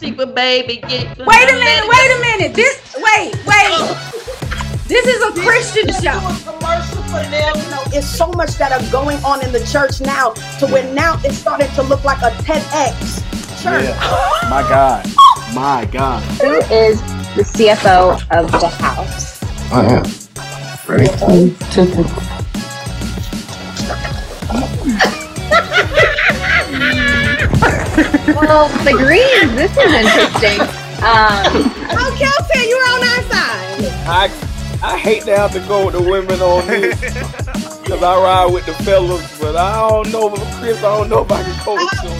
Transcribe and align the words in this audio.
secret, 0.00 0.34
baby. 0.34 0.76
Get, 0.76 1.18
Wait 1.18 1.50
a 1.50 1.54
minute, 1.54 1.84
wait 1.86 2.10
a 2.10 2.20
minute. 2.20 2.54
This 2.54 2.96
wait, 2.96 3.34
wait. 3.46 3.96
This 4.88 5.06
is 5.06 5.22
a 5.22 5.32
Christian 5.42 5.86
show. 6.02 6.18
commercial 6.50 7.02
for 7.04 7.22
them. 7.30 7.54
You 7.54 7.70
know, 7.70 7.82
it's 7.92 8.08
so 8.08 8.28
much 8.28 8.56
that 8.56 8.72
are 8.72 8.90
going 8.90 9.22
on 9.22 9.44
in 9.44 9.52
the 9.52 9.64
church 9.66 10.00
now 10.00 10.32
to 10.58 10.66
where 10.66 10.92
now 10.94 11.20
it's 11.22 11.36
starting 11.36 11.70
to 11.72 11.82
look 11.82 12.02
like 12.02 12.18
a 12.22 12.30
TEDx 12.42 13.62
church. 13.62 13.84
Yeah. 13.84 14.40
My 14.50 14.62
God. 14.62 15.06
My 15.54 15.84
God. 15.92 16.22
Who 16.40 16.56
is 16.74 17.00
the 17.36 17.44
CFO 17.44 18.14
of 18.36 18.50
the 18.50 18.68
house? 18.68 19.42
I 19.70 19.84
am. 19.84 20.04
Ready? 20.88 22.29
Well, 28.40 28.68
the 28.84 28.92
Greens. 28.92 29.54
This 29.54 29.70
is 29.76 29.92
interesting. 29.92 30.60
Um, 31.00 31.72
Oh, 31.92 32.14
Kelton, 32.18 32.68
you're 32.68 32.88
on 32.88 33.02
our 33.02 33.22
side. 33.30 33.84
I 34.06 34.30
I 34.82 34.96
hate 34.98 35.22
to 35.24 35.36
have 35.36 35.52
to 35.52 35.60
go 35.60 35.86
with 35.86 35.94
the 35.94 36.02
women 36.02 36.40
on 36.40 36.66
this 36.66 36.98
because 37.82 38.02
I 38.02 38.16
ride 38.16 38.52
with 38.52 38.64
the 38.66 38.72
fellas, 38.84 39.38
but 39.40 39.56
I 39.56 39.88
don't 39.88 40.10
know, 40.12 40.30
Chris. 40.58 40.78
I 40.78 40.82
don't 40.98 41.08
know 41.10 41.22
if 41.24 41.30
I 41.32 41.42
can 41.42 41.54
coach 41.60 41.90
them. 42.02 42.19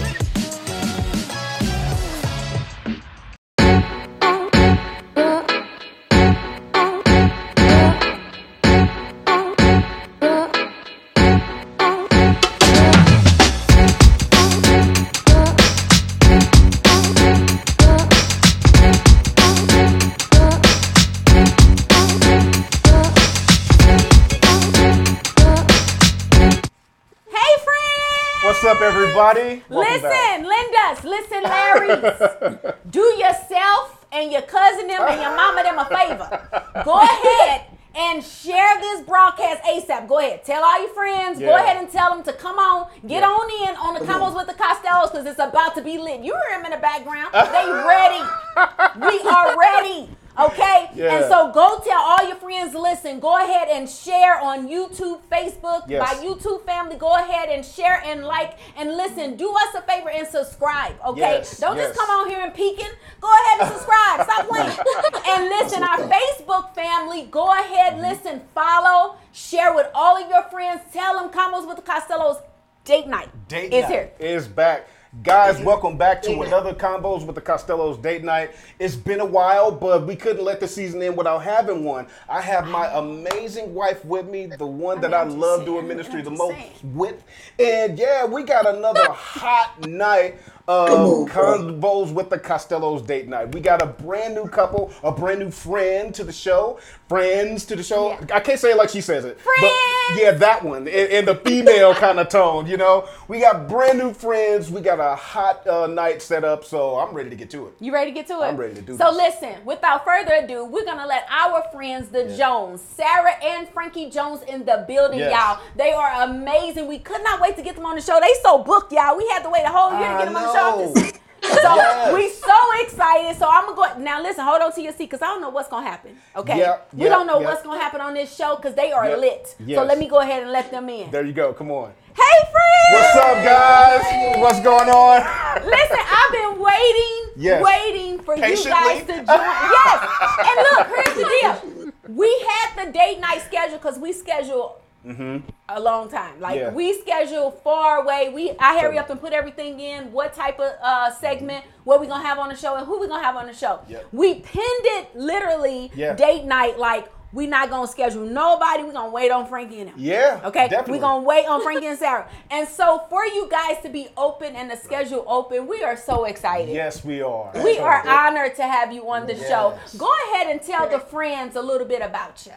Everybody? 29.21 29.63
Welcome 29.69 30.01
back. 30.01 30.39
Listen, 30.39 30.49
Linda's, 30.49 31.03
listen, 31.03 31.43
Larry's. 31.43 32.73
Do 32.89 33.01
yourself 33.01 34.05
and 34.11 34.31
your 34.31 34.41
cousin 34.41 34.87
them 34.87 35.01
and 35.07 35.21
your 35.21 35.35
mama 35.35 35.61
them 35.61 35.77
a 35.77 35.85
favor. 35.85 36.83
Go 36.83 36.99
ahead 36.99 37.65
and 37.95 38.23
share 38.23 38.79
this 38.79 39.01
broadcast 39.01 39.61
ASAP. 39.63 40.07
Go 40.07 40.17
ahead. 40.17 40.43
Tell 40.43 40.63
all 40.63 40.81
your 40.81 40.93
friends. 40.93 41.39
Go 41.39 41.55
ahead 41.55 41.77
and 41.77 41.91
tell 41.91 42.09
them 42.15 42.23
to 42.23 42.33
come 42.33 42.57
on. 42.57 42.89
Get 43.07 43.21
Yeah. 43.21 43.27
on 43.27 43.69
in 43.69 43.75
on 43.75 43.93
the 43.93 43.99
convos 44.11 44.35
with 44.35 44.47
the 44.47 44.53
Costellos 44.53 45.11
because 45.11 45.27
it's 45.27 45.39
about 45.39 45.75
to 45.75 45.83
be 45.83 45.99
lit. 45.99 46.21
You 46.21 46.33
hear 46.49 46.57
them 46.57 46.65
in 46.65 46.71
the 46.71 46.81
background. 46.81 47.29
They 47.31 47.69
ready. 47.69 48.23
we 49.05 49.29
are 49.29 49.55
ready. 49.55 50.09
Okay? 50.39 50.89
Yeah. 50.95 51.15
And 51.17 51.25
so 51.25 51.51
go 51.51 51.79
tell 51.83 51.99
all 51.99 52.25
your 52.25 52.37
friends, 52.37 52.73
listen, 52.73 53.19
go 53.19 53.37
ahead 53.37 53.67
and 53.67 53.89
share 53.89 54.39
on 54.39 54.67
YouTube, 54.67 55.21
Facebook, 55.31 55.83
Yes. 55.87 55.99
my 56.01 56.23
YouTube 56.25 56.65
family. 56.65 56.95
Go 56.95 57.13
ahead 57.15 57.49
and 57.49 57.65
share 57.65 58.01
and 58.05 58.23
like 58.25 58.57
and 58.77 58.95
listen. 58.95 59.35
Do 59.35 59.51
us 59.51 59.75
a 59.75 59.81
favor 59.81 60.09
and 60.09 60.25
subscribe, 60.27 60.95
okay? 61.05 61.19
Yes, 61.19 61.57
Don't 61.59 61.75
yes. 61.75 61.87
just 61.87 61.99
come 61.99 62.09
on 62.09 62.29
here 62.29 62.39
and 62.41 62.53
peeking. 62.53 62.89
Go 63.19 63.29
ahead 63.29 63.61
and 63.61 63.71
subscribe. 63.71 64.23
Stop 64.23 64.47
playing. 64.47 64.71
and 65.29 65.49
listen, 65.49 65.83
our 65.83 65.97
Facebook 66.09 66.73
family, 66.75 67.27
go 67.29 67.51
ahead, 67.51 67.93
Mm-hmm. 67.93 68.01
listen, 68.01 68.41
follow, 68.55 69.15
share 69.33 69.73
with 69.75 69.87
all 69.93 70.15
of 70.21 70.29
your 70.29 70.43
friends. 70.43 70.81
Tell 70.93 71.19
them 71.19 71.29
Convos 71.29 71.67
with 71.67 71.75
the 71.77 71.81
Costellos 71.83 72.41
date 72.85 73.05
night 73.07 73.29
Date 73.47 73.73
is 73.73 73.83
night 73.83 73.91
here. 73.91 74.11
is 74.19 74.47
back. 74.47 74.87
Guys, 75.23 75.59
welcome 75.59 75.97
back 75.97 76.21
to 76.21 76.41
another 76.41 76.73
Convos 76.73 77.25
with 77.25 77.35
the 77.35 77.41
Costellos 77.41 78.01
date 78.01 78.23
night. 78.23 78.51
It's 78.79 78.95
been 78.95 79.19
a 79.19 79.25
while, 79.25 79.69
but 79.69 80.07
we 80.07 80.15
couldn't 80.15 80.45
let 80.45 80.61
the 80.61 80.69
season 80.69 81.03
end 81.03 81.17
without 81.17 81.39
having 81.39 81.83
one. 81.83 82.07
I 82.29 82.39
have 82.39 82.65
my 82.65 82.87
amazing 82.97 83.73
wife 83.73 84.05
with 84.05 84.29
me, 84.29 84.45
the 84.45 84.65
one 84.65 85.01
that 85.01 85.13
I 85.13 85.23
I'm 85.23 85.37
love 85.37 85.65
doing 85.65 85.85
ministry 85.85 86.21
the 86.21 86.31
most 86.31 86.81
with. 86.81 87.21
And 87.59 87.99
yeah, 87.99 88.23
we 88.23 88.43
got 88.43 88.65
another 88.65 89.05
hot 89.09 89.85
night 89.85 90.39
of 90.65 91.27
Convos 91.27 92.13
with 92.13 92.29
the 92.29 92.39
Costellos 92.39 93.05
date 93.05 93.27
night. 93.27 93.53
We 93.53 93.59
got 93.59 93.81
a 93.81 93.87
brand 93.87 94.35
new 94.35 94.47
couple, 94.47 94.93
a 95.03 95.11
brand 95.11 95.39
new 95.39 95.51
friend 95.51 96.15
to 96.15 96.23
the 96.23 96.31
show, 96.31 96.79
friends 97.11 97.65
to 97.65 97.75
the 97.75 97.83
show. 97.83 98.11
Yeah. 98.11 98.35
I 98.37 98.39
can't 98.39 98.57
say 98.57 98.71
it 98.71 98.77
like 98.77 98.87
she 98.89 99.01
says 99.01 99.25
it. 99.25 99.37
but 99.37 99.43
Friends! 99.43 100.21
yeah, 100.21 100.31
that 100.31 100.63
one 100.63 100.87
in, 100.87 101.07
in 101.11 101.25
the 101.25 101.35
female 101.35 101.93
kind 101.93 102.19
of 102.21 102.29
tone. 102.29 102.67
You 102.67 102.77
know, 102.77 103.05
we 103.27 103.41
got 103.41 103.67
brand 103.67 103.99
new 103.99 104.13
friends. 104.13 104.71
We 104.71 104.79
got 104.79 105.01
a 105.01 105.13
hot 105.17 105.67
uh, 105.67 105.87
night 105.87 106.21
set 106.21 106.45
up, 106.45 106.63
so 106.63 106.97
I'm 106.99 107.13
ready 107.13 107.29
to 107.29 107.35
get 107.35 107.49
to 107.49 107.67
it. 107.67 107.73
You 107.81 107.91
ready 107.93 108.11
to 108.11 108.15
get 108.15 108.27
to 108.27 108.35
it? 108.35 108.45
I'm 108.45 108.55
ready 108.55 108.75
to 108.75 108.81
do 108.81 108.95
So 108.97 109.11
this. 109.13 109.35
listen, 109.41 109.65
without 109.65 110.05
further 110.05 110.35
ado, 110.35 110.63
we're 110.63 110.85
gonna 110.85 111.05
let 111.05 111.25
our 111.29 111.63
friends, 111.73 112.07
the 112.07 112.33
Jones, 112.37 112.81
Sara 112.95 113.33
and 113.43 113.67
Frankie 113.67 114.09
Jones, 114.09 114.41
in 114.43 114.63
the 114.63 114.85
building, 114.87 115.19
Yes. 115.19 115.33
y'all. 115.33 115.59
They 115.75 115.91
are 115.91 116.23
amazing. 116.23 116.87
We 116.87 116.99
could 116.99 117.23
not 117.23 117.41
wait 117.41 117.57
to 117.57 117.61
get 117.61 117.75
them 117.75 117.85
on 117.85 117.95
the 117.95 118.01
show. 118.01 118.19
They 118.21 118.33
so 118.41 118.59
booked, 118.63 118.93
y'all. 118.93 119.17
We 119.17 119.27
had 119.27 119.43
to 119.43 119.49
wait 119.49 119.63
a 119.65 119.69
whole 119.69 119.91
year 119.99 120.07
to 120.11 120.17
get 120.17 120.25
them 120.25 120.37
on 120.37 120.43
the 120.43 120.53
show. 120.53 121.11
So 121.41 121.75
Yes. 121.75 122.13
we 122.13 122.29
so 122.29 122.57
excited. 122.81 123.37
So 123.37 123.47
I'm 123.49 123.65
gonna 123.65 123.75
go 123.95 123.99
now. 123.99 124.21
Listen, 124.21 124.45
hold 124.45 124.61
on 124.61 124.71
to 124.73 124.81
your 124.81 124.91
seat 124.93 125.09
because 125.09 125.21
I 125.21 125.27
don't 125.27 125.41
know 125.41 125.49
what's 125.49 125.67
gonna 125.69 125.87
happen. 125.87 126.17
Okay, 126.35 126.57
Yep, 126.57 126.89
we 126.93 127.03
yep, 127.03 127.09
don't 127.11 127.27
know 127.27 127.39
yep. 127.39 127.49
what's 127.49 127.63
gonna 127.63 127.79
happen 127.79 127.99
on 128.01 128.13
this 128.13 128.35
show 128.35 128.55
because 128.55 128.75
they 128.75 128.91
are 128.91 129.17
lit. 129.17 129.55
So 129.57 129.83
let 129.83 129.97
me 129.97 130.07
go 130.07 130.19
ahead 130.19 130.43
and 130.43 130.51
let 130.51 130.69
them 130.71 130.87
in. 130.89 131.09
There 131.11 131.25
you 131.25 131.33
go. 131.33 131.53
Come 131.53 131.71
on. 131.71 131.93
Hey, 132.13 132.37
friends. 132.51 132.91
What's 132.93 133.15
up, 133.15 133.43
guys? 133.43 134.37
What's 134.39 134.59
going 134.61 134.89
on? 134.89 135.21
Listen, 135.65 135.97
I've 135.99 136.31
been 136.31 136.59
waiting, 136.61 137.29
Yes. 137.37 137.63
waiting 137.63 138.19
for 138.19 138.35
you 138.35 138.41
guys 138.41 138.99
to 139.05 139.13
join. 139.13 139.25
Yes. 139.27 140.09
And 140.39 140.57
look, 140.71 140.87
here's 140.87 141.15
the 141.17 141.23
deal. 141.41 141.91
We 142.09 142.45
had 142.47 142.85
the 142.85 142.91
date 142.91 143.19
night 143.19 143.41
schedule 143.45 143.77
because 143.77 143.97
we 143.97 144.11
schedule 144.13 144.81
a 145.05 145.79
long 145.79 146.09
time. 146.09 146.39
Like 146.39 146.51
Mm-hmm. 146.59 146.69
Yeah. 146.69 146.73
we 146.73 146.99
schedule 147.01 147.51
far 147.51 148.01
away. 148.03 148.29
We 148.33 148.51
I 148.59 148.79
hurry 148.79 148.97
up 148.97 149.09
and 149.09 149.19
put 149.19 149.33
everything 149.33 149.79
in. 149.79 150.11
What 150.11 150.33
type 150.33 150.59
of 150.59 150.73
uh, 150.81 151.11
segment? 151.13 151.65
What 151.83 151.99
we 152.01 152.07
gonna 152.07 152.23
have 152.23 152.37
on 152.39 152.49
the 152.49 152.55
show 152.55 152.75
and 152.75 152.85
who 152.85 152.99
we 152.99 153.07
gonna 153.07 153.23
have 153.23 153.35
on 153.35 153.47
the 153.47 153.53
show? 153.53 153.79
Yep. 153.87 154.07
We 154.11 154.35
pinned 154.35 154.85
it 154.97 155.15
literally 155.15 155.91
Yeah. 155.95 156.13
date 156.13 156.43
night. 156.45 156.77
Like 156.77 157.07
we 157.33 157.47
not 157.47 157.69
gonna 157.69 157.87
schedule 157.87 158.25
nobody. 158.25 158.83
We 158.83 158.91
gonna 158.91 159.09
wait 159.09 159.31
on 159.31 159.47
Frankie 159.47 159.79
and 159.79 159.89
them. 159.89 159.95
Yeah. 159.97 160.41
Okay, 160.43 160.67
Definitely. 160.67 160.95
we're 160.95 160.99
gonna 161.01 161.23
wait 161.23 161.47
on 161.47 161.61
Frankie 161.63 161.87
and 161.87 161.97
Sara. 161.97 162.27
And 162.51 162.67
so 162.67 163.05
for 163.09 163.25
you 163.25 163.47
guys 163.49 163.77
to 163.83 163.89
be 163.89 164.09
open 164.17 164.53
and 164.55 164.69
the 164.69 164.75
schedule 164.75 165.23
open, 165.27 165.65
we 165.65 165.81
are 165.81 165.95
so 165.95 166.25
excited. 166.25 166.73
Yes, 166.75 167.05
we 167.05 167.21
are. 167.21 167.49
We 167.63 167.79
are 167.79 168.05
honored 168.07 168.55
to 168.57 168.63
have 168.63 168.91
you 168.91 169.09
on 169.09 169.27
the 169.27 169.35
show. 169.37 169.79
Go 169.97 170.11
ahead 170.33 170.47
and 170.47 170.61
tell 170.61 170.89
the 170.89 170.99
friends 170.99 171.55
a 171.55 171.61
little 171.61 171.87
bit 171.87 172.01
about 172.01 172.45
you. 172.45 172.51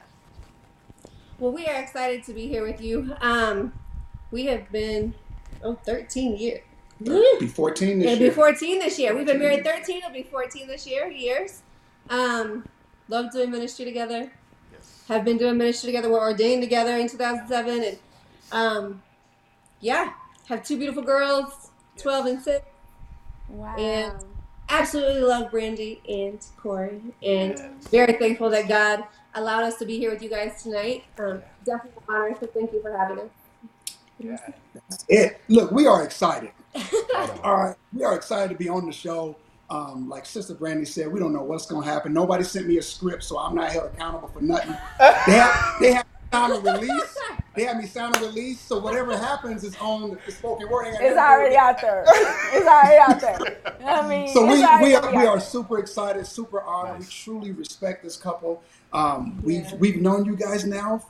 Well, 1.38 1.52
we 1.52 1.66
are 1.66 1.80
excited 1.80 2.22
to 2.24 2.32
be 2.32 2.46
here 2.46 2.62
with 2.62 2.80
you. 2.80 3.14
Um, 3.20 3.72
we 4.30 4.46
have 4.46 4.70
been 4.70 5.14
oh 5.62 5.74
13 5.74 6.36
years. 6.36 6.60
Be 7.02 7.46
14 7.48 7.98
this 7.98 8.06
It'll 8.06 8.18
year. 8.18 8.30
be 8.30 8.34
14 8.34 8.78
this 8.78 8.98
year. 8.98 9.16
We've 9.16 9.26
been 9.26 9.40
married 9.40 9.64
13. 9.64 9.98
It'll 9.98 10.10
be 10.10 10.22
14 10.22 10.68
this 10.68 10.86
year. 10.86 11.08
Years. 11.08 11.62
Um, 12.08 12.68
love 13.08 13.32
doing 13.32 13.50
ministry 13.50 13.84
together. 13.84 14.30
Yes. 14.72 15.02
Have 15.08 15.24
been 15.24 15.36
doing 15.36 15.58
ministry 15.58 15.88
together. 15.88 16.08
We're 16.08 16.20
ordained 16.20 16.62
together 16.62 16.96
in 16.96 17.08
2007, 17.08 17.82
and 17.82 17.98
um, 18.52 19.02
yeah, 19.80 20.12
have 20.48 20.64
two 20.64 20.78
beautiful 20.78 21.02
girls, 21.02 21.70
12 21.98 22.26
and 22.26 22.42
6. 22.42 22.64
Wow. 23.48 23.76
And 23.76 24.14
absolutely 24.68 25.20
love 25.22 25.50
Brandy 25.50 26.00
and 26.08 26.38
Corey, 26.58 27.00
and 27.22 27.58
very 27.90 28.12
thankful 28.14 28.50
that 28.50 28.68
God 28.68 29.04
allowed 29.34 29.64
us 29.64 29.76
to 29.78 29.86
be 29.86 29.98
here 29.98 30.10
with 30.10 30.22
you 30.22 30.30
guys 30.30 30.62
tonight. 30.62 31.04
Um, 31.18 31.42
definitely 31.64 32.02
an 32.08 32.14
honor. 32.14 32.36
So 32.40 32.46
thank 32.46 32.72
you 32.72 32.82
for 32.82 32.96
having 32.96 33.18
us. 33.20 33.30
It, 35.08 35.40
look, 35.48 35.70
we 35.70 35.86
are 35.86 36.04
excited. 36.04 36.50
All 37.42 37.56
right, 37.56 37.76
we 37.92 38.04
are 38.04 38.14
excited 38.14 38.50
to 38.50 38.56
be 38.58 38.68
on 38.68 38.86
the 38.86 38.92
show. 38.92 39.36
Um, 39.70 40.08
like 40.08 40.26
Sister 40.26 40.54
Brandy 40.54 40.84
said, 40.84 41.10
we 41.10 41.18
don't 41.18 41.32
know 41.32 41.42
what's 41.42 41.66
going 41.66 41.84
to 41.84 41.90
happen. 41.90 42.12
Nobody 42.12 42.44
sent 42.44 42.66
me 42.66 42.78
a 42.78 42.82
script, 42.82 43.24
so 43.24 43.38
I'm 43.38 43.54
not 43.54 43.72
held 43.72 43.92
accountable 43.92 44.28
for 44.28 44.40
nothing. 44.40 44.76
They 45.26 45.32
have, 45.32 45.74
they 45.80 45.92
have 45.94 46.06
sound 46.32 46.52
a 46.52 46.72
release. 46.72 47.16
They 47.54 47.62
have 47.62 47.76
me 47.76 47.86
sound 47.86 48.16
a 48.16 48.20
release, 48.20 48.60
so 48.60 48.80
whatever 48.80 49.16
happens 49.16 49.62
is 49.62 49.76
on 49.76 50.18
the 50.26 50.32
spoken 50.32 50.68
word. 50.68 50.86
Ain't 50.86 50.96
it's 51.00 51.14
nothing 51.14 51.44
to 51.44 51.50
do 51.50 51.54
with 51.54 51.54
already 51.54 51.56
out 51.56 51.80
there. 51.80 52.04
It's 52.52 52.66
already 52.66 52.98
out 52.98 53.20
there. 53.20 53.86
I 53.86 54.08
mean, 54.08 54.28
So 54.34 54.44
we, 54.44 54.56
we 54.82 54.96
are 54.96 55.14
we 55.14 55.24
are 55.24 55.38
super 55.38 55.78
excited, 55.78 56.26
super 56.26 56.62
honored. 56.62 56.98
We 56.98 57.04
truly 57.04 57.52
respect 57.52 58.02
this 58.02 58.16
couple. 58.16 58.60
Um, 58.94 59.40
we've 59.42 59.70
we've 59.72 60.00
known 60.00 60.24
you 60.24 60.36
guys 60.36 60.64
now 60.64 61.02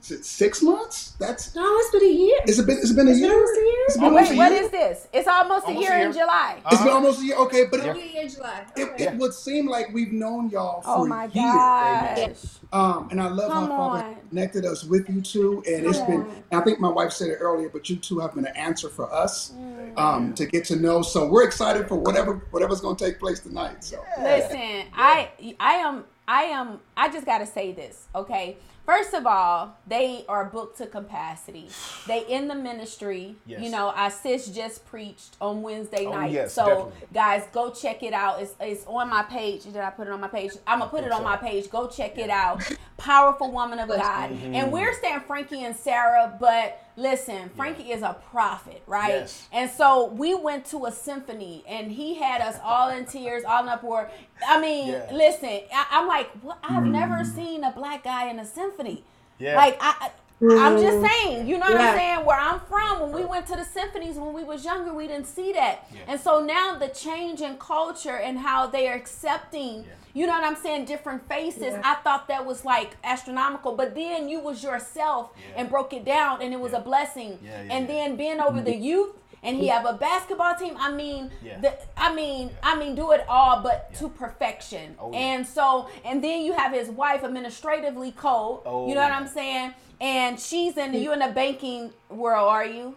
is 0.00 0.10
it 0.10 0.24
six 0.24 0.62
months? 0.62 1.12
That's 1.18 1.54
No, 1.54 1.62
it's 1.78 1.90
been 1.90 2.04
a 2.04 2.12
year. 2.12 2.38
it's 2.44 2.60
been 2.60 2.78
it's 2.78 2.92
been 2.92 3.08
a 3.08 3.10
It's 3.10 3.20
been 3.20 3.30
year. 3.30 3.34
almost 3.38 3.58
a 3.58 3.62
year? 3.64 3.84
It's 3.86 3.96
been 3.96 4.04
Oh, 4.04 4.08
almost 4.08 4.30
wait, 4.30 4.38
a 4.38 4.50
year. 4.54 4.62
is 4.64 4.70
this? 4.70 5.08
It's 5.12 5.28
almost, 5.28 5.66
Almost 5.66 5.66
a 5.66 5.70
a 5.70 5.80
year, 5.90 5.98
year. 5.98 6.06
in 6.08 6.12
July. 6.12 6.56
It's 6.66 6.78
been 6.78 6.88
Uh-huh. 6.88 6.96
almost 6.96 7.20
a 7.20 7.24
year. 7.24 7.36
Okay, 7.36 7.64
but 7.70 7.80
It'll 7.80 7.90
it, 7.96 7.96
a 8.04 8.12
year 8.12 8.22
in 8.22 8.28
July. 8.28 8.64
it, 8.76 8.88
Okay. 8.88 9.04
it 9.04 9.14
would 9.16 9.34
seem 9.34 9.66
like 9.68 9.92
we've 9.92 10.12
known 10.12 10.50
y'all 10.50 10.82
for 10.82 10.90
oh 10.90 11.06
my 11.06 11.24
a 11.24 11.28
year. 11.28 12.28
gosh. 12.28 12.36
Um, 12.72 13.08
and 13.10 13.20
I 13.20 13.28
love 13.28 13.50
Come 13.50 13.70
how 13.70 13.76
Father 13.76 14.04
on. 14.04 14.16
connected 14.28 14.64
us 14.64 14.84
with 14.84 15.08
you 15.08 15.20
two. 15.20 15.62
And 15.66 15.86
it's 15.86 15.98
Come 15.98 16.06
been, 16.06 16.20
on. 16.20 16.44
I 16.52 16.60
think 16.60 16.80
my 16.80 16.90
wife 16.90 17.12
said 17.12 17.28
it 17.30 17.36
earlier, 17.40 17.68
but 17.68 17.88
you 17.88 17.96
two 17.96 18.18
have 18.20 18.34
been 18.34 18.46
an 18.46 18.56
answer 18.56 18.88
for 18.88 19.12
us 19.12 19.52
Mm. 19.52 19.98
um, 19.98 20.34
to 20.34 20.46
get 20.46 20.64
to 20.66 20.76
know. 20.76 21.02
So 21.02 21.26
we're 21.28 21.44
excited 21.44 21.88
for 21.88 21.96
whatever 21.96 22.34
whatever's 22.50 22.80
going 22.80 22.96
to 22.96 23.04
take 23.04 23.18
place 23.18 23.40
tonight. 23.40 23.82
So 23.82 23.98
Listen, 24.22 24.84
I 24.94 25.30
I 25.58 25.74
am 25.74 26.04
I 26.28 26.42
am 26.44 26.80
I 26.96 27.08
just 27.08 27.24
gotta 27.26 27.46
say 27.46 27.72
this, 27.72 28.06
okay? 28.14 28.58
First 28.88 29.12
of 29.12 29.26
all, 29.26 29.76
they 29.86 30.24
are 30.30 30.46
booked 30.46 30.78
to 30.78 30.86
capacity. 30.86 31.68
They 32.06 32.20
in 32.20 32.48
the 32.48 32.54
ministry. 32.54 33.36
Yes. 33.44 33.60
You 33.60 33.70
know, 33.70 33.90
our 33.90 34.10
sis 34.10 34.46
just 34.46 34.86
preached 34.86 35.36
on 35.42 35.60
Wednesday 35.60 36.06
Oh, 36.06 36.12
night. 36.12 36.32
yes, 36.32 36.54
so 36.54 36.64
definitely. 36.64 37.08
guys, 37.12 37.42
go 37.52 37.70
check 37.70 38.02
it 38.02 38.14
out. 38.14 38.40
It's 38.40 38.54
it's 38.58 38.86
on 38.86 39.10
my 39.10 39.24
page. 39.24 39.64
Did 39.64 39.76
I 39.76 39.90
put 39.90 40.06
it 40.06 40.10
on 40.10 40.22
my 40.22 40.28
page? 40.28 40.52
I'm 40.66 40.78
gonna 40.78 40.90
put 40.90 41.04
it 41.04 41.12
on 41.12 41.20
so. 41.20 41.24
my 41.24 41.36
page. 41.36 41.68
Go 41.68 41.86
check 41.86 42.16
it 42.16 42.30
out. 42.30 42.62
Powerful 42.96 43.52
woman 43.52 43.78
of 43.78 43.90
God. 43.90 44.30
Mm-hmm. 44.30 44.54
And 44.54 44.72
we're 44.72 44.98
saying 44.98 45.20
Frankie 45.26 45.64
and 45.64 45.76
Sara, 45.76 46.34
but 46.40 46.82
listen, 46.98 47.48
Frankie 47.56 47.92
is 47.92 48.02
a 48.02 48.16
prophet, 48.30 48.82
right? 48.86 49.20
Yes. 49.20 49.48
And 49.52 49.70
so 49.70 50.06
we 50.06 50.34
went 50.34 50.66
to 50.66 50.86
a 50.86 50.92
symphony, 50.92 51.64
and 51.66 51.92
he 51.92 52.16
had 52.16 52.40
us 52.40 52.56
all 52.62 52.90
in 52.90 53.06
tears, 53.06 53.44
all 53.44 53.62
in 53.62 53.68
uproar. 53.68 54.10
I 54.46 54.60
mean, 54.60 54.88
Yeah. 54.88 55.08
listen, 55.12 55.60
I, 55.72 55.86
I'm 55.90 56.08
like, 56.08 56.30
what? 56.42 56.58
I've 56.62 56.82
mm-hmm. 56.82 56.92
never 56.92 57.24
seen 57.24 57.64
a 57.64 57.70
black 57.70 58.04
guy 58.04 58.28
in 58.28 58.38
a 58.38 58.44
symphony. 58.44 59.04
Yeah. 59.38 59.56
Like 59.56 59.78
I. 59.80 59.94
I 60.00 60.10
I'm 60.40 60.78
just 60.78 60.98
mm. 60.98 61.08
saying, 61.08 61.48
you 61.48 61.58
know 61.58 61.66
what 61.66 61.80
Yeah. 61.80 61.90
I'm 61.90 61.98
saying? 61.98 62.24
Where 62.24 62.38
I'm 62.38 62.60
from, 62.60 63.00
when 63.00 63.10
we 63.10 63.24
went 63.24 63.48
to 63.48 63.56
the 63.56 63.64
symphonies 63.64 64.14
when 64.18 64.32
we 64.32 64.44
was 64.44 64.64
younger, 64.64 64.94
we 64.94 65.08
didn't 65.08 65.26
see 65.26 65.52
that. 65.54 65.90
And 66.06 66.20
so 66.20 66.40
now 66.40 66.78
the 66.78 66.86
change 66.86 67.40
in 67.40 67.56
culture 67.56 68.16
and 68.16 68.38
how 68.38 68.68
they 68.68 68.86
are 68.86 68.94
accepting, 68.94 69.84
you 70.14 70.26
know 70.26 70.32
what 70.32 70.44
I'm 70.44 70.56
saying, 70.56 70.86
different 70.86 71.28
faces. 71.28 71.72
Yeah. 71.72 71.82
I 71.84 71.94
thought 71.96 72.28
that 72.28 72.44
was 72.44 72.64
like 72.64 72.96
astronomical. 73.04 73.74
But 73.76 73.94
then 73.94 74.28
you 74.28 74.40
was 74.40 74.62
yourself 74.62 75.32
Yeah. 75.36 75.60
and 75.60 75.70
broke 75.70 75.92
it 75.92 76.04
down, 76.04 76.42
and 76.42 76.52
it 76.52 76.60
was 76.60 76.72
a 76.72 76.80
blessing. 76.80 77.38
Yeah, 77.42 77.62
yeah, 77.62 77.74
and 77.74 77.88
yeah. 77.88 77.94
then 77.94 78.16
being 78.16 78.40
over 78.40 78.60
the 78.60 78.72
mm-hmm. 78.72 78.82
youth, 78.82 79.16
and 79.42 79.56
he 79.56 79.68
have 79.68 79.86
a 79.86 79.92
basketball 79.92 80.56
team. 80.56 80.76
I 80.78 80.90
mean, 80.90 81.30
Yeah. 81.42 81.60
the, 81.60 81.78
I 81.96 82.14
mean, 82.14 82.50
I 82.62 82.76
mean, 82.76 82.94
do 82.94 83.12
it 83.12 83.24
all, 83.28 83.62
but 83.62 83.94
to 83.94 84.08
perfection. 84.08 84.96
Oh, 84.98 85.12
yeah. 85.12 85.18
And 85.18 85.46
so, 85.46 85.88
and 86.04 86.22
then 86.22 86.42
you 86.42 86.52
have 86.52 86.72
his 86.72 86.88
wife, 86.88 87.22
administratively 87.22 88.12
cold. 88.12 88.62
Oh, 88.66 88.88
you 88.88 88.94
know 88.94 89.02
oh, 89.02 89.04
what. 89.04 89.12
I'm 89.12 89.28
saying? 89.28 89.74
And 90.00 90.38
she's 90.38 90.76
in 90.76 90.94
you 90.94 91.12
in 91.12 91.18
the 91.18 91.28
banking 91.28 91.92
world, 92.08 92.48
are 92.48 92.64
you? 92.64 92.94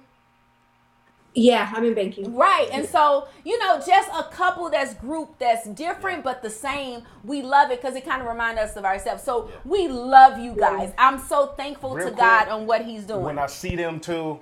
Yeah, 1.33 1.71
I'm 1.73 1.85
in 1.85 1.93
banking. 1.93 2.35
Right. 2.35 2.67
And 2.73 2.85
so, 2.85 3.27
you 3.45 3.57
know, 3.59 3.81
just 3.85 4.09
a 4.13 4.23
couple 4.23 4.69
that's 4.69 4.93
group 4.95 5.39
that's 5.39 5.67
different 5.69 6.23
but 6.23 6.41
the 6.41 6.49
same. 6.49 7.03
We 7.23 7.41
love 7.41 7.71
it 7.71 7.81
because 7.81 7.95
it 7.95 8.05
kind 8.05 8.21
of 8.21 8.27
reminds 8.27 8.59
us 8.59 8.75
of 8.75 8.83
ourselves. 8.83 9.23
So 9.23 9.49
we 9.63 9.87
love 9.87 10.39
you 10.39 10.53
guys. 10.53 10.91
I'm 10.97 11.19
so 11.19 11.47
thankful 11.47 11.95
Real 11.95 12.07
to 12.07 12.11
quick, 12.11 12.19
God 12.19 12.47
on 12.49 12.67
what 12.67 12.83
He's 12.83 13.05
doing. 13.05 13.23
when 13.23 13.39
I 13.39 13.47
see 13.47 13.75
them 13.77 13.99
too, 13.99 14.39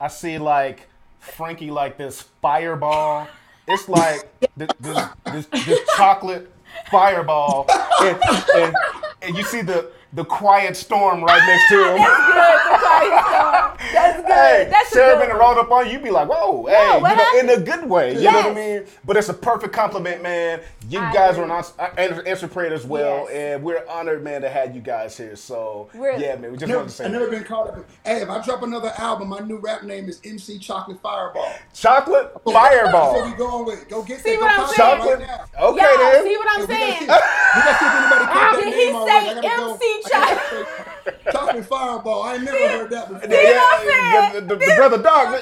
I 0.00 0.06
see 0.08 0.38
like 0.38 0.88
Frankie 1.18 1.72
like 1.72 1.98
this 1.98 2.22
fireball. 2.40 3.26
It's 3.66 3.88
like 3.88 4.30
this, 4.56 4.68
this, 4.80 5.08
this, 5.26 5.46
this 5.46 5.80
chocolate 5.96 6.50
fireball, 6.90 7.66
and, 8.00 8.18
and, 8.54 8.76
and 9.22 9.36
you 9.36 9.42
see 9.42 9.60
the 9.60 9.90
the 10.14 10.24
quiet 10.24 10.74
storm 10.76 11.22
right 11.22 11.42
next 11.46 11.68
to 11.68 11.90
him. 11.90 11.96
That's 11.98 12.26
good. 12.26 12.72
The 12.72 12.78
quiet 12.78 13.24
storm. 13.26 13.92
That's 13.92 14.16
good. 14.22 14.26
Hey, 14.28 14.68
that's 14.70 14.90
a 14.90 14.94
Sarah 14.94 15.18
good 15.18 15.28
been 15.28 15.36
rolled 15.36 15.58
up 15.58 15.70
on 15.70 15.86
you, 15.86 15.92
You'd 15.92 16.02
be 16.02 16.10
like, 16.10 16.28
whoa, 16.28 16.64
hey, 16.66 16.94
you 16.96 17.00
know, 17.00 17.38
in 17.54 17.60
a 17.60 17.62
good 17.64 17.88
way. 17.88 18.14
You 18.14 18.22
know 18.24 18.32
what 18.32 18.46
I 18.46 18.54
mean? 18.54 18.84
But 19.04 19.16
it's 19.16 19.28
a 19.28 19.34
perfect 19.34 19.72
compliment, 19.74 20.22
man. 20.22 20.60
You 20.88 21.00
I 21.00 21.12
guys 21.12 21.32
agree. 21.36 21.42
are 21.42 21.44
an 21.46 21.50
ans- 21.52 21.72
uh, 21.78 21.88
answer, 21.98 22.26
answer 22.26 22.48
prayer 22.48 22.72
as 22.72 22.84
well, 22.86 23.26
Yes. 23.28 23.54
and 23.56 23.62
we're 23.64 23.84
honored, 23.88 24.22
man, 24.24 24.40
to 24.42 24.48
have 24.48 24.74
you 24.74 24.80
guys 24.80 25.16
here. 25.16 25.36
So, 25.36 25.88
We're- 25.94 26.18
yeah, 26.20 26.36
man, 26.36 26.52
we 26.52 26.56
just 26.58 26.68
never, 26.68 26.78
wanted 26.80 26.90
to 26.90 26.94
say 26.96 27.04
I've 27.04 27.12
never 27.12 27.28
been 27.28 27.44
called 27.44 27.68
up. 27.70 27.84
Hey, 28.04 28.22
if 28.22 28.30
I 28.30 28.42
drop 28.42 28.62
another 28.62 28.92
album, 28.96 29.28
my 29.28 29.40
new 29.40 29.58
rap 29.58 29.82
name 29.82 30.08
is 30.08 30.20
MC 30.24 30.58
Chocolate 30.58 31.00
Fireball. 31.02 31.52
chocolate 31.74 32.30
That's 32.32 32.44
what 32.44 32.54
fireball. 32.54 33.24
we 33.30 33.34
going 33.36 33.64
with. 33.66 33.88
Go 33.88 34.02
get 34.02 34.20
See 34.20 34.36
that. 34.36 34.40
what 34.40 34.56
Go 34.56 34.62
I'm 34.62 34.68
it 34.70 34.74
saying? 34.76 34.98
Chocolate. 34.98 35.18
right 35.18 35.28
now. 35.28 35.66
Okay, 35.68 35.80
Y'all, 35.82 36.12
then. 36.12 36.24
see 36.24 36.36
what 36.36 36.48
I'm 36.50 36.66
Hey, 36.66 36.66
we 36.66 36.66
gotta 36.66 36.66
see- 36.66 36.74
saying? 36.78 37.00
We 37.00 37.06
gotta 37.06 37.78
see 37.78 37.86
if 37.86 37.92
anybody 37.92 38.64
Did 38.64 38.74
he 38.74 38.86
say 38.92 39.18
I 39.18 39.34
gotta 39.34 39.40
go- 39.42 39.72
MC 39.74 39.97
I 40.06 40.10
gotta 40.10 41.14
say 41.24 41.32
Chocolate 41.32 41.64
Fireball. 41.66 42.22
I 42.22 42.34
ain't 42.34 42.44
never 42.44 42.68
heard 42.68 42.90
that 42.90 43.08
before. 43.08 43.28
Yeah, 43.30 44.30
the, 44.34 44.40
the, 44.42 44.56
the 44.56 44.72
brother 44.76 45.02
dog. 45.02 45.40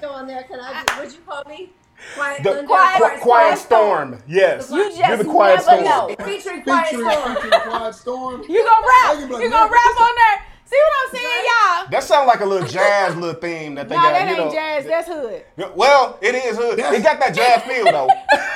Go 0.00 0.10
on 0.10 0.26
there. 0.26 0.42
Can 0.44 0.60
I? 0.60 0.84
What'd 0.96 1.12
you 1.12 1.20
call 1.26 1.42
me? 1.48 1.70
Quiet 2.16 2.42
The 2.42 2.50
Thunder. 2.50 2.66
Quiet- 2.66 3.00
Qui- 3.12 3.20
quiet 3.20 3.58
storm. 3.58 4.22
Yes. 4.26 4.70
You 4.70 4.76
You're 4.78 4.90
just 4.90 5.22
the 5.24 5.30
quiet 5.30 5.64
never 5.66 5.84
storm. 5.84 5.84
know. 5.84 6.24
Featuring 6.26 6.62
Quiet 6.62 6.88
Featuring, 6.88 7.10
Storm. 7.10 7.34
featuring 7.36 7.60
Quiet 7.62 7.94
Storm. 7.94 8.42
You 8.48 8.62
gonna 8.64 8.70
I 8.70 9.04
rap? 9.10 9.18
can 9.20 9.28
be 9.28 9.34
like, 9.34 9.42
You 9.44 9.50
gonna 9.50 9.70
man, 9.70 9.72
rap 9.72 10.00
on 10.00 10.14
there? 10.16 10.46
See 10.66 10.76
what 10.76 11.08
I'm 11.08 11.14
saying, 11.14 11.44
y'all? 11.44 11.90
That 11.90 12.02
sounds 12.02 12.26
like 12.26 12.40
a 12.40 12.44
little 12.46 12.66
jazz 12.66 13.14
little 13.16 13.38
theme 13.40 13.74
that 13.74 13.88
they 13.88 13.94
Nah, 13.96 14.02
got. 14.02 14.12
that 14.12 14.28
you 14.28 14.34
ain't 14.36 14.44
know. 14.46 14.52
jazz. 14.52 14.86
That's 14.86 15.08
hood. 15.08 15.44
Well, 15.76 16.18
it 16.22 16.34
is 16.34 16.56
hood. 16.56 16.78
That's- 16.78 16.98
It 16.98 17.02
got 17.02 17.20
that 17.20 17.34
jazz 17.34 17.62
feel 17.64 17.84
though. 17.84 18.06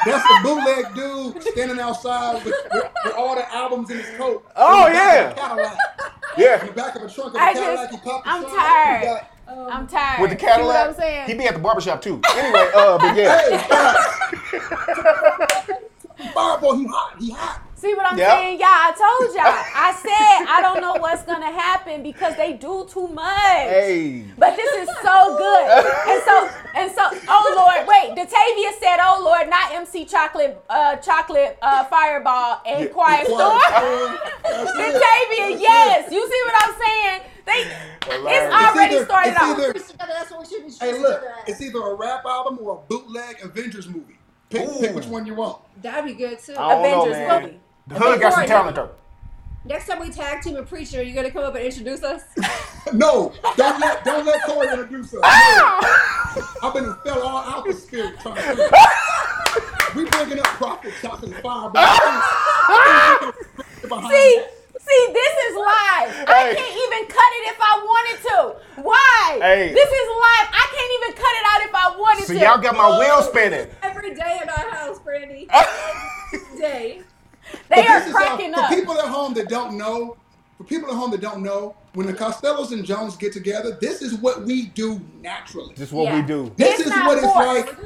That's 0.07 0.27
the 0.27 0.41
bootleg 0.43 0.95
dude 0.95 1.43
standing 1.43 1.79
outside 1.81 2.43
with, 2.45 2.55
with, 2.73 2.85
with 3.05 3.15
all 3.15 3.35
the 3.35 3.55
albums 3.55 3.91
in 3.91 3.99
his 3.99 4.09
coat. 4.17 4.47
Oh, 4.57 4.87
in 4.87 4.93
the 4.93 4.99
back 4.99 5.51
of 5.53 5.59
a 5.59 5.61
yeah. 5.61 5.69
Cadillac. 5.69 5.77
In 6.37 6.43
Yeah. 6.43 6.65
the 6.67 6.73
back 6.73 6.95
of 6.97 7.03
a 7.03 7.09
trunk 7.11 7.29
of 7.29 7.35
a 7.35 7.39
I 7.43 7.53
Cadillac. 7.53 7.77
just- 7.77 7.91
he 8.05 8.11
popped 8.11 8.25
the 8.25 8.31
I'm 8.31 8.41
trunk, 8.43 8.57
tired. 8.57 9.01
he 9.01 9.07
got- 9.07 9.25
I'm 9.71 9.87
tired. 9.87 10.21
With 10.23 10.31
the 10.31 10.39
See 10.39 10.45
what 10.47 10.53
Cadillac, 10.55 10.87
I'm 10.89 10.95
saying? 10.95 11.27
he 11.29 11.35
be 11.35 11.47
at 11.47 11.55
the 11.55 11.61
barbershop 11.61 12.01
too. 12.03 12.21
Anyway, 12.37 12.71
uh, 12.75 12.99
but 12.99 13.17
yeah, 13.17 13.39
Hey, 13.41 13.67
guys. 13.73 13.97
Fireball, 16.35 16.77
he 16.79 16.87
hot. 16.87 17.17
He 17.21 17.31
hot. 17.31 17.63
See 17.77 17.95
what 17.95 18.07
I'm 18.11 18.19
Yep. 18.19 18.29
saying, 18.39 18.59
y'all? 18.59 18.67
I 18.69 18.91
told 18.91 19.31
y'all. 19.37 19.55
I 19.87 19.93
said 19.95 20.47
I 20.51 20.59
don't 20.61 20.81
know 20.81 20.95
what's 21.01 21.23
gonna 21.23 21.53
happen 21.53 22.03
because 22.03 22.35
they 22.35 22.55
do 22.55 22.85
too 22.91 23.07
much. 23.07 23.71
hey, 23.71 24.25
But 24.37 24.57
this 24.57 24.83
is 24.83 24.89
so 25.01 25.39
good. 25.39 25.67
And 26.11 26.23
so 26.27 26.51
and 26.75 26.91
so 26.91 27.03
oh 27.29 27.47
Lord, 27.55 27.87
wait, 27.87 28.19
Datavia 28.19 28.73
said, 28.81 28.99
Oh 29.01 29.23
Lord, 29.25 29.49
not 29.49 29.73
MC 29.73 30.05
Chocolate 30.07 30.61
uh 30.69 30.97
chocolate 30.97 31.57
uh 31.63 31.85
fireball 31.85 32.63
and 32.67 32.87
Yeah, 32.87 32.91
quiet 32.91 33.27
the 33.29 33.35
storm. 33.35 33.61
Storm. 33.61 34.19
That's 34.43 34.71
it. 34.75 34.95
Datavia, 34.99 35.61
yes. 35.61 36.11
You 36.11 36.27
see 36.27 36.43
what 36.47 36.55
I'm 36.69 36.75
saying? 36.83 37.21
They 37.47 37.53
it's 37.53 38.15
Hilarious. 38.17 38.55
already 38.55 38.95
either- 38.97 39.05
started 39.05 39.31
it's 39.31 39.41
off. 39.41 39.59
either- 39.59 39.73
Together, 39.73 40.13
That's 40.19 40.31
what 40.33 40.41
we 40.41 40.47
should 40.47 40.67
be 40.67 40.73
Hey, 40.85 40.99
look, 40.99 41.23
it's 41.47 41.61
either 41.63 41.79
a 41.79 41.95
rap 41.95 42.25
album 42.27 42.59
or 42.61 42.75
a 42.75 42.79
bootleg 42.89 43.37
Avengers 43.43 43.89
movie. 43.89 44.18
Pick, 44.51 44.69
pick 44.81 44.95
which 44.95 45.07
one 45.07 45.27
you 45.27 45.35
want. 45.35 45.61
That'd 45.83 46.05
be 46.05 46.15
good 46.15 46.39
too. 46.39 46.55
I 46.57 46.75
don't 46.75 46.83
know, 46.83 47.01
Avengers 47.03 47.29
man. 47.29 47.43
movie. 47.43 47.61
The 47.89 47.95
hood 47.95 48.21
got 48.21 48.33
some 48.35 48.47
talent 48.47 48.77
though. 48.77 48.91
Next 49.65 49.87
time 49.87 50.01
we 50.01 50.11
tag 50.11 50.43
team 50.43 50.57
a 50.57 50.63
preacher, 50.63 51.03
you 51.03 51.15
gonna 51.15 51.31
come 51.31 51.45
up 51.45 51.55
and 51.55 51.65
introduce 51.65 52.03
us? 52.03 52.23
No, 52.91 53.35
don't 53.59 53.79
let 53.81 54.03
don't 54.03 54.25
let 54.25 54.43
Corey 54.45 54.67
introduce 54.69 55.13
us. 55.13 55.21
No. 55.21 55.23
I've 56.63 56.73
been 56.73 56.95
fell 57.05 57.23
all 57.23 57.45
out 57.45 57.67
the 57.67 57.75
spirit 57.75 58.19
trying 58.21 58.37
to 58.37 58.43
figure. 58.43 58.69
We 59.95 60.05
bringing 60.05 60.39
up 60.39 60.45
Prophet 60.47 60.93
Chocolate 61.03 61.35
Fireball. 61.43 61.73
See, 64.11 64.45
see, 64.89 65.13
this 65.13 65.35
is 65.49 65.53
live. 65.57 66.09
I 66.29 66.55
can't 66.57 66.77
even 66.85 67.03
cut 67.09 67.31
it 67.39 67.45
if 67.53 67.59
I 67.61 67.75
wanted 67.85 68.19
to. 68.29 68.83
Why? 68.83 69.39
Hey. 69.41 69.73
This 69.73 69.89
is 69.89 70.07
live. 70.09 70.49
I 70.53 70.65
can't 70.75 70.93
even 71.03 71.13
cut 71.17 71.35
it 71.37 71.45
out 71.53 71.61
if 71.69 71.75
I 71.75 71.97
wanted 71.99 72.25
So 72.27 72.33
to. 72.35 72.39
So 72.39 72.45
y'all 72.45 72.59
got 72.61 72.77
my 72.77 72.99
wheel 72.99 73.23
spinning. 73.23 73.69
Every 73.83 74.15
day 74.15 74.41
in 74.43 74.49
our 74.49 74.71
house, 74.71 74.99
Brandy. 75.01 75.49
Every 76.33 76.59
day. 76.59 77.03
they 77.69 77.87
are 77.87 77.99
uh, 77.99 78.11
cracking 78.13 78.53
how, 78.53 78.63
up. 78.63 78.71
For 78.71 78.77
people 78.77 78.99
at 78.99 79.09
home 79.09 79.35
that 79.35 79.49
don't 79.49 79.77
know, 79.77 80.17
for 80.57 80.65
people 80.65 80.91
at 80.91 80.97
home 80.97 81.11
that 81.13 81.21
don't 81.21 81.43
know, 81.43 81.75
when 81.95 82.07
the 82.07 82.13
Costellos 82.13 82.73
and 82.73 82.85
Jones 82.85 83.17
get 83.17 83.33
together, 83.33 83.77
this 83.81 84.03
is 84.03 84.15
what 84.15 84.45
we 84.45 84.67
do 84.67 85.01
naturally. 85.21 85.75
This 85.75 85.89
is 85.89 85.93
what 85.93 86.05
Yeah. 86.05 86.21
we 86.21 86.27
do. 86.27 86.53
This 86.57 86.81
It's 86.81 86.89
is 86.89 86.91
not 86.91 87.07
what 87.07 87.19
it's 87.19 87.27
like 87.27 87.77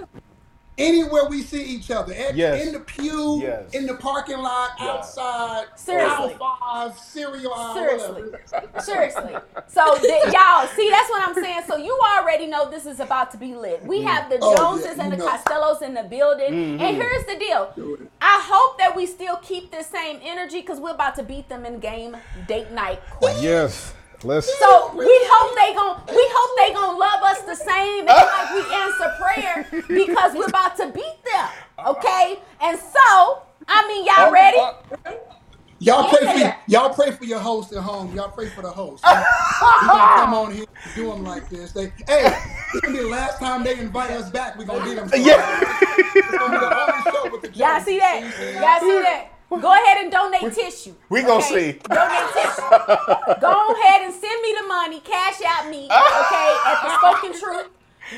anywhere 0.79 1.27
we 1.29 1.43
see 1.43 1.63
each 1.63 1.91
other. 1.91 2.13
At, 2.15 2.35
Yes. 2.37 2.67
In 2.67 2.73
the 2.73 2.81
pew, 2.81 3.41
Yes. 3.43 3.73
in 3.73 3.87
the 3.87 3.95
parking 3.95 4.39
lot, 4.39 4.71
Yeah. 4.81 4.91
outside, 4.91 5.67
Seriously. 5.77 6.37
aisle 6.41 6.57
five, 6.61 6.99
cereal 6.99 7.53
aisle, 7.55 7.75
Seriously. 7.75 8.23
whatever. 8.23 8.81
Seriously. 8.81 9.37
So 9.69 9.97
th- 9.99 10.25
y'all, 10.33 10.67
see, 10.69 10.89
that's 10.91 11.11
what 11.11 11.23
I'm 11.29 11.35
saying. 11.35 11.63
So 11.67 11.77
you 11.77 11.99
already 12.19 12.47
know 12.47 12.71
this 12.71 12.87
is 12.87 13.01
about 13.01 13.31
to 13.33 13.37
be 13.37 13.55
lit. 13.55 13.83
We 13.85 14.01
mm. 14.01 14.05
have 14.05 14.31
the 14.31 14.39
Oh, 14.41 14.57
Joneses 14.57 14.97
yeah, 14.97 15.05
and 15.05 15.13
you 15.13 15.19
the 15.19 15.25
know. 15.25 15.31
Costellos 15.31 15.83
in 15.83 15.95
the 15.95 16.03
building. 16.05 16.53
And 16.53 16.81
mm-hmm. 16.81 17.01
here's 17.01 17.27
the 17.27 17.37
deal. 17.39 18.09
I 18.21 18.41
hope 18.45 18.79
that 18.79 18.97
we 18.97 19.07
still 19.07 19.37
keep 19.37 19.71
this 19.71 19.87
same 19.87 20.21
energy 20.23 20.61
because 20.61 20.81
we're 20.81 20.91
about 20.91 21.15
to 21.17 21.23
beat 21.23 21.49
them 21.49 21.65
in 21.67 21.79
game 21.81 22.17
date 22.49 22.71
night. 22.71 23.01
quick. 23.11 23.37
Yes. 23.41 23.95
Let's. 24.25 24.47
So 24.59 24.95
we 24.97 25.09
hope 25.09 25.55
they 25.57 25.75
gon' 25.75 26.01
we 26.15 26.25
hope 26.31 26.59
they 26.59 26.73
gonna 26.75 26.99
love 26.99 27.23
us 27.23 27.43
the 27.43 27.57
same 27.57 28.01
and 28.01 28.09
like 28.09 28.55
we 28.55 28.63
answer 28.75 29.13
prayer 29.19 29.83
because 29.89 30.35
we're 30.35 30.47
about 30.47 30.77
to 30.77 30.91
beat 30.93 31.25
them. 31.25 31.49
Okay? 31.87 32.39
And 32.61 32.79
so, 32.79 33.43
I 33.67 33.87
mean, 33.89 34.05
y'all 34.05 34.29
oh, 34.29 34.33
ready? 34.33 34.59
Uh, 34.59 35.13
y'all 35.79 36.09
pray 36.09 36.33
for 36.33 36.39
Yeah. 36.39 36.57
y'all 36.69 36.95
pray 36.95 37.11
for 37.11 37.25
your 37.25 37.41
host 37.41 37.73
at 37.73 37.83
home. 37.83 38.15
Y'all 38.15 38.31
pray 38.31 38.49
for 38.49 38.63
the 38.63 38.71
host. 38.71 39.05
We 39.83 39.89
gonna 39.89 40.15
come 40.21 40.35
on 40.35 40.53
here 40.53 40.67
and 40.85 40.95
do 40.95 41.11
them 41.11 41.25
like 41.25 41.49
this. 41.49 41.73
They, 41.73 41.87
hey, 42.07 42.27
it's 42.75 42.81
gonna 42.81 42.97
be 42.97 43.03
the 43.03 43.09
last 43.09 43.39
time 43.39 43.65
they 43.65 43.79
invite 43.79 44.11
us 44.11 44.31
back. 44.31 44.57
We 44.57 44.65
gonna 44.65 44.85
do 44.85 44.95
them. 44.95 45.11
Yeah. 45.17 45.61
It's 46.15 46.39
gonna 46.39 46.53
be 46.53 46.59
the 46.59 46.81
only 46.81 47.03
show 47.11 47.31
with 47.31 47.43
the 47.43 47.49
Y'all 47.59 47.75
Jones. 47.77 47.85
see 47.85 47.99
that? 47.99 48.21
Y'all 48.21 48.81
see 48.81 49.03
that? 49.03 49.29
Go 49.61 49.73
ahead 49.73 49.99
and 50.03 50.11
donate 50.13 50.53
tissue. 50.55 50.95
we 51.09 51.23
gonna 51.23 51.43
see. 51.43 51.73
Donate 51.73 52.33
tissue. 52.35 52.63
Go 53.41 53.75
ahead 53.75 54.03
and 54.03 54.13
send 54.15 54.43
me 54.43 54.55
the 54.61 54.67
money. 54.67 55.01
Cash 55.01 55.41
out 55.47 55.69
me. 55.69 55.85
Okay, 55.87 56.57
at 56.67 56.83
the 56.83 56.99
Spoken 56.99 57.41
Truth. 57.41 57.69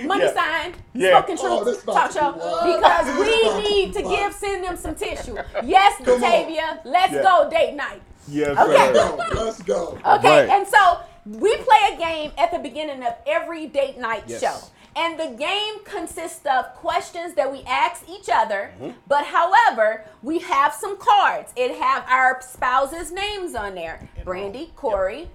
Money 0.06 0.24
Yeah. 0.24 0.34
sign. 0.34 0.74
Yeah. 0.94 1.18
Spoken 1.18 1.38
Oh, 1.42 1.62
Truth 1.64 1.74
this 1.76 1.84
talk 1.84 2.10
show. 2.12 2.32
Because 2.32 3.18
we 3.18 3.60
need 3.68 3.92
to 3.94 4.02
give 4.02 4.32
send 4.32 4.64
them 4.64 4.76
some 4.76 4.94
tissue. 4.94 5.36
Yes, 5.64 5.96
Come. 5.98 6.20
Batavia. 6.20 6.80
Let's 6.84 7.12
Yeah. 7.12 7.22
go 7.22 7.50
date 7.50 7.74
night. 7.74 8.02
Yes, 8.26 8.56
Okay. 8.58 8.92
Let's 8.92 8.92
go. 9.34 9.44
Let's 9.44 9.62
go. 9.62 9.98
Okay, 10.16 10.40
Right. 10.46 10.48
and 10.48 10.66
so 10.66 10.98
we 11.26 11.56
play 11.58 11.78
a 11.92 11.96
game 11.96 12.32
at 12.38 12.50
the 12.52 12.58
beginning 12.58 13.02
of 13.04 13.14
every 13.26 13.66
date 13.66 13.98
night 13.98 14.24
Yes. 14.26 14.40
show. 14.40 14.56
And 14.96 15.18
the 15.18 15.34
game 15.36 15.82
consists 15.84 16.46
of 16.46 16.66
questions 16.74 17.34
that 17.34 17.50
we 17.50 17.62
ask 17.66 18.08
each 18.08 18.28
other, 18.32 18.72
Mm-hmm. 18.80 18.90
but 19.08 19.24
however, 19.26 20.04
we 20.22 20.38
have 20.40 20.72
some 20.72 20.96
cards. 20.98 21.52
It 21.56 21.76
have 21.80 22.04
our 22.08 22.40
spouses' 22.42 23.10
names 23.12 23.54
on 23.54 23.74
there. 23.74 24.08
Brandy, 24.24 24.72
Corey, 24.76 25.28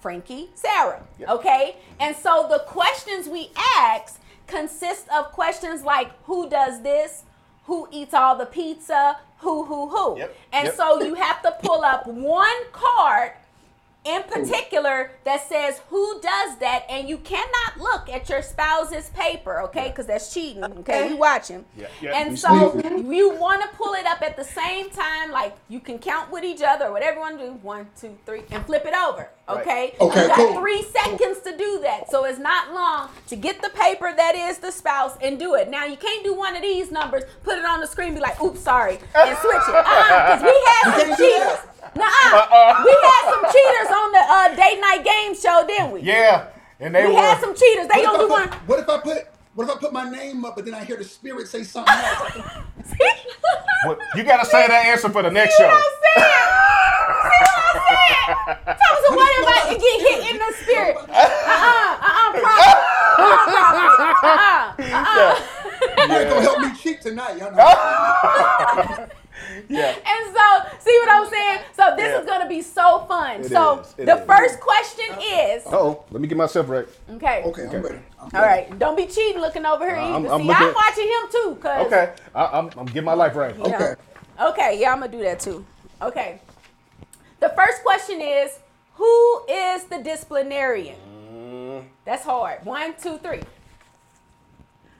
Frankie, 0.00 0.50
Sarah. 0.54 1.02
Okay? 1.28 1.76
And 1.98 2.14
so 2.16 2.46
the 2.48 2.60
questions 2.60 3.28
we 3.28 3.50
ask 3.76 4.20
consist 4.46 5.08
of 5.10 5.26
questions 5.32 5.82
like 5.82 6.10
who 6.24 6.48
does 6.48 6.82
this? 6.82 7.24
Who 7.64 7.88
eats 7.92 8.14
all 8.14 8.36
the 8.36 8.46
pizza? 8.46 9.18
Who, 9.38 9.64
who, 9.64 9.88
who? 9.88 10.18
Yep. 10.18 10.36
And 10.52 10.66
Yep. 10.66 10.74
so 10.76 11.02
you 11.02 11.14
have 11.14 11.42
to 11.42 11.52
pull 11.62 11.82
up 11.84 12.06
one 12.06 12.64
card 12.72 13.32
in 14.04 14.22
particular 14.22 15.10
that 15.24 15.46
says 15.46 15.80
who 15.88 16.20
does 16.20 16.58
that? 16.58 16.84
And 16.88 17.08
you 17.08 17.18
cannot 17.18 17.78
look 17.78 18.08
at 18.08 18.28
your 18.28 18.42
spouse's 18.42 19.10
paper 19.10 19.60
okay? 19.62 19.88
Because 19.88 20.06
that's 20.06 20.32
cheating 20.32 20.64
uh, 20.64 20.68
okay? 20.78 21.08
We 21.08 21.14
eh? 21.14 21.18
watching. 21.18 21.64
Yeah, 21.76 21.88
yeah, 22.00 22.18
and 22.18 22.30
we 22.30 22.36
so 22.36 22.72
sneaky. 22.72 23.16
you 23.16 23.36
want 23.36 23.62
to 23.62 23.68
pull 23.76 23.94
it 23.94 24.06
up 24.06 24.22
at 24.22 24.36
the 24.36 24.44
same 24.44 24.90
time 24.90 25.30
like 25.30 25.54
you 25.68 25.80
can 25.80 25.98
count 25.98 26.30
with 26.30 26.44
each 26.44 26.62
other 26.62 26.86
or 26.86 26.92
whatever 26.92 27.16
you 27.16 27.20
want 27.20 27.38
to 27.38 27.46
do 27.46 27.52
one 27.62 27.88
two 28.00 28.16
three 28.24 28.42
and 28.50 28.64
flip 28.64 28.84
it 28.86 28.94
over 28.94 29.28
okay? 29.48 29.94
Okay, 30.00 30.22
you 30.22 30.28
got 30.28 30.36
cool. 30.36 30.60
three 30.60 30.82
seconds 30.82 31.40
to 31.40 31.56
do 31.56 31.80
that 31.82 32.10
so 32.10 32.24
it's 32.24 32.38
not 32.38 32.72
long 32.72 33.10
to 33.26 33.36
get 33.36 33.60
the 33.60 33.70
paper 33.70 34.12
that 34.16 34.34
is 34.34 34.58
the 34.58 34.70
spouse 34.70 35.16
and 35.22 35.38
do 35.38 35.54
it. 35.54 35.68
Now 35.68 35.84
you 35.84 35.96
can't 35.96 36.24
do 36.24 36.34
one 36.34 36.56
of 36.56 36.62
these 36.62 36.90
numbers 36.90 37.24
put 37.42 37.58
it 37.58 37.64
on 37.64 37.80
the 37.80 37.86
screen 37.86 38.14
be 38.14 38.20
like 38.20 38.40
oops 38.42 38.60
sorry 38.60 38.98
and 39.14 39.38
switch 39.38 39.68
it. 39.68 39.74
Uh-uh, 39.74 40.38
because 40.38 40.42
we 40.42 40.66
had 40.66 40.98
some 40.98 41.08
can't 41.08 41.18
cheaters 41.18 41.79
that. 41.94 42.48
Nuh-uh. 42.50 42.84
We 42.84 42.92
had 42.92 43.24
some 43.32 43.44
cheaters 43.52 43.90
on 43.90 44.12
the 44.12 44.22
uh, 44.22 44.48
date 44.56 44.80
night 44.80 45.04
game 45.04 45.34
show, 45.34 45.64
didn't 45.66 45.92
we? 45.92 46.00
Yeah, 46.02 46.46
and 46.80 46.94
they 46.94 47.06
We 47.06 47.12
were. 47.14 47.20
had 47.20 47.40
some 47.40 47.54
cheaters. 47.54 47.86
They 47.88 48.02
What 48.02 48.16
gonna 48.16 48.28
do 48.28 48.34
I 48.34 48.46
one. 48.46 48.58
what 48.66 48.78
if 48.80 48.88
I 48.88 48.98
put 48.98 49.26
what 49.54 49.68
if 49.68 49.76
I 49.76 49.78
put 49.80 49.92
my 49.92 50.08
name 50.08 50.44
up, 50.44 50.54
but 50.56 50.64
then 50.64 50.74
I 50.74 50.84
hear 50.84 50.96
the 50.96 51.04
spirit 51.04 51.48
say 51.48 51.62
something 51.64 51.92
else? 51.94 52.32
What- 53.86 53.98
you 54.14 54.24
gotta 54.24 54.44
say 54.44 54.66
that 54.66 54.86
answer 54.86 55.08
for 55.08 55.22
the 55.22 55.30
next 55.30 55.56
See 55.56 55.62
show. 55.62 55.68
what 55.68 55.76
I'm 55.76 55.82
saying? 56.20 56.26
See 57.22 57.44
what 57.46 57.64
I'm 57.64 57.80
saying? 57.88 58.76
Thomas, 58.76 59.00
so 59.08 59.14
what 59.16 59.30
if 59.40 59.46
I 59.48 59.74
get 59.80 59.98
hit 60.04 60.20
in 60.30 60.38
the 60.38 60.50
spirit? 60.62 60.96
Uh-uh, 61.10 61.92
uh-uh, 62.06 62.30
prophet. 62.40 62.76
Uh-uh, 63.18 64.74
prophet. 64.76 64.84
Uh-uh, 64.84 64.94
uh-uh. 64.94 66.06
You 66.08 66.14
ain't 66.18 66.28
gonna 66.30 66.42
help 66.42 66.58
me 66.60 66.70
cheat 66.78 67.00
tonight, 67.00 67.36
y'all 67.38 67.52
know. 67.52 69.06
Yeah. 69.70 69.94
And 70.12 70.34
so, 70.36 70.76
see 70.80 70.98
what 71.00 71.10
I'm 71.10 71.30
saying? 71.30 71.58
So 71.76 71.94
this 71.96 72.06
Yeah. 72.12 72.20
is 72.20 72.26
gonna 72.26 72.48
be 72.48 72.60
so 72.60 73.00
fun. 73.06 73.40
It 73.42 73.46
so 73.50 73.80
is, 73.80 73.94
the 73.94 74.16
is. 74.20 74.26
first 74.26 74.60
question 74.60 75.16
is, 75.22 75.62
Oh, 75.66 76.02
let 76.10 76.20
me 76.20 76.26
get 76.28 76.36
myself 76.36 76.68
right. 76.68 76.86
okay. 77.12 77.42
Okay, 77.44 77.62
I'm 77.66 77.82
ready. 77.82 77.98
I'm 78.20 78.24
All 78.34 78.42
ready. 78.42 78.70
right, 78.70 78.78
don't 78.78 78.96
be 78.96 79.06
cheating 79.06 79.40
looking 79.40 79.64
over 79.64 79.86
here 79.86 79.96
I'm- 79.96 80.24
either. 80.24 80.34
I'm 80.34 80.40
See, 80.42 80.46
looking- 80.48 80.66
I'm 80.66 80.74
watching 80.74 81.04
him 81.06 81.30
too, 81.30 81.58
cause 81.62 81.86
Okay, 81.86 82.12
I, 82.34 82.44
I'm, 82.58 82.70
I'm 82.76 82.86
getting 82.86 83.04
my 83.04 83.14
life 83.14 83.34
right. 83.36 83.56
you 83.56 83.62
know. 83.62 83.74
Okay. 83.76 83.94
Okay, 84.40 84.80
yeah, 84.80 84.92
I'm 84.92 85.00
gonna 85.00 85.12
do 85.12 85.22
that 85.22 85.38
too. 85.40 85.64
Okay. 86.02 86.40
The 87.40 87.50
first 87.50 87.82
question 87.82 88.20
is 88.20 88.58
Who 88.94 89.44
is 89.48 89.84
the 89.84 89.98
disciplinarian? 90.02 90.96
Mm. 91.32 91.84
That's 92.04 92.24
hard. 92.24 92.64
One, 92.66 92.94
two, 93.00 93.18
three. 93.18 93.42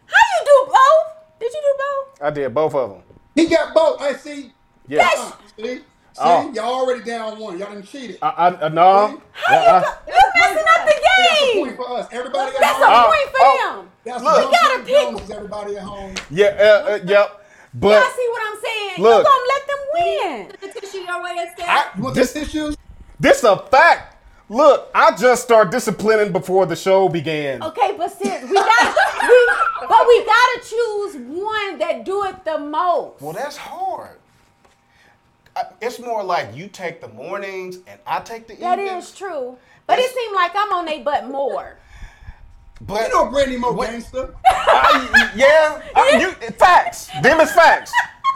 How 0.06 0.22
you 0.32 0.44
do 0.44 0.66
both? 0.72 1.38
Did 1.40 1.52
you 1.52 1.60
do 1.60 1.74
both? 1.84 2.22
I 2.22 2.30
did 2.30 2.54
both 2.54 2.74
of 2.74 2.90
them. 2.90 3.02
He 3.34 3.46
got 3.46 3.74
both. 3.74 4.00
I 4.00 4.12
see. 4.14 4.52
Yeah. 4.90 5.08
Uh, 5.16 5.32
see, 5.56 5.64
see, 5.76 5.80
Oh. 6.18 6.52
y'all 6.52 6.64
already 6.80 7.02
down 7.04 7.38
one. 7.38 7.58
Y'all 7.58 7.72
done 7.72 7.82
cheated. 7.84 8.18
I, 8.20 8.28
I, 8.28 8.46
uh, 8.48 8.68
no. 8.70 9.20
How 9.32 9.54
Yeah, 9.54 9.62
you 9.62 9.68
I- 9.68 9.80
go- 9.80 10.12
you 10.12 10.30
messing 10.40 10.66
up 10.68 10.86
the 10.86 10.92
game. 10.92 11.06
That's 11.30 11.42
a 11.42 11.58
point 11.60 11.76
for 11.76 11.90
us. 11.98 12.08
Everybody 12.10 12.54
at 12.56 12.60
That's 12.60 12.78
home. 12.78 12.82
a 12.82 12.96
Oh, 12.96 13.04
point 13.06 13.30
for 13.30 13.38
oh. 13.40 13.76
them. 13.76 13.90
That's 14.04 14.22
Look. 14.24 14.34
one 14.34 14.42
You 14.44 14.50
gotta 14.60 14.78
pick- 14.82 14.86
Jones 14.96 15.20
is 15.22 15.30
everybody 15.30 15.76
at 15.76 15.82
home. 15.84 16.14
yeah, 16.30 16.46
uh, 16.46 16.90
uh, 16.92 16.98
yep. 17.04 17.46
But 17.72 17.88
Y'all 18.02 18.10
see 18.16 18.28
what 18.30 18.42
I'm 18.46 18.60
saying? 18.60 18.94
Look. 18.98 19.24
You 19.24 19.30
gonna 19.30 19.48
let 19.48 19.66
them 19.68 19.78
win. 19.94 20.52
The 20.72 20.80
tissue 20.80 20.98
your 20.98 21.22
way 21.22 21.36
instead. 21.46 21.68
I, 21.68 21.86
You 21.96 22.02
want 22.02 22.14
this, 22.16 22.32
this 22.32 22.48
issues? 22.48 22.76
this 23.20 23.44
a 23.44 23.56
fact. 23.56 24.16
Look, 24.48 24.90
I 24.92 25.14
just 25.16 25.44
started 25.44 25.70
disciplining 25.70 26.32
before 26.32 26.66
the 26.66 26.74
show 26.74 27.08
began. 27.08 27.62
Okay, 27.62 27.94
but 27.96 28.10
sis, 28.10 28.42
we 28.42 28.54
got 28.56 28.96
we, 29.22 29.48
but 29.88 30.06
we 30.08 30.24
gotta 30.24 30.60
choose 30.68 31.14
one 31.18 31.78
that 31.78 32.02
do 32.04 32.24
it 32.24 32.44
the 32.44 32.58
most. 32.58 33.20
Well, 33.20 33.32
that's 33.32 33.56
hard. 33.56 34.16
I- 35.56 35.64
It's 35.80 35.98
more 35.98 36.22
like 36.22 36.54
you 36.54 36.68
take 36.68 37.00
the 37.00 37.08
mornings 37.08 37.78
and 37.86 37.98
I 38.06 38.20
take 38.20 38.46
the 38.46 38.54
That 38.56 38.78
evenings. 38.78 39.08
is 39.08 39.14
true. 39.14 39.58
But 39.86 39.98
it 39.98 40.02
That's- 40.02 40.14
seemed 40.14 40.34
like 40.34 40.52
I'm 40.54 40.72
on 40.72 40.88
a 40.88 41.02
butt 41.02 41.26
more. 41.28 41.76
But 42.82 43.08
You 43.08 43.14
know 43.14 43.26
Brandy 43.26 43.56
Mo 43.58 43.72
What- 43.72 43.90
gangster. 43.90 44.34
I- 44.46 45.30
yeah, 45.34 45.82
I, 45.94 46.18
you, 46.20 46.30
facts. 46.52 47.10
Them 47.22 47.40
is 47.40 47.52
facts. 47.52 47.92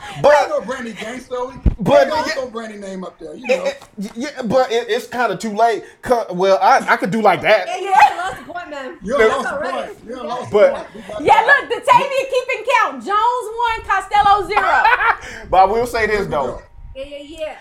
I 0.07 0.21
But 0.21 0.49
know 0.51 0.61
Brandy 0.61 0.93
gangster. 0.93 1.35
But- 1.79 2.09
But 2.11 2.25
throw 2.33 2.49
Brandy 2.51 2.77
name 2.77 3.05
up 3.05 3.19
there. 3.19 3.35
You 3.35 3.47
know. 3.47 3.65
it, 3.65 3.83
it- 3.99 4.11
yeah, 4.15 4.43
but 4.43 4.71
it, 4.71 4.91
it's 4.91 5.07
kind 5.07 5.33
of 5.33 5.39
too 5.39 5.55
late. 5.55 5.85
Well, 6.31 6.59
I, 6.61 6.85
I 6.87 6.97
could 6.99 7.11
do 7.11 7.23
like 7.23 7.41
Yeah, 7.43 7.65
that. 7.65 7.81
you 7.81 7.87
yeah. 7.89 8.17
lost 8.19 8.37
the 8.47 8.53
point, 8.53 8.69
man. 8.69 8.99
You're 9.03 9.19
lost 9.29 9.43
That's 9.45 9.53
all 9.55 9.61
right. 9.61 9.87
point. 9.87 9.99
You're 10.07 10.19
a 10.19 10.23
lost 10.25 10.51
But- 10.51 10.75
point. 10.75 10.89
We 11.21 11.27
Yeah, 11.27 11.41
look, 11.47 11.69
the 11.71 11.81
Tavia 11.81 12.25
keeping 12.31 12.67
count. 12.83 13.03
Jones 13.05 13.49
one, 13.57 13.87
Costello 13.89 14.47
zero. 14.47 14.83
But 15.51 15.57
I 15.57 15.65
will 15.65 15.87
say 15.87 16.07
this 16.07 16.27
though: 16.27 16.61
Yeah, 16.95 17.05
yeah, 17.05 17.19
yeah. 17.41 17.57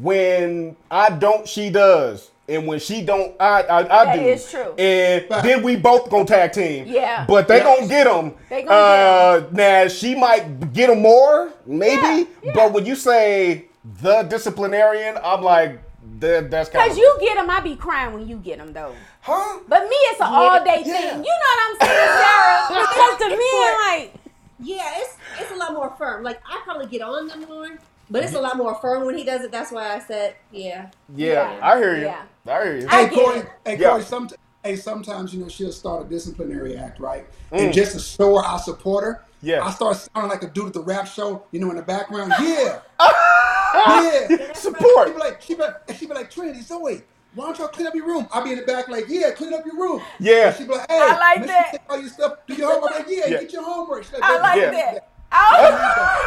when 0.00 0.76
I 0.90 1.10
don't, 1.10 1.46
she 1.48 1.70
does, 1.70 2.30
and 2.48 2.66
when 2.66 2.78
she 2.78 3.02
don't, 3.02 3.34
I 3.40 3.62
I, 3.62 3.78
I 3.78 4.04
That 4.04 4.16
do. 4.16 4.20
is 4.24 4.50
true. 4.50 4.72
And 4.78 5.24
then 5.44 5.62
we 5.62 5.76
both 5.76 6.10
gonna 6.10 6.24
tag 6.24 6.52
team. 6.52 6.86
Yeah. 6.86 7.24
But 7.26 7.48
they 7.48 7.58
Yeah. 7.58 7.64
gonna 7.64 7.86
get 7.88 8.04
them. 8.04 8.34
They 8.48 8.62
gonna 8.62 8.74
uh, 8.74 9.46
Now 9.52 9.88
she 9.88 10.14
might 10.14 10.72
get 10.72 10.88
them 10.88 11.02
more, 11.02 11.52
maybe. 11.66 12.02
Yeah, 12.06 12.24
yeah. 12.42 12.52
But 12.54 12.72
when 12.72 12.86
you 12.86 12.96
say 12.96 13.66
the 14.02 14.22
disciplinarian, 14.22 15.18
I'm 15.22 15.42
like, 15.42 15.80
that, 16.20 16.50
that's 16.50 16.68
kind 16.68 16.88
Cause 16.88 16.96
you 16.98 17.16
get 17.20 17.34
them, 17.36 17.48
I 17.50 17.60
be 17.60 17.76
crying 17.76 18.12
when 18.14 18.28
you 18.28 18.36
get 18.36 18.58
them 18.58 18.72
though. 18.72 18.94
huh? 19.22 19.60
But 19.68 19.82
me, 19.84 19.96
it's 20.10 20.20
an 20.20 20.26
all 20.30 20.62
day 20.64 20.82
Yeah. 20.84 20.94
thing. 20.94 21.24
You 21.24 21.32
know 21.40 21.50
what 21.52 21.60
I'm 21.64 21.76
saying, 21.80 22.12
Sara? 22.22 22.86
Because 22.92 23.18
to 23.18 23.28
me, 23.28 23.52
like, 23.88 24.14
Yeah, 24.60 24.92
it's 25.00 25.16
it's 25.40 25.50
a 25.50 25.56
lot 25.56 25.72
more 25.72 25.94
firm. 25.98 26.22
Like 26.22 26.40
I 26.46 26.60
probably 26.64 26.86
get 26.86 27.02
on 27.02 27.26
them 27.28 27.40
more, 27.48 27.68
but 28.10 28.22
it's 28.24 28.34
a 28.34 28.40
lot 28.40 28.56
more 28.56 28.74
firm 28.76 29.04
when 29.06 29.16
he 29.16 29.24
does 29.24 29.42
it. 29.42 29.50
That's 29.50 29.72
why 29.72 29.94
I 29.94 29.98
said, 30.00 30.36
yeah. 30.50 30.90
Yeah, 31.14 31.50
Yeah. 31.56 31.60
I 31.62 31.78
hear 31.78 31.96
you. 31.96 32.02
Yeah. 32.04 32.22
I 32.46 32.62
hear 32.64 32.76
you. 32.80 32.86
I 32.88 32.90
Hey 32.90 33.04
get 33.08 33.14
Corey, 33.14 33.38
it. 33.40 33.48
hey 33.64 33.76
Yeah. 33.78 33.90
Corey, 33.90 34.02
some, 34.02 34.28
hey, 34.64 34.76
sometimes 34.76 35.32
you 35.34 35.40
know 35.42 35.48
she'll 35.48 35.72
start 35.72 36.06
a 36.06 36.08
disciplinary 36.08 36.76
act, 36.76 37.00
right? 37.00 37.26
Mm. 37.50 37.58
And 37.66 37.72
just 37.74 37.92
to 37.92 38.00
show 38.00 38.36
her 38.36 38.44
I 38.44 38.58
support 38.58 39.04
her, 39.04 39.24
Yeah. 39.42 39.64
I 39.64 39.70
start 39.70 39.96
sounding 39.96 40.30
like 40.30 40.42
a 40.42 40.48
dude 40.50 40.68
at 40.68 40.72
the 40.74 40.80
rap 40.82 41.06
show, 41.06 41.44
you 41.50 41.60
know, 41.60 41.70
in 41.70 41.76
the 41.76 41.82
background. 41.82 42.32
Yeah, 42.42 42.80
yeah. 44.28 44.52
Support. 44.52 45.08
She 45.08 45.12
be 45.14 45.18
like, 45.18 45.40
she 45.42 45.54
be 45.54 45.62
like, 45.62 45.74
and 45.88 45.96
she 45.96 46.06
be 46.06 46.12
like, 46.14 46.30
Trinity, 46.30 46.60
Zoe, 46.60 47.00
why 47.34 47.46
don't 47.46 47.58
y'all 47.58 47.68
clean 47.68 47.86
up 47.86 47.94
your 47.94 48.06
room? 48.06 48.28
I'll 48.30 48.44
be 48.44 48.52
in 48.52 48.58
the 48.58 48.66
back 48.66 48.88
like, 48.88 49.06
yeah, 49.08 49.30
clean 49.30 49.54
up 49.54 49.64
your 49.64 49.76
room. 49.76 50.02
Yeah. 50.20 50.48
And 50.48 50.56
she 50.56 50.64
be 50.64 50.70
like, 50.74 50.90
hey, 50.90 50.98
I 51.00 51.18
like 51.18 51.38
make 51.40 51.48
sure 51.48 51.56
that. 51.56 51.72
you 51.72 51.78
take 51.78 51.90
all 51.90 52.00
your 52.00 52.10
stuff, 52.10 52.32
do 52.46 52.54
your 52.54 52.70
homework. 52.70 52.92
I'm 52.92 52.98
like, 52.98 53.06
yeah, 53.08 53.24
Yeah. 53.28 53.40
get 53.40 53.52
your 53.54 53.64
homework. 53.64 54.04
She's 54.04 54.12
like, 54.12 54.22
I 54.22 54.28
"Baby, 54.28 54.42
like 54.42 54.60
Yeah. 54.60 54.70
that. 54.92 55.08
Oh, 55.34 56.18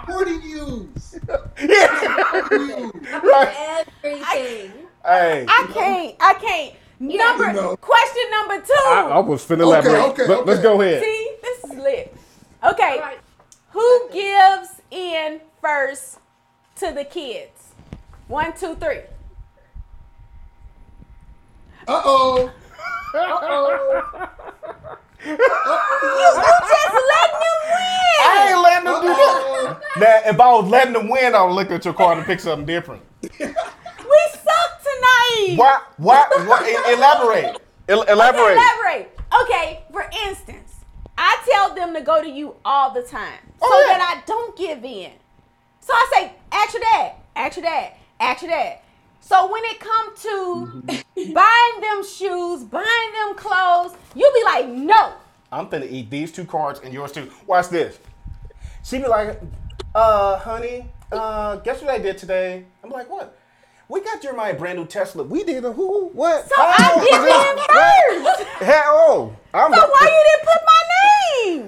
Supporting 0.00 0.42
you. 0.42 0.88
Yeah. 1.68 2.00
Supporting 2.32 2.90
right. 3.22 3.84
Everything. 4.02 4.24
Hey. 4.24 4.70
I 5.48 5.66
can't. 5.72 6.16
I 6.20 6.34
can't. 6.34 6.74
Number 7.00 7.46
You 7.48 7.52
know. 7.52 7.76
question 7.76 8.22
number 8.30 8.60
two. 8.64 8.72
I, 8.86 9.10
I 9.14 9.18
was 9.18 9.44
finna 9.44 9.62
Okay, 9.62 9.62
elaborate. 9.62 10.02
okay, 10.12 10.26
Let, 10.26 10.48
us 10.48 10.60
go 10.62 10.80
ahead. 10.80 11.02
See, 11.02 11.30
this 11.42 11.64
is 11.64 11.70
lit. 11.78 12.16
Okay, 12.64 12.92
All 12.94 13.00
right. 13.00 13.18
who 13.70 14.08
gives 14.12 14.80
in 14.90 15.40
first 15.60 16.18
to 16.76 16.92
the 16.92 17.04
kids? 17.04 17.72
One, 18.28 18.52
two, 18.56 18.74
three. 18.76 19.00
Uh 21.86 22.00
oh. 22.04 22.50
Uh-oh. 23.14 24.28
You 25.24 25.36
just 25.36 26.94
letting 27.12 27.40
them 27.40 27.58
win. 27.64 28.20
I 28.20 28.48
ain't 28.50 28.60
letting 28.62 28.84
them 28.84 29.00
do 29.02 29.08
that. 29.08 29.80
Now, 29.96 30.30
if 30.30 30.40
I 30.40 30.52
was 30.52 30.68
letting 30.70 30.92
them 30.92 31.08
win, 31.08 31.34
I 31.34 31.42
would 31.44 31.54
look 31.54 31.70
at 31.70 31.84
your 31.84 31.94
card 31.94 32.18
and 32.18 32.26
pick 32.26 32.40
something 32.40 32.66
different. 32.66 33.02
We 33.22 33.30
suck 33.38 34.82
tonight. 34.82 35.54
Why? 35.56 35.80
Why? 35.96 36.26
why 36.46 36.68
e- 36.68 36.92
elaborate. 36.94 37.60
El- 37.88 38.02
elaborate. 38.02 38.52
Elaborate. 38.58 39.18
Okay, 39.42 39.82
for 39.92 40.08
instance, 40.26 40.74
I 41.16 41.36
tell 41.50 41.74
them 41.74 41.94
to 41.94 42.00
go 42.00 42.22
to 42.22 42.28
you 42.28 42.56
all 42.64 42.92
the 42.92 43.02
time 43.02 43.40
oh, 43.62 43.68
so 43.68 43.74
Oh, 43.74 43.86
yeah. 43.88 43.98
that 43.98 44.22
I 44.22 44.26
don't 44.26 44.56
give 44.56 44.84
in. 44.84 45.12
So 45.80 45.92
I 45.92 46.10
say, 46.14 46.32
ask 46.52 46.72
your 46.74 46.82
dad, 46.82 47.12
ask 47.36 47.56
your 47.56 47.64
dad, 47.64 47.92
ask 48.20 48.42
your 48.42 48.50
dad. 48.50 48.78
So 49.26 49.50
when 49.50 49.64
it 49.64 49.80
come 49.80 50.14
to 50.16 51.02
buying 51.32 51.80
them 51.80 52.04
shoes, 52.04 52.62
buying 52.64 53.12
them 53.22 53.34
clothes, 53.36 53.96
you'll 54.14 54.34
be 54.34 54.44
like, 54.44 54.68
no. 54.68 55.14
I'm 55.50 55.66
finna 55.68 55.90
eat 55.90 56.10
these 56.10 56.30
two 56.30 56.44
cards 56.44 56.80
and 56.84 56.92
yours 56.92 57.10
too. 57.12 57.30
Watch 57.46 57.68
this. 57.70 57.98
She 58.82 58.98
be 58.98 59.06
like, 59.06 59.40
uh, 59.94 60.38
honey, 60.38 60.86
uh, 61.10 61.56
guess 61.56 61.80
what 61.80 61.90
I 61.90 61.98
did 61.98 62.18
today? 62.18 62.66
I'm 62.82 62.90
like, 62.90 63.08
what? 63.08 63.38
We 63.88 64.02
got 64.02 64.20
Jeremiah 64.20 64.54
brand 64.54 64.78
new 64.78 64.84
Tesla. 64.84 65.22
We 65.22 65.42
did 65.42 65.64
a 65.64 65.72
who? 65.72 66.08
What? 66.08 66.46
So 66.46 66.54
I 66.58 68.14
give 68.14 68.24
in 68.28 68.34
first. 68.34 68.48
Hell, 68.58 69.34
I'm 69.54 69.72
So 69.72 69.88
why 69.88 70.00
you 70.02 70.24
didn't 70.28 70.48
put 70.52 70.62
my 70.66 70.82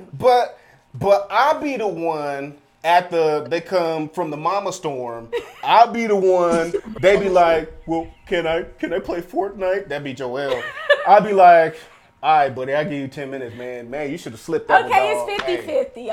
name? 0.02 0.08
But 0.18 0.58
but 0.94 1.26
I'll 1.30 1.60
be 1.60 1.76
the 1.78 1.88
one 1.88 2.56
at 2.86 3.10
the 3.10 3.46
they 3.50 3.60
come 3.60 4.08
from 4.08 4.30
the 4.30 4.36
mama 4.36 4.72
storm. 4.72 5.28
I'll 5.62 5.92
be 5.92 6.06
the 6.06 6.16
one. 6.16 6.72
They 7.00 7.18
be 7.18 7.28
like, 7.28 7.72
well, 7.86 8.06
can 8.26 8.46
I 8.46 8.62
can 8.62 8.92
I 8.92 9.00
play 9.00 9.20
Fortnite? 9.20 9.88
That'd 9.88 10.04
be 10.04 10.14
Joel. 10.14 10.62
I'll 11.06 11.20
be 11.20 11.32
like, 11.32 11.76
all 12.22 12.38
right, 12.38 12.54
buddy, 12.54 12.74
I 12.74 12.84
give 12.84 12.92
you 12.94 13.08
ten 13.08 13.30
minutes, 13.30 13.54
man. 13.56 13.90
Man, 13.90 14.10
you 14.10 14.16
should 14.18 14.32
have 14.32 14.40
slipped 14.40 14.68
that. 14.68 14.82
one, 14.84 14.90
Okay, 14.92 15.12
dog. 15.12 15.28
it's 15.28 15.42
50 15.44 15.52
Hey. 15.52 15.84
50. 15.84 16.00
Okay. 16.00 16.10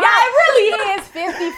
yeah, 0.00 0.26
it 0.26 0.32
really 0.40 0.66
is 1.00 1.06
50 1.08 1.50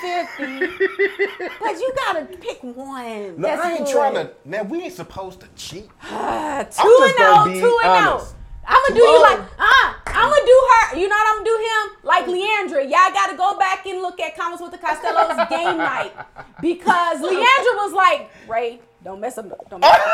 50. 1.38 1.48
But 1.60 1.72
you 1.80 1.92
gotta 1.96 2.24
pick 2.40 2.62
one. 2.62 3.36
No, 3.40 3.48
That's 3.48 3.62
I 3.62 3.72
ain't 3.72 3.84
good. 3.86 3.92
trying 3.92 4.14
to. 4.14 4.30
Man, 4.44 4.68
we 4.68 4.82
ain't 4.82 4.92
supposed 4.94 5.40
to 5.40 5.48
cheat. 5.56 5.88
Uh, 6.12 6.64
two 6.64 7.04
and 7.08 7.20
out, 7.20 7.44
two 7.46 7.78
and 7.84 7.92
out. 7.92 8.34
I'm 8.66 8.80
gonna 8.88 8.94
do 9.00 9.02
you 9.04 9.22
like, 9.22 9.38
uh, 9.58 9.92
I'm 10.06 10.30
gonna 10.30 10.46
do 10.46 10.68
her. 10.70 10.96
You 10.96 11.08
know 11.08 11.16
what 11.16 11.26
I'm 11.30 11.38
gonna 11.38 11.50
do 11.50 11.56
him? 11.56 11.81
Like 12.26 12.38
Leandra. 12.40 12.82
Y'all 12.82 13.12
gotta 13.12 13.36
go 13.36 13.58
back 13.58 13.86
and 13.86 14.00
look 14.02 14.20
at 14.20 14.36
comments 14.36 14.62
with 14.62 14.72
the 14.72 14.78
Costellos 14.78 15.48
game 15.48 15.78
night 15.78 16.12
because 16.60 17.20
Leandra 17.22 17.74
was 17.76 17.92
like, 17.92 18.30
Ray, 18.48 18.80
don't 19.04 19.20
mess 19.20 19.38
up, 19.38 19.46
don't 19.68 19.80
mess 19.80 19.90
up. 19.90 20.00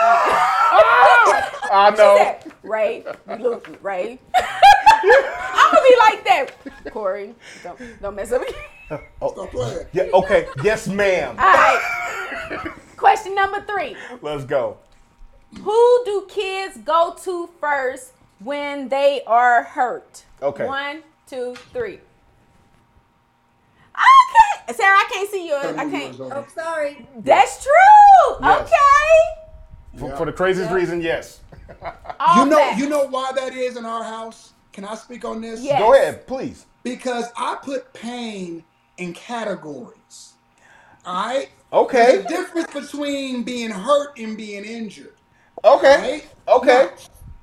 I 1.70 1.90
She 1.94 1.96
know. 1.98 2.16
said, 2.16 2.52
Ray, 2.62 3.04
look, 3.38 3.68
Ray. 3.82 4.18
I'm 4.34 5.72
gonna 5.72 5.88
be 5.88 5.96
like 5.98 6.24
that, 6.24 6.92
Corey. 6.92 7.34
Don't, 7.62 7.78
don't 8.00 8.16
mess 8.16 8.32
up. 8.32 8.42
Oh, 9.20 9.32
Stop 9.32 9.50
playing. 9.50 9.86
Yeah. 9.92 10.04
Okay. 10.14 10.46
Yes, 10.62 10.88
ma'am. 10.88 11.36
All 11.38 11.44
right. 11.44 12.70
Question 12.96 13.34
number 13.34 13.60
three. 13.62 13.96
Let's 14.22 14.44
go. 14.44 14.78
Who 15.62 16.02
do 16.04 16.26
kids 16.28 16.78
go 16.78 17.14
to 17.24 17.48
first 17.60 18.12
when 18.38 18.88
they 18.88 19.22
are 19.26 19.62
hurt? 19.64 20.24
Okay. 20.42 20.66
One, 20.66 21.02
two, 21.28 21.54
three. 21.72 22.00
Okay. 23.94 24.72
Sara, 24.74 24.96
I 24.96 25.04
can't 25.12 25.30
see 25.30 25.48
yours. 25.48 25.76
I 25.76 25.90
can't. 25.90 26.20
Oh, 26.20 26.46
sorry. 26.54 27.06
That's 27.18 27.62
true. 27.62 28.36
Yes. 28.40 28.60
Okay. 28.62 29.98
For, 29.98 30.16
for 30.16 30.26
the 30.26 30.32
craziest 30.32 30.70
reason, 30.70 31.00
yes. 31.00 31.40
All 32.20 32.44
You 32.44 32.50
know, 32.50 32.56
that. 32.56 32.78
you 32.78 32.88
know 32.88 33.06
why 33.08 33.32
that 33.34 33.54
is 33.54 33.76
in 33.76 33.84
our 33.84 34.04
house. 34.04 34.52
Can 34.72 34.84
I 34.84 34.94
speak 34.94 35.24
on 35.24 35.40
this? 35.40 35.60
Yes. 35.62 35.80
Go 35.80 35.94
ahead, 35.94 36.26
please. 36.26 36.66
Because 36.84 37.26
I 37.36 37.56
put 37.62 37.92
pain 37.92 38.62
in 38.98 39.12
categories. 39.12 40.34
All 41.04 41.26
right. 41.26 41.48
Okay. 41.72 42.22
There's 42.22 42.24
a 42.24 42.28
difference 42.28 42.72
between 42.72 43.42
being 43.42 43.70
hurt 43.70 44.18
and 44.18 44.36
being 44.36 44.64
injured. 44.64 45.14
Okay. 45.64 45.96
Right? 46.00 46.28
Okay. 46.46 46.88
Now, 46.90 46.90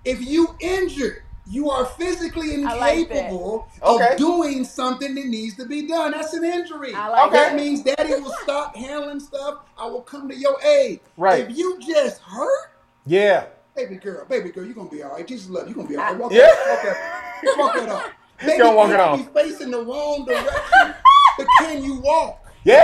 if 0.05 0.25
you 0.25 0.55
injured, 0.61 1.23
you 1.47 1.69
are 1.69 1.85
physically 1.85 2.63
I 2.65 2.75
like 2.75 2.97
incapable 2.99 3.67
Okay. 3.83 4.13
of 4.13 4.17
doing 4.17 4.63
something 4.63 5.13
that 5.15 5.25
needs 5.27 5.55
to 5.57 5.65
be 5.65 5.87
done. 5.87 6.11
That's 6.11 6.33
an 6.33 6.43
injury. 6.43 6.91
Like 6.93 7.27
Okay. 7.27 7.37
that 7.37 7.49
that. 7.51 7.55
means 7.55 7.83
daddy 7.83 8.13
will 8.15 8.33
stop 8.43 8.75
handling 8.75 9.19
stuff. 9.19 9.59
I 9.77 9.85
will 9.87 10.01
come 10.01 10.27
to 10.29 10.35
your 10.35 10.59
aid. 10.63 11.01
Right. 11.17 11.47
If 11.49 11.57
you 11.57 11.79
just 11.79 12.19
hurt, 12.21 12.71
Yeah. 13.05 13.45
baby 13.75 13.97
girl, 13.97 14.25
baby 14.25 14.49
girl, 14.49 14.65
you're 14.65 14.73
gonna 14.73 14.89
be 14.89 15.03
all 15.03 15.11
right. 15.11 15.27
Jesus 15.27 15.49
love 15.49 15.67
you. 15.69 15.75
You're 15.75 15.83
gonna 15.83 15.89
be 15.89 15.97
all 15.97 16.03
right. 16.05 16.17
Walk 16.17 16.31
Yeah. 16.31 16.47
that, 16.47 16.67
walk 16.67 16.83
that, 16.83 17.57
walk 17.57 17.75
that 17.75 17.89
off. 17.89 18.11
Maybe 18.43 18.57
Gonna 18.57 18.75
walk 18.75 18.87
you 18.89 18.93
it 18.95 18.99
off. 18.99 19.33
be 19.33 19.41
facing 19.41 19.71
the 19.71 19.81
wrong 19.81 20.25
direction, 20.25 20.93
but 21.37 21.47
can 21.59 21.81
you 21.83 22.01
walk? 22.01 22.44
Yeah. 22.65 22.83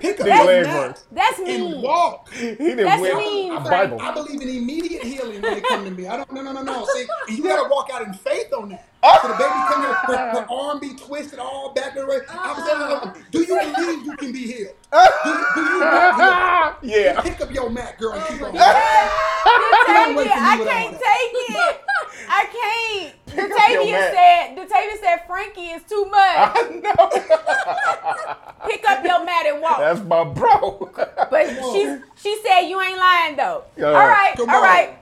Pick 0.00 0.20
up 0.20 0.26
Big 0.26 0.34
your 0.34 0.44
leg 0.44 0.66
mat 0.66 0.88
work. 0.88 0.98
That's 1.10 1.38
and 1.38 1.46
mean. 1.46 1.82
walk. 1.82 2.32
He 2.32 2.54
didn't 2.54 2.76
That's 2.84 3.02
win 3.02 3.16
mean, 3.16 3.52
a 3.52 3.64
Frank. 3.64 3.90
Bible. 3.90 4.00
I 4.00 4.14
believe 4.14 4.40
in 4.40 4.48
immediate 4.48 5.02
healing 5.02 5.42
when 5.42 5.58
it 5.58 5.64
comes 5.64 5.88
to 5.88 5.90
me. 5.90 6.06
I 6.06 6.16
don't. 6.16 6.32
No, 6.32 6.42
no, 6.42 6.52
no, 6.52 6.62
no. 6.62 6.86
See, 6.86 7.06
you 7.28 7.42
gotta 7.42 7.68
walk 7.68 7.90
out 7.92 8.02
in 8.02 8.12
faith 8.12 8.52
on 8.52 8.68
that. 8.70 8.88
Oh. 9.02 9.18
So 9.22 9.28
the 9.28 9.34
baby 9.34 9.50
come 9.68 9.82
here, 9.82 9.94
her, 9.94 10.40
her 10.40 10.46
arm 10.50 10.80
be 10.80 10.94
twisted 10.94 11.38
all 11.38 11.72
back 11.72 11.94
the 11.94 12.06
way. 12.06 12.18
I'm 12.28 12.56
saying, 12.64 13.24
do 13.30 13.40
you 13.40 13.72
believe 13.72 14.04
you 14.06 14.16
can 14.16 14.32
be 14.32 14.52
healed? 14.52 14.74
Ah. 14.92 15.54
Do, 15.54 15.60
do 15.62 15.68
you 15.68 15.80
want 15.80 16.84
healed? 16.84 16.96
yeah. 16.96 17.20
Pick 17.20 17.40
up 17.40 17.52
your 17.52 17.70
mat, 17.70 17.98
girl, 17.98 18.12
and 18.12 18.24
keep 18.26 18.42
on. 18.42 18.52
Detavia, 18.52 20.16
wait 20.16 20.16
for 20.16 20.24
me 20.24 20.30
I 20.30 20.64
can't 20.64 20.94
take 20.94 21.56
it. 21.56 21.87
I 22.28 22.44
can't. 22.52 23.14
your 23.36 23.48
Detavia 23.48 23.92
mat. 23.92 24.14
said. 24.14 24.56
Detavia 24.56 25.00
said 25.00 25.26
Frankie 25.26 25.68
is 25.68 25.82
too 25.84 26.04
much. 26.06 26.36
I 26.36 26.80
know. 26.82 28.68
Pick 28.68 28.88
up 28.88 29.04
your 29.04 29.24
mat 29.24 29.46
and 29.46 29.60
walk. 29.62 29.78
That's 29.78 30.00
my 30.00 30.24
bro. 30.24 30.90
But 31.30 31.46
she 31.72 31.98
she 32.16 32.40
said 32.42 32.62
you 32.62 32.80
ain't 32.80 32.98
lying 32.98 33.36
though. 33.36 33.64
Yeah. 33.76 33.86
All 33.88 33.92
right, 34.08 34.34
Come 34.36 34.48
all 34.50 34.56
on. 34.56 34.62
right. 34.62 34.98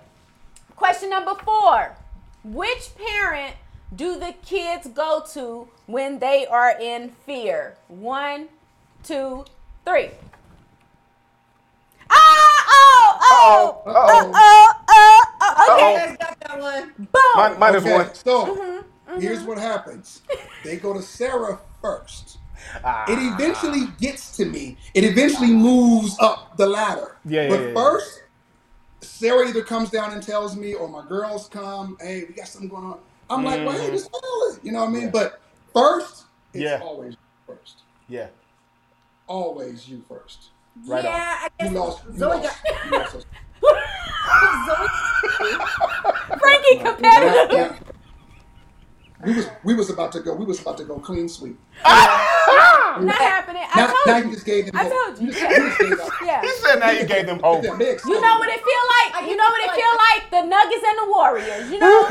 Question 0.74 1.10
number 1.10 1.34
four: 1.44 1.96
Which 2.44 2.90
parent 2.96 3.54
do 3.94 4.18
the 4.18 4.34
kids 4.44 4.88
go 4.88 5.22
to 5.32 5.68
when 5.86 6.18
they 6.18 6.46
are 6.46 6.76
in 6.78 7.10
fear? 7.24 7.76
One, 7.88 8.48
two, 9.04 9.44
three. 9.84 10.10
Oh! 12.78 13.18
Oh! 13.22 13.82
Uh-oh. 13.86 14.32
Oh! 14.34 14.34
Uh-oh. 14.34 14.72
Oh! 14.88 15.20
Oh! 15.40 15.54
oh. 15.58 15.74
Okay. 15.76 15.92
You 15.92 16.08
guys 16.08 16.16
got 16.18 16.40
that 16.40 16.60
one. 16.60 16.92
Boom. 16.98 17.22
Mine, 17.36 17.58
minus 17.58 17.82
Okay, 17.82 17.92
one. 17.94 18.14
so 18.14 18.84
here's 19.18 19.42
what 19.44 19.58
happens. 19.58 20.22
They 20.64 20.76
go 20.76 20.92
to 20.92 21.02
Sara 21.02 21.58
first. 21.80 22.38
Ah. 22.84 23.04
It 23.08 23.18
eventually 23.34 23.86
gets 24.00 24.36
to 24.38 24.44
me. 24.44 24.76
It 24.94 25.04
eventually 25.04 25.52
moves 25.52 26.16
up 26.20 26.56
the 26.56 26.66
ladder. 26.66 27.16
Yeah, 27.24 27.42
yeah, 27.42 27.48
But 27.48 27.60
yeah, 27.60 27.66
yeah. 27.68 27.74
first, 27.74 28.22
Sara 29.00 29.48
either 29.48 29.62
comes 29.62 29.90
down 29.90 30.12
and 30.12 30.22
tells 30.22 30.56
me, 30.56 30.74
or 30.74 30.88
my 30.88 31.06
girls 31.06 31.48
come, 31.48 31.96
hey, 32.00 32.24
we 32.28 32.34
got 32.34 32.48
something 32.48 32.68
going 32.68 32.84
on. 32.84 32.98
I'm 33.30 33.44
like, 33.44 33.64
well, 33.66 33.78
hey, 33.78 33.90
just 33.90 34.10
handle 34.12 34.54
it. 34.56 34.64
You 34.64 34.72
know 34.72 34.80
what 34.80 34.88
I 34.90 34.92
mean? 34.92 35.10
But 35.10 35.40
first, 35.72 36.24
it's 36.54 36.62
Mm-hmm. 36.64 36.80
Yeah. 36.80 36.80
always 36.82 37.12
you 37.12 37.54
first. 37.54 37.82
Yeah. 38.08 38.28
Always 39.26 39.88
you 39.88 40.04
first. 40.08 40.50
Right 40.84 41.04
on. 41.04 41.12
yeah, 41.12 41.48
I 41.58 41.64
You 41.64 41.70
guess. 41.70 42.02
You 42.12 42.18
Zoe 42.18 42.28
lost. 42.36 42.42
got 42.42 42.84
You 42.84 42.98
lost. 42.98 43.12
Zoe. 44.66 44.88
Frankie 46.38 46.78
competitive. 46.84 47.52
Yeah. 47.52 47.76
We 49.24 49.32
was 49.34 49.48
we 49.64 49.74
was 49.74 49.88
about 49.90 50.12
to 50.12 50.20
go. 50.20 50.34
We 50.34 50.44
was 50.44 50.60
about 50.60 50.76
to 50.76 50.84
go 50.84 50.98
clean 50.98 51.26
sweep. 51.28 51.58
Not 51.84 53.08
happening. 53.16 53.62
I 53.72 53.80
Now, 53.80 53.86
now 54.06 54.12
told 54.12 54.18
you 54.24 54.28
you. 54.28 54.34
just 54.34 54.44
gave 54.46 54.66
them. 54.66 54.76
I 54.76 54.82
hope. 54.84 54.92
told 54.92 55.18
you. 55.18 55.26
You 55.28 55.32
just, 55.32 55.42
you 55.42 55.56
just 55.56 55.78
gave 55.80 55.92
up. 56.00 56.12
Yeah. 56.22 56.40
He 56.42 56.48
said 56.60 56.78
now 56.78 56.90
you 56.90 57.06
gave 57.06 57.26
them 57.26 57.40
hope. 57.42 57.62
You 57.64 57.70
know 57.70 57.76
what 57.76 57.80
it 57.80 58.60
feel 58.60 58.84
like? 58.92 59.14
I 59.14 59.26
You 59.26 59.36
know 59.36 59.48
what 59.48 59.62
it 59.64 59.72
feel 59.74 59.96
like? 60.06 60.30
The 60.30 60.42
Nuggets 60.46 60.84
and 60.86 60.98
the 61.00 61.06
Warriors. 61.10 61.70
You 61.72 61.78
know? 61.80 62.08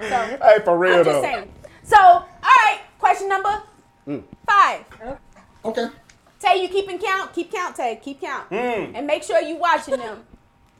so, 0.00 0.16
Hey, 0.42 0.58
for 0.64 0.78
real 0.78 0.94
I'm 0.98 1.04
though. 1.04 1.10
just 1.12 1.22
saying. 1.22 1.52
So, 1.84 1.96
all 1.98 2.24
right. 2.42 2.80
Question 2.98 3.28
number 3.28 3.62
mm. 4.08 4.22
five. 4.46 4.53
Okay. 6.54 6.58
Tay, 6.58 6.62
you 6.62 6.68
keeping 6.68 6.98
count? 6.98 7.32
Keep 7.32 7.52
count, 7.52 7.76
Tay. 7.76 8.00
Keep 8.02 8.20
count. 8.20 8.48
Hmm. 8.48 8.94
And 8.94 9.06
make 9.06 9.22
sure 9.22 9.40
you 9.40 9.56
watching 9.56 9.96
them. 9.96 10.24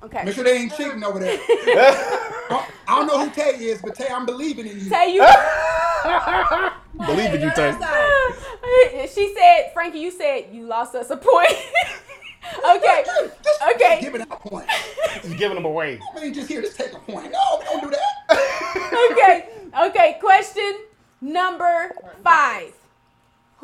Okay. 0.02 0.22
Make 0.24 0.34
sure 0.34 0.44
they 0.44 0.58
ain't 0.58 0.76
cheating 0.76 1.02
over 1.02 1.18
there. 1.18 1.38
I 1.40 2.68
I 2.88 2.98
don't 2.98 3.06
know 3.06 3.24
who 3.24 3.30
Tay 3.30 3.56
is, 3.56 3.80
but 3.80 3.94
Tay, 3.94 4.08
I'm 4.10 4.26
believing 4.26 4.66
in 4.66 4.78
you. 4.78 4.90
Tay, 4.90 5.14
you. 5.14 5.26
Believe 7.06 7.34
in 7.34 7.40
you, 7.40 7.50
Tay. 7.54 7.72
she 9.14 9.34
said, 9.34 9.70
Frankie, 9.72 9.98
you 9.98 10.10
said 10.10 10.48
you 10.52 10.66
lost 10.66 10.94
us 10.94 11.08
a 11.10 11.16
point. 11.16 11.56
okay. 12.68 13.04
Okay. 13.72 14.00
Giving 14.02 14.20
out 14.20 14.40
points. 14.40 14.72
He's 15.22 15.34
giving 15.34 15.56
them 15.56 15.64
away. 15.64 15.98
I 16.14 16.20
mean, 16.20 16.34
just 16.34 16.48
here, 16.48 16.60
just 16.60 16.76
take 16.76 16.92
a 16.92 16.98
point. 16.98 17.32
No, 17.32 17.58
we 17.58 17.64
don't 17.64 17.84
do 17.84 17.90
that. 17.90 19.10
okay. 19.12 19.48
Okay. 19.88 20.18
Question 20.20 20.80
number 21.22 21.92
five. 22.22 22.74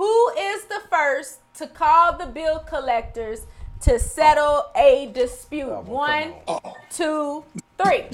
Who 0.00 0.30
is 0.30 0.64
the 0.64 0.80
first 0.88 1.40
to 1.56 1.66
call 1.66 2.16
the 2.16 2.24
bill 2.24 2.60
collectors 2.60 3.40
to 3.82 3.98
settle 3.98 4.64
a 4.74 5.10
dispute? 5.12 5.66
Oh, 5.66 5.72
well, 5.72 5.82
come 5.82 5.92
One, 5.92 6.32
Oh, 6.48 6.76
two, 6.88 7.44
three. 7.76 8.04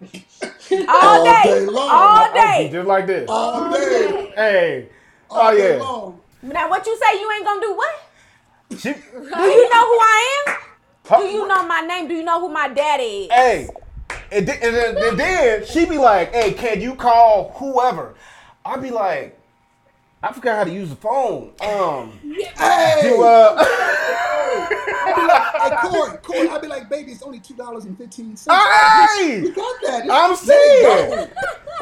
All 0.88 0.88
All 0.88 1.24
day. 1.42 1.44
day. 1.44 1.66
All 1.76 2.32
day. 2.32 2.70
Just 2.72 2.88
like 2.88 3.06
this. 3.06 3.28
All 3.28 3.70
day. 3.70 4.14
Hey. 4.34 4.88
All 5.28 5.52
Oh 5.52 5.54
day 5.54 5.72
yeah. 5.72 5.78
long. 5.78 6.20
Now, 6.42 6.70
what 6.70 6.86
you 6.86 6.96
say? 6.96 7.20
You 7.20 7.30
ain't 7.32 7.44
gonna 7.44 7.60
do 7.60 7.74
what? 7.74 7.94
She, 8.78 8.94
Do 8.94 9.42
you 9.42 9.68
know 9.68 9.84
who 9.92 9.98
I 10.00 10.42
am? 10.48 10.54
Huh? 11.04 11.18
Do 11.18 11.24
you 11.24 11.46
know 11.46 11.66
my 11.66 11.80
name? 11.82 12.08
Do 12.08 12.14
you 12.14 12.22
know 12.22 12.40
who 12.40 12.48
my 12.48 12.68
daddy 12.68 13.24
is? 13.24 13.30
hey. 13.30 13.74
And 14.32 14.48
then, 14.48 14.58
and, 14.62 14.74
then, 14.74 14.96
and 15.02 15.18
then 15.18 15.66
she 15.66 15.84
be 15.84 15.98
like, 15.98 16.32
hey, 16.32 16.52
can 16.54 16.80
you 16.80 16.94
call 16.94 17.50
whoever? 17.56 18.14
I'd 18.64 18.80
be 18.80 18.90
like, 18.90 19.38
I 20.28 20.32
forgot 20.32 20.56
how 20.56 20.64
to 20.64 20.72
use 20.72 20.90
the 20.90 20.96
phone. 20.96 21.52
Um, 21.60 22.18
Hey, 22.56 22.98
do, 23.02 23.22
uh, 23.22 23.64
hey 25.06 25.76
Corey, 25.88 26.16
Corey, 26.18 26.48
I'd 26.48 26.60
be 26.60 26.66
like, 26.66 26.88
baby, 26.88 27.12
it's 27.12 27.22
only 27.22 27.38
two 27.38 27.54
dollars 27.54 27.84
and 27.84 27.96
fifteen 27.96 28.36
cents. 28.36 28.56
hey! 28.60 29.42
We 29.42 29.52
got 29.52 29.74
that. 29.86 30.02
I'm 30.10 30.30
Let 30.30 30.38
saying. 30.38 31.28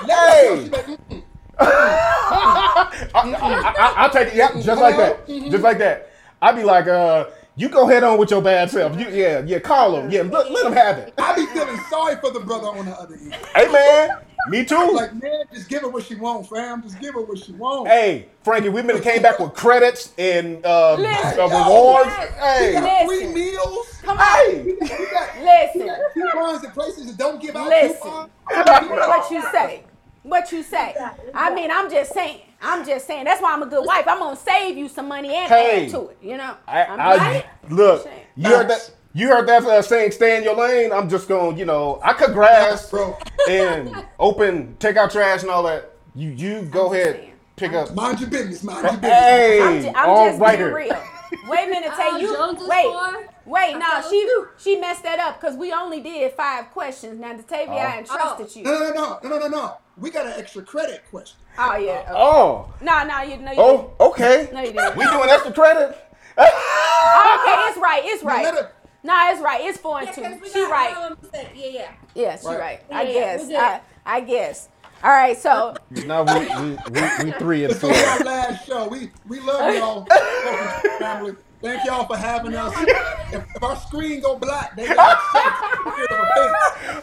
Hey. 0.07 0.71
Like. 1.57 1.71
I, 1.71 2.91
I, 3.15 3.75
I, 3.79 3.95
I'll 3.97 4.11
take 4.11 4.29
it. 4.29 4.35
Yep, 4.35 4.55
just 4.55 4.81
like 4.81 4.97
that. 4.97 5.27
Just 5.29 5.63
like 5.63 5.79
that. 5.79 6.11
I'd 6.43 6.57
be 6.57 6.65
like, 6.65 6.89
uh, 6.89 7.27
you 7.55 7.69
go 7.69 7.87
head 7.87 8.03
on 8.03 8.19
with 8.19 8.33
your 8.33 8.43
bad 8.43 8.71
self. 8.71 8.99
You, 8.99 9.09
yeah, 9.09 9.41
yeah, 9.47 9.61
call 9.61 9.97
him. 9.97 10.11
Yeah, 10.11 10.23
let, 10.23 10.51
let 10.51 10.67
him 10.67 10.73
have 10.73 10.99
it. 10.99 11.15
I 11.17 11.37
be 11.37 11.47
feeling 11.47 11.79
sorry 11.89 12.17
for 12.17 12.33
the 12.33 12.41
brother 12.41 12.67
on 12.67 12.87
the 12.87 12.93
other 12.93 13.15
end. 13.15 13.35
Hey, 13.55 13.69
man, 13.71 14.11
me 14.49 14.65
too. 14.65 14.91
Like, 14.93 15.15
man, 15.15 15.45
just 15.53 15.69
give 15.69 15.83
her 15.83 15.89
what 15.89 16.05
she 16.05 16.15
wants, 16.17 16.49
fam. 16.49 16.83
Just 16.83 17.01
give 17.01 17.15
her 17.15 17.23
what 17.23 17.39
she 17.39 17.53
wants. 17.53 17.91
Hey, 17.91 18.29
Frankie, 18.43 18.69
we 18.69 18.83
been 18.83 19.01
came 19.01 19.23
back 19.23 19.39
with 19.39 19.55
credits 19.55 20.13
and 20.19 20.65
uh, 20.67 20.97
Listen. 20.97 21.41
uh, 21.41 21.49
rewards. 21.49 22.11
We 22.11 22.25
Hey, 22.41 22.73
got 22.75 23.07
free 23.07 23.27
meals. 23.33 24.01
Come 24.03 24.19
hey, 24.19 24.59
on. 24.61 24.65
We 24.67 24.77
got, 24.77 24.99
we 25.01 25.07
got, 25.07 25.37
we 25.37 25.45
Listen. 25.45 25.87
got 25.87 25.99
coupons 26.15 26.65
and 26.65 26.75
places 26.75 27.07
that 27.07 27.17
don't 27.17 27.41
give 27.41 27.57
out 27.57 27.69
Listen. 27.71 28.01
coupons. 28.01 28.31
what 28.51 29.31
you 29.31 29.43
say? 29.53 29.85
What 30.23 30.53
you 30.53 30.63
say? 30.63 30.95
I 31.35 31.55
mean, 31.55 31.71
I'm 31.71 31.91
just 31.91 32.13
saying. 32.13 32.41
I'm 32.63 32.87
just 32.87 33.07
saying. 33.07 33.25
That's 33.25 33.43
why 33.43 33.53
I'm 33.53 33.63
a 33.63 33.67
good 33.67 33.85
wife. 33.87 34.07
I'm 34.09 34.19
gonna 34.19 34.37
save 34.37 34.77
you 34.79 34.89
some 34.89 35.09
money 35.09 35.35
and 35.35 35.49
Hey. 35.53 35.85
add 35.87 35.91
to 35.91 36.09
it. 36.09 36.19
You 36.23 36.37
know. 36.39 36.57
I, 36.67 36.85
I'm 36.85 36.99
I 37.01 37.17
right. 37.17 37.45
look. 37.69 38.09
You 38.37 38.49
heard 38.49 38.69
that? 38.69 38.91
You 39.17 39.29
heard 39.29 39.47
that 39.49 39.63
uh, 39.65 39.81
saying, 39.81 40.11
"Stay 40.11 40.37
in 40.37 40.43
your 40.43 40.57
lane." 40.57 40.93
I'm 40.93 41.09
just 41.09 41.29
going, 41.29 41.57
you 41.57 41.65
know, 41.65 42.01
I 42.03 42.15
cut 42.15 42.33
grass 42.33 42.91
Bro, 42.91 43.17
and 43.49 44.05
open, 44.19 44.77
take 44.81 44.97
out 44.97 45.13
trash 45.13 45.43
and 45.43 45.51
all 45.53 45.63
that. 45.65 45.93
You, 46.17 46.31
you 46.31 46.63
go 46.63 46.93
just 46.93 46.95
ahead, 46.95 47.17
saying. 47.17 47.33
pick 47.57 47.73
up. 47.75 47.95
mind 47.95 48.21
your 48.21 48.29
business, 48.31 48.65
mind 48.65 48.83
your 48.83 48.93
business. 48.95 49.11
Hey, 49.13 49.63
I'm, 49.63 49.83
ju- 49.83 49.93
I'm 49.97 50.11
all 50.11 50.27
just 50.29 50.41
right 50.41 50.59
being 50.59 50.69
here. 50.69 50.77
real. 50.77 51.03
Wait 51.49 51.67
a 51.67 51.71
minute, 51.71 51.93
Tay. 51.97 52.21
You 52.21 52.37
wait, 52.69 53.27
wait. 53.47 53.73
No, 53.75 53.81
thought 53.81 54.07
she 54.11 54.25
was 54.25 54.49
she 54.59 54.77
messed 54.81 55.05
that 55.05 55.21
up 55.21 55.41
because 55.41 55.57
we 55.57 55.73
only 55.73 56.01
did 56.01 56.33
five 56.33 56.71
questions. 56.73 57.21
Now, 57.21 57.35
Detavia, 57.35 57.69
I 57.69 57.95
Oh. 57.95 57.99
entrusted 58.01 58.57
you. 58.57 58.63
No, 58.65 58.79
no, 58.81 58.91
no, 58.91 59.19
no, 59.23 59.29
no, 59.29 59.39
no, 59.39 59.49
no. 59.49 59.77
We 59.97 60.11
got 60.11 60.27
an 60.27 60.33
extra 60.37 60.63
credit 60.63 61.05
question. 61.09 61.37
Oh 61.57 61.77
yeah. 61.77 62.01
Okay. 62.01 62.11
Oh, 62.13 62.73
No, 62.81 63.05
no, 63.07 63.21
you 63.23 63.37
no, 63.37 63.53
you 63.53 63.59
oh, 63.59 63.93
okay. 64.01 64.49
No, 64.53 64.61
you 64.61 64.73
didn't. 64.73 64.97
We 64.97 65.05
doing 65.05 65.29
extra 65.31 65.53
credit. 65.53 65.97
Oh, 66.37 66.43
okay, 67.45 67.71
it's 67.71 67.79
right. 67.81 68.03
It's 68.05 68.23
Now, 68.25 68.29
right. 68.31 68.45
let 68.45 68.55
her- 68.55 68.73
No, 69.05 69.15
it's 69.31 69.41
right. 69.43 69.61
It's 69.65 69.79
four 69.79 69.99
and 70.01 70.09
Yeah, 70.09 70.15
two. 70.15 70.23
'cause 70.23 70.41
we 70.43 70.51
She 70.51 70.65
right. 70.67 70.95
1%. 70.97 71.49
Yeah, 71.57 71.67
yeah. 71.69 71.93
Yeah, 72.15 72.37
she 72.39 72.47
Right. 72.47 72.59
right. 72.59 72.81
I 72.93 73.05
Yeah, 73.05 73.13
guess. 73.37 73.49
we. 73.49 73.57
I, 73.57 73.81
I 74.07 74.21
guess. 74.23 74.69
All 75.03 75.11
right. 75.11 75.39
So 75.39 75.77
now 75.91 76.25
we, 76.25 76.47
we, 76.49 76.79
we, 76.87 77.13
we 77.19 77.33
three 77.33 77.65
and 77.65 77.73
This 77.73 77.83
was 77.83 78.03
our 78.03 78.19
four. 78.19 78.27
last 78.27 78.67
show. 78.67 78.89
We 78.89 79.13
we 79.27 79.41
love 79.41 79.71
y'all, 79.75 80.09
Welcome 80.43 80.69
to 80.69 80.75
the 80.83 81.05
family. 81.05 81.33
Thank 81.63 81.85
y'all 81.85 82.07
for 82.07 82.17
having 82.17 82.55
us. 82.57 82.87
If, 83.33 83.45
if 83.55 83.63
our 83.63 83.77
screen 83.77 84.21
go 84.21 84.39
black, 84.39 84.77
they 84.77 84.91
got 84.91 85.21
sex. 85.23 85.61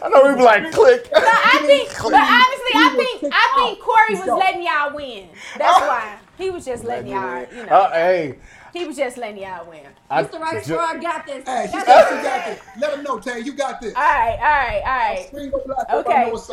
I 0.02 0.08
know 0.08 0.28
we 0.28 0.36
be 0.36 0.42
like 0.42 0.72
click. 0.72 1.08
I 1.14 1.62
think, 1.66 1.90
but 1.90 1.98
Clean. 1.98 2.14
honestly, 2.14 2.74
I 2.76 2.94
think 2.96 3.20
kick 3.20 3.32
I 3.32 3.52
think 3.54 3.80
Corey 3.80 4.16
was 4.16 4.34
letting 4.38 4.62
y'all 4.62 4.94
win. 4.94 5.30
That's 5.56 5.80
why 5.80 6.18
he 6.38 6.50
was 6.50 6.64
just 6.64 6.84
letting 6.84 7.08
y'all. 7.08 7.46
You 7.52 7.64
know, 7.64 7.72
Uh, 7.72 7.92
hey, 7.92 8.38
he 8.72 8.84
was 8.84 8.96
just 8.96 9.16
letting 9.18 9.42
y'all 9.42 9.68
win. 9.68 9.80
I, 10.10 10.22
Mr. 10.24 10.40
Right 10.40 10.64
ju- 10.64 10.72
Squad, 10.74 10.96
I 10.96 11.00
got 11.00 11.26
this. 11.26 11.44
Hey, 11.46 11.66
she 11.66 11.72
Got 11.72 12.10
you 12.16 12.22
got 12.22 12.44
this. 12.46 12.60
Let 12.78 12.94
him 12.94 13.02
know, 13.04 13.18
Tay. 13.18 13.40
You 13.40 13.52
got 13.52 13.80
this. 13.80 13.94
All 13.94 14.02
right. 14.02 14.36
All 14.38 14.38
right. 14.40 14.82
All 14.84 15.14
right. 15.14 15.26
Screen 15.28 15.50
go 15.50 15.62
black. 15.66 15.90
Okay. 15.92 16.24
know 16.26 16.30
what's 16.30 16.48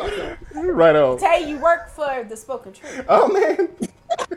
right 0.54 0.96
on. 0.96 1.18
Tay, 1.18 1.48
you 1.48 1.58
work 1.58 1.88
for 1.90 2.24
the 2.28 2.36
Spoken 2.36 2.72
Truth. 2.72 3.04
Oh 3.08 3.28
man. 3.28 3.68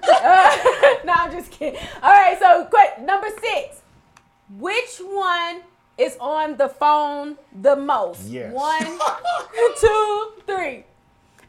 Uh, 0.07 0.55
no, 1.03 1.13
I'm 1.13 1.31
just 1.31 1.49
kidding. 1.51 1.79
All 2.03 2.11
right, 2.11 2.37
so 2.39 2.65
quick, 2.65 2.99
number 3.01 3.27
six. 3.41 3.81
Which 4.59 4.97
one 5.01 5.61
is 5.97 6.15
on 6.19 6.57
the 6.57 6.69
phone 6.69 7.37
the 7.61 7.75
most? 7.75 8.21
Yes. 8.27 8.53
One, 8.53 8.83
two, 9.79 10.31
three. 10.45 10.83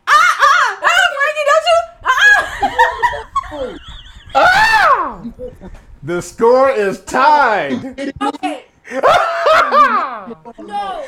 Ah, 0.06 0.10
ah, 0.10 0.80
ah, 0.82 1.06
Frankie, 1.14 1.46
don't 1.50 1.66
you? 1.66 1.80
Ah, 2.04 3.78
Ah, 4.34 4.34
ah. 4.34 5.22
The 6.04 6.20
score 6.20 6.70
is 6.70 7.02
tied. 7.04 7.96
Okay. 8.22 8.64
No. 10.58 11.04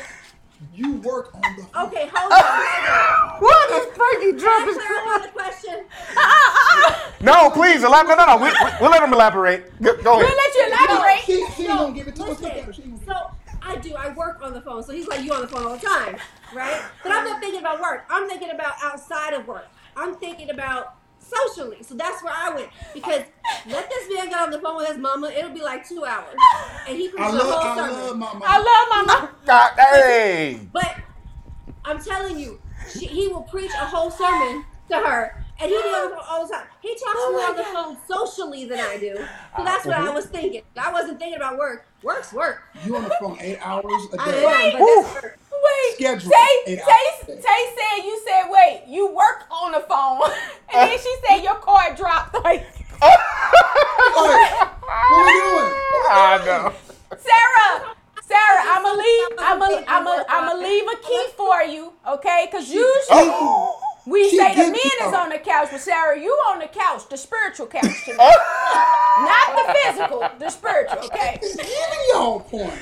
You 0.73 0.95
work 0.97 1.33
on 1.35 1.41
the. 1.55 1.61
Okay, 1.85 2.09
hold 2.13 2.31
on. 2.33 3.39
what 3.41 3.71
is 3.71 3.95
Frankie 3.95 4.31
Can 4.31 4.39
I 4.39 4.41
dropping? 4.41 4.73
clarify 4.73 5.25
the 5.25 5.31
question? 5.31 5.85
No, 7.21 7.49
please 7.51 7.83
elaborate. 7.83 8.17
No, 8.17 8.25
no, 8.25 8.37
we, 8.37 8.49
we, 8.49 8.71
we'll 8.81 8.89
let 8.91 9.03
him 9.03 9.13
elaborate. 9.13 9.79
Go, 9.81 9.95
go 10.01 10.17
We'll 10.17 10.25
ahead. 10.25 10.35
let 10.35 10.55
you 10.55 10.67
elaborate. 10.67 11.19
She, 11.21 11.45
she 11.55 11.63
ain't 11.63 11.69
No, 11.69 11.75
gonna 11.83 11.93
give 11.95 12.07
it 12.07 12.15
to 12.15 12.23
us. 12.23 12.29
Listen. 12.29 12.45
at 12.51 12.63
her. 12.63 12.73
She 12.73 12.81
ain't 12.83 12.91
gonna 12.91 13.05
give 13.05 13.09
it 13.09 13.15
So 13.15 13.31
I 13.61 13.75
do. 13.77 13.93
I 13.95 14.09
work 14.13 14.39
on 14.43 14.53
the 14.53 14.61
phone. 14.61 14.83
So 14.83 14.93
he's 14.93 15.07
like, 15.07 15.23
you 15.23 15.31
on 15.33 15.41
the 15.41 15.47
phone 15.47 15.65
all 15.67 15.77
the 15.77 15.85
time, 15.85 16.17
right? 16.55 16.81
But 17.03 17.11
I'm 17.11 17.23
not 17.25 17.39
thinking 17.39 17.59
about 17.59 17.79
work. 17.79 18.05
I'm 18.09 18.27
thinking 18.27 18.49
about 18.51 18.73
outside 18.83 19.33
of 19.33 19.47
work. 19.47 19.67
I'm 19.95 20.15
thinking 20.15 20.49
about 20.49 20.95
socially. 21.27 21.83
So 21.83 21.95
that's 21.95 22.23
where 22.23 22.33
I 22.35 22.53
went 22.53 22.69
because 22.93 23.23
let 23.67 23.89
this 23.89 24.09
man 24.13 24.29
get 24.29 24.39
on 24.39 24.51
the 24.51 24.59
phone 24.59 24.77
with 24.77 24.87
his 24.87 24.97
mama. 24.97 25.29
It'll 25.29 25.51
be 25.51 25.61
like 25.61 25.87
two 25.87 26.05
hours, 26.05 26.35
and 26.87 26.97
he 26.97 27.07
I 27.07 27.11
preaches 27.11 27.33
a 27.33 27.37
love, 27.37 27.61
whole 27.61 27.71
I 27.71 27.75
sermon. 27.75 27.93
love 27.93 28.17
my 28.17 28.33
mom. 28.33 28.43
I 28.45 28.57
love 28.57 29.07
my 29.07 29.13
mom. 29.13 29.29
God, 29.45 29.71
hey. 29.77 30.59
But 30.71 30.97
I'm 31.85 31.99
telling 31.99 32.39
you, 32.39 32.59
she, 32.91 33.05
he 33.05 33.27
will 33.27 33.43
preach 33.43 33.71
a 33.71 33.85
whole 33.85 34.11
sermon 34.11 34.65
to 34.89 34.95
her, 34.95 35.45
and 35.59 35.69
he 35.69 35.75
be 35.75 35.89
on 35.89 36.09
the 36.09 36.15
phone 36.15 36.25
all 36.29 36.47
the 36.47 36.53
time. 36.53 36.65
He 36.81 36.89
talks 36.89 37.03
more 37.03 37.41
oh 37.41 37.49
on 37.49 37.57
the 37.57 37.63
phone 37.63 37.97
socially 38.07 38.65
than 38.65 38.79
I 38.79 38.97
do. 38.97 39.15
So 39.57 39.63
that's 39.63 39.85
what 39.85 39.95
I 39.95 40.03
uh-huh. 40.03 40.13
was 40.13 40.25
thinking. 40.25 40.61
I 40.79 40.91
wasn't 40.91 41.19
thinking 41.19 41.37
about 41.37 41.57
work. 41.57 41.85
Work's 42.03 42.31
work. 42.31 42.63
You 42.85 42.95
on 42.95 43.03
the 43.03 43.15
phone 43.19 43.37
eight 43.41 43.57
hours 43.61 43.85
a 44.13 44.17
day. 44.17 44.45
am, 44.45 44.79
but 44.79 44.85
that's 44.85 45.23
work. 45.23 45.39
Wait, 45.67 45.95
Schedule 45.95 46.31
Tay, 46.31 46.75
Tay, 46.75 46.81
hours 46.81 47.23
a 47.23 47.25
day. 47.27 47.41
Tay 47.41 47.75
said 47.77 48.05
you 48.05 48.21
said 48.25 48.43
wait, 48.49 48.83
you 48.87 49.07
work 49.07 49.45
on 49.51 49.71
the 49.73 49.81
phone, 49.81 50.21
and 50.73 50.89
then 50.91 50.97
she 50.99 51.15
said 51.27 51.43
your 51.43 51.55
cord 51.55 51.95
dropped. 51.97 52.33
Like 52.43 52.65
Like, 53.01 53.19
what 54.11 55.25
we 55.25 55.33
doing? 55.41 55.73
I 56.09 56.41
know. 56.45 56.73
Sara, 57.17 57.95
Sara, 58.23 58.61
I'ma 58.65 58.91
leave, 58.91 59.27
I'ma, 59.39 59.83
I'ma, 59.87 60.23
I'ma 60.29 60.53
leave 60.61 60.83
a 60.87 60.95
key 61.07 61.25
for 61.35 61.61
you, 61.63 61.93
okay? 62.07 62.47
Cause 62.51 62.69
usually 62.69 63.05
Oh. 63.11 63.79
we 64.05 64.29
say 64.29 64.49
the 64.55 64.55
gives 64.55 64.71
men 64.71 65.07
is 65.09 65.13
on 65.13 65.29
the 65.29 65.37
couch, 65.39 65.69
but 65.71 65.79
Sara, 65.81 66.19
you 66.19 66.31
on 66.49 66.59
the 66.59 66.67
couch, 66.67 67.07
the 67.09 67.17
spiritual 67.17 67.67
couch 67.67 67.83
tonight. 68.05 68.35
Not 69.19 69.55
the 69.67 69.73
physical, 69.83 70.29
the 70.39 70.49
spiritual, 70.49 70.99
okay? 71.05 71.39
Even 71.43 71.99
y'all 72.13 72.39
point. 72.39 72.73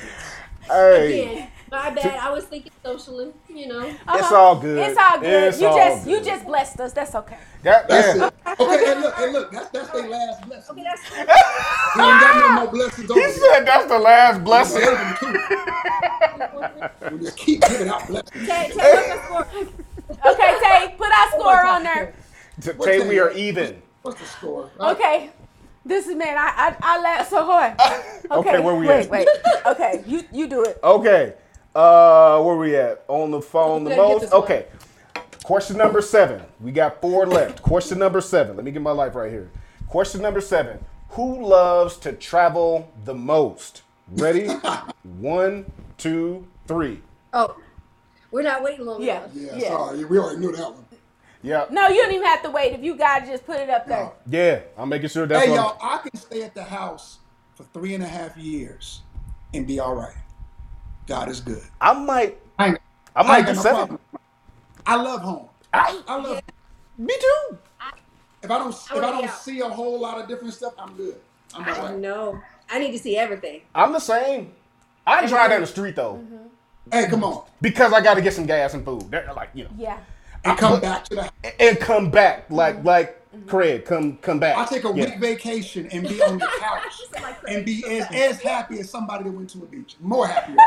Hey. 0.68 1.22
Again, 1.22 1.48
my 1.70 1.90
bad. 1.90 2.18
I 2.18 2.30
was 2.30 2.44
thinking 2.44 2.72
socially, 2.84 3.32
you 3.48 3.66
know. 3.66 3.80
It's 3.80 3.98
uh-huh. 4.06 4.34
all 4.34 4.56
good. 4.60 4.78
It's 4.78 4.98
all 4.98 5.20
good. 5.20 5.44
It's 5.44 5.60
you 5.60 5.66
all 5.66 5.76
just 5.76 6.06
you 6.06 6.22
just 6.22 6.44
blessed 6.46 6.80
us. 6.80 6.92
That's 6.92 7.14
okay. 7.14 7.38
That, 7.62 7.88
That's 7.88 8.18
yeah. 8.18 8.26
it. 8.26 8.60
Okay, 8.60 8.92
and 8.92 9.00
look, 9.00 9.18
and 9.18 9.32
look, 9.32 9.50
that's 9.52 9.70
that's 9.70 9.90
their 9.90 10.08
last 10.08 10.46
blessing. 10.46 10.70
Okay, 10.70 10.84
that's 10.84 11.10
We 11.96 12.02
ain't 12.02 12.20
got 12.20 12.36
no 12.36 12.62
more 12.62 12.72
blessings 12.72 13.10
over 13.10 13.20
He 13.20 13.26
there. 13.26 13.34
said 13.34 13.64
that's 13.66 13.86
the 13.86 13.98
last 13.98 14.44
blessing. 14.44 14.86
We 17.12 17.18
just 17.18 17.36
keep 17.36 17.60
giving 17.62 17.88
out 17.88 18.06
blessings. 18.06 18.46
Tay, 18.46 18.70
Tay, 18.74 18.92
what's 19.30 19.52
the 19.52 19.64
score? 19.64 20.32
Okay, 20.32 20.58
Tay, 20.62 20.94
put 20.96 21.08
our 21.08 21.28
oh 21.32 21.38
score 21.38 21.66
on 21.66 21.82
there. 21.82 22.14
Today 22.60 23.06
we 23.08 23.18
are 23.18 23.32
even. 23.32 23.82
What's 24.02 24.20
the 24.20 24.26
score? 24.26 24.70
Uh, 24.78 24.92
okay. 24.92 25.30
This 25.84 26.08
is 26.08 26.16
man, 26.16 26.36
I 26.36 26.52
I, 26.56 26.76
I 26.80 27.00
laughed 27.00 27.30
so 27.30 27.44
hard. 27.44 27.74
Okay, 28.26 28.50
Okay, 28.50 28.60
where 28.60 28.74
we 28.74 28.88
wait, 28.88 29.04
at? 29.04 29.10
wait. 29.10 29.28
Okay, 29.66 30.02
you 30.04 30.24
you 30.32 30.48
do 30.48 30.64
it. 30.64 30.80
Okay. 30.82 31.34
Uh, 31.76 32.40
where 32.42 32.56
we 32.56 32.74
at? 32.74 33.04
On 33.06 33.30
the 33.30 33.42
phone 33.42 33.84
the 33.84 33.94
most? 33.94 34.32
Okay. 34.32 34.64
Question 35.44 35.76
number 35.76 36.00
seven. 36.00 36.40
We 36.58 36.72
got 36.72 37.02
four 37.02 37.26
left. 37.26 37.60
Question 37.60 37.98
number 37.98 38.22
seven. 38.22 38.56
Let 38.56 38.64
me 38.64 38.70
get 38.70 38.80
my 38.80 38.92
life 38.92 39.14
right 39.14 39.30
here. 39.30 39.50
Question 39.86 40.22
number 40.22 40.40
seven. 40.40 40.82
Who 41.10 41.46
loves 41.46 41.98
to 41.98 42.14
travel 42.14 42.90
the 43.04 43.14
most? 43.14 43.82
Ready? 44.08 44.46
One, 45.20 45.70
two, 45.98 46.46
three. 46.66 47.02
Oh, 47.34 47.54
we're 48.30 48.40
not 48.42 48.62
waiting 48.62 48.86
long 48.86 49.02
Yeah. 49.02 49.18
enough. 49.24 49.30
Yeah, 49.34 49.56
Yeah. 49.56 49.68
sorry. 49.68 50.04
We 50.06 50.18
already 50.18 50.38
knew 50.40 50.52
that 50.52 50.72
one. 50.72 50.84
Yeah. 51.42 51.66
No, 51.70 51.88
you 51.88 52.02
don't 52.02 52.12
even 52.12 52.26
have 52.26 52.42
to 52.44 52.50
wait. 52.50 52.72
If 52.72 52.82
you 52.82 52.96
got 52.96 53.18
to 53.20 53.26
just 53.26 53.44
put 53.44 53.56
it 53.60 53.68
up 53.68 53.86
there. 53.86 54.04
No. 54.04 54.12
Yeah. 54.26 54.60
I'm 54.78 54.88
making 54.88 55.10
sure 55.10 55.26
that's 55.26 55.44
Hey, 55.44 55.54
y'all, 55.54 55.76
I 55.82 55.98
can 55.98 56.16
stay 56.18 56.42
at 56.42 56.54
the 56.54 56.64
house 56.64 57.18
for 57.54 57.64
three 57.64 57.94
and 57.94 58.02
a 58.02 58.08
half 58.08 58.34
years 58.38 59.02
and 59.52 59.66
be 59.66 59.78
all 59.78 59.94
right. 59.94 60.16
God 61.06 61.28
is 61.28 61.40
good. 61.40 61.62
I 61.80 61.92
might 61.92 62.38
I 62.58 62.76
I 63.14 63.22
might 63.22 63.38
ain't 63.38 63.46
do 63.46 63.54
got 63.54 63.56
no 63.56 63.62
seven. 63.62 63.76
problem. 63.78 64.00
I 64.86 64.96
love 64.96 65.20
home. 65.20 65.48
I, 65.72 66.00
I 66.06 66.16
love. 66.16 66.42
me 66.98 67.14
too. 67.20 67.58
If 68.42 68.50
I 68.50 68.58
don't, 68.58 68.70
if 68.70 68.92
I 68.92 69.00
don't 69.00 69.24
out. 69.24 69.30
see 69.38 69.60
a 69.60 69.68
whole 69.68 69.98
lot 70.00 70.20
of 70.20 70.28
different 70.28 70.54
stuff, 70.54 70.74
I'm 70.78 70.94
good. 70.96 71.16
I'm 71.54 71.68
all 71.68 71.74
I 71.74 71.90
right. 71.90 71.98
know. 71.98 72.40
I 72.70 72.78
need 72.78 72.92
to 72.92 72.98
see 72.98 73.16
everything. 73.16 73.62
I'm 73.74 73.92
the 73.92 73.98
same. 74.00 74.52
I 75.06 75.26
drive 75.26 75.50
down 75.50 75.60
the 75.60 75.66
street 75.66 75.96
though 75.96 76.14
mm-hmm. 76.14 76.36
Hey, 76.92 77.06
come 77.08 77.24
on, 77.24 77.44
because 77.60 77.92
I 77.92 78.00
got 78.00 78.14
to 78.14 78.20
get 78.20 78.32
some 78.32 78.46
gas 78.46 78.74
and 78.74 78.84
food. 78.84 79.10
They're 79.10 79.28
like 79.34 79.50
you 79.54 79.64
know, 79.64 79.70
Yeah. 79.76 79.98
and 80.44 80.56
come 80.58 80.80
back 80.80 81.04
to 81.06 81.16
the. 81.16 81.62
and 81.62 81.78
come 81.80 82.10
back 82.10 82.46
like 82.50 82.76
mm-hmm. 82.76 82.86
like 82.86 83.22
Craig, 83.46 83.84
come 83.84 84.16
come 84.18 84.38
back. 84.38 84.56
I 84.56 84.64
take 84.66 84.84
a 84.84 84.88
Yeah. 84.88 85.06
week 85.06 85.18
vacation 85.18 85.88
and 85.90 86.08
be 86.08 86.22
on 86.22 86.38
the 86.38 86.48
couch 86.60 86.95
and 87.48 87.64
be 87.64 87.84
as, 87.86 88.06
as 88.12 88.40
happy 88.40 88.78
as 88.80 88.90
somebody 88.90 89.24
that 89.24 89.30
went 89.30 89.50
to 89.50 89.58
a 89.62 89.66
beach. 89.66 89.96
More 90.00 90.26
happy. 90.26 90.54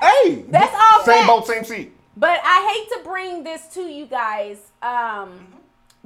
Hey, 0.00 0.44
That's 0.48 0.74
all 0.74 1.04
Same 1.04 1.14
facts. 1.24 1.26
boat, 1.28 1.46
same 1.46 1.64
seat. 1.64 1.92
But 2.16 2.40
I 2.44 2.72
hate 2.74 2.98
to 3.02 3.08
bring 3.08 3.42
this 3.44 3.68
to 3.74 3.80
you 3.82 4.06
guys, 4.06 4.58
um, 4.82 5.46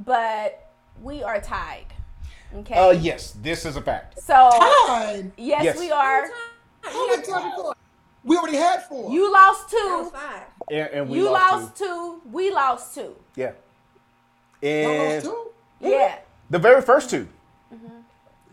but 0.04 0.70
we 1.02 1.22
are 1.22 1.40
tied. 1.40 1.86
Okay. 2.54 2.74
Uh, 2.74 2.90
yes, 2.90 3.32
this 3.42 3.64
is 3.64 3.76
a 3.76 3.80
fact. 3.82 4.20
so 4.20 4.50
Fine. 4.86 5.32
yes, 5.36 5.64
Yes. 5.64 5.78
we 5.78 5.90
are. 5.90 6.28
How 6.82 7.08
many 7.08 7.22
times 7.22 7.54
before? 7.56 7.74
We 8.24 8.36
already 8.36 8.56
had 8.58 8.82
four. 8.84 9.10
You 9.10 9.32
lost 9.32 9.70
two. 9.70 10.10
five. 10.12 10.42
And, 10.70 10.88
and 10.92 11.08
we 11.08 11.18
You 11.18 11.30
lost, 11.30 11.52
lost 11.52 11.76
two. 11.76 12.22
We 12.30 12.50
lost 12.52 12.94
two. 12.94 13.16
two. 13.34 13.40
Yeah. 13.40 13.52
And 14.62 15.14
lost 15.24 15.26
two? 15.26 15.50
Yeah. 15.80 16.18
the 16.50 16.58
very 16.58 16.82
first 16.82 17.10
2 17.10 17.26
Yeah. 17.72 17.78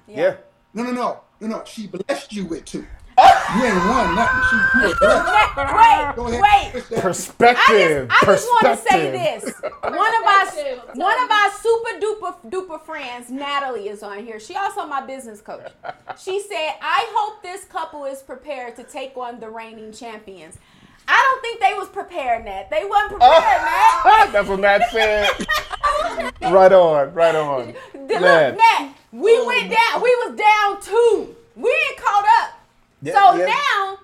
Yeah. 0.07 0.35
No, 0.73 0.83
no, 0.83 0.91
no, 0.91 1.19
no, 1.47 1.57
no. 1.59 1.63
She 1.65 1.87
blessed 1.87 2.33
you 2.33 2.45
with 2.45 2.65
two. 2.65 2.85
you 3.17 3.63
ain't 3.63 3.75
won 3.75 4.15
nothing. 4.15 4.43
She 4.49 4.79
you 4.81 4.87
were 4.89 4.95
blessed. 4.99 5.55
Wait, 5.57 6.15
Go 6.15 6.25
wait, 6.25 6.33
ahead. 6.33 6.41
wait. 6.41 6.71
Fix 6.73 6.89
that. 6.89 7.01
Perspective. 7.01 8.07
I 8.11 8.13
just, 8.13 8.23
I 8.23 8.25
just 8.25 8.47
want 8.47 8.63
to 8.63 8.75
say 8.77 9.11
Perspective. 9.11 9.61
this. 9.61 9.71
One 9.83 9.93
of 9.95 10.23
our, 10.25 10.95
one 10.95 11.23
of 11.23 11.31
our 11.31 11.51
super 11.51 11.99
duper 12.01 12.35
duper 12.49 12.81
friends, 12.81 13.29
Natalie, 13.31 13.87
is 13.87 14.03
on 14.03 14.25
here. 14.25 14.39
She 14.39 14.55
also 14.55 14.85
my 14.85 15.05
business 15.05 15.39
coach. 15.39 15.71
She 16.21 16.41
said, 16.41 16.73
"I 16.81 17.07
hope 17.15 17.41
this 17.41 17.63
couple 17.65 18.03
is 18.05 18.21
prepared 18.21 18.75
to 18.77 18.83
take 18.83 19.15
on 19.15 19.39
the 19.39 19.49
reigning 19.49 19.93
champions." 19.93 20.57
I 21.07 21.21
don't 21.21 21.41
think 21.41 21.59
they 21.61 21.73
was 21.73 21.87
prepared, 21.89 22.45
Nat. 22.45 22.69
They 22.69 22.83
wasn't 22.85 23.19
prepared, 23.21 23.41
Nat. 23.41 24.29
That's 24.31 24.47
what 24.49 24.59
Matt 24.59 24.89
said. 24.91 25.29
right 26.51 26.71
on, 26.73 27.13
right 27.13 27.35
on. 27.35 27.73
Look, 27.93 28.09
Man. 28.21 28.57
Nat, 28.57 28.93
we 29.11 29.45
went 29.45 29.69
down. 29.71 30.01
We 30.01 30.09
was 30.25 30.37
down 30.37 30.81
two. 30.81 31.35
We 31.55 31.69
ain't 31.69 31.97
caught 31.97 32.25
up. 32.41 32.59
Yeah, 33.01 33.13
so 33.13 33.37
yeah. 33.37 33.45
now, 33.45 33.97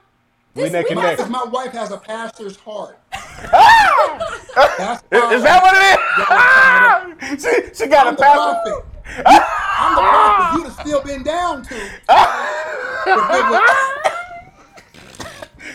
We 0.56 0.64
this, 0.64 0.72
neck 0.74 0.86
we 0.90 0.92
and 0.92 1.02
neck. 1.02 1.30
My 1.30 1.44
wife 1.46 1.72
has 1.72 1.92
a 1.92 1.98
pastor's 1.98 2.56
heart. 2.58 2.98
Ah! 3.54 5.02
Is, 5.12 5.24
is 5.38 5.44
that 5.44 5.62
what 5.64 5.74
it 5.76 7.34
is? 7.34 7.44
she, 7.44 7.74
she 7.84 7.90
got 7.90 8.08
I'm 8.08 8.14
a 8.14 8.18
pastor. 8.18 8.72
prophet. 8.72 8.86
I'm 9.26 9.96
the 9.96 10.02
prophet. 10.02 10.58
You'd 10.58 10.64
have 10.66 10.80
still 10.86 11.02
been 11.04 11.24
down 11.24 11.64
to. 11.64 11.76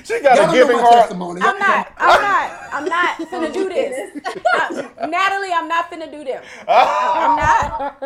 She 0.07 0.21
got 0.21 0.37
Y'all 0.37 0.45
a 0.45 0.47
don't 0.47 0.55
giving 0.55 0.77
my 0.77 0.83
heart. 0.83 0.95
testimony. 1.01 1.41
I'm 1.43 1.59
not. 1.59 1.93
I'm 1.99 2.23
not. 2.23 2.61
I'm 2.73 2.85
not 2.85 3.19
finna 3.19 3.53
do 3.53 3.69
this. 3.69 4.13
Uh, 4.57 5.07
Natalie, 5.07 5.53
I'm 5.53 5.69
not 5.69 5.91
finna 5.91 6.11
do 6.11 6.25
them. 6.25 6.43
I'm 6.69 7.37
not. 7.37 8.01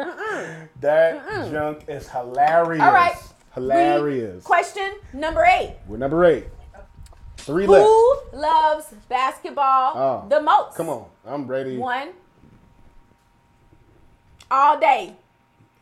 That 0.80 1.50
junk 1.50 1.84
is 1.88 2.08
hilarious. 2.08 2.82
All 2.82 2.92
right. 2.92 3.14
Hilarious. 3.54 4.42
Question 4.44 4.94
number 5.12 5.44
eight. 5.44 5.76
We're 5.86 5.96
number 5.98 6.24
eight. 6.24 6.46
Three 7.36 7.66
left. 7.66 7.84
Who 7.84 8.16
loves 8.32 8.86
basketball 9.08 9.92
Oh, 9.96 10.28
the 10.28 10.40
most? 10.40 10.76
Come 10.76 10.88
on. 10.88 11.06
I'm 11.26 11.46
ready. 11.46 11.76
One. 11.78 12.08
All 14.50 14.78
day. 14.80 15.14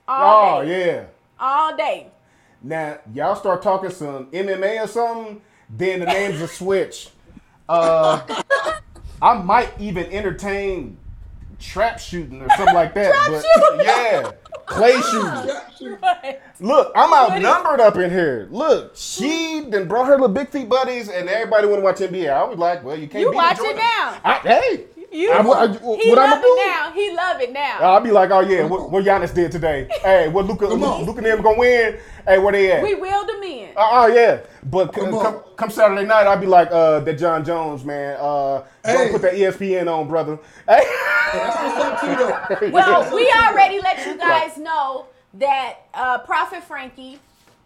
All 0.06 0.58
Oh, 0.58 0.64
day. 0.64 0.86
yeah. 0.96 1.04
All 1.40 1.76
day. 1.76 2.08
Now, 2.62 2.98
y'all 3.14 3.36
start 3.36 3.62
talking 3.62 3.90
some 3.90 4.26
MMA 4.32 4.84
or 4.84 4.86
something, 4.88 5.40
then 5.70 6.00
the 6.00 6.06
names 6.06 6.40
will 6.40 6.48
switch. 6.48 7.10
Uh, 7.68 8.20
I 9.20 9.34
might 9.42 9.72
even 9.78 10.06
entertain 10.06 10.96
trap 11.58 11.98
shooting 11.98 12.40
or 12.40 12.48
something 12.56 12.74
like 12.74 12.94
that. 12.94 13.12
Trap 13.12 13.30
but 13.30 13.62
shooting? 13.62 13.86
yeah, 13.86 14.30
clay 14.66 14.92
shooting. 15.10 15.48
Yeah, 15.48 15.70
shoot. 15.76 15.98
Look, 16.60 16.92
I'm 16.96 17.12
outnumbered 17.12 17.80
up 17.80 17.96
in 17.96 18.10
here. 18.10 18.48
Look, 18.50 18.92
she 18.96 19.66
then 19.68 19.86
brought 19.88 20.06
her 20.06 20.12
little 20.12 20.28
big 20.28 20.48
feet 20.48 20.68
buddies, 20.68 21.08
and 21.08 21.28
everybody 21.28 21.66
want 21.66 21.80
to 21.80 21.84
watch 21.84 21.96
NBA. 22.12 22.30
I 22.32 22.44
was 22.44 22.58
like, 22.58 22.82
well, 22.84 22.96
you 22.98 23.08
can't 23.08 23.20
You 23.22 23.30
beat 23.30 23.36
watch 23.36 23.56
Jordan. 23.58 23.76
it 23.76 23.80
now. 23.80 24.20
I, 24.24 24.34
hey, 24.44 24.84
You. 25.10 25.32
I, 25.32 25.38
I, 25.38 25.40
he 25.40 25.44
what 25.44 25.58
love 26.18 26.18
I'm 26.18 26.30
gonna 26.30 26.40
do? 26.42 26.46
it 26.58 26.66
now. 26.66 26.92
He 26.92 27.14
love 27.14 27.40
it 27.40 27.52
now. 27.52 27.78
I'll 27.80 28.00
be 28.00 28.10
like, 28.10 28.30
oh 28.30 28.40
yeah, 28.40 28.64
what, 28.64 28.90
what 28.90 29.04
Giannis 29.04 29.32
did 29.34 29.50
today. 29.50 29.88
Hey, 30.02 30.28
what 30.28 30.46
Luka, 30.46 30.68
Come 30.68 30.82
on. 30.84 31.04
Luka 31.04 31.18
and 31.18 31.26
them 31.26 31.42
gonna 31.42 31.58
win? 31.58 31.98
Hey, 32.26 32.38
where 32.38 32.52
they 32.52 32.72
at? 32.72 32.82
we 32.82 32.94
will 32.94 33.26
them 33.26 33.42
in. 33.42 33.70
Uh, 33.70 33.88
oh 33.90 34.06
yeah, 34.08 34.40
but 34.64 34.94
c- 34.94 35.00
Come 35.00 35.12
come, 35.18 35.40
come, 35.56 35.70
Saturday 35.70 36.04
night, 36.06 36.26
I'll 36.26 36.38
be 36.38 36.46
like, 36.46 36.68
uh, 36.70 37.00
that 37.00 37.14
Jon 37.18 37.44
Jones 37.44 37.84
man. 37.84 38.16
Uh, 38.20 38.62
Hey. 38.84 38.92
don't 38.94 39.12
put 39.12 39.22
that 39.22 39.34
ESPN 39.34 39.86
on, 39.92 40.08
brother. 40.08 40.38
Hey. 40.68 40.84
That's 41.32 41.56
what's 41.56 41.76
up, 41.84 42.00
too, 42.00 42.66
though. 42.66 42.70
Well, 42.72 43.14
we 43.14 43.30
already 43.46 43.80
let 43.80 44.06
you 44.06 44.16
guys 44.16 44.56
know 44.56 45.06
that 45.34 45.76
uh, 45.94 46.18
Prophet 46.18 46.62
Frankie, 46.64 47.18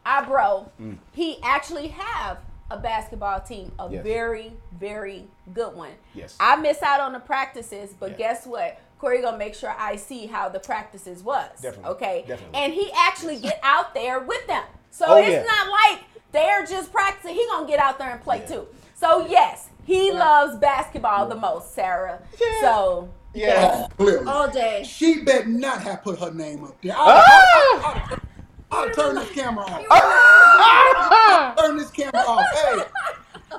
our 0.07 0.25
bro, 0.27 0.71
Mm. 0.81 0.97
he 1.13 1.39
actually 1.45 1.89
have 1.89 2.39
a 2.73 2.79
basketball 2.79 3.41
team, 3.41 3.71
a 3.79 3.89
Yes. 3.91 4.03
very, 4.03 4.53
very 4.79 5.27
good 5.53 5.75
one. 5.77 5.93
Yes. 6.15 6.37
I 6.41 6.57
miss 6.57 6.83
out 6.83 7.01
on 7.01 7.13
the 7.13 7.21
practices, 7.21 7.95
but 7.99 8.13
Yeah. 8.13 8.17
guess 8.17 8.47
what? 8.47 8.79
Corey 8.99 9.21
gonna 9.21 9.37
make 9.37 9.55
sure 9.55 9.75
I 9.79 9.97
see 9.97 10.27
how 10.27 10.49
the 10.49 10.61
practices 10.61 11.23
was. 11.23 11.51
Definitely. 11.61 11.91
Okay. 11.93 12.25
Definitely. 12.27 12.59
And 12.61 12.73
he 12.73 12.91
actually 12.97 13.37
get 13.39 13.61
out 13.63 13.95
there 13.95 14.21
with 14.21 14.47
them. 14.47 14.65
So 14.91 15.05
Oh, 15.09 15.17
it's 15.17 15.29
yeah. 15.31 15.43
not 15.43 15.69
like 15.71 16.01
they're 16.33 16.65
just 16.65 16.93
practicing. 16.93 17.35
He 17.35 17.47
gonna 17.47 17.67
get 17.69 17.79
out 17.81 17.99
there 17.99 18.11
and 18.11 18.23
play 18.23 18.41
too. 18.47 18.67
So 18.95 19.27
yes, 19.27 19.69
he 19.85 20.13
loves 20.13 20.57
basketball 20.57 21.27
the 21.27 21.35
most, 21.35 21.75
Sara. 21.75 22.21
So 22.61 23.09
yeah. 23.35 23.87
Clearly. 23.97 24.27
All 24.27 24.49
day. 24.49 24.85
She 24.85 25.23
better 25.23 25.49
not 25.49 25.83
have 25.83 26.03
put 26.05 26.19
her 26.21 26.31
name 26.31 26.65
up 26.65 26.77
there. 26.83 26.95
Ah! 26.97 28.09
I'll, 28.11 28.19
I'll 28.73 28.91
turn 28.91 29.15
this 29.17 29.31
camera 29.33 29.65
off. 29.65 31.57
turn 31.59 31.77
this 31.77 31.91
camera 31.91 32.21
off. 32.27 32.47
Hey, 32.55 32.83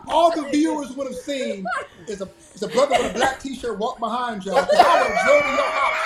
all 0.08 0.32
the 0.36 0.49
viewers 0.49 0.91
would 0.91 1.08
have 1.08 1.15
seen 1.15 1.65
is 2.08 2.21
a, 2.21 2.30
is 2.54 2.63
a 2.63 2.67
brother 2.67 2.95
with 3.02 3.12
a 3.12 3.13
black 3.13 3.39
t-shirt 3.39 3.78
walk 3.78 3.99
behind 3.99 4.43
y'all. 4.45 4.56
'cause 4.65 4.69
I 4.76 5.02
would 5.02 5.15
have 5.15 5.26
drove 5.26 5.43
to 5.43 5.52
your 5.52 5.71
house 5.71 5.97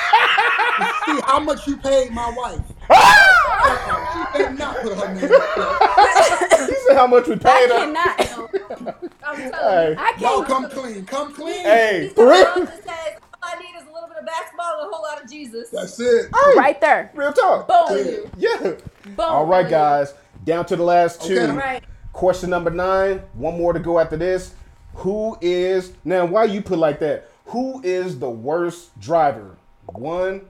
to 0.77 1.11
see 1.15 1.21
how 1.25 1.39
much 1.39 1.65
you 1.67 1.77
paid 1.77 2.11
my 2.11 2.29
wife. 2.29 2.59
Uh-uh, 3.59 4.13
she 4.13 4.23
better 4.37 4.53
not 4.53 4.77
put 4.77 4.97
her 4.97 5.13
name 5.13 5.31
up 5.31 5.55
there. 5.55 6.67
You 6.67 6.75
said 6.87 6.95
how 6.95 7.07
much 7.07 7.27
we 7.27 7.35
paid 7.37 7.69
her. 7.69 7.79
cannot. 7.79 8.19
I'm 9.23 9.51
telling 9.51 9.51
Hey, 9.51 9.89
you. 9.91 9.95
I 9.97 10.13
Y'all 10.19 10.43
can't. 10.43 10.47
come 10.47 10.69
clean. 10.69 11.05
Come 11.05 11.33
clean. 11.33 11.63
hey, 11.63 12.03
He's 12.03 12.13
the 12.13 12.23
real, 12.23 12.45
one 12.45 12.65
that 12.65 12.83
says, 12.83 13.19
all 13.43 13.49
I 13.51 13.59
need 13.59 13.75
is 13.81 13.87
a 13.87 13.91
little 13.91 14.07
bit 14.07 14.17
of 14.19 14.25
basketball 14.25 14.79
and 14.79 14.87
a 14.89 14.93
whole 14.95 15.03
lot 15.03 15.21
of 15.23 15.29
Jesus. 15.29 15.69
That's 15.71 15.99
it. 15.99 16.29
Right 16.55 16.79
there. 16.79 17.11
real 17.15 17.33
talk. 17.33 17.67
Boom. 17.67 18.31
Yeah. 18.37 18.73
Boom. 19.15 19.25
All 19.25 19.45
right, 19.45 19.67
guys. 19.67 20.13
Down 20.43 20.65
to 20.67 20.75
the 20.75 20.83
last 20.83 21.21
two. 21.21 21.33
Okay. 21.39 21.49
All 21.49 21.55
right. 21.57 21.83
Question 22.13 22.49
number 22.49 22.69
nine. 22.69 23.19
One 23.33 23.57
more 23.57 23.73
to 23.73 23.79
go 23.79 23.99
after 23.99 24.17
this. 24.17 24.53
Who 24.95 25.37
is 25.41 25.93
now? 26.03 26.25
Why 26.25 26.45
you 26.45 26.61
put 26.61 26.79
like 26.79 26.99
that? 26.99 27.29
Who 27.47 27.81
is 27.83 28.19
the 28.19 28.29
worst 28.29 28.99
driver? 28.99 29.55
One, 29.85 30.41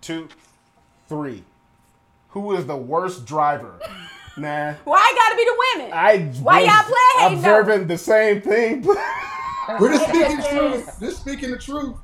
two, 0.00 0.28
three. 1.08 1.44
Who 2.30 2.52
is 2.56 2.66
the 2.66 2.76
worst 2.76 3.24
driver? 3.26 3.78
Nah. 4.36 4.72
Why 4.82 4.96
I 4.96 5.14
gotta 5.14 5.36
be 5.36 5.44
the 5.44 5.78
women? 5.78 5.92
I 5.96 6.42
Why 6.42 6.62
y'all 6.62 6.82
play 6.82 7.22
hating, 7.24 7.42
though? 7.42 7.60
observing 7.60 7.86
the 7.86 7.96
same 7.96 8.40
thing. 8.40 8.82
We're 9.80 9.92
just 9.92 10.08
speaking 10.08 10.36
the 10.38 10.48
truth. 10.48 10.96
Just 10.98 11.20
speaking 11.20 11.50
the 11.52 11.58
truth. 11.58 11.96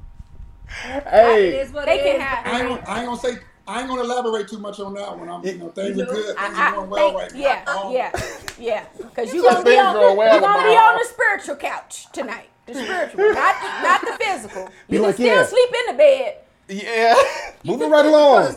It 0.85 1.03
hey, 1.09 1.59
is 1.59 1.72
what 1.72 1.87
they 1.87 1.98
it 1.98 2.05
can 2.05 2.14
is. 2.14 2.20
I 2.20 2.24
have. 2.24 2.70
ain't, 2.70 2.88
I 2.88 2.98
ain't 3.00 3.07
gonna 3.07 3.20
say. 3.20 3.42
I 3.70 3.78
ain't 3.80 3.88
gonna 3.88 4.02
elaborate 4.02 4.48
too 4.48 4.59
much 4.59 4.80
on 4.80 4.94
that 4.94 5.16
one. 5.16 5.28
I'm, 5.28 5.46
you 5.46 5.56
know, 5.59 5.68
things 5.68 5.96
are 6.00 6.04
good. 6.04 6.24
Things 6.24 6.37
I, 6.37 6.70
are 6.70 6.74
going 6.74 6.90
well 6.90 7.09
think, 7.11 7.20
right 7.20 7.33
now. 7.33 7.38
yeah, 7.38 7.64
Um, 7.72 7.92
yeah, 7.92 8.11
yeah. 8.59 8.85
Because 8.96 9.33
you 9.33 9.44
said 9.44 9.52
gonna 9.52 9.64
be 9.64 9.78
on, 9.78 9.94
going 9.94 10.16
well 10.16 10.35
you 10.35 10.40
gonna 10.40 10.68
be 10.68 10.76
on 10.76 10.98
the 10.98 11.04
spiritual 11.04 11.54
couch 11.54 12.11
tonight. 12.12 12.48
The 12.66 12.74
spiritual, 12.74 13.33
not 13.33 13.54
the, 13.62 13.68
not 13.88 14.00
the 14.00 14.24
physical. 14.24 14.64
Be 14.88 14.96
You 14.96 14.98
can 14.98 15.06
like, 15.06 15.14
still 15.14 15.26
yeah. 15.26 15.46
sleep 15.46 15.68
in 15.68 15.96
the 15.96 15.98
bed. 15.98 16.37
yeah. 16.68 17.14
Moving 17.64 17.90
right 17.90 18.06
along. 18.06 18.56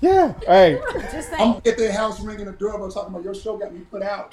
Yeah. 0.00 0.32
Hey. 0.46 0.80
Just 1.12 1.28
saying. 1.28 1.42
I'm 1.42 1.52
saying. 1.52 1.62
at 1.66 1.76
their 1.76 1.92
house 1.92 2.20
ringing 2.20 2.46
the 2.46 2.52
doorbell 2.52 2.90
talking 2.90 3.12
about 3.12 3.24
your 3.24 3.34
show 3.34 3.58
got 3.58 3.74
me 3.74 3.80
put 3.90 4.02
out. 4.02 4.32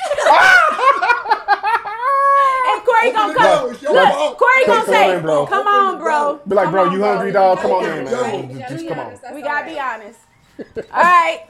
And 2.67 2.83
Corey 2.83 3.11
gonna 3.11 3.33
come. 3.35 3.73
door, 3.81 3.93
Look. 3.93 4.37
Corey 4.37 4.65
gonna 4.65 4.85
say, 4.85 5.19
bro. 5.21 5.45
"Come 5.45 5.67
on, 5.67 5.97
bro." 5.99 6.39
Be 6.47 6.55
like, 6.55 6.71
bro, 6.71 6.91
you 6.91 7.03
hungry, 7.03 7.31
dog? 7.31 7.59
Come 7.59 7.71
on 7.71 7.85
in, 7.85 8.05
man. 8.05 8.59
Just 8.69 8.87
come 8.87 8.99
on. 8.99 9.19
We 9.33 9.41
gotta 9.41 9.65
be 9.69 9.79
honest. 9.79 10.19
All 10.91 11.01
right, 11.03 11.45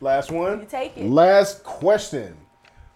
Last 0.00 0.30
one. 0.32 0.60
You 0.60 0.66
take 0.66 0.96
it. 0.96 1.06
Last 1.08 1.62
question. 1.62 2.36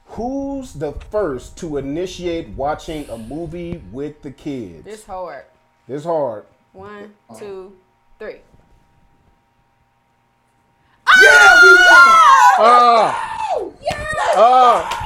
Who's 0.06 0.72
the 0.72 0.92
first 1.11 1.56
to 1.59 1.76
initiate 1.76 2.48
watching 2.50 3.09
a 3.11 3.16
movie 3.16 3.80
with 3.92 4.22
the 4.22 4.30
kids? 4.33 4.85
this 4.85 5.04
hard. 5.06 5.44
It's 5.87 6.04
hard. 6.04 6.44
One, 6.72 7.14
two, 7.38 7.76
three. 8.18 8.40
Yeah, 11.22 11.62
we 11.62 11.68
won. 11.72 11.80
Ah, 12.62 13.38
Yes! 13.83 14.35
ah. 14.37 14.96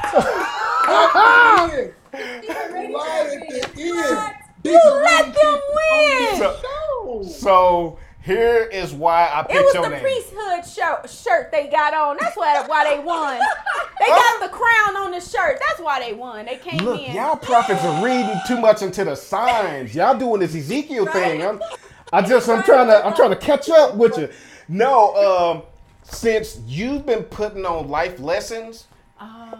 Yeah. 2.17 2.71
Right 2.93 3.39
at 3.51 3.75
the 3.75 3.81
end. 3.81 4.35
You 4.63 4.81
let 5.03 5.33
them 5.33 5.59
win. 5.75 6.37
So, 6.37 7.23
so 7.23 7.99
here 8.23 8.63
is 8.71 8.93
why 8.93 9.29
I 9.31 9.43
picked 9.43 9.53
your 9.53 9.61
name. 9.61 9.63
It 9.63 9.63
picked 9.63 9.65
was 9.65 9.73
your 9.73 9.83
the 9.83 9.89
name. 9.89 10.01
priesthood 10.01 10.65
shirt, 10.65 11.09
shirt 11.09 11.51
they 11.51 11.67
got 11.67 11.93
on. 11.93 12.17
That's 12.19 12.35
why 12.35 12.65
why 12.67 12.95
they 12.95 13.03
won. 13.03 13.39
They 13.97 14.07
got 14.07 14.41
the 14.41 14.49
crown 14.49 14.97
on 14.97 15.11
the 15.11 15.21
shirt. 15.21 15.57
That's 15.69 15.79
why 15.79 16.01
they 16.01 16.11
won. 16.11 16.45
They 16.45 16.57
came 16.57 16.79
Look, 16.79 16.99
in. 17.01 17.15
y'all 17.15 17.37
prophets 17.37 17.81
are 17.83 18.03
reading 18.03 18.37
too 18.45 18.59
much 18.59 18.81
into 18.81 19.05
the 19.05 19.15
signs. 19.15 19.95
Y'all 19.95 20.17
doing 20.19 20.41
this 20.41 20.53
Ezekiel 20.53 21.05
thing. 21.07 21.41
I'm, 21.41 21.61
I 22.11 22.21
just, 22.27 22.49
I'm 22.49 22.61
trying 22.63 22.87
to, 22.87 23.05
I'm 23.05 23.15
trying 23.15 23.29
to 23.29 23.37
catch 23.37 23.69
up 23.69 23.95
with 23.95 24.17
you. 24.17 24.29
No, 24.67 25.15
um, 25.15 25.63
since 26.03 26.59
you've 26.67 27.05
been 27.05 27.23
putting 27.23 27.65
on 27.65 27.87
life 27.87 28.19
lessons, 28.19 28.87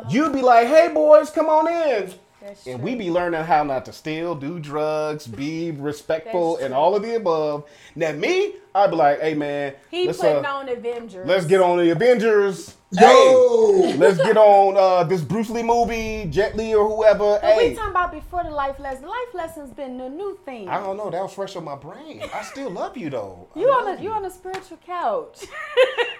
you'd 0.09 0.33
be 0.33 0.41
like, 0.41 0.67
"Hey, 0.67 0.89
boys, 0.93 1.29
come 1.29 1.47
on 1.47 1.67
in." 1.69 2.13
That's 2.45 2.67
And 2.67 2.77
true. 2.77 2.85
we 2.85 2.95
be 2.95 3.09
learning 3.09 3.43
how 3.43 3.63
not 3.63 3.85
to 3.85 3.93
steal, 3.93 4.35
do 4.35 4.59
drugs, 4.59 5.25
be 5.25 5.71
respectful, 5.71 6.57
and 6.57 6.73
all 6.73 6.95
of 6.95 7.01
the 7.01 7.15
above. 7.15 7.63
Now 7.95 8.11
me, 8.11 8.53
I'd 8.75 8.89
be 8.91 8.97
like, 8.97 9.21
"Hey, 9.21 9.33
man, 9.33 9.73
he 9.89 10.05
let's 10.05 10.19
putting 10.19 10.45
uh, 10.45 10.49
on 10.49 10.69
Avengers. 10.69 11.25
let's 11.25 11.45
get 11.45 11.61
on 11.61 11.77
the 11.77 11.89
Avengers." 11.91 12.75
Hey, 12.97 13.31
Yo. 13.31 13.95
let's 13.97 14.17
get 14.17 14.37
on 14.37 14.77
uh, 14.77 15.03
this 15.05 15.21
Bruce 15.21 15.49
Lee 15.49 15.63
movie, 15.63 16.27
Jet 16.29 16.55
Li 16.55 16.75
or 16.75 16.87
whoever. 16.87 17.39
But 17.41 17.41
hey, 17.43 17.69
we 17.69 17.75
talking 17.75 17.91
about 17.91 18.11
before 18.11 18.43
the 18.43 18.51
life 18.51 18.79
lesson. 18.79 19.07
Life 19.07 19.33
lesson's 19.33 19.71
been 19.73 19.97
the 19.97 20.07
new 20.09 20.37
thing. 20.45 20.69
I 20.69 20.79
don't 20.79 20.95
know. 20.97 21.09
That 21.09 21.21
was 21.23 21.33
fresh 21.33 21.55
on 21.55 21.63
my 21.63 21.75
brain. 21.75 22.21
I 22.33 22.41
still 22.43 22.69
love 22.69 22.95
you 22.95 23.09
though. 23.09 23.47
I 23.55 23.59
You 23.59 23.67
on 23.71 23.85
love 23.85 23.99
a 23.99 24.03
you 24.03 24.11
on 24.11 24.25
a 24.25 24.29
spiritual 24.29 24.77
couch. 24.85 25.45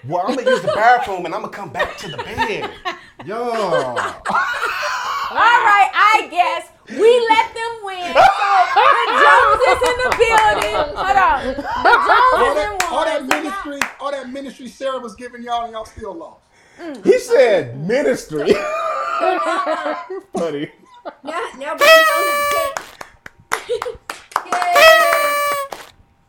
Well, 0.08 0.24
I'm 0.28 0.36
gonna 0.36 0.48
use 0.48 0.62
the 0.62 0.68
bathroom 0.68 1.26
and 1.26 1.34
I'm 1.34 1.42
gonna 1.42 1.52
come 1.52 1.72
back 1.72 1.98
to 1.98 2.08
the 2.10 2.18
bed. 2.18 2.70
Yo. 3.26 3.36
All 3.42 3.96
right, 5.36 5.90
I 5.94 6.28
guess 6.30 6.70
we 6.90 7.28
let 7.30 7.54
them 7.54 7.74
win. 7.84 8.14
So 8.14 8.84
the 8.92 9.08
Jones 9.22 9.62
is 9.72 9.82
in 9.90 9.98
the 10.04 10.12
building. 10.18 10.82
Hold 10.96 11.18
on, 11.18 11.42
the 11.84 11.94
All 11.96 12.08
Jones 12.08 12.44
is 12.48 12.56
that, 12.56 12.70
in 12.72 12.82
all 12.92 13.06
that 13.06 13.22
one. 13.22 13.28
ministry, 13.28 13.80
all 14.00 14.12
that 14.12 14.30
ministry 14.30 14.68
Sara 14.68 15.00
was 15.00 15.16
giving 15.16 15.44
y'all, 15.44 15.64
and 15.64 15.74
y'all 15.74 15.86
still 15.86 16.14
lost. 16.16 16.42
Mm. 16.80 17.04
He 17.06 17.20
said 17.20 17.78
ministry. 17.88 18.54
Funny. 20.38 20.72
Now, 21.24 21.42
now 21.58 21.76
Brandon 21.78 22.06
owns 22.18 22.40
the 22.40 22.46
cake. 22.52 22.80
Yay! 24.52 25.65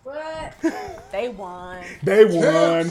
What? 0.07 0.55
They 1.11 1.29
won. 1.29 1.83
They 2.03 2.25
won. 2.27 2.91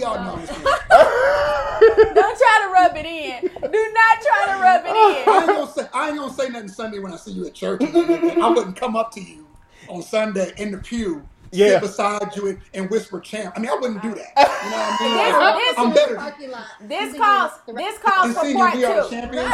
Y'all 0.00 0.24
know 0.24 0.36
this. 0.40 0.48
Don't 0.50 2.38
try 2.38 2.60
to 2.62 2.70
rub 2.72 2.96
it 2.96 3.06
in. 3.06 3.42
Do 3.42 3.92
not 3.94 4.22
try 4.22 4.46
to 4.48 4.60
rub 4.60 4.84
it 4.84 4.90
I 4.90 5.24
in. 5.26 5.42
ain't 5.42 5.46
gonna 5.58 5.72
say 5.72 5.86
I 5.94 6.08
ain't 6.08 6.18
gonna 6.18 6.32
say 6.32 6.48
nothing 6.48 6.68
Sunday 6.68 6.98
when 6.98 7.12
I 7.12 7.16
see 7.16 7.30
you 7.32 7.46
at 7.46 7.54
church. 7.54 7.80
I 7.82 8.52
wouldn't 8.54 8.76
come 8.76 8.96
up 8.96 9.12
to 9.12 9.20
you 9.20 9.46
on 9.88 10.02
Sunday 10.02 10.52
in 10.58 10.72
the 10.72 10.78
pew, 10.78 11.26
Yeah. 11.52 11.66
sit 11.68 11.80
beside 11.82 12.36
you 12.36 12.48
and, 12.48 12.58
and 12.74 12.90
whisper 12.90 13.20
champ. 13.20 13.54
I 13.56 13.60
mean, 13.60 13.70
I 13.70 13.74
wouldn't 13.74 14.02
do 14.02 14.14
that. 14.14 14.32
You 14.36 14.70
know 14.70 14.76
what 14.76 15.00
I 15.00 15.04
mean? 15.04 15.16
This- 15.56 15.76
Like, 15.76 15.86
I'm 15.86 15.92
better 15.94 16.14
than 16.14 16.22
Parking 16.22 16.50
lot. 16.50 16.64
This 16.80 17.16
calls 17.16 17.52
this 17.74 17.98
calls 17.98 18.24
and 18.26 18.34
for 18.34 18.40
singing 18.42 18.56
part 18.58 18.74
we 18.74 18.84
are 18.84 19.02
two. 19.04 19.10
champions. 19.10 19.48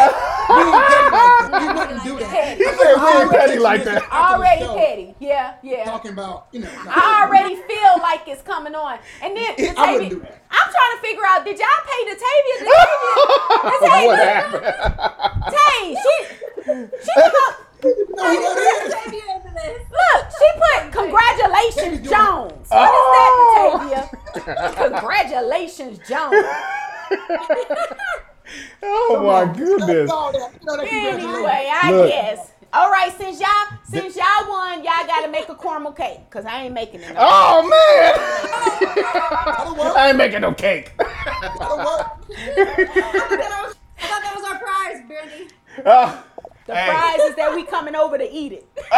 We 0.49 0.61
ain't 0.63 0.75
petty 0.83 1.09
like 1.13 1.51
that. 1.51 1.51
We 1.53 1.67
wouldn't 1.81 2.03
do 2.09 2.19
that. 2.19 2.57
He 2.59 2.65
said 2.65 2.95
we 2.97 3.23
ain't 3.23 3.31
petty 3.31 3.59
like 3.59 3.85
that. 3.85 4.13
Already 4.13 4.67
petty. 4.67 5.15
Yeah, 5.21 5.55
yeah. 5.63 5.85
Talking 5.85 6.13
about, 6.13 6.47
you 6.53 6.61
know. 6.61 6.71
I 6.89 7.25
already 7.27 7.57
feel 7.57 7.99
like 8.03 8.27
it's 8.29 8.43
coming 8.43 8.75
on. 8.75 8.99
And 9.23 9.37
then 9.37 9.51
I 9.51 9.55
Latavia- 9.59 9.93
wouldn't 9.93 10.11
do 10.11 10.21
that. 10.21 10.43
I'm 10.51 10.71
trying 10.71 10.97
to 10.97 11.01
figure 11.03 11.23
out, 11.27 11.45
did 11.45 11.59
y'all 11.59 11.69
pay 11.87 12.05
Latavia? 12.13 12.57
Latavia, 12.63 14.07
what 14.07 14.19
Latavia, 14.19 14.33
happened? 14.35 15.55
Tay, 15.57 15.97
she, 16.03 16.15
she 17.05 17.13
come 17.21 17.33
up, 17.49 17.55
No, 17.85 18.31
he 18.31 18.37
that 18.39 18.87
is. 18.87 18.95
Baby 18.95 19.21
look, 19.91 20.25
she 20.31 20.49
put 20.59 20.93
congratulations, 20.99 22.09
Jones. 22.09 22.69
What 22.69 22.91
Oh. 22.95 23.79
is 23.83 24.45
that, 24.45 24.51
Latavia? 24.75 24.91
congratulations, 24.91 25.99
Jones. 26.09 26.47
Oh 28.83 29.23
my 29.25 29.53
goodness. 29.53 30.11
All 30.11 30.33
that, 30.33 30.53
you 30.61 30.67
know, 30.67 30.77
that 30.77 30.89
congratulations. 30.89 31.35
Anyway, 31.35 31.69
I 31.73 31.91
Look. 31.93 32.09
guess. 32.11 32.49
All 32.75 32.91
right, 32.91 33.13
since 33.19 33.39
y'all 33.39 33.79
since 33.85 34.17
y'all 34.17 34.49
won, 34.49 34.79
y'all 34.83 35.07
got 35.07 35.23
to 35.27 35.31
make 35.31 35.49
a 35.49 35.55
caramel 35.55 35.93
cake 35.93 36.21
because 36.31 36.47
I 36.47 36.63
ain't 36.65 36.75
making 36.75 37.01
it. 37.03 37.13
No. 37.15 37.21
Oh 37.21 37.63
man. 37.69 38.15
That'll 39.45 39.75
work. 39.77 39.97
I 39.97 40.09
ain't 40.09 40.17
making 40.17 40.41
no 40.41 40.55
cake. 40.55 40.93
That'll 40.97 41.77
work. 41.79 42.07
I 42.31 43.77
thought 43.99 44.23
that 44.23 44.35
was 44.35 44.45
our 44.51 44.59
prize, 44.59 45.03
Brandy. 45.07 45.49
Uh, 45.85 46.23
The 46.67 46.75
hey. 46.77 46.91
prize 46.91 47.21
is 47.31 47.37
that 47.37 47.55
we 47.55 47.65
coming 47.65 47.95
over 47.97 48.17
to 48.19 48.31
eat 48.31 48.53
it. 48.53 48.67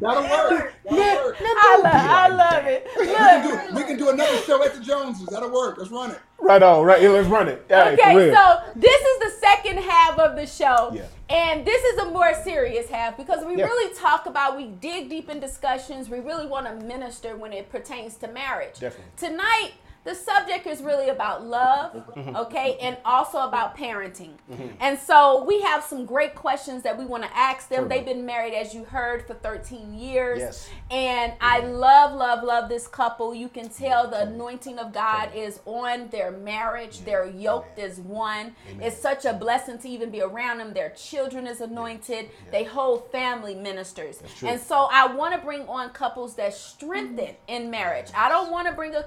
That'll 0.00 0.22
work. 0.24 0.74
That'll 0.84 1.24
work. 1.26 1.36
I 1.40 1.80
love, 1.80 1.94
I 1.94 2.28
love 2.28 2.66
it. 2.66 2.88
We 2.98 3.06
Look, 3.06 3.16
can, 3.16 3.68
do, 3.68 3.74
we 3.76 3.84
can 3.84 3.96
do 3.98 4.08
another 4.10 4.36
show 4.38 4.62
at 4.64 4.74
the 4.74 4.80
Joneses. 4.80 5.28
That'll 5.28 5.52
work. 5.52 5.78
Let's 5.78 5.92
run 5.92 6.10
it. 6.10 6.18
Right 6.40 6.60
on, 6.60 6.84
right. 6.84 7.00
Yeah, 7.00 7.10
let's 7.10 7.28
run 7.28 7.46
it. 7.46 7.64
Hey, 7.68 7.92
Okay, 7.92 8.16
real. 8.16 8.34
so 8.34 8.60
this 8.74 9.00
is 9.00 9.18
the 9.20 9.30
second 9.38 9.78
half 9.78 10.18
of 10.18 10.34
the 10.34 10.44
show. 10.44 10.90
Yeah. 10.92 11.06
And 11.30 11.64
this 11.64 11.80
is 11.84 11.98
a 12.00 12.06
more 12.06 12.34
serious 12.42 12.88
half 12.90 13.16
because 13.16 13.44
we 13.44 13.56
Yeah. 13.56 13.66
really 13.66 13.94
talk 13.94 14.26
about, 14.26 14.56
we 14.56 14.66
dig 14.66 15.08
deep 15.08 15.30
in 15.30 15.38
discussions. 15.38 16.08
We 16.08 16.18
really 16.18 16.46
want 16.46 16.66
to 16.66 16.84
minister 16.84 17.36
when 17.36 17.52
it 17.52 17.70
pertains 17.70 18.16
to 18.16 18.28
marriage. 18.28 18.80
Definitely. 18.80 19.12
Tonight, 19.16 19.70
the 20.04 20.14
subject 20.14 20.66
is 20.66 20.82
really 20.82 21.08
about 21.08 21.44
love, 21.46 21.92
Mm-hmm. 21.92 22.36
okay, 22.42 22.76
and 22.80 22.96
also 23.04 23.38
about 23.38 23.76
parenting. 23.76 24.32
And 24.80 24.98
so 24.98 25.44
we 25.44 25.60
have 25.62 25.82
some 25.84 26.04
great 26.06 26.34
questions 26.34 26.82
that 26.82 26.98
we 26.98 27.04
want 27.04 27.22
to 27.22 27.36
ask 27.36 27.68
them. 27.68 27.88
They've 27.88 28.04
been 28.04 28.26
married, 28.26 28.54
as 28.54 28.74
you 28.74 28.84
heard, 28.84 29.26
for 29.26 29.34
13 29.34 29.94
years. 29.94 30.40
Yes. 30.40 30.68
And 30.90 31.32
I 31.40 31.60
love, 31.60 32.14
love, 32.14 32.42
love 32.42 32.68
this 32.68 32.86
couple. 32.88 33.34
You 33.34 33.48
can 33.48 33.68
tell 33.68 34.08
the 34.10 34.22
anointing 34.22 34.78
of 34.78 34.92
God 34.92 35.30
is 35.34 35.60
on 35.66 36.08
their 36.08 36.30
marriage. 36.32 37.04
They're 37.04 37.26
yoked 37.30 37.78
as 37.78 37.98
one. 38.00 38.54
It's 38.80 38.96
such 38.98 39.24
a 39.24 39.32
blessing 39.32 39.78
to 39.78 39.88
even 39.88 40.10
be 40.10 40.20
around 40.20 40.58
them. 40.58 40.72
Their 40.74 40.90
children 40.90 41.46
is 41.46 41.60
anointed. 41.60 42.30
They 42.50 42.64
whole 42.64 42.98
family 42.98 43.54
ministers. 43.54 44.20
And 44.44 44.60
so 44.60 44.88
I 44.90 45.06
want 45.14 45.34
to 45.34 45.40
bring 45.40 45.62
on 45.68 45.90
couples 45.90 46.34
that 46.36 46.54
strengthen 46.54 47.36
in 47.46 47.70
marriage. 47.70 48.08
I 48.16 48.28
don't 48.28 48.50
want 48.50 48.66
to 48.68 48.74
bring 48.74 48.94
a, 48.94 49.04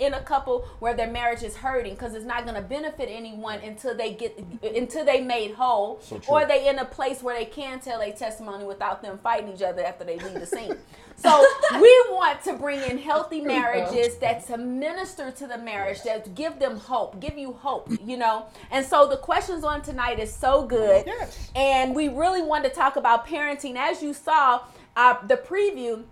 in 0.00 0.14
a 0.14 0.19
couple 0.20 0.60
where 0.78 0.94
their 0.94 1.10
marriage 1.10 1.42
is 1.42 1.56
hurting 1.56 1.94
because 1.94 2.14
it's 2.14 2.24
not 2.24 2.44
going 2.44 2.54
to 2.56 2.62
benefit 2.62 3.08
anyone 3.10 3.60
until 3.60 3.96
they 3.96 4.12
get 4.14 4.38
until 4.62 5.04
they 5.04 5.20
made 5.20 5.52
whole 5.54 6.00
So 6.00 6.20
or 6.28 6.44
they 6.46 6.68
in 6.68 6.78
a 6.78 6.84
place 6.84 7.22
where 7.22 7.36
they 7.36 7.44
can 7.44 7.80
tell 7.80 8.00
a 8.00 8.12
testimony 8.12 8.64
without 8.64 9.02
them 9.02 9.18
fighting 9.18 9.52
each 9.52 9.62
other 9.62 9.84
after 9.84 10.04
they 10.04 10.18
leave 10.18 10.34
the 10.34 10.46
scene. 10.46 10.76
So 11.16 11.44
we 11.74 12.04
want 12.08 12.42
to 12.44 12.54
bring 12.54 12.80
in 12.80 12.96
healthy 12.96 13.42
marriages 13.42 14.16
that 14.18 14.46
to 14.46 14.56
minister 14.56 15.30
to 15.30 15.46
the 15.46 15.58
marriage, 15.58 16.02
that 16.04 16.34
give 16.34 16.58
them 16.58 16.78
hope, 16.78 17.20
give 17.20 17.36
you 17.36 17.52
hope, 17.52 17.90
you 18.02 18.16
know. 18.16 18.46
And 18.70 18.86
so 18.86 19.06
the 19.06 19.18
questions 19.18 19.62
on 19.62 19.82
tonight 19.82 20.18
is 20.18 20.32
so 20.34 20.64
good, 20.64 21.04
Yes. 21.06 21.50
and 21.54 21.94
we 21.94 22.08
really 22.08 22.40
wanted 22.40 22.70
to 22.70 22.74
talk 22.74 22.96
about 22.96 23.26
parenting. 23.26 23.76
As 23.76 24.02
you 24.02 24.14
saw, 24.14 24.62
uh, 24.96 25.16
the 25.26 25.36
preview. 25.36 26.04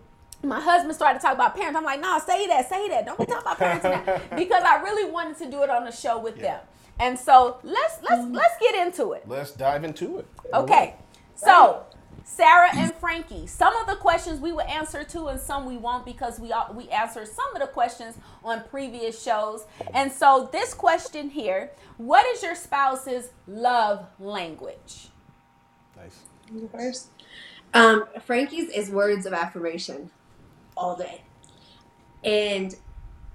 My 0.43 0.61
husband 0.61 0.95
started 0.95 1.19
to 1.19 1.23
talk 1.23 1.35
about 1.35 1.57
parents. 1.57 1.77
I'm 1.77 1.85
like, 1.85 2.01
no, 2.01 2.19
say 2.21 2.47
that, 2.47 2.69
say 2.69 2.89
that. 2.89 3.05
Don't 3.05 3.19
be 3.19 3.27
talking 3.27 3.43
about 3.43 3.59
parents 3.59 3.85
now. 3.85 4.21
because 4.37 4.63
I 4.63 4.81
really 4.83 5.11
wanted 5.11 5.37
to 5.39 5.51
do 5.51 5.63
it 5.63 5.71
on 5.71 5.85
the 5.85 5.91
show 5.91 6.19
with 6.19 6.39
them. 6.39 6.61
And 7.01 7.19
so 7.19 7.59
let's 7.63 7.99
let's 8.09 8.27
let's 8.31 8.55
get 8.61 8.75
into 8.75 9.13
it. 9.13 9.25
Let's 9.27 9.53
dive 9.53 9.85
into 9.85 10.19
it. 10.19 10.27
Okay. 10.53 10.97
So, 11.37 11.85
Sara 12.25 12.69
and 12.75 12.93
Frankie, 12.95 13.47
some 13.47 13.77
of 13.77 13.87
the 13.87 13.95
questions 13.95 14.41
we 14.41 14.51
will 14.51 14.63
answer 14.63 15.05
to 15.05 15.27
and 15.27 15.41
some 15.41 15.65
we 15.67 15.77
won't 15.77 16.05
because 16.05 16.41
we 16.41 16.51
all, 16.51 16.73
we 16.75 16.89
answered 16.89 17.29
some 17.29 17.55
of 17.55 17.61
the 17.61 17.69
questions 17.69 18.17
on 18.43 18.65
previous 18.65 19.23
shows. 19.23 19.65
And 19.95 20.11
so, 20.11 20.49
this 20.53 20.75
question 20.75 21.31
here, 21.31 21.71
what 21.97 22.27
is 22.27 22.43
your 22.43 22.57
spouse's 22.57 23.31
love 23.47 24.07
language? 24.19 25.09
Nice. 25.97 27.09
Um, 27.75 28.05
Frankie's 28.25 28.71
is 28.71 28.91
words 28.91 29.27
of 29.27 29.33
affirmation 29.33 30.11
all 30.79 30.97
day. 30.97 31.23
And 32.25 32.75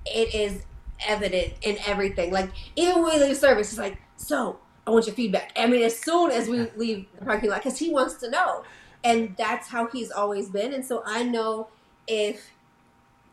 it 0.05 0.33
is 0.33 0.63
evident 1.05 1.53
in 1.61 1.77
everything. 1.85 2.31
Like, 2.31 2.49
even 2.75 3.03
when 3.03 3.19
we 3.19 3.25
leave 3.25 3.37
service, 3.37 3.69
it's 3.69 3.79
like, 3.79 3.97
so, 4.15 4.59
I 4.87 4.91
want 4.91 5.05
your 5.05 5.15
feedback. 5.15 5.51
I 5.55 5.67
mean, 5.67 5.83
as 5.83 5.97
soon 5.97 6.31
as 6.31 6.47
we 6.47 6.69
leave 6.75 7.05
the 7.19 7.25
parking 7.25 7.49
lot, 7.49 7.63
because 7.63 7.77
he 7.77 7.91
wants 7.91 8.15
to 8.15 8.29
know. 8.29 8.63
And 9.03 9.35
that's 9.37 9.67
how 9.67 9.87
he's 9.87 10.11
always 10.11 10.49
been. 10.49 10.73
And 10.73 10.85
so 10.85 11.03
I 11.05 11.23
know 11.23 11.67
if 12.07 12.51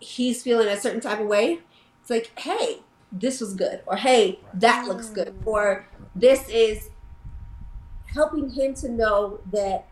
he's 0.00 0.42
feeling 0.42 0.66
a 0.68 0.78
certain 0.78 1.00
type 1.00 1.20
of 1.20 1.26
way, 1.26 1.60
it's 2.00 2.10
like, 2.10 2.36
hey, 2.38 2.80
this 3.12 3.40
was 3.40 3.54
good. 3.54 3.80
Or 3.86 3.96
hey, 3.96 4.40
that 4.54 4.88
looks 4.88 5.10
good. 5.10 5.28
Mm. 5.28 5.46
Or 5.46 5.86
this 6.14 6.48
is 6.48 6.90
helping 8.06 8.50
him 8.50 8.74
to 8.74 8.88
know 8.88 9.40
that 9.52 9.86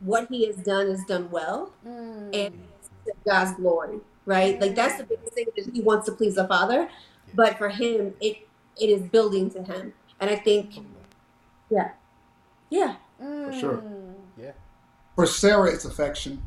what 0.00 0.28
he 0.28 0.46
has 0.46 0.56
done 0.56 0.86
is 0.86 1.02
done 1.04 1.30
well 1.30 1.72
mm. 1.86 2.28
and 2.32 2.54
it's 2.54 2.75
to 2.75 2.75
God's 3.24 3.54
glory, 3.56 4.00
right? 4.24 4.60
Like 4.60 4.74
that's 4.74 4.96
the 4.96 5.04
biggest 5.04 5.32
thing 5.34 5.46
is 5.56 5.66
he 5.72 5.80
wants 5.80 6.06
to 6.06 6.12
please 6.12 6.34
the 6.36 6.46
Father, 6.46 6.88
but 7.34 7.58
for 7.58 7.68
him, 7.68 8.14
it 8.20 8.46
it 8.80 8.86
is 8.90 9.02
building 9.02 9.50
to 9.50 9.62
him, 9.62 9.92
and 10.20 10.28
I 10.30 10.36
think, 10.36 10.74
yeah, 11.70 11.92
yeah, 12.70 12.96
For 13.18 13.52
sure. 13.52 13.82
Yeah. 14.38 14.52
For 15.14 15.26
Sara, 15.26 15.70
it's 15.72 15.84
affection, 15.86 16.42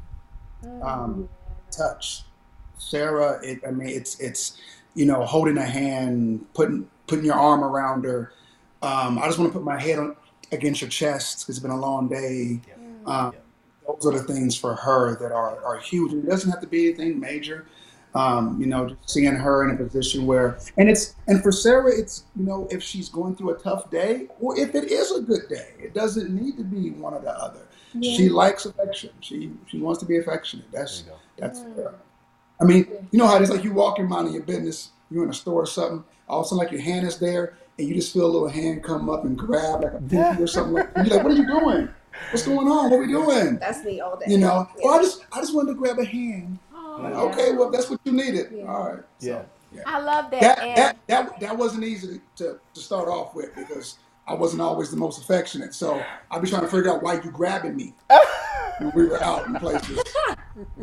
Mm. 0.64 0.84
um, 0.86 1.30
touch. 1.72 2.24
Sara, 2.78 3.40
it, 3.44 3.62
I 3.68 3.72
mean, 3.72 3.90
it's 3.90 4.20
it's 4.20 4.58
you 4.94 5.06
know 5.06 5.24
holding 5.26 5.58
a 5.58 5.66
hand, 5.66 6.46
putting 6.54 6.90
putting 7.08 7.26
your 7.26 7.36
arm 7.36 7.64
around 7.64 8.04
her. 8.06 8.32
Um, 8.82 9.18
I 9.20 9.26
just 9.26 9.40
want 9.40 9.52
to 9.52 9.58
put 9.58 9.66
my 9.66 9.80
head 9.80 10.00
on 10.00 10.16
against 10.52 10.82
your 10.82 10.90
chest. 10.90 11.50
It's 11.50 11.60
been 11.60 11.72
a 11.72 11.80
long 11.80 12.08
day. 12.08 12.60
Um, 13.06 13.34
those 14.00 14.14
are 14.14 14.18
the 14.18 14.24
things 14.34 14.56
for 14.56 14.76
her 14.76 15.16
that 15.20 15.32
are 15.32 15.64
are 15.64 15.78
huge. 15.80 16.14
It 16.14 16.28
doesn't 16.28 16.50
have 16.50 16.62
to 16.62 16.68
be 16.68 16.88
anything 16.88 17.20
major. 17.20 17.66
Um, 18.16 18.60
you 18.60 18.66
know, 18.66 18.90
just 18.90 19.08
seeing 19.10 19.36
her 19.36 19.64
in 19.64 19.76
a 19.76 19.78
position 19.78 20.26
where, 20.26 20.58
and 20.78 20.90
it's 20.90 21.16
and 21.28 21.44
for 21.44 21.52
Sara, 21.52 21.92
it's 21.96 22.24
you 22.36 22.44
know 22.44 22.68
if 22.72 22.82
she's 22.82 23.08
going 23.08 23.36
through 23.36 23.52
a 23.52 23.58
tough 23.60 23.92
day 23.92 24.28
or 24.40 24.58
if 24.60 24.74
it 24.74 24.92
is 24.92 25.12
a 25.12 25.22
good 25.22 25.48
day, 25.48 25.74
it 25.80 25.94
doesn't 25.94 26.30
need 26.30 26.58
to 26.58 26.64
be 26.64 26.90
one 26.92 27.14
or 27.14 27.20
the 27.22 27.32
other. 27.32 27.68
She 28.02 28.30
likes 28.30 28.66
affection. 28.66 29.12
She 29.20 29.52
she 29.68 29.80
wants 29.80 30.00
to 30.00 30.06
be 30.08 30.18
affectionate. 30.18 30.66
That's 30.72 31.02
There 31.02 31.14
you 31.14 31.18
go. 31.18 31.20
that's 31.38 31.62
her. 31.62 31.96
I 32.60 32.66
mean, 32.66 32.88
you 33.12 33.20
know 33.20 33.28
how 33.28 33.36
it 33.38 33.44
is 33.44 33.50
like 33.50 33.64
you 33.64 33.74
walk 33.74 34.00
in 34.00 34.08
minding 34.10 34.34
your 34.34 34.44
business, 34.44 34.90
you're 35.12 35.24
in 35.24 35.30
a 35.30 35.34
store 35.34 35.64
or 35.64 35.66
something, 35.66 36.04
all 36.28 36.42
of 36.42 36.46
a 36.46 36.50
sudden 36.50 36.58
like 36.64 36.72
your 36.72 36.82
hand 36.82 37.08
is 37.08 37.18
there 37.20 37.58
and 37.78 37.88
you 37.88 37.96
just 37.96 38.12
feel 38.14 38.26
a 38.26 38.28
little 38.28 38.50
hand 38.50 38.84
come 38.84 39.10
up 39.10 39.24
and 39.24 39.38
grab 39.38 39.82
like 39.84 39.94
a 39.94 40.02
pinky 40.02 40.44
or 40.44 40.48
something 40.48 40.74
like 40.74 40.90
You're 40.98 41.06
like, 41.06 41.24
what 41.24 41.32
are 41.32 41.36
you 41.36 41.48
doing? 41.48 41.90
What's 42.32 42.46
going 42.46 42.68
on? 42.68 42.90
What 42.90 42.98
are 42.98 43.00
we 43.00 43.08
doing? 43.08 43.58
that's 43.58 43.84
me 43.84 44.00
all 44.02 44.18
day. 44.18 44.26
You 44.28 44.38
know, 44.38 44.68
Yeah. 44.78 44.84
oh, 44.86 44.90
I 44.98 45.02
just 45.02 45.26
I 45.32 45.40
just 45.42 45.54
wanted 45.56 45.74
to 45.74 45.80
grab 45.80 46.00
a 46.00 46.06
hand. 46.06 46.60
Oh, 46.74 47.00
Like, 47.02 47.14
yeah. 47.14 47.20
okay, 47.22 47.52
well, 47.54 47.70
that's 47.72 47.90
what 47.90 48.00
you 48.04 48.12
needed. 48.12 48.48
Yeah. 48.52 48.66
All 48.66 48.90
right. 48.94 49.04
Yeah. 49.20 49.44
So, 49.74 49.82
I 49.86 50.00
love 50.00 50.32
that. 50.32 50.42
that 50.42 50.60
and 50.60 50.78
that 50.78 50.98
that 51.08 51.40
that 51.40 51.58
wasn't 51.58 51.84
easy 51.84 52.22
to, 52.38 52.60
to 52.74 52.80
start 52.80 53.08
off 53.08 53.36
with 53.36 53.56
because 53.56 53.98
I 54.28 54.34
wasn't 54.34 54.62
always 54.62 54.92
the 54.92 54.98
most 54.98 55.22
affectionate. 55.22 55.74
So 55.74 56.04
I'd 56.32 56.42
be 56.42 56.50
trying 56.50 56.62
to 56.62 56.68
figure 56.68 56.92
out 56.92 57.02
why 57.02 57.16
you 57.16 57.32
grabbing 57.32 57.76
me 57.76 57.94
when 58.80 58.92
we 58.96 59.06
were 59.08 59.22
out 59.24 59.48
in 59.48 59.56
places. 59.56 60.00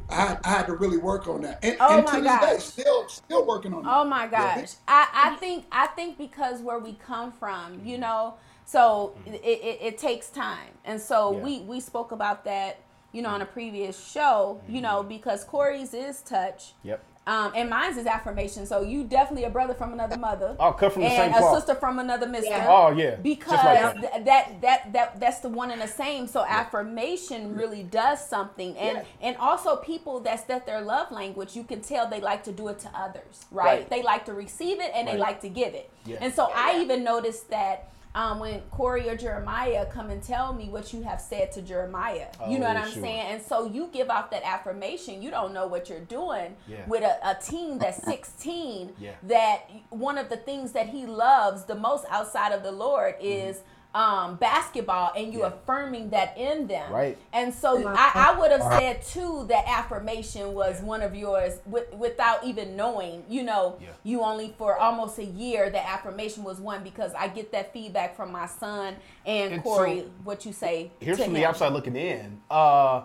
I 0.09 0.15
had, 0.15 0.41
I 0.45 0.49
had 0.49 0.67
to 0.69 0.75
really 0.75 0.97
work 0.97 1.29
on 1.29 1.43
that, 1.43 1.59
and, 1.63 1.77
Oh 1.81 1.99
and 1.99 2.05
my 2.07 2.13
to 2.17 2.21
this 2.23 2.41
day, 2.41 2.55
gosh. 2.55 2.65
still 2.65 3.09
still 3.09 3.47
working 3.47 3.75
on 3.75 3.83
that. 3.83 3.93
Oh 3.95 4.05
my 4.05 4.27
gosh. 4.27 4.71
I, 4.89 5.07
I 5.13 5.37
think 5.37 5.67
I 5.71 5.87
think 5.89 6.17
because 6.17 6.61
where 6.63 6.79
we 6.79 6.95
come 6.95 7.31
from, 7.33 7.81
you 7.85 7.99
know, 7.99 8.35
so 8.67 9.15
mm-hmm. 9.21 9.35
it, 9.35 9.41
it, 9.43 9.79
it 9.81 9.99
takes 9.99 10.29
time. 10.29 10.75
And 10.85 11.01
so 11.01 11.33
Yeah. 11.33 11.43
we, 11.43 11.61
we 11.61 11.81
spoke 11.81 12.13
about 12.13 12.45
that, 12.45 12.81
you 13.13 13.23
know, 13.23 13.31
on 13.31 13.41
a 13.41 13.45
mm-hmm. 13.45 13.55
previous 13.55 14.09
show, 14.11 14.61
you 14.69 14.83
know, 14.83 14.99
mm-hmm. 14.99 15.09
because 15.09 15.45
Corey's 15.45 15.95
is 15.95 16.21
touch. 16.21 16.75
Yep. 16.83 17.03
Um, 17.29 17.53
and 17.57 17.69
mine's 17.69 17.97
is 17.97 18.07
affirmation. 18.07 18.67
So 18.67 18.83
you 18.83 19.03
definitely 19.03 19.45
a 19.45 19.51
brother 19.51 19.75
from 19.75 19.93
another 19.93 20.17
mother. 20.17 20.55
Oh, 20.61 20.71
cut 20.73 20.93
from 20.93 21.03
the 21.03 21.09
same. 21.09 21.23
and 21.23 21.35
same 21.35 21.43
a 21.43 21.45
cloth. 21.45 21.59
sister 21.59 21.75
from 21.75 21.99
another 21.99 22.29
mister. 22.29 22.51
Yeah. 22.51 22.67
Oh 22.69 22.93
yeah. 22.93 23.17
Because 23.17 23.65
like 23.65 23.81
that. 23.81 24.01
th- 24.01 24.25
that 24.27 24.61
that 24.61 24.93
that 24.93 25.21
that's 25.21 25.41
the 25.41 25.49
one 25.49 25.73
and 25.73 25.81
the 25.81 25.89
same. 25.89 26.29
So 26.29 26.45
affirmation 26.45 27.57
really 27.57 27.83
does 27.83 28.25
something, 28.25 28.77
and 28.79 28.99
Yeah. 28.99 29.05
and 29.21 29.37
also 29.39 29.75
people 29.75 30.21
that's 30.21 30.45
that 30.45 30.67
their 30.67 30.81
love 30.81 31.11
language. 31.11 31.57
You 31.57 31.65
can 31.65 31.81
tell 31.81 32.09
they 32.09 32.21
like 32.21 32.45
to 32.45 32.53
do 32.53 32.69
it 32.69 32.79
to 32.81 32.91
others, 32.95 33.47
right? 33.51 33.65
Right. 33.65 33.91
They 33.91 34.05
like 34.05 34.25
to 34.27 34.33
receive 34.33 34.81
it 34.81 34.93
and 34.95 35.09
they 35.09 35.17
like 35.17 35.41
to 35.41 35.49
give 35.49 35.75
it. 35.75 35.91
Yeah. 36.05 36.19
And 36.21 36.33
so 36.33 36.49
I 36.55 36.81
even 36.81 37.03
noticed 37.03 37.51
that. 37.51 37.91
Um, 38.17 38.39
when 38.41 38.61
Corey 38.71 39.09
or 39.11 39.15
Jeremiah 39.17 39.85
come 39.93 40.09
and 40.09 40.23
tell 40.23 40.55
me 40.55 40.71
what 40.71 40.95
you 40.95 41.03
have 41.03 41.21
said 41.21 41.53
to 41.53 41.61
Jeremiah, 41.61 42.29
you 42.49 42.59
know 42.59 42.65
Oh, 42.65 42.69
what 42.73 42.79
I'm 42.79 42.91
sure. 42.91 43.03
saying? 43.03 43.27
And 43.33 43.43
so 43.43 43.67
you 43.67 43.91
give 43.93 44.09
off 44.09 44.31
that 44.31 44.43
affirmation. 44.43 45.21
You 45.21 45.31
don't 45.31 45.53
know 45.53 45.67
what 45.67 45.91
you're 45.91 46.01
doing 46.01 46.57
Yeah. 46.67 46.87
with 46.89 47.03
a, 47.03 47.19
a 47.31 47.35
team 47.35 47.79
that's 47.79 48.03
16 48.05 48.95
Yeah. 48.99 49.13
that 49.25 49.69
one 49.91 50.17
of 50.17 50.31
the 50.31 50.39
things 50.39 50.73
that 50.73 50.89
he 50.89 51.05
loves 51.05 51.65
the 51.67 51.75
most 51.75 52.07
outside 52.09 52.53
of 52.53 52.63
the 52.63 52.73
Lord 52.73 53.17
is 53.21 53.61
um, 53.97 54.37
basketball, 54.37 55.11
and 55.17 55.33
you. 55.33 55.41
Yeah. 55.41 55.47
affirming 55.47 56.11
that 56.11 56.37
in 56.37 56.67
them. 56.67 56.93
Right. 56.93 57.17
And 57.33 57.53
so 57.53 57.89
I, 57.89 58.11
I 58.15 58.39
would 58.39 58.51
have 58.51 58.63
said 58.79 59.03
too 59.03 59.47
that 59.49 59.65
affirmation 59.67 60.53
was 60.53 60.83
one 60.83 61.01
of 61.03 61.15
yours 61.15 61.61
with, 61.65 61.93
without 61.95 62.45
even 62.45 62.77
knowing. 62.77 63.25
You 63.29 63.43
know, 63.43 63.79
Yeah. 63.81 63.89
you 64.05 64.21
only 64.21 64.55
for 64.59 64.77
almost 64.77 65.19
a 65.19 65.25
year 65.25 65.71
that 65.71 65.89
affirmation 65.89 66.45
was 66.45 66.61
one 66.61 66.85
because 66.85 67.15
I 67.15 67.29
get 67.29 67.53
that 67.53 67.73
feedback 67.73 68.15
from 68.17 68.31
my 68.33 68.47
son 68.47 68.97
and, 69.25 69.55
And 69.55 69.63
Corey. 69.63 70.01
so- 70.01 70.11
what 70.25 70.45
you 70.45 70.53
say? 70.53 70.91
Here's 71.01 71.17
to 71.17 71.25
from 71.25 71.33
the 71.33 71.47
outside 71.47 71.73
looking 71.73 71.97
in. 71.97 72.41
Uh, 72.51 73.05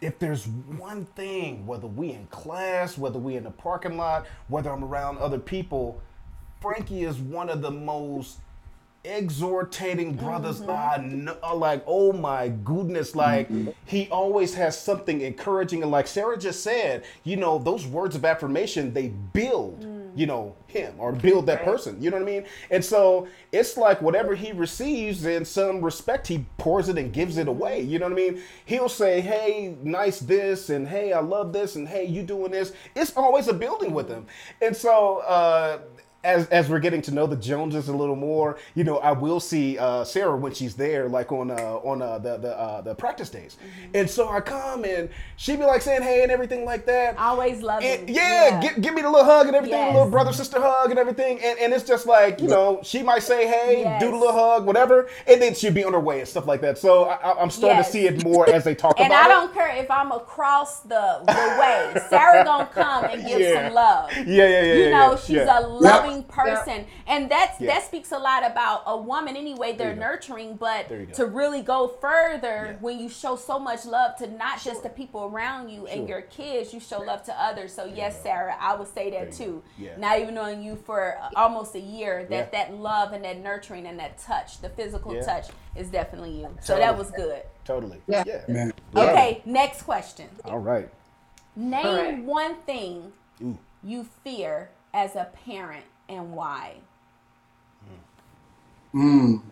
if 0.00 0.18
there's 0.18 0.46
one 0.46 1.04
thing, 1.16 1.66
whether 1.66 1.86
we 1.86 2.12
in 2.12 2.26
class, 2.28 2.96
whether 2.96 3.18
we 3.18 3.36
in 3.36 3.44
the 3.44 3.50
parking 3.50 3.96
lot, 3.98 4.26
whether 4.48 4.70
I'm 4.70 4.84
around 4.84 5.18
other 5.18 5.38
people, 5.38 6.00
Frankie 6.62 7.04
is 7.04 7.18
one 7.18 7.50
of 7.50 7.60
the 7.62 7.70
most 7.70 8.38
exhortating 9.04 10.18
brothers 10.18 10.60
mm-hmm. 10.60 10.70
I 10.70 10.96
know. 11.04 11.56
Like, 11.56 11.82
oh 11.86 12.12
my 12.12 12.48
goodness, 12.48 13.14
like 13.14 13.48
mm-hmm. 13.48 13.70
he 13.84 14.08
always 14.10 14.54
has 14.54 14.78
something 14.80 15.20
encouraging, 15.20 15.82
and 15.82 15.90
like 15.90 16.06
Sarah 16.06 16.38
just 16.38 16.62
said, 16.62 17.04
you 17.24 17.36
know, 17.36 17.58
those 17.58 17.86
words 17.86 18.16
of 18.16 18.24
affirmation 18.24 18.92
they 18.92 19.08
build, 19.08 19.82
mm. 19.82 20.10
you 20.16 20.26
know, 20.26 20.56
him 20.68 20.94
or 20.98 21.12
build 21.12 21.46
that 21.46 21.64
person. 21.64 22.00
You 22.00 22.10
know 22.10 22.18
what 22.18 22.22
I 22.28 22.30
mean? 22.30 22.44
And 22.70 22.84
so 22.84 23.26
it's 23.52 23.76
like 23.76 24.00
whatever 24.00 24.34
he 24.34 24.52
receives 24.52 25.24
in 25.24 25.44
some 25.44 25.80
respect, 25.82 26.26
he 26.28 26.44
pours 26.58 26.88
it 26.88 26.98
and 26.98 27.12
gives 27.12 27.38
it 27.38 27.48
away. 27.48 27.80
You 27.80 27.98
know 27.98 28.06
what 28.06 28.12
I 28.12 28.16
mean? 28.16 28.42
He'll 28.66 28.88
say, 28.88 29.20
"Hey, 29.20 29.76
nice 29.82 30.20
this," 30.20 30.68
and 30.70 30.86
"Hey, 30.86 31.12
I 31.12 31.20
love 31.20 31.52
this," 31.52 31.74
and 31.74 31.88
"Hey, 31.88 32.04
you 32.04 32.22
doing 32.22 32.52
this." 32.52 32.72
It's 32.94 33.16
always 33.16 33.48
a 33.48 33.54
building 33.54 33.92
with 33.94 34.08
him, 34.08 34.26
and 34.62 34.76
so. 34.76 35.18
uh 35.18 35.78
as 36.24 36.48
as 36.48 36.68
we're 36.68 36.80
getting 36.80 37.00
to 37.00 37.12
know 37.14 37.28
the 37.28 37.36
Joneses 37.36 37.86
a 37.88 37.92
little 37.96 38.16
more, 38.16 38.58
you 38.74 38.82
know, 38.82 38.98
I 38.98 39.12
will 39.12 39.38
see 39.38 39.78
uh, 39.78 40.02
Sara 40.02 40.36
when 40.36 40.52
she's 40.52 40.74
there, 40.74 41.08
like 41.08 41.30
on 41.30 41.48
uh, 41.48 41.54
on 41.54 42.02
uh, 42.02 42.18
the 42.18 42.36
the 42.38 42.58
uh, 42.58 42.80
the 42.80 42.92
practice 42.96 43.30
days, 43.30 43.56
and 43.94 44.10
so 44.10 44.28
I 44.28 44.40
come 44.40 44.84
and 44.84 45.10
she 45.36 45.54
be 45.54 45.62
like 45.62 45.80
saying 45.80 46.02
hey 46.02 46.24
and 46.24 46.32
everything 46.32 46.64
like 46.64 46.86
that. 46.86 47.16
Always 47.18 47.62
love 47.62 47.84
it. 47.84 48.08
yeah, 48.08 48.60
Give, 48.60 48.82
give 48.82 48.94
me 48.94 49.02
the 49.02 49.08
little 49.10 49.24
hug 49.24 49.46
and 49.46 49.54
everything, 49.54 49.78
Yes. 49.78 49.94
little 49.94 50.10
brother 50.10 50.32
sister 50.32 50.57
hug 50.62 50.90
and 50.90 50.98
everything, 50.98 51.40
and, 51.42 51.58
and 51.58 51.72
it's 51.72 51.84
just 51.84 52.06
like 52.06 52.40
you 52.40 52.48
know, 52.48 52.80
she 52.82 53.02
might 53.02 53.22
say 53.22 53.46
hey, 53.46 53.80
Yes. 53.82 54.00
do 54.00 54.10
the 54.10 54.16
little 54.16 54.32
hug, 54.32 54.66
whatever, 54.66 55.08
and 55.26 55.40
then 55.40 55.54
she'll 55.54 55.72
be 55.72 55.84
on 55.84 55.92
her 55.92 56.00
way 56.00 56.20
and 56.20 56.28
stuff 56.28 56.46
like 56.46 56.60
that. 56.62 56.78
So 56.78 57.04
I, 57.04 57.14
I- 57.16 57.40
I'm 57.42 57.50
starting 57.50 57.78
Yes. 57.78 57.86
to 57.86 57.92
see 57.92 58.06
it 58.06 58.24
more 58.24 58.48
as 58.50 58.64
they 58.64 58.74
talk 58.74 58.96
And 59.00 59.08
about 59.08 59.24
I 59.24 59.28
don't 59.28 59.52
care 59.54 59.74
if 59.76 59.90
I'm 59.90 60.12
across 60.12 60.80
the, 60.80 61.20
the 61.26 61.56
way. 61.60 62.00
Sara 62.08 62.44
gonna 62.44 62.66
come 62.66 63.04
and 63.04 63.26
give 63.26 63.40
Yeah. 63.40 63.66
some 63.66 63.74
love. 63.74 64.12
Yeah, 64.12 64.22
yeah, 64.26 64.48
yeah. 64.48 64.62
You 64.74 64.82
yeah, 64.84 64.90
know, 64.90 65.10
yeah, 65.12 65.16
she's 65.16 65.30
yeah. 65.36 65.58
a 65.58 65.62
loving 65.66 66.22
person. 66.24 66.86
And 67.06 67.30
that's 67.30 67.60
Yeah. 67.60 67.74
that 67.74 67.84
speaks 67.86 68.12
a 68.12 68.18
lot 68.18 68.44
about 68.44 68.82
a 68.86 68.96
woman 68.96 69.36
anyway, 69.36 69.74
they're 69.76 69.94
nurturing, 69.96 70.56
but 70.56 70.88
There 70.88 71.00
you 71.00 71.06
go. 71.06 71.12
to 71.14 71.26
really 71.26 71.62
go 71.62 71.88
further 71.88 72.70
Yeah. 72.72 72.76
when 72.80 72.98
you 72.98 73.08
show 73.08 73.36
so 73.36 73.58
much 73.58 73.84
love 73.84 74.16
to 74.18 74.26
not 74.26 74.60
just 74.62 74.82
the 74.82 74.88
people 74.88 75.24
around 75.24 75.68
you 75.70 75.86
and 75.86 76.08
your 76.08 76.22
kids, 76.22 76.72
you 76.72 76.80
show 76.80 77.00
love 77.00 77.22
to 77.24 77.32
others. 77.42 77.72
So 77.74 77.84
yes, 77.84 78.22
Sara, 78.22 78.56
I 78.60 78.74
would 78.74 78.92
say 78.92 79.10
that 79.10 79.30
There 79.32 79.46
too. 79.46 79.62
Yeah. 79.78 79.96
Not 79.98 80.18
even 80.20 80.34
knowing 80.48 80.64
you 80.64 80.76
for 80.76 81.18
uh, 81.20 81.30
almost 81.36 81.74
a 81.74 81.80
year, 81.80 82.26
that 82.30 82.52
Yeah. 82.52 82.66
that 82.66 82.74
love 82.74 83.12
and 83.12 83.24
that 83.24 83.38
nurturing 83.38 83.86
and 83.86 83.98
that 83.98 84.18
touch, 84.18 84.60
the 84.60 84.68
physical 84.70 85.14
Yeah. 85.14 85.22
touch 85.22 85.48
is 85.76 85.90
definitely 85.90 86.40
you. 86.40 86.56
So 86.60 86.76
that 86.76 86.96
was 86.96 87.10
good. 87.10 87.42
Totally. 87.64 88.00
Yeah. 88.06 88.24
yeah. 88.26 88.44
Man. 88.48 88.72
Okay, 88.96 89.42
next 89.44 89.82
question. 89.82 90.28
All 90.44 90.58
right. 90.58 90.88
Name 91.54 91.86
Alright. 91.86 92.24
one 92.24 92.56
thing 92.62 93.12
Ooh. 93.42 93.58
you 93.82 94.04
fear 94.24 94.70
as 94.94 95.16
a 95.16 95.28
parent 95.44 95.84
and 96.08 96.32
why. 96.32 96.76
Mm. 98.94 99.42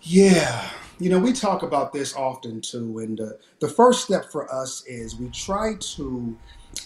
Yeah, 0.00 0.70
you 0.98 1.10
know, 1.10 1.18
we 1.18 1.32
talk 1.32 1.62
about 1.62 1.92
this 1.92 2.14
often 2.14 2.60
too. 2.60 2.98
And 3.00 3.20
uh, 3.20 3.30
the 3.60 3.68
first 3.68 4.04
step 4.04 4.30
for 4.30 4.52
us 4.52 4.84
is 4.86 5.16
we 5.16 5.28
try 5.28 5.74
to 5.78 6.36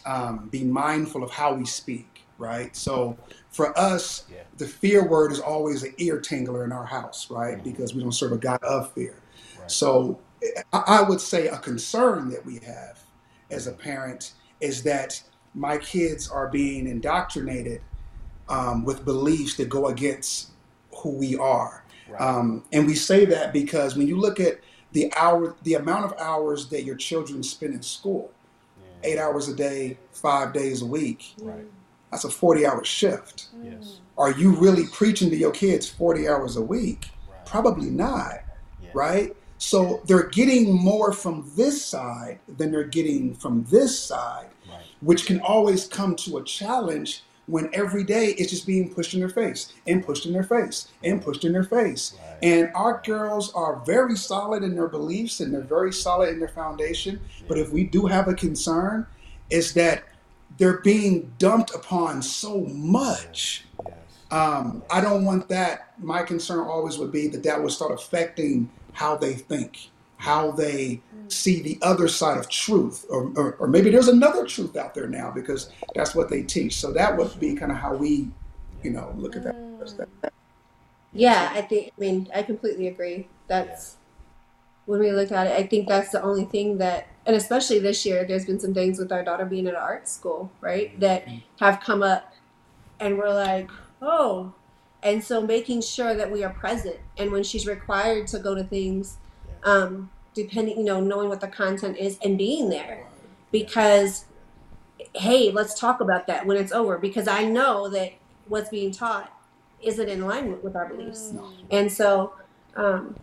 um, 0.07 0.49
be 0.51 0.65
mindful 0.65 1.23
of 1.23 1.31
how 1.31 1.55
we 1.55 1.65
speak, 1.65 2.25
right? 2.39 2.75
So 2.77 3.17
for 3.51 3.77
us, 3.79 4.25
Yeah. 4.31 4.43
the 4.57 4.67
fear 4.67 5.07
word 5.07 5.33
is 5.33 5.41
always 5.41 5.83
an 5.83 5.95
ear 5.99 6.21
tingler 6.21 6.65
in 6.65 6.73
our 6.73 6.85
house, 6.87 7.31
right? 7.31 7.63
Because 7.63 7.95
we 7.95 8.03
don't 8.03 8.13
serve 8.13 8.33
a 8.33 8.39
God 8.39 8.63
of 8.63 8.93
fear. 8.93 9.17
Right. 9.59 9.71
So 9.71 10.21
I 10.73 10.83
I 10.87 11.03
would 11.03 11.21
say 11.21 11.49
a 11.49 11.59
concern 11.59 12.31
that 12.31 12.45
we 12.45 12.61
have 12.61 12.99
as 13.51 13.67
a 13.67 13.73
parent 13.73 14.33
is 14.61 14.83
that 14.85 15.21
my 15.55 15.79
kids 15.79 16.29
are 16.29 16.49
being 16.49 16.87
indoctrinated 16.87 17.81
um, 18.49 18.85
with 18.85 19.05
beliefs 19.05 19.57
that 19.57 19.69
go 19.69 19.89
against 19.89 20.51
who 20.93 21.11
we 21.11 21.37
are. 21.37 21.85
Right. 22.09 22.21
Um, 22.21 22.65
and 22.73 22.87
we 22.87 22.95
say 22.95 23.25
that 23.27 23.53
because 23.53 23.97
when 23.97 24.07
you 24.07 24.17
look 24.17 24.41
at 24.41 24.61
the 24.93 25.13
hour, 25.17 25.57
the 25.63 25.75
amount 25.75 26.05
of 26.07 26.15
hours 26.19 26.69
that 26.71 26.85
your 26.85 26.97
children 26.97 27.43
spend 27.43 27.75
in 27.75 27.83
school, 27.83 28.31
eight 29.03 29.19
hours 29.19 29.49
a 29.49 29.55
day, 29.55 29.99
five 30.13 30.53
days 30.53 30.83
a 30.83 30.87
week, 30.87 31.35
Right. 31.41 31.65
that's 32.11 32.25
a 32.25 32.31
40 32.31 32.67
hour 32.67 32.85
shift. 32.85 33.49
Yes. 33.63 34.01
Are 34.17 34.33
you 34.33 34.53
really 34.57 34.87
preaching 34.93 35.31
to 35.31 35.37
your 35.37 35.53
kids 35.53 35.89
40 35.89 36.29
hours 36.29 36.57
a 36.57 36.63
week? 36.63 37.07
Right. 37.31 37.45
Probably 37.47 37.91
not, 37.91 38.41
Yeah. 38.83 38.91
right? 38.95 39.37
So 39.59 40.01
they're 40.07 40.29
getting 40.29 40.73
more 40.73 41.13
from 41.13 41.51
this 41.57 41.85
side 41.85 42.39
than 42.57 42.71
they're 42.71 42.85
getting 42.85 43.35
from 43.35 43.65
this 43.71 43.99
side, 43.99 44.47
Right. 44.69 44.85
which 45.01 45.27
can 45.27 45.41
always 45.41 45.87
come 45.87 46.15
to 46.17 46.39
a 46.39 46.45
challenge 46.45 47.25
when 47.49 47.71
every 47.73 48.05
day 48.05 48.35
it's 48.39 48.51
just 48.51 48.67
being 48.67 48.93
pushed 48.93 49.15
in 49.15 49.21
their 49.21 49.29
face 49.29 49.73
and 49.87 50.05
pushed 50.05 50.27
in 50.27 50.33
their 50.33 50.45
face 50.45 50.89
and 51.03 51.23
pushed 51.23 51.45
in 51.45 51.53
their 51.53 51.65
face. 51.65 52.15
Right. 52.15 52.39
And 52.43 52.71
our 52.75 53.03
girls 53.05 53.53
are 53.55 53.83
very 53.85 54.17
solid 54.17 54.63
in 54.63 54.75
their 54.75 54.87
beliefs 54.87 55.41
and 55.41 55.53
they're 55.53 55.63
very 55.63 55.93
solid 55.93 56.29
in 56.29 56.39
their 56.39 56.49
foundation. 56.49 57.21
But 57.49 57.59
if 57.59 57.73
we 57.73 57.85
do 57.85 58.07
have 58.07 58.29
a 58.29 58.35
concern, 58.35 59.07
it's 59.51 59.73
that 59.73 60.05
they're 60.59 60.81
being 60.81 61.33
dumped 61.39 61.75
upon 61.75 62.21
so 62.21 62.61
much. 62.61 63.65
Yes. 63.87 63.97
Um, 64.31 64.83
I 64.91 65.01
don't 65.01 65.25
want 65.25 65.49
that. 65.49 65.95
My 65.99 66.23
concern 66.23 66.61
always 66.61 66.99
would 66.99 67.13
be 67.13 67.29
that 67.29 67.43
that 67.45 67.63
would 67.63 67.73
start 67.73 67.93
affecting 67.93 68.71
how 68.93 69.17
they 69.17 69.35
think, 69.35 69.91
how 70.19 70.51
they 70.51 71.01
see 71.29 71.63
the 71.63 71.79
other 71.83 72.09
side 72.09 72.39
of 72.39 72.49
truth, 72.49 73.07
or, 73.09 73.33
or, 73.37 73.55
or 73.55 73.69
maybe 73.69 73.91
there's 73.91 74.09
another 74.09 74.47
truth 74.47 74.77
out 74.77 74.95
there 74.95 75.07
now 75.07 75.31
because 75.31 75.71
that's 75.95 76.15
what 76.15 76.29
they 76.29 76.43
teach. 76.43 76.77
So 76.77 76.93
that 76.93 77.17
would 77.17 77.39
be 77.39 77.55
kind 77.55 77.73
of 77.73 77.79
how 77.79 77.95
we, 77.95 78.29
you 78.83 78.91
know, 78.91 79.15
look 79.17 79.37
at 79.37 79.45
that. 79.45 80.33
Yeah, 81.13 81.51
I 81.55 81.63
think. 81.63 81.93
I 81.97 82.01
mean, 82.01 82.29
I 82.35 82.43
completely 82.43 82.89
agree. 82.89 83.29
That's 83.47 83.97
when 84.87 85.01
we 85.01 85.13
look 85.13 85.33
at 85.33 85.47
it. 85.47 85.53
I 85.53 85.67
think 85.67 85.89
that's 85.89 86.11
the 86.11 86.23
only 86.23 86.45
thing 86.45 86.79
that, 86.79 87.09
and 87.27 87.37
especially 87.37 87.79
this 87.79 88.05
year, 88.05 88.25
there's 88.25 88.47
been 88.47 88.61
some 88.61 88.75
things 88.75 88.99
with 88.99 89.13
our 89.13 89.23
daughter 89.23 89.45
being 89.45 89.67
at 89.67 89.75
art 89.75 90.09
school, 90.09 90.51
right, 90.61 90.99
that 91.01 91.29
have 91.61 91.81
come 91.81 92.03
up, 92.03 92.33
and 92.99 93.19
we're 93.19 93.33
like, 93.33 93.71
oh, 94.01 94.53
and 95.03 95.23
so 95.23 95.41
making 95.41 95.83
sure 95.83 96.15
that 96.15 96.31
we 96.31 96.43
are 96.43 96.53
present, 96.53 96.97
and 97.17 97.31
when 97.31 97.43
she's 97.43 97.67
required 97.67 98.27
to 98.29 98.39
go 98.39 98.55
to 98.55 98.65
things, 98.65 99.19
um, 99.65 100.11
depending, 100.35 100.79
you 100.79 100.85
know, 100.85 101.01
knowing 101.01 101.29
what 101.29 101.41
the 101.41 101.49
content 101.49 101.97
is 101.97 102.19
and 102.25 102.39
being 102.39 102.69
there, 102.69 103.07
because, 103.51 104.27
hey, 105.15 105.51
let's 105.51 105.79
talk 105.79 106.01
about 106.01 106.27
that 106.27 106.47
when 106.47 106.57
it's 106.57 106.73
over, 106.73 106.99
because 106.99 107.29
I 107.29 107.45
know 107.45 107.89
that 107.89 108.13
what's 108.47 108.71
being 108.71 108.93
taught 108.93 109.33
isn't 109.83 110.09
in 110.09 110.27
line 110.27 110.51
with, 110.51 110.63
with 110.65 110.77
our 110.77 110.87
beliefs. 110.87 111.35
And 111.71 111.91
so 111.91 112.33
um, 112.77 113.17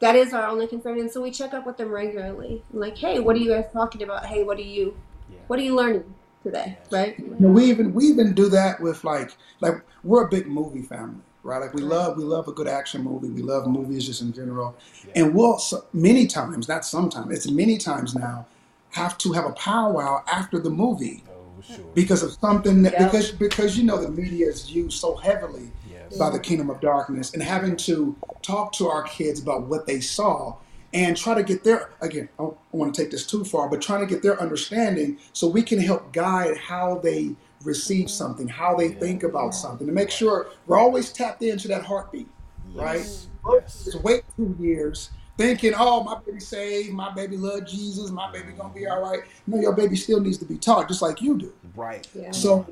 that 0.00 0.16
is 0.16 0.32
our 0.32 0.46
only 0.46 0.66
concern. 0.66 0.98
And 0.98 1.10
so 1.10 1.20
we 1.20 1.30
check 1.30 1.52
up 1.54 1.66
with 1.66 1.76
them 1.76 1.90
regularly. 1.90 2.62
Like, 2.72 2.96
hey, 2.96 3.20
what 3.20 3.36
are 3.36 3.38
you 3.38 3.50
guys 3.50 3.66
talking 3.72 4.02
about? 4.02 4.26
Hey, 4.26 4.44
what 4.44 4.58
are 4.58 4.62
you, 4.62 4.96
Yeah. 5.30 5.38
what 5.46 5.58
are 5.58 5.62
you 5.62 5.74
learning 5.74 6.14
today? 6.42 6.78
Right? 6.90 7.18
You 7.18 7.36
know, 7.38 7.48
we 7.48 7.64
even 7.64 7.92
we 7.92 8.06
even 8.06 8.34
do 8.34 8.48
that 8.50 8.80
with 8.80 9.04
like 9.04 9.36
like 9.60 9.74
we're 10.02 10.24
a 10.24 10.28
big 10.28 10.46
movie 10.46 10.82
family, 10.82 11.22
right? 11.42 11.60
Like 11.60 11.74
we 11.74 11.82
love 11.82 12.16
we 12.16 12.24
love 12.24 12.48
a 12.48 12.52
good 12.52 12.68
action 12.68 13.02
movie. 13.02 13.28
We 13.28 13.42
love 13.42 13.66
movies 13.66 14.06
just 14.06 14.22
in 14.22 14.32
general, 14.32 14.76
and 15.14 15.34
we'll 15.34 15.60
many 15.92 16.26
times, 16.26 16.68
not 16.68 16.84
sometimes, 16.84 17.32
it's 17.34 17.50
many 17.50 17.78
times 17.78 18.14
now, 18.14 18.46
have 18.90 19.16
to 19.18 19.32
have 19.32 19.46
a 19.46 19.52
powwow 19.52 20.22
after 20.30 20.58
the 20.58 20.70
movie 20.70 21.22
Oh, 21.28 21.62
sure. 21.62 21.84
because 21.94 22.22
of 22.22 22.32
something 22.40 22.82
that 22.82 22.92
Yeah. 22.94 23.04
because 23.06 23.30
because 23.32 23.76
you 23.78 23.84
know 23.84 24.00
the 24.00 24.10
media 24.10 24.48
is 24.48 24.70
used 24.70 24.98
so 24.98 25.16
heavily 25.16 25.70
Yes. 25.90 26.18
by 26.18 26.30
the 26.30 26.38
kingdom 26.38 26.70
of 26.70 26.80
darkness 26.80 27.32
and 27.32 27.42
having 27.42 27.76
to 27.76 28.16
talk 28.42 28.72
to 28.72 28.88
our 28.88 29.02
kids 29.04 29.40
about 29.40 29.66
what 29.68 29.86
they 29.86 30.00
saw 30.00 30.56
and 30.92 31.16
try 31.16 31.34
to 31.34 31.42
get 31.44 31.62
their 31.62 31.90
again 32.00 32.28
i 32.38 32.42
don't 32.42 32.56
want 32.72 32.92
to 32.92 33.00
take 33.00 33.12
this 33.12 33.24
too 33.24 33.44
far 33.44 33.68
but 33.68 33.80
trying 33.80 34.00
to 34.00 34.06
get 34.12 34.22
their 34.24 34.40
understanding 34.40 35.16
so 35.32 35.46
we 35.46 35.62
can 35.62 35.78
help 35.78 36.12
guide 36.12 36.56
how 36.56 36.98
they 36.98 37.30
receive 37.62 38.10
something 38.10 38.48
how 38.48 38.74
they 38.74 38.88
think 38.88 39.22
about 39.22 39.54
something 39.54 39.86
to 39.86 39.92
make 39.92 40.10
sure 40.10 40.46
we're 40.66 40.78
always 40.78 41.12
tapped 41.12 41.42
into 41.42 41.68
that 41.68 41.84
heartbeat 41.84 42.28
right 42.74 43.06
Yes. 43.52 43.84
Just 43.86 44.02
wait 44.02 44.22
two 44.36 44.54
years 44.60 45.10
thinking 45.38 45.72
oh 45.76 46.02
my 46.04 46.18
baby 46.26 46.40
saved 46.40 46.92
my 46.92 47.10
baby 47.14 47.36
love 47.36 47.66
jesus 47.66 48.10
my 48.10 48.30
baby 48.30 48.52
gonna 48.52 48.72
be 48.72 48.86
all 48.86 49.00
right 49.02 49.20
no 49.46 49.58
your 49.58 49.72
baby 49.72 49.96
still 49.96 50.20
needs 50.20 50.36
to 50.38 50.44
be 50.44 50.58
taught 50.58 50.88
just 50.88 51.02
like 51.02 51.20
you 51.22 51.38
do 51.38 51.52
Right. 51.74 52.06
Yeah. 52.14 52.30
so 52.32 52.66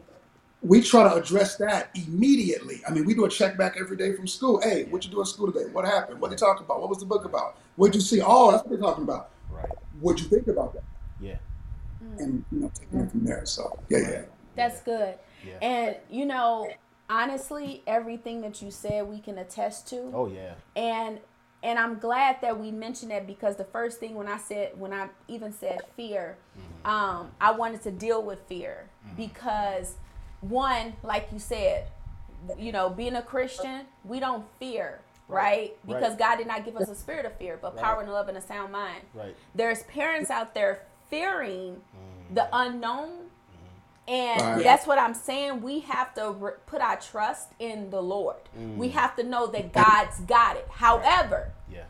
we 0.62 0.82
try 0.82 1.04
to 1.04 1.14
address 1.14 1.54
that 1.58 1.90
immediately. 1.94 2.80
I 2.86 2.90
mean, 2.90 3.04
we 3.04 3.14
do 3.14 3.24
a 3.24 3.28
check 3.28 3.56
back 3.56 3.76
every 3.78 3.96
day 3.96 4.12
from 4.14 4.26
school. 4.26 4.60
Hey, 4.60 4.86
what 4.90 5.04
you 5.04 5.10
do 5.10 5.20
in 5.20 5.26
school 5.26 5.52
today? 5.52 5.70
What 5.70 5.84
happened? 5.84 6.20
What 6.20 6.30
they 6.30 6.36
talk 6.36 6.58
about? 6.58 6.80
What 6.80 6.88
was 6.88 6.98
the 6.98 7.06
book 7.06 7.24
about? 7.24 7.56
What'd 7.76 7.94
you 7.94 8.00
see? 8.00 8.20
Oh, 8.20 8.50
that's 8.50 8.64
what 8.64 8.70
they're 8.70 8.80
talking 8.80 9.04
about. 9.04 9.30
Right. 9.52 9.70
What'd 10.00 10.20
you 10.20 10.28
think 10.28 10.48
about 10.48 10.74
that? 10.74 10.82
Yeah. 11.20 11.36
Mm. 12.04 12.18
And 12.18 12.44
you 12.50 12.58
know, 12.58 12.72
taking 12.74 12.98
it 12.98 13.10
from 13.12 13.24
there. 13.24 13.46
So 13.46 13.78
yeah, 13.88 13.98
yeah. 13.98 14.22
That's 14.58 14.80
good. 14.82 15.14
Yeah. 15.46 15.58
And 15.62 15.96
you 16.10 16.26
know, 16.26 16.70
honestly, 17.08 17.82
everything 17.86 18.40
that 18.42 18.60
you 18.62 18.70
said 18.70 19.06
we 19.06 19.20
can 19.20 19.38
attest 19.38 19.88
to. 19.88 20.10
Oh 20.12 20.28
yeah. 20.28 20.54
and 20.76 21.20
and 21.62 21.78
I'm 21.78 21.98
glad 21.98 22.40
that 22.42 22.58
we 22.58 22.70
mentioned 22.70 23.10
that 23.10 23.26
because 23.26 23.56
the 23.56 23.64
first 23.64 23.98
thing 23.98 24.14
when 24.14 24.28
I 24.28 24.38
said 24.38 24.78
when 24.78 24.92
I 24.92 25.08
even 25.26 25.52
said 25.52 25.80
fear, 25.96 26.38
mm-hmm. 26.56 26.90
um, 26.90 27.30
I 27.40 27.52
wanted 27.52 27.82
to 27.82 27.90
deal 27.90 28.22
with 28.22 28.40
fear 28.48 28.88
mm-hmm. 29.06 29.16
because 29.16 29.96
one, 30.40 30.94
like 31.02 31.28
you 31.32 31.38
said, 31.38 31.88
you 32.56 32.70
know, 32.70 32.88
being 32.90 33.16
a 33.16 33.22
Christian, 33.22 33.86
we 34.04 34.20
don't 34.20 34.44
fear, 34.60 35.00
right? 35.26 35.76
Because 35.84 36.10
Right. 36.10 36.18
God 36.18 36.36
did 36.36 36.46
not 36.46 36.64
give 36.64 36.76
us 36.76 36.88
a 36.88 36.94
spirit 36.94 37.26
of 37.26 37.36
fear, 37.36 37.58
but 37.60 37.76
power 37.76 38.00
and 38.00 38.12
love 38.12 38.28
and 38.28 38.38
a 38.38 38.40
sound 38.40 38.72
mind. 38.72 39.02
Right. 39.14 39.34
There's 39.54 39.82
parents 39.84 40.30
out 40.30 40.54
there 40.54 40.82
fearing 41.10 41.76
mm-hmm. 41.76 42.34
the 42.34 42.48
unknown. 42.52 43.27
And 44.08 44.40
Right. 44.40 44.64
that's 44.64 44.86
what 44.86 44.98
I'm 44.98 45.12
saying. 45.12 45.60
We 45.60 45.80
have 45.80 46.14
to 46.14 46.30
re- 46.30 46.52
put 46.66 46.80
our 46.80 46.96
trust 46.96 47.50
in 47.58 47.90
the 47.90 48.00
Lord. 48.02 48.36
We 48.54 48.88
mm. 48.88 48.92
have 48.92 49.14
to 49.16 49.22
know 49.22 49.46
that 49.48 49.72
God's 49.72 50.20
got 50.20 50.56
it. 50.56 50.66
However, 50.70 51.52
Yeah. 51.70 51.84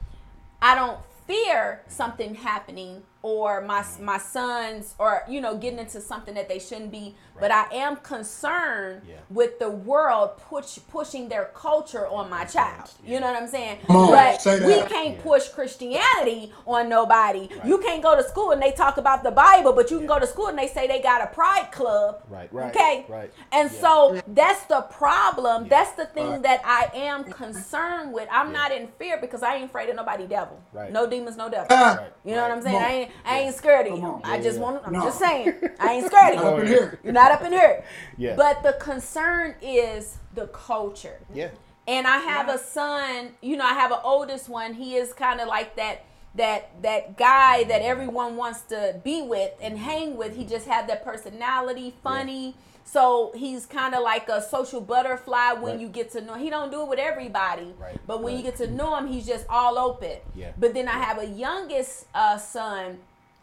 I 0.60 0.74
don't 0.74 0.98
fear 1.28 1.84
something 1.86 2.34
happening 2.34 3.04
or 3.22 3.60
my 3.62 3.84
my 4.00 4.16
sons 4.18 4.94
or 4.98 5.22
you 5.28 5.40
know 5.40 5.56
getting 5.56 5.78
into 5.80 6.00
something 6.00 6.34
that 6.34 6.48
they 6.48 6.58
shouldn't 6.58 6.92
be 6.92 7.16
but 7.40 7.50
I 7.50 7.66
am 7.72 7.96
concerned 7.96 9.02
Yeah. 9.06 9.16
with 9.30 9.58
the 9.58 9.70
world 9.70 10.38
push 10.38 10.78
pushing 10.90 11.28
their 11.28 11.46
culture 11.54 12.06
on 12.08 12.28
my 12.30 12.44
child. 12.44 12.90
You 13.04 13.20
know 13.20 13.26
what 13.32 13.40
I'm 13.40 13.48
saying? 13.48 13.78
Come 13.86 13.96
on, 13.96 14.10
but 14.10 14.40
say 14.42 14.64
we 14.64 14.82
can't 14.88 15.16
Yeah. 15.16 15.22
push 15.22 15.48
Christianity 15.48 16.52
on 16.66 16.88
nobody. 16.88 17.48
You 17.64 17.78
can't 17.78 18.02
go 18.02 18.16
to 18.16 18.22
school 18.28 18.50
and 18.50 18.60
they 18.60 18.72
talk 18.72 18.96
about 18.98 19.22
the 19.22 19.30
Bible, 19.30 19.72
but 19.72 19.90
you 19.90 19.98
can 19.98 20.06
go 20.06 20.18
to 20.18 20.26
school 20.26 20.48
and 20.48 20.58
they 20.58 20.66
say 20.68 20.86
they 20.86 21.00
got 21.00 21.22
a 21.22 21.26
pride 21.28 21.70
club. 21.70 22.22
Right. 22.28 22.52
Right. 22.52 22.74
Okay. 22.74 23.04
Right. 23.08 23.32
And 23.52 23.70
Yeah. 23.70 23.80
so 23.80 24.20
that's 24.26 24.62
the 24.64 24.82
problem. 24.82 25.68
That's 25.68 25.92
the 25.92 26.06
thing 26.06 26.30
Right. 26.30 26.42
that 26.42 26.60
I 26.64 26.90
am 26.94 27.24
concerned 27.24 28.12
with. 28.12 28.28
I'm 28.32 28.52
not 28.52 28.72
in 28.72 28.88
fear 28.98 29.18
because 29.18 29.42
I 29.42 29.54
ain't 29.56 29.66
afraid 29.66 29.88
of 29.90 29.96
nobody 29.96 30.26
devil. 30.26 30.58
Right. 30.72 30.92
No 30.92 31.06
demons, 31.06 31.36
no 31.36 31.48
devil. 31.48 31.68
Ah, 31.70 31.96
Right. 32.00 32.12
You 32.24 32.34
know 32.34 32.42
what 32.42 32.50
I'm 32.50 32.62
saying? 32.62 33.07
Come. 33.08 33.32
I 33.34 33.38
ain't 33.40 33.54
I 33.54 33.58
scared 33.58 33.86
of 33.86 33.92
Come 33.94 34.00
you. 34.02 34.06
on. 34.08 34.20
I 34.24 34.40
just 34.40 34.56
yeah. 34.56 34.62
want 34.62 34.82
I'm 34.86 34.92
No. 34.92 35.02
just 35.04 35.18
saying. 35.18 35.54
I 35.80 35.92
ain't 35.94 36.06
scared 36.06 36.36
Not 36.36 36.44
of 36.44 36.52
up 36.52 36.56
you. 36.58 36.62
in 36.62 36.66
here. 36.68 36.98
You're 37.04 37.12
not 37.12 37.32
up 37.32 37.42
in 37.42 37.52
here. 37.52 37.84
Yeah. 38.16 38.34
But 38.36 38.62
the 38.62 38.72
concern 38.74 39.54
is 39.62 40.18
the 40.34 40.46
culture. 40.48 41.18
Yeah. 41.32 41.50
And 41.86 42.06
I 42.06 42.18
have 42.18 42.48
a 42.48 42.58
son, 42.58 43.30
you 43.40 43.56
know, 43.56 43.64
I 43.64 43.72
have 43.74 43.92
an 43.92 44.00
oldest 44.04 44.48
one. 44.48 44.74
He 44.74 44.96
is 44.96 45.12
kind 45.12 45.40
of 45.40 45.48
like 45.48 45.76
that 45.76 46.04
that 46.34 46.82
that 46.82 47.16
guy 47.16 47.64
that 47.64 47.80
everyone 47.82 48.36
wants 48.36 48.60
to 48.62 49.00
be 49.02 49.22
with 49.22 49.52
and 49.62 49.78
hang 49.78 50.16
with. 50.16 50.36
He 50.36 50.44
just 50.44 50.66
had 50.66 50.86
that 50.88 51.02
personality, 51.04 51.94
funny. 52.02 52.54
So 52.90 53.32
he's 53.34 53.66
kind 53.66 53.94
of 53.94 54.02
like 54.02 54.30
a 54.30 54.40
social 54.40 54.80
butterfly 54.80 55.52
when 55.52 55.72
Right. 55.72 55.80
you 55.80 55.88
get 55.88 56.10
to 56.12 56.22
know. 56.22 56.34
He 56.34 56.48
don't 56.48 56.70
do 56.70 56.80
it 56.82 56.88
with 56.88 56.98
everybody, 56.98 57.74
Right, 57.78 57.98
but 58.06 58.22
when 58.22 58.34
you 58.36 58.42
get 58.42 58.56
to 58.56 58.66
know 58.70 58.96
him, 58.96 59.06
he's 59.08 59.26
just 59.26 59.44
all 59.50 59.78
open. 59.78 60.16
Yeah. 60.34 60.52
But 60.56 60.72
then 60.72 60.88
I 60.88 60.92
have 60.98 61.18
a 61.18 61.26
youngest 61.26 62.06
uh, 62.14 62.38
son, 62.38 63.00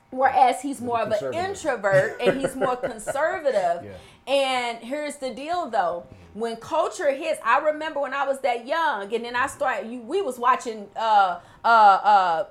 whereas 0.10 0.62
he's 0.64 0.82
more 0.82 1.00
of 1.02 1.12
an 1.12 1.34
introvert 1.36 2.20
and 2.20 2.39
he's 2.41 2.56
more 2.56 2.76
conservative. 2.91 3.86
Yeah. 3.86 4.34
And 4.34 4.80
here's 4.80 5.18
the 5.18 5.30
deal 5.32 5.70
though. 5.70 6.06
When 6.36 6.58
culture 6.58 7.12
hits, 7.14 7.40
I 7.46 7.60
remember 7.60 8.02
when 8.02 8.14
I 8.14 8.28
was 8.28 8.42
that 8.42 8.68
young, 8.68 9.14
and 9.14 9.24
then 9.24 9.38
I 9.38 9.48
started. 9.48 9.90
You, 9.90 10.02
we 10.02 10.22
was 10.22 10.38
watching 10.38 10.86
uh, 10.98 11.40
uh, 11.64 11.68
uh, 11.68 12.44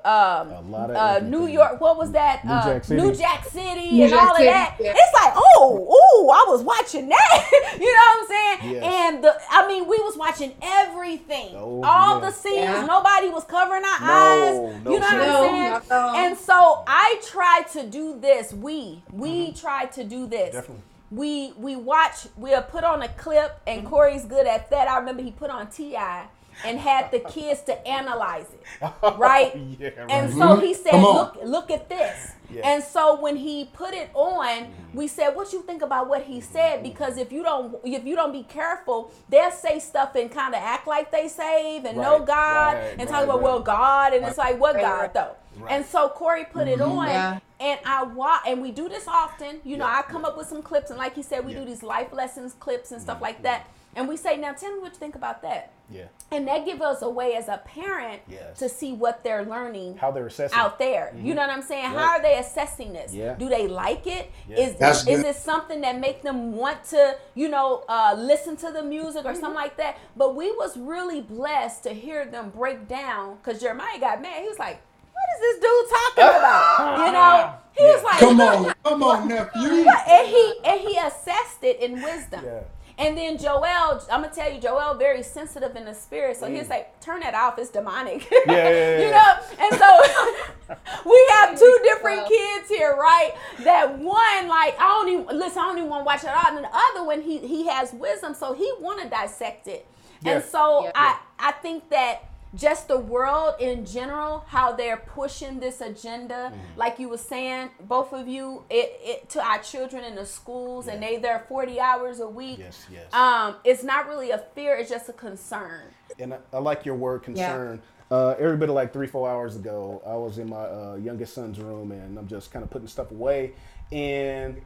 um, 0.42 0.52
A 0.52 0.60
lot 0.70 0.90
of 0.90 0.96
uh. 0.96 1.18
New 1.20 1.46
York. 1.46 1.82
What 1.82 1.98
was 1.98 2.10
that? 2.12 2.44
New 2.46 2.50
uh, 2.50 2.64
Jack 2.64 2.84
City. 2.84 3.02
New 3.02 3.14
Jack 3.14 3.44
City 3.44 3.90
New 3.92 4.02
and 4.04 4.10
Jack 4.10 4.22
all 4.22 4.30
of 4.30 4.36
City, 4.38 4.48
that. 4.48 4.76
yeah. 4.80 4.94
It's 4.96 5.14
like, 5.22 5.34
oh, 5.36 5.76
ooh, 5.84 6.30
I 6.30 6.44
was 6.48 6.62
watching 6.62 7.10
that. 7.10 7.48
you 7.78 7.84
know 7.84 7.92
what 7.92 8.18
I'm 8.22 8.26
saying? 8.62 8.74
Yes. 8.76 8.84
And 9.14 9.22
the, 9.24 9.38
I 9.50 9.68
mean, 9.68 9.82
we 9.86 9.98
was 9.98 10.16
watching 10.16 10.54
everything, 10.62 11.50
Oh, 11.54 11.82
all 11.84 12.20
yeah. 12.20 12.26
the 12.26 12.32
scenes. 12.32 12.56
Yeah. 12.64 12.86
Nobody 12.86 13.28
was 13.28 13.44
covering 13.44 13.84
our 13.84 14.00
No, 14.00 14.06
eyes. 14.06 14.82
no, 14.82 14.92
you 14.92 14.98
know 15.00 15.08
sir. 15.10 15.18
what 15.18 15.28
I'm 15.28 15.50
saying? 15.50 15.70
not 15.72 15.90
at. 15.90 16.24
And 16.24 16.38
so 16.38 16.84
I 16.86 17.20
tried 17.22 17.64
to 17.74 17.86
do 17.86 18.18
this. 18.18 18.54
We 18.54 19.02
we 19.12 19.52
tried 19.52 19.92
to 19.92 20.04
do 20.04 20.26
this. 20.26 20.54
Definitely. 20.54 20.82
We 21.14 21.52
we 21.56 21.76
watch. 21.76 22.26
We'll 22.36 22.62
put 22.62 22.84
on 22.84 23.02
a 23.02 23.08
clip, 23.08 23.60
and 23.66 23.80
mm-hmm. 23.80 23.90
Corey's 23.90 24.24
good 24.24 24.46
at 24.46 24.70
that. 24.70 24.88
I 24.88 24.98
remember 24.98 25.22
he 25.22 25.30
put 25.30 25.50
on 25.50 25.68
T.I., 25.68 26.26
and 26.64 26.78
had 26.78 27.10
the 27.10 27.20
kids 27.20 27.62
to 27.62 27.86
analyze 27.86 28.46
it, 28.52 28.92
right? 29.18 29.56
Yeah, 29.78 29.90
And 30.08 30.32
so 30.32 30.56
he 30.56 30.74
said, 30.74 31.00
"Look, 31.00 31.36
look 31.44 31.70
at 31.70 31.88
this." 31.88 32.33
Yeah. 32.50 32.62
And 32.64 32.84
so 32.84 33.20
when 33.20 33.36
he 33.36 33.66
put 33.72 33.94
it 33.94 34.10
on, 34.14 34.46
mm-hmm. 34.46 34.96
we 34.96 35.08
said, 35.08 35.30
"What 35.30 35.52
you 35.52 35.62
think 35.62 35.82
about 35.82 36.08
what 36.08 36.22
he 36.22 36.40
said?" 36.40 36.76
Mm-hmm. 36.76 36.88
Because 36.88 37.16
if 37.16 37.32
you 37.32 37.42
don't, 37.42 37.76
if 37.84 38.04
you 38.04 38.14
don't 38.14 38.32
be 38.32 38.42
careful, 38.42 39.12
they'll 39.28 39.50
say 39.50 39.78
stuff 39.78 40.14
and 40.14 40.30
kind 40.30 40.54
of 40.54 40.60
act 40.60 40.86
like 40.86 41.10
they 41.10 41.28
save 41.28 41.84
and 41.84 41.96
know 41.96 42.24
God 42.24 42.74
right, 42.74 42.84
and 42.90 42.98
right, 43.00 43.08
talk 43.08 43.24
about 43.24 43.36
right. 43.36 43.42
well 43.42 43.60
God, 43.60 44.12
and 44.12 44.24
it's 44.24 44.38
like 44.38 44.58
what 44.60 44.74
Right, 44.74 44.82
God 44.82 45.14
though. 45.14 45.36
Right. 45.56 45.72
And 45.72 45.86
so 45.86 46.08
Corey 46.08 46.44
put 46.44 46.68
it 46.68 46.78
mm-hmm. 46.78 46.98
on, 46.98 47.08
Yeah. 47.08 47.38
and 47.60 47.80
I 47.84 48.02
watch, 48.02 48.42
and 48.46 48.60
we 48.60 48.72
do 48.72 48.88
this 48.88 49.06
often. 49.06 49.60
You 49.64 49.76
know, 49.76 49.86
Yeah, 49.86 49.98
I 49.98 50.02
come 50.02 50.24
up 50.24 50.36
with 50.36 50.48
some 50.48 50.62
clips, 50.62 50.90
and 50.90 50.98
like 50.98 51.14
he 51.14 51.22
said, 51.22 51.44
we 51.44 51.52
Yeah. 51.52 51.60
do 51.60 51.66
these 51.66 51.82
life 51.82 52.12
lessons 52.12 52.54
clips 52.54 52.92
and 52.92 53.00
stuff 53.00 53.20
like 53.20 53.42
that. 53.42 53.68
And 53.96 54.08
we 54.08 54.16
say, 54.16 54.36
now 54.36 54.52
tell 54.52 54.72
me 54.74 54.80
what 54.80 54.92
you 54.92 54.98
think 54.98 55.14
about 55.14 55.42
that. 55.42 55.70
Yeah. 55.90 56.04
And 56.32 56.48
that 56.48 56.64
gives 56.64 56.80
us 56.80 57.02
a 57.02 57.08
way 57.10 57.34
as 57.36 57.46
a 57.48 57.58
parent 57.58 58.22
Yes. 58.28 58.58
to 58.58 58.68
see 58.68 58.92
what 58.94 59.22
they're 59.22 59.44
learning 59.44 59.98
How 59.98 60.10
they're 60.10 60.26
assessing. 60.26 60.58
out 60.58 60.78
there. 60.78 61.14
You 61.16 61.34
know 61.34 61.42
what 61.42 61.50
I'm 61.50 61.62
saying? 61.62 61.92
Right. 61.92 61.98
How 61.98 62.08
are 62.16 62.22
they 62.22 62.38
assessing 62.38 62.92
this? 62.94 63.12
Yeah. 63.12 63.34
Do 63.34 63.48
they 63.48 63.68
like 63.68 64.06
it? 64.06 64.30
Yeah. 64.48 64.60
Is 64.60 64.76
That's 64.76 65.00
is 65.06 65.22
good. 65.22 65.26
it 65.26 65.36
something 65.36 65.82
that 65.82 66.00
make 66.00 66.22
them 66.22 66.52
want 66.56 66.82
to, 66.86 67.16
you 67.34 67.48
know, 67.48 67.84
uh, 67.88 68.14
listen 68.18 68.56
to 68.58 68.72
the 68.72 68.82
music 68.82 69.24
or 69.24 69.28
Mm-hmm. 69.32 69.40
something 69.40 69.54
like 69.54 69.76
that? 69.76 69.98
But 70.16 70.34
we 70.34 70.50
was 70.52 70.76
really 70.76 71.20
blessed 71.20 71.82
to 71.84 71.90
hear 71.90 72.24
them 72.24 72.50
break 72.50 72.88
down 72.88 73.36
because 73.36 73.60
Jeremiah 73.60 74.00
got 74.00 74.22
mad. 74.22 74.42
He 74.42 74.48
was 74.48 74.58
like, 74.58 74.80
"What 75.12 75.24
is 75.34 75.40
this 75.40 75.60
dude 75.60 75.90
talking 75.90 76.38
about?" 76.38 77.06
you 77.06 77.12
know, 77.12 77.54
he 77.76 77.84
was 77.84 78.02
like, 78.02 78.18
Come 78.20 78.40
on, 78.40 78.74
come 78.84 79.02
on, 79.02 79.28
nephew. 79.28 79.84
and 80.08 80.26
he 80.28 80.54
and 80.64 80.80
he 80.80 80.96
assessed 80.98 81.62
it 81.62 81.80
in 81.80 82.00
wisdom. 82.02 82.40
Yeah. 82.44 82.60
And 82.96 83.18
then 83.18 83.38
Joel, 83.38 83.64
I'm 84.10 84.22
gonna 84.22 84.30
tell 84.32 84.52
you, 84.52 84.60
Joel 84.60 84.94
very 84.94 85.22
sensitive 85.22 85.74
in 85.74 85.84
the 85.84 85.94
spirit, 85.94 86.36
so 86.36 86.46
he's 86.46 86.68
like, 86.68 87.00
"Turn 87.00 87.20
that 87.20 87.34
off. 87.34 87.58
It's 87.58 87.70
demonic." 87.70 88.22
Mm. 88.22 88.46
Yeah, 88.46 88.54
yeah, 88.54 88.68
yeah, 88.68 88.98
you 89.04 89.10
know. 89.10 89.34
And 89.58 89.80
so 89.80 90.76
we 91.10 91.26
have 91.32 91.58
two 91.58 91.78
different 91.82 92.28
kids 92.28 92.68
here, 92.68 92.94
right? 92.94 93.32
That 93.64 93.98
one, 93.98 94.48
like, 94.48 94.78
I 94.78 94.88
don't 94.88 95.08
even 95.08 95.38
listen. 95.38 95.58
I 95.58 95.66
don't 95.66 95.78
even 95.78 95.90
want 95.90 96.02
to 96.02 96.04
watch 96.04 96.22
it 96.22 96.28
all. 96.30 96.56
And 96.56 96.64
the 96.64 96.70
other 96.72 97.04
one, 97.04 97.20
he 97.20 97.38
he 97.38 97.66
has 97.66 97.92
wisdom, 97.92 98.32
so 98.34 98.52
he 98.52 98.72
want 98.80 99.02
to 99.02 99.08
dissect 99.08 99.66
it. 99.66 99.86
Yeah. 100.22 100.34
And 100.34 100.44
so 100.44 100.84
Yeah. 100.84 100.92
I 100.94 101.18
I 101.38 101.52
think 101.52 101.90
that 101.90 102.22
just 102.54 102.88
the 102.88 102.98
world 102.98 103.54
in 103.58 103.84
general, 103.84 104.44
how 104.48 104.72
they're 104.72 104.96
pushing 104.98 105.60
this 105.60 105.80
agenda, 105.80 106.52
Mm-hmm. 106.54 106.78
like 106.78 106.98
you 106.98 107.08
were 107.08 107.18
saying, 107.18 107.70
both 107.80 108.12
of 108.12 108.28
you, 108.28 108.64
it, 108.70 108.92
it 109.02 109.28
to 109.30 109.42
our 109.44 109.58
children 109.58 110.04
in 110.04 110.14
the 110.14 110.26
schools, 110.26 110.86
and 110.88 111.02
they 111.02 111.16
there 111.16 111.44
forty 111.48 111.80
hours 111.80 112.20
a 112.20 112.28
week. 112.28 112.58
Yes, 112.58 112.86
yes. 112.92 113.12
Um, 113.12 113.56
it's 113.64 113.82
not 113.82 114.06
really 114.08 114.30
a 114.30 114.38
fear; 114.54 114.76
it's 114.76 114.90
just 114.90 115.08
a 115.08 115.12
concern. 115.12 115.82
and 116.18 116.34
I, 116.34 116.38
I 116.52 116.58
like 116.58 116.84
your 116.84 116.94
word 116.94 117.22
concern. 117.22 117.80
Uh, 118.10 118.34
every 118.38 118.56
bit 118.56 118.68
of 118.68 118.74
like 118.74 118.92
three, 118.92 119.06
four 119.06 119.28
hours 119.28 119.56
ago, 119.56 120.00
I 120.06 120.14
was 120.14 120.38
in 120.38 120.48
my 120.48 120.56
uh, 120.56 120.94
youngest 121.02 121.34
son's 121.34 121.58
room 121.58 121.90
and 121.90 122.18
I'm 122.18 122.28
just 122.28 122.52
kind 122.52 122.62
of 122.62 122.70
putting 122.70 122.86
stuff 122.86 123.10
away. 123.10 123.54
And 123.90 124.60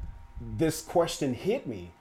this 0.56 0.82
question 0.82 1.32
hit 1.32 1.66
me. 1.66 1.92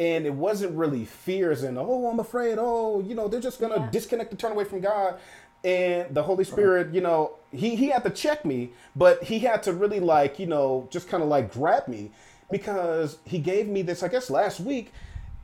And 0.00 0.24
it 0.24 0.32
wasn't 0.32 0.74
really 0.76 1.04
fears 1.04 1.62
and, 1.62 1.76
oh, 1.76 2.06
I'm 2.06 2.20
afraid, 2.20 2.56
oh, 2.58 3.00
you 3.00 3.14
know, 3.14 3.28
they're 3.28 3.38
just 3.38 3.58
to 3.58 3.68
Yeah. 3.68 3.88
disconnect 3.90 4.30
and 4.30 4.40
turn 4.40 4.52
away 4.52 4.64
from 4.64 4.80
God. 4.80 5.16
And 5.62 6.14
the 6.14 6.22
Holy 6.22 6.44
Spirit, 6.44 6.94
you 6.94 7.02
know, 7.02 7.32
he, 7.52 7.76
he 7.76 7.90
had 7.90 8.02
to 8.04 8.10
check 8.10 8.46
me, 8.46 8.72
but 8.96 9.22
he 9.24 9.40
had 9.40 9.62
to 9.64 9.74
really 9.74 10.00
like, 10.00 10.38
you 10.38 10.46
know, 10.46 10.88
just 10.90 11.08
kind 11.08 11.22
of 11.22 11.28
like 11.28 11.52
grab 11.52 11.86
me 11.86 12.12
because 12.50 13.18
he 13.24 13.38
gave 13.38 13.68
me 13.68 13.82
this, 13.82 14.02
I 14.02 14.08
guess, 14.08 14.30
last 14.30 14.60
week. 14.60 14.90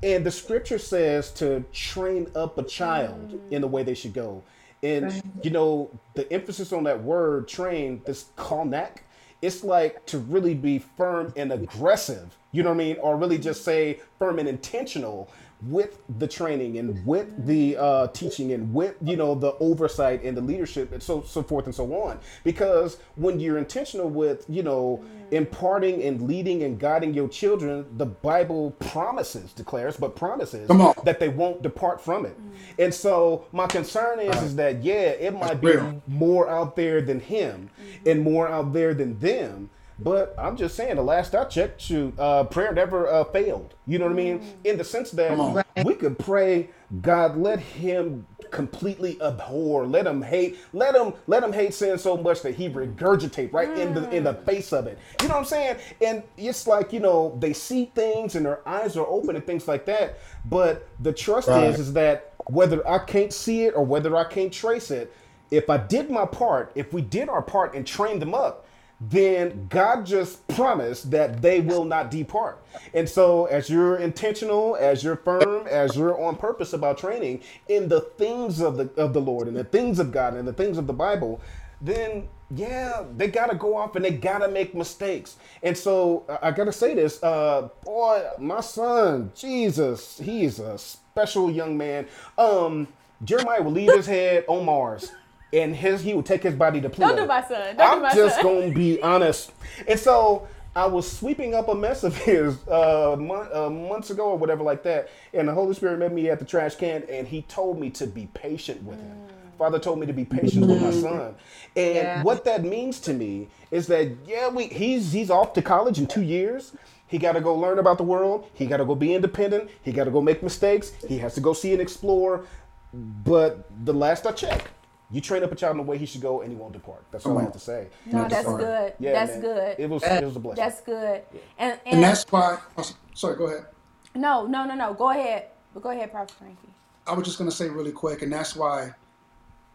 And 0.03 0.25
the 0.25 0.31
scripture 0.31 0.79
says 0.79 1.31
to 1.33 1.65
train 1.73 2.29
up 2.35 2.57
a 2.57 2.63
child 2.63 3.33
mm. 3.33 3.53
in 3.53 3.61
the 3.61 3.69
way 3.69 3.83
they 3.83 3.95
should 3.95 4.15
go. 4.15 4.43
And 4.83 5.23
you 5.43 5.51
know, 5.51 5.91
the 6.15 6.31
emphasis 6.33 6.73
on 6.73 6.85
that 6.85 7.03
word 7.03 7.49
train, 7.49 8.03
this 8.07 8.27
chanak, 8.39 8.99
it's 9.43 9.65
like 9.65 10.05
to 10.07 10.19
really 10.19 10.55
be 10.55 10.79
firm 10.79 11.33
and 11.37 11.53
aggressive, 11.53 12.37
you 12.57 12.63
know 12.63 12.71
what 12.71 12.77
I 12.77 12.85
mean? 12.85 12.97
Or 13.01 13.17
really 13.17 13.39
just 13.39 13.65
say 13.65 14.01
firm 14.19 14.39
and 14.39 14.49
intentional 14.49 15.31
with 15.63 15.99
the 16.19 16.29
training 16.29 16.77
and 16.77 17.05
with 17.07 17.47
the 17.47 17.77
uh, 17.79 18.07
teaching 18.09 18.53
and 18.53 18.73
with 18.75 18.95
you 19.03 19.17
know 19.17 19.35
the 19.35 19.55
oversight 19.55 20.23
and 20.23 20.37
the 20.37 20.41
leadership 20.41 20.93
and 20.93 21.03
so 21.03 21.23
so 21.23 21.43
forth 21.43 21.65
and 21.67 21.75
so 21.75 21.93
on. 21.95 22.19
Because 22.45 22.99
when 23.17 23.41
you're 23.41 23.59
intentional 23.59 24.09
with 24.09 24.45
you 24.49 24.63
know 24.63 25.03
imparting 25.31 26.03
and 26.03 26.23
leading 26.23 26.63
and 26.63 26.79
guiding 26.79 27.13
your 27.13 27.27
children 27.27 27.85
the 27.97 28.07
bible 28.07 28.71
promises 28.79 29.53
declares 29.53 29.97
but 29.97 30.15
promises 30.15 30.69
that 31.03 31.19
they 31.19 31.29
won't 31.29 31.63
depart 31.63 32.01
from 32.01 32.27
it. 32.27 32.39
And 32.79 32.93
so 32.93 33.47
my 33.53 33.67
concern 33.67 34.21
is 34.21 34.43
is 34.43 34.57
that 34.57 34.85
yeah 34.85 34.95
it 34.95 35.35
might 35.35 35.61
be 35.61 35.75
more 36.07 36.49
out 36.49 36.77
there 36.77 37.01
than 37.01 37.21
him 37.21 37.71
and 38.05 38.23
more 38.23 38.47
out 38.47 38.73
there 38.73 38.95
than 38.95 39.19
them 39.19 39.71
but 39.99 40.35
I'm 40.39 40.57
just 40.57 40.77
saying, 40.77 40.97
the 40.97 41.03
last 41.03 41.35
I 41.35 41.45
checked, 41.45 41.81
shoot, 41.81 42.19
uh, 42.19 42.45
prayer 42.45 42.73
never 42.73 43.09
uh, 43.09 43.25
failed. 43.25 43.75
You 43.87 43.99
know 43.99 44.05
what 44.07 44.13
I 44.13 44.17
mean? 44.17 44.41
In 44.65 44.77
the 44.79 44.85
sense 44.85 45.11
that 45.13 45.37
we 45.85 45.95
could 45.95 46.19
pray, 46.19 46.71
God, 47.01 47.37
let 47.37 47.61
him 47.61 48.27
completely 48.51 49.21
abhor, 49.21 49.87
let 49.87 50.07
him 50.07 50.23
hate, 50.23 50.59
let 50.73 50.95
him 50.95 51.15
let 51.27 51.43
him 51.43 51.53
hate 51.53 51.75
sin 51.75 51.99
so 51.99 52.17
much 52.17 52.43
that 52.43 52.55
he 52.55 52.69
regurgitate 52.69 53.53
right 53.53 53.77
in 53.77 53.95
the 53.95 54.09
in 54.15 54.25
the 54.25 54.35
face 54.35 54.73
of 54.73 54.87
it. 54.87 54.99
You 55.21 55.29
know 55.29 55.35
what 55.35 55.41
I'm 55.41 55.47
saying? 55.47 55.77
And 56.01 56.23
it's 56.37 56.67
like 56.67 56.93
you 56.93 57.01
know 57.01 57.37
they 57.41 57.53
see 57.53 57.87
things 57.95 58.35
and 58.37 58.47
their 58.47 58.67
eyes 58.69 58.97
are 58.97 59.07
open 59.07 59.35
and 59.35 59.45
things 59.45 59.67
like 59.67 59.85
that. 59.87 60.19
But 60.45 60.87
the 61.01 61.13
trust 61.13 61.49
Right. 61.49 61.65
is 61.65 61.81
is 61.81 61.93
that 61.95 62.35
whether 62.47 62.87
I 62.89 62.99
can't 62.99 63.33
see 63.33 63.65
it 63.65 63.75
or 63.75 63.85
whether 63.85 64.17
I 64.17 64.25
can't 64.25 64.53
trace 64.53 64.91
it, 64.91 65.13
if 65.51 65.69
I 65.69 65.77
did 65.79 66.11
my 66.11 66.27
part, 66.27 66.71
if 66.75 66.93
we 66.93 67.03
did 67.03 67.29
our 67.29 67.43
part 67.43 67.75
and 67.75 67.87
trained 67.87 68.23
them 68.23 68.35
up, 68.35 68.67
then 69.01 69.67
God 69.69 70.07
just 70.07 70.47
promised 70.49 71.11
that 71.11 71.43
they 71.43 71.61
will 71.61 71.85
not 71.85 72.11
depart. 72.11 72.65
And 72.95 73.09
so, 73.09 73.45
as 73.47 73.69
you're 73.69 73.97
intentional, 73.97 74.77
as 74.77 75.05
you're 75.05 75.17
firm, 75.17 75.67
as 75.67 75.97
you're 75.97 76.19
on 76.21 76.37
purpose 76.37 76.73
about 76.73 76.99
training 76.99 77.43
in 77.69 77.89
the 77.89 78.01
things 78.01 78.61
of 78.61 78.77
the 78.77 78.91
of 78.97 79.13
the 79.13 79.21
Lord 79.21 79.49
and 79.49 79.57
the 79.57 79.65
things 79.65 79.99
of 79.99 80.13
God 80.13 80.35
and 80.35 80.49
the 80.49 80.53
things 80.53 80.79
of 80.79 80.87
the 80.87 80.95
Bible, 80.95 81.41
then 81.81 82.29
yeah, 82.51 83.05
they 83.17 83.27
gotta 83.27 83.57
go 83.57 83.77
off 83.77 83.97
and 83.97 84.05
they 84.05 84.13
gotta 84.13 84.49
make 84.49 84.75
mistakes. 84.75 85.37
And 85.63 85.77
so, 85.77 86.25
I 86.43 86.51
gotta 86.51 86.73
say 86.73 86.95
this, 86.95 87.23
uh, 87.23 87.69
boy, 87.85 88.25
my 88.39 88.61
son, 88.61 89.33
Jesus, 89.35 90.19
he's 90.19 90.59
a 90.59 90.79
special 90.79 91.51
young 91.51 91.77
man. 91.77 92.07
Um, 92.39 92.89
Jeremiah 93.25 93.63
will 93.63 93.73
leave 93.73 93.93
his 93.93 94.07
head 94.07 94.45
on 94.49 94.65
Mars. 94.65 95.13
And 95.53 95.75
his 95.77 96.03
he 96.03 96.13
would 96.15 96.27
take 96.27 96.43
his 96.43 96.55
body 96.55 96.81
to 96.81 96.89
Pluto. 96.91 97.15
Don't 97.15 97.23
do 97.25 97.29
my 97.29 97.43
son. 97.47 97.77
Don't 97.77 97.81
I'm 97.89 97.99
do 97.99 98.03
my 98.03 98.15
just 98.15 98.37
son. 98.37 98.45
gonna 98.45 98.71
be 98.73 99.01
honest. 99.01 99.53
And 99.87 99.99
so 99.99 100.49
I 100.75 100.87
was 100.87 101.11
sweeping 101.11 101.55
up 101.55 101.69
a 101.69 101.75
mess 101.75 102.03
of 102.05 102.17
his 102.17 102.57
uh, 102.69 103.17
mon- 103.19 103.49
uh, 103.53 103.71
months 103.71 104.11
ago 104.11 104.25
or 104.31 104.37
whatever 104.37 104.63
like 104.63 104.83
that, 104.83 105.09
and 105.33 105.49
the 105.49 105.55
Holy 105.55 105.73
Spirit 105.75 105.99
met 105.99 106.13
me 106.13 106.29
at 106.29 106.39
the 106.39 106.45
trash 106.45 106.75
can, 106.75 107.05
and 107.09 107.27
He 107.29 107.43
told 107.43 107.79
me 107.81 107.89
to 107.91 108.07
be 108.07 108.29
patient 108.35 108.83
with 108.83 108.99
him. 109.01 109.17
Father 109.57 109.79
told 109.79 109.99
me 109.99 110.07
to 110.07 110.13
be 110.13 110.27
patient 110.27 110.67
with 110.67 110.83
my 110.83 110.91
son, 110.91 111.35
and 111.77 111.95
Yeah. 111.95 112.23
what 112.23 112.45
that 112.45 112.63
means 112.63 113.01
to 113.01 113.15
me 113.15 113.49
is 113.71 113.87
that 113.87 114.09
yeah, 114.27 114.49
we 114.49 114.67
he's 114.67 115.13
he's 115.13 115.31
off 115.31 115.55
to 115.55 115.63
college 115.63 115.99
in 115.99 116.07
two 116.07 116.21
years. 116.23 116.73
He 117.09 117.17
got 117.19 117.33
to 117.33 117.41
go 117.41 117.55
learn 117.55 117.79
about 117.79 117.97
the 117.99 118.05
world. 118.05 118.51
He 118.53 118.67
got 118.67 118.79
to 118.79 118.85
go 118.85 118.95
be 118.97 119.15
independent. 119.15 119.71
He 119.83 119.93
got 119.93 120.05
to 120.05 120.11
go 120.11 120.21
make 120.21 120.43
mistakes. 120.43 120.93
He 121.09 121.17
has 121.19 121.35
to 121.37 121.41
go 121.41 121.53
see 121.55 121.73
and 121.73 121.81
explore. 121.81 122.45
But 122.93 123.65
the 123.85 123.95
last 123.95 124.27
I 124.27 124.33
checked, 124.33 124.69
you 125.11 125.21
train 125.21 125.45
up 125.45 125.53
a 125.53 125.55
child 125.55 125.73
in 125.73 125.77
the 125.79 125.83
way 125.85 125.99
he 125.99 126.07
should 126.07 126.21
go, 126.21 126.41
and 126.41 126.51
he 126.51 126.57
won't 126.57 126.73
depart. 126.73 127.05
That's 127.13 127.25
all 127.27 127.39
I 127.39 127.43
have 127.43 127.53
to 127.53 127.59
say. 127.59 127.89
No, 128.07 128.23
That's 128.23 128.35
that's 128.35 128.47
fine. 128.47 128.57
good. 128.57 128.93
Yeah, 128.99 129.13
that's 129.13 129.33
man. 129.33 129.41
good. 129.41 129.77
It 129.79 129.89
was 129.89 130.03
it 130.03 130.25
was 130.25 130.37
a 130.37 130.41
blessing. 130.41 130.65
That's 130.65 130.81
good. 130.81 131.23
And, 131.59 131.73
and, 131.73 131.81
And 131.87 132.03
that's 132.03 132.25
why. 132.31 132.59
oh, 132.77 132.91
sorry, 133.15 133.37
go 133.37 133.47
ahead. 133.47 133.67
no, 134.15 134.47
no, 134.47 134.65
no, 134.65 134.75
no. 134.75 134.95
Go 134.95 135.11
ahead. 135.11 135.47
But 135.73 135.83
go 135.83 135.91
ahead, 135.91 136.11
Prophet 136.11 136.33
Frankie. 136.33 136.69
I 137.07 137.15
was 137.15 137.25
just 137.25 137.39
going 137.39 137.49
to 137.49 137.55
say 137.55 137.69
really 137.69 137.93
quick, 137.93 138.23
and 138.23 138.33
that's 138.33 138.57
why 138.57 138.95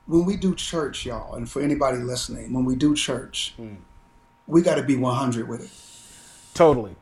when 0.08 0.26
we 0.26 0.36
do 0.36 0.54
church, 0.56 1.06
y'all, 1.06 1.36
and 1.36 1.50
for 1.50 1.62
anybody 1.62 1.98
listening, 1.98 2.52
when 2.52 2.66
we 2.66 2.76
do 2.76 2.94
church, 2.96 3.54
hmm. 3.56 3.76
we 4.48 4.62
got 4.62 4.76
to 4.76 4.84
be 4.84 4.98
100 4.98 5.48
with 5.48 5.62
it, 5.62 6.54
totally, 6.54 6.96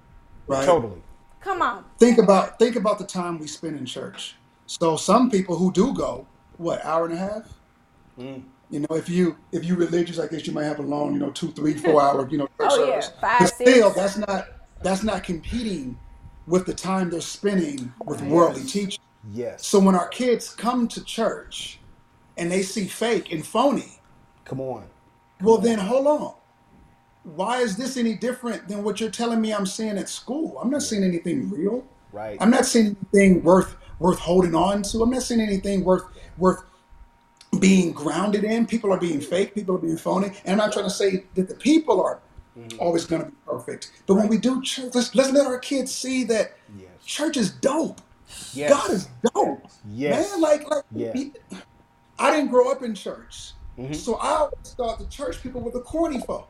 right? 0.47 0.65
totally. 0.65 1.01
Come 1.41 1.61
on. 1.61 1.85
Think 1.97 2.19
about 2.19 2.59
think 2.59 2.75
about 2.75 2.99
the 2.99 3.05
time 3.05 3.39
we 3.39 3.47
spend 3.47 3.77
in 3.77 3.85
church. 3.85 4.35
So 4.67 4.97
some 4.97 5.31
people 5.31 5.55
who 5.55 5.71
do 5.71 5.93
go, 5.93 6.27
what 6.57 6.83
hour 6.85 7.05
and 7.05 7.13
a 7.13 7.17
half? 7.17 7.58
Mm. 8.19 8.43
You 8.69 8.81
know, 8.81 8.95
if 8.95 9.09
you 9.09 9.35
if 9.51 9.65
you 9.65 9.75
religious, 9.75 10.19
I 10.19 10.27
guess 10.27 10.45
you 10.45 10.53
might 10.53 10.65
have 10.65 10.79
a 10.79 10.83
long, 10.83 11.13
you 11.13 11.19
know, 11.19 11.31
two, 11.31 11.51
three, 11.51 11.73
four 11.73 12.01
hour, 12.03 12.27
you 12.29 12.37
know, 12.37 12.45
church 12.59 12.71
Oh, 12.71 12.87
yeah. 12.87 13.01
Five, 13.21 13.39
but 13.39 13.47
six. 13.47 13.71
still, 13.71 13.89
that's 13.91 14.17
not 14.17 14.47
that's 14.83 15.03
not 15.03 15.23
competing 15.23 15.97
with 16.45 16.65
the 16.65 16.73
time 16.73 17.09
they're 17.09 17.21
spending 17.21 17.91
with 18.05 18.21
worldly 18.23 18.63
teaching. 18.63 18.99
Yes. 19.31 19.65
So 19.65 19.79
when 19.79 19.95
our 19.95 20.07
kids 20.07 20.53
come 20.53 20.87
to 20.89 21.03
church 21.03 21.79
and 22.37 22.51
they 22.51 22.61
see 22.61 22.85
fake 22.85 23.31
and 23.31 23.45
phony, 23.45 23.99
Come 24.45 24.59
on. 24.61 24.85
well 25.41 25.57
then 25.57 25.79
hold 25.79 26.07
on. 26.07 26.33
Why 27.23 27.59
is 27.59 27.75
this 27.75 27.97
any 27.97 28.15
different 28.15 28.67
than 28.67 28.83
what 28.83 28.99
you're 28.99 29.11
telling 29.11 29.41
me 29.41 29.53
I'm 29.53 29.65
seeing 29.65 29.97
at 29.97 30.09
school? 30.09 30.57
I'm 30.59 30.69
not 30.69 30.81
seeing 30.83 31.03
anything 31.03 31.49
real. 31.49 31.85
Right. 32.11 32.37
I'm 32.39 32.49
not 32.49 32.65
seeing 32.65 32.95
anything 33.13 33.43
worth 33.43 33.75
worth 33.99 34.19
holding 34.19 34.55
on 34.55 34.81
to. 34.83 35.01
I'm 35.03 35.09
not 35.09 35.21
seeing 35.23 35.41
anything 35.41 35.83
worth 35.83 36.03
worth 36.37 36.63
being 37.59 37.91
grounded 37.91 38.43
in. 38.43 38.65
People 38.65 38.91
are 38.91 38.97
being 38.99 39.21
fake. 39.21 39.53
People 39.55 39.75
are 39.75 39.79
being 39.79 39.97
phony. 39.97 40.27
And 40.45 40.53
I'm 40.53 40.57
not 40.57 40.73
trying 40.73 40.85
to 40.85 40.91
say 40.91 41.23
that 41.35 41.47
the 41.47 41.55
people 41.55 42.01
are 42.03 42.19
always 42.79 43.05
going 43.05 43.21
to 43.23 43.29
be 43.29 43.35
perfect. 43.45 43.91
But 44.07 44.15
when 44.15 44.27
we 44.27 44.37
do 44.37 44.61
church, 44.61 44.93
let's, 44.93 45.15
let's 45.15 45.31
let 45.31 45.45
our 45.45 45.59
kids 45.59 45.93
see 45.93 46.23
that 46.25 46.53
Yes. 46.77 46.89
church 47.05 47.37
is 47.37 47.51
dope. 47.51 48.01
Yes. 48.53 48.69
God 48.71 48.91
is 48.91 49.07
dope. 49.33 49.63
Yes. 49.89 50.31
Man, 50.31 50.41
like, 50.41 50.69
like 50.69 50.83
Yeah. 50.91 51.13
he- 51.13 51.33
I 52.17 52.31
didn't 52.31 52.49
grow 52.49 52.69
up 52.71 52.83
in 52.83 52.93
church. 52.95 53.53
Mhm. 53.77 53.95
So 53.95 54.15
I 54.15 54.31
always 54.39 54.73
thought 54.75 54.99
the 54.99 55.05
church 55.05 55.41
people 55.41 55.61
were 55.61 55.71
the 55.71 55.79
corny 55.81 56.19
folk. 56.19 56.49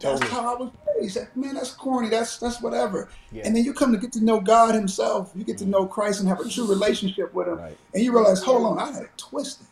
That's 0.00 0.20
Totally. 0.20 0.30
how 0.42 0.54
I 0.54 0.58
was 0.58 0.70
raised. 1.00 1.18
Man, 1.36 1.54
that's 1.54 1.70
corny. 1.70 2.08
That's 2.10 2.36
that's 2.38 2.60
whatever. 2.60 3.08
Yeah. 3.32 3.44
And 3.46 3.56
then 3.56 3.64
you 3.64 3.72
come 3.72 3.92
to 3.92 3.98
get 3.98 4.12
to 4.14 4.20
know 4.24 4.40
God 4.40 4.74
Himself. 4.74 5.30
You 5.34 5.44
get 5.44 5.56
to 5.58 5.64
know 5.66 5.86
Christ 5.86 6.20
and 6.20 6.28
have 6.28 6.40
a 6.40 6.48
true 6.48 6.66
relationship 6.76 7.32
with 7.32 7.46
Him. 7.48 7.56
Right. 7.58 7.78
And 7.94 8.02
you 8.02 8.12
realize, 8.12 8.42
hold 8.42 8.64
on, 8.66 8.78
I 8.78 8.90
had 8.92 9.04
it 9.04 9.10
twisted. 9.16 9.66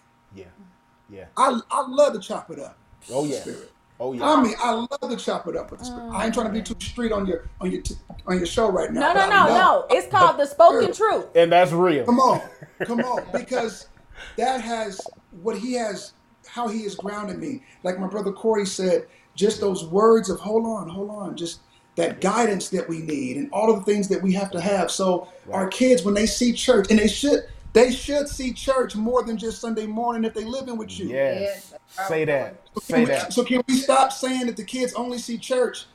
Yeah. 1.15 1.21
Yeah. 1.21 1.27
I 1.37 1.61
I 1.71 1.87
love 1.87 2.15
to 2.15 2.21
chop 2.21 2.51
it 2.51 2.59
up. 2.59 2.77
Oh 3.11 3.23
with 3.23 3.33
yeah. 3.33 3.41
Spirit. 3.41 3.71
Oh 4.01 4.13
yeah. 4.13 4.29
I 4.29 4.43
mean, 4.43 4.55
I 4.59 4.73
love 4.73 5.11
to 5.11 5.17
chop 5.17 5.47
it 5.47 5.57
up 5.57 5.71
with 5.71 5.81
the 5.81 5.87
spirit. 5.87 6.11
I 6.11 6.25
ain't 6.25 6.35
trying 6.35 6.47
to 6.47 6.53
be 6.53 6.61
mm. 6.61 6.65
too 6.65 6.75
street 6.85 7.13
on 7.13 7.27
your 7.27 7.49
on 7.61 7.71
your 7.71 7.83
t- 7.83 7.95
on 8.27 8.39
your 8.39 8.47
show 8.47 8.69
right 8.71 8.93
now. 8.93 9.13
No, 9.13 9.21
no, 9.21 9.29
no, 9.29 9.47
no. 9.47 9.87
It's 9.91 10.09
called 10.09 10.39
the 10.39 10.47
spoken 10.47 10.93
truth. 10.93 11.27
and 11.35 11.53
that's 11.53 11.73
real. 11.73 12.05
Come 12.05 12.19
on, 12.19 12.43
come 12.85 13.01
on, 13.01 13.25
because 13.33 13.89
that 14.37 14.61
has 14.61 15.01
what 15.43 15.57
he 15.57 15.75
has, 15.75 16.15
how 16.47 16.67
he 16.67 16.83
has 16.83 16.95
grounded 16.97 17.39
me. 17.39 17.63
Like 17.85 17.99
my 17.99 18.09
brother 18.09 18.33
Corey 18.33 18.67
said, 18.67 19.07
just 19.37 19.61
those 19.61 19.85
words 19.85 20.29
of 20.29 20.41
hold 20.41 20.67
on, 20.67 20.89
hold 20.89 21.11
on, 21.11 21.37
just 21.37 21.61
that 21.97 22.21
guidance 22.21 22.71
that 22.71 22.89
we 22.89 22.99
need, 22.99 23.37
and 23.37 23.49
all 23.53 23.73
of 23.73 23.85
the 23.85 23.93
things 23.93 24.09
that 24.09 24.21
we 24.21 24.33
have 24.33 24.51
to 24.51 24.61
have. 24.61 24.91
So 24.91 25.29
our 25.53 25.69
kids, 25.69 26.03
when 26.03 26.15
they 26.15 26.27
see 26.27 26.53
church, 26.53 26.89
and 26.91 26.99
they 26.99 27.07
should, 27.07 27.45
they 27.75 27.91
should 27.93 28.29
see 28.29 28.53
church 28.53 28.95
more 28.97 29.23
than 29.25 29.37
just 29.37 29.61
Sunday 29.61 29.87
morning 29.87 30.25
if 30.25 30.33
they 30.33 30.45
living 30.45 30.79
with 30.79 30.99
you. 30.99 31.09
Yes. 31.09 31.75
Yes. 31.99 32.09
Say 32.09 32.25
that. 32.25 32.63
So 32.75 32.81
Say 32.81 32.95
can, 32.95 33.03
we, 33.03 33.09
that. 33.11 33.33
so 33.33 33.45
can 33.45 33.63
we 33.69 33.75
stop 33.77 34.13
saying 34.13 34.47
that 34.47 34.57
the 34.57 34.65
kids 34.65 34.95
only 34.95 35.19
see 35.19 35.37
church 35.39 35.87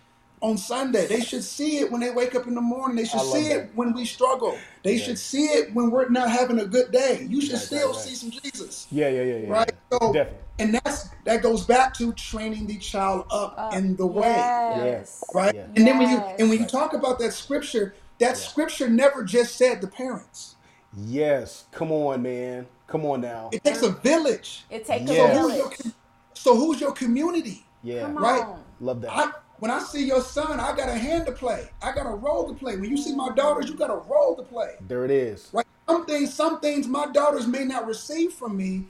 on 0.42 0.58
Sunday? 0.58 1.08
They 1.08 1.22
should 1.22 1.44
see 1.44 1.80
it 1.80 1.90
when 1.90 2.02
they 2.02 2.12
wake 2.12 2.36
up 2.36 2.48
in 2.48 2.54
the 2.56 2.62
morning. 2.62 2.98
They 2.98 3.06
should 3.06 3.22
see 3.22 3.48
that. 3.50 3.58
it 3.58 3.70
when 3.76 3.94
we 3.94 4.04
struggle. 4.06 4.58
They 4.84 4.96
Yeah. 4.96 5.06
should 5.06 5.20
see 5.20 5.46
it 5.46 5.74
when 5.74 5.90
we're 5.90 6.10
not 6.10 6.30
having 6.30 6.60
a 6.60 6.66
good 6.66 6.92
day. 6.92 7.26
You 7.30 7.40
should 7.42 7.54
Right, 7.54 7.62
still 7.62 7.88
right, 7.88 7.96
right. 7.96 8.06
see 8.06 8.16
some 8.16 8.32
Jesus. 8.32 8.88
Yeah, 8.92 9.08
yeah, 9.08 9.24
yeah, 9.24 9.36
yeah. 9.38 9.50
Right? 9.50 9.72
So 9.92 10.00
Definitely. 10.14 10.38
and 10.60 10.76
that's 10.76 11.08
that 11.24 11.42
goes 11.42 11.64
back 11.64 11.94
to 11.96 12.12
training 12.14 12.68
the 12.68 12.78
child 12.78 13.26
up 13.32 13.56
Uh, 13.58 13.78
in 13.78 13.96
the 13.96 14.06
way. 14.06 14.36
Yes. 14.36 15.24
Right? 15.34 15.56
Yeah. 15.56 15.64
And 15.78 15.88
then 15.88 15.98
when 15.98 16.10
you 16.10 16.18
and 16.18 16.50
when 16.50 16.60
you 16.60 16.66
talk 16.66 16.94
about 16.94 17.20
that 17.20 17.32
scripture, 17.34 17.94
that 18.20 18.30
Yeah. 18.32 18.34
scripture 18.50 18.90
never 18.90 19.24
just 19.24 19.56
said 19.56 19.80
the 19.80 19.88
parents. 19.88 20.56
Yes. 20.98 21.66
Come 21.72 21.92
on, 21.92 22.22
man. 22.22 22.68
Come 22.88 23.06
on 23.06 23.22
now. 23.22 23.50
It 23.52 23.64
takes 23.64 23.84
a 23.84 23.92
village. 23.92 24.66
It 24.70 24.86
takes 24.86 25.10
Yeah. 25.10 25.24
a 25.26 25.34
So 25.34 25.42
who's 25.42 25.58
your 25.58 25.70
village. 25.70 25.94
so 26.34 26.56
who's 26.56 26.82
your 26.82 26.92
community? 26.94 27.66
Yeah. 27.84 28.02
Come 28.02 28.18
Right. 28.18 28.46
Love 28.82 29.02
that. 29.02 29.12
I, 29.12 29.32
when 29.60 29.72
I 29.72 29.80
see 29.80 30.06
your 30.06 30.22
son, 30.22 30.60
I 30.60 30.76
got 30.76 30.90
a 30.90 30.94
hand 30.94 31.26
to 31.28 31.32
play. 31.34 31.70
I 31.82 31.92
got 31.92 32.06
a 32.06 32.16
role 32.16 32.48
to 32.48 32.54
play. 32.54 32.78
When 32.78 32.90
you 32.90 32.98
see 32.98 33.14
my 33.16 33.30
daughters, 33.36 33.70
you 33.70 33.76
got 33.76 33.90
a 33.90 33.98
role 34.10 34.36
to 34.36 34.44
play. 34.44 34.76
There 34.88 35.06
it 35.06 35.12
is. 35.12 35.50
Right? 35.54 35.66
Some 35.88 36.06
things, 36.06 36.34
some 36.34 36.60
things 36.60 36.88
my 36.88 37.08
daughters 37.08 37.46
may 37.46 37.66
not 37.66 37.86
receive 37.86 38.34
from 38.34 38.56
me, 38.56 38.86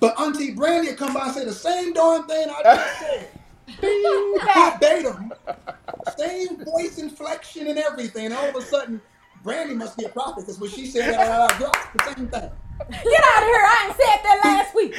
but 0.00 0.18
Auntie 0.20 0.52
Brandy 0.52 0.88
will 0.90 0.96
come 0.96 1.14
by 1.14 1.26
and 1.26 1.34
say 1.34 1.44
the 1.44 1.52
same 1.52 1.92
darn 1.92 2.26
thing 2.26 2.48
I 2.50 2.62
just 2.62 2.98
said. 3.00 3.28
Verbatim. 4.54 5.32
Same 6.18 6.64
voice 6.64 6.98
inflection 6.98 7.66
and 7.68 7.78
everything. 7.78 8.26
And 8.26 8.34
all 8.34 8.48
of 8.48 8.56
a 8.56 8.62
sudden, 8.62 9.00
Brandy 9.42 9.74
must 9.74 9.96
be 9.96 10.04
a 10.04 10.08
prophet 10.08 10.42
because 10.42 10.58
when 10.60 10.70
she 10.70 10.86
said 10.86 11.14
that 11.14 11.20
out 11.28 11.60
loud, 11.60 11.74
it's 11.94 12.04
the 12.04 12.14
same 12.14 12.28
thing. 12.28 12.50
Get 12.90 13.24
out 13.24 13.42
of 13.42 13.48
here. 13.48 13.64
I 13.64 13.86
ain't 13.86 13.96
said 13.96 14.20
that 14.24 14.40
last 14.44 14.74
week. 14.74 14.94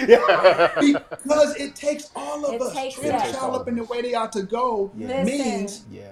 Because 1.23 1.55
it 1.55 1.75
takes 1.75 2.09
all 2.15 2.45
of 2.45 2.53
It 2.53 2.61
us. 2.61 2.73
takes 2.73 2.95
Train 2.95 3.09
a 3.09 3.11
that. 3.17 3.33
child 3.33 3.55
up 3.55 3.67
in 3.67 3.75
the 3.75 3.83
way 3.85 4.01
they 4.01 4.13
ought 4.13 4.31
to 4.33 4.43
go 4.43 4.91
Yeah. 4.95 5.23
means 5.23 5.83
Yeah. 5.91 6.11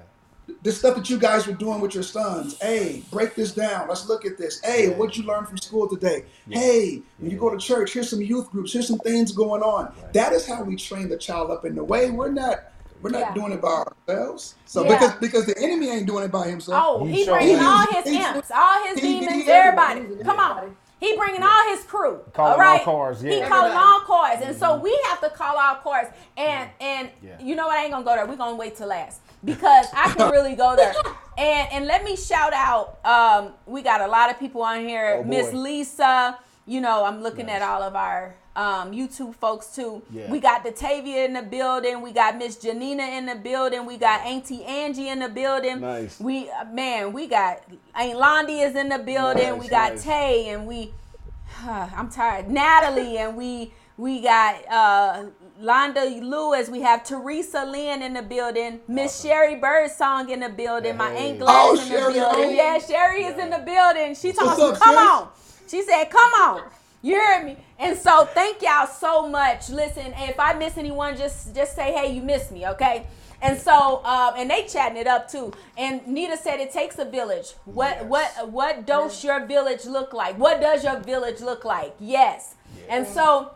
the 0.63 0.71
stuff 0.71 0.95
that 0.95 1.09
you 1.09 1.17
guys 1.17 1.47
were 1.47 1.53
doing 1.53 1.79
with 1.81 1.93
your 1.93 2.03
sons. 2.03 2.57
Hey, 2.61 3.03
break 3.11 3.35
this 3.35 3.51
down. 3.53 3.87
Let's 3.87 4.07
look 4.07 4.25
at 4.25 4.37
this. 4.37 4.59
Hey, 4.63 4.89
Yeah. 4.89 4.97
what 4.97 5.15
you 5.17 5.23
learned 5.23 5.47
from 5.47 5.57
school 5.57 5.87
today? 5.87 6.25
Yeah. 6.47 6.59
Hey, 6.59 7.01
when 7.19 7.31
you 7.31 7.37
go 7.37 7.49
to 7.49 7.57
church, 7.57 7.93
here's 7.93 8.09
some 8.09 8.21
youth 8.21 8.49
groups. 8.51 8.73
Here's 8.73 8.87
some 8.87 8.99
things 8.99 9.31
going 9.31 9.61
on. 9.61 9.93
That 10.13 10.33
is 10.33 10.45
how 10.45 10.63
we 10.63 10.75
train 10.75 11.09
the 11.09 11.17
child 11.17 11.51
up 11.51 11.63
in 11.65 11.75
the 11.75 11.83
way. 11.83 12.11
We're 12.11 12.31
not. 12.31 12.59
We're 13.01 13.09
not 13.11 13.19
Yeah. 13.19 13.33
doing 13.33 13.51
it 13.53 13.61
by 13.61 13.83
ourselves. 14.09 14.55
So 14.65 14.83
Yeah. 14.83 14.89
because 14.93 15.13
because 15.15 15.45
the 15.45 15.57
enemy 15.57 15.89
ain't 15.89 16.05
doing 16.07 16.23
it 16.25 16.31
by 16.31 16.47
himself. 16.47 16.83
Oh, 16.85 17.05
He 17.05 17.23
he 17.23 17.25
bringing 17.25 17.55
is. 17.57 17.61
all 17.65 17.85
his 17.91 18.05
He's- 18.05 18.35
imps, 18.35 18.51
all 18.51 18.83
his 18.87 18.99
he- 18.99 19.19
demons, 19.19 19.43
he- 19.45 19.51
everybody. 19.51 19.99
everybody. 20.01 20.23
Come 20.23 20.39
on. 20.39 20.75
He 20.99 21.17
bringing 21.17 21.41
all 21.41 21.69
his 21.69 21.83
crew. 21.83 22.19
Calling 22.31 22.53
all 22.53 22.59
right? 22.59 22.79
all 22.79 22.85
cars, 22.85 23.21
He 23.21 23.39
yeah. 23.39 23.49
calling 23.49 23.73
all 23.73 24.01
cars. 24.01 24.37
And 24.43 24.55
so 24.55 24.75
we 24.77 24.95
have 25.09 25.19
to 25.21 25.31
call 25.31 25.57
our 25.57 25.77
cars. 25.79 26.07
And 26.37 26.69
and 26.79 27.09
Yeah. 27.23 27.31
you 27.39 27.55
know 27.55 27.65
what? 27.67 27.77
I 27.77 27.83
ain't 27.83 27.91
gonna 27.91 28.05
go 28.05 28.13
there. 28.15 28.25
We're 28.27 28.35
gonna 28.35 28.55
wait 28.55 28.75
till 28.75 28.87
last. 28.87 29.19
Because 29.43 29.87
I 29.95 30.09
can 30.13 30.29
really 30.37 30.53
go 30.53 30.75
there. 30.75 30.93
And 31.39 31.67
and 31.71 31.87
let 31.87 32.03
me 32.03 32.15
shout 32.15 32.53
out, 32.53 32.99
um, 33.03 33.53
we 33.65 33.81
got 33.81 34.01
a 34.01 34.07
lot 34.07 34.29
of 34.29 34.37
people 34.39 34.61
on 34.61 34.87
here. 34.87 35.17
Oh. 35.21 35.23
Miss 35.23 35.51
Lisa, 35.53 36.37
you 36.67 36.79
know, 36.81 37.03
I'm 37.05 37.23
looking 37.23 37.47
Nice. 37.47 37.55
at 37.55 37.61
all 37.63 37.81
of 37.81 37.95
our 37.95 38.35
um, 38.55 38.91
YouTube 38.91 39.35
folks 39.35 39.67
too. 39.75 40.01
Yeah. 40.11 40.29
We 40.29 40.39
got 40.39 40.63
Datavia 40.65 41.25
in 41.25 41.33
the 41.33 41.41
building. 41.41 42.01
We 42.01 42.11
got 42.11 42.37
Miss 42.37 42.57
Janina 42.57 43.03
in 43.03 43.25
the 43.25 43.35
building. 43.35 43.85
We 43.85 43.97
got 43.97 44.25
Auntie 44.25 44.63
Angie 44.65 45.07
in 45.09 45.19
the 45.19 45.29
building. 45.29 45.79
Nice. 45.81 46.19
We 46.19 46.49
uh, 46.49 46.65
man, 46.65 47.13
we 47.13 47.27
got 47.27 47.61
Aunt 47.95 48.17
Londi 48.19 48.65
is 48.67 48.75
in 48.75 48.89
the 48.89 48.99
building. 48.99 49.57
we 49.57 49.67
got 49.69 49.93
nice. 49.93 50.03
Tay 50.03 50.49
and 50.49 50.67
we 50.67 50.91
I'm 51.65 52.09
tired. 52.09 52.49
Natalie 52.49 53.17
and 53.23 53.37
we 53.37 53.73
we 53.97 54.21
got 54.21 54.55
uh 54.69 55.25
Londa 55.61 56.21
Lewis. 56.21 56.69
We 56.69 56.81
have 56.81 57.03
Teresa 57.03 57.63
Lynn 57.65 58.01
in 58.01 58.13
the 58.15 58.21
building. 58.23 58.79
Miss 58.87 59.21
Sherry 59.21 59.55
Birdsong 59.55 60.29
in 60.29 60.39
the 60.41 60.49
building. 60.49 60.97
My 60.97 61.11
Aunt 61.11 61.39
Gladys 61.39 61.49
Oh, 61.65 61.71
in 61.73 61.77
the 61.77 61.85
Sherry, 61.97 62.13
building. 62.13 62.43
oh. 62.45 62.49
Yeah, 62.49 62.79
Sherry 62.79 63.23
is 63.25 63.37
in 63.37 63.49
the 63.51 63.59
building. 63.59 64.15
She 64.15 64.31
told 64.33 64.49
What's 64.57 64.61
us, 64.61 64.79
come 64.79 64.95
sis?" 64.95 65.03
on. 65.07 65.27
She 65.69 65.81
said, 65.83 66.05
come 66.09 66.31
on. 66.33 66.63
You 67.01 67.19
heard 67.19 67.45
me. 67.45 67.57
And 67.79 67.97
so 67.97 68.25
thank 68.25 68.61
y'all 68.61 68.85
so 68.87 69.27
much. 69.27 69.69
Listen, 69.69 70.13
if 70.17 70.39
I 70.39 70.53
miss 70.53 70.77
anyone, 70.77 71.17
just 71.17 71.55
just 71.55 71.75
say, 71.75 71.91
hey, 71.93 72.13
you 72.13 72.21
missed 72.21 72.51
me, 72.51 72.67
okay? 72.67 73.07
And 73.41 73.57
so, 73.59 74.05
um, 74.05 74.35
and 74.37 74.49
they 74.51 74.65
chatting 74.67 74.97
it 74.97 75.07
up 75.07 75.27
too. 75.27 75.51
And 75.75 76.05
Nita 76.05 76.37
said 76.37 76.59
it 76.59 76.71
takes 76.71 76.99
a 76.99 77.05
village. 77.05 77.53
What 77.65 77.97
Yes. 78.01 78.03
what 78.05 78.49
what 78.51 78.85
does 78.85 79.23
your 79.23 79.45
village 79.47 79.85
look 79.85 80.13
like? 80.13 80.37
What 80.37 80.61
does 80.61 80.83
your 80.83 80.99
village 80.99 81.41
look 81.41 81.65
like? 81.65 81.95
Yes. 81.99 82.53
And 82.87 83.07
so, 83.07 83.51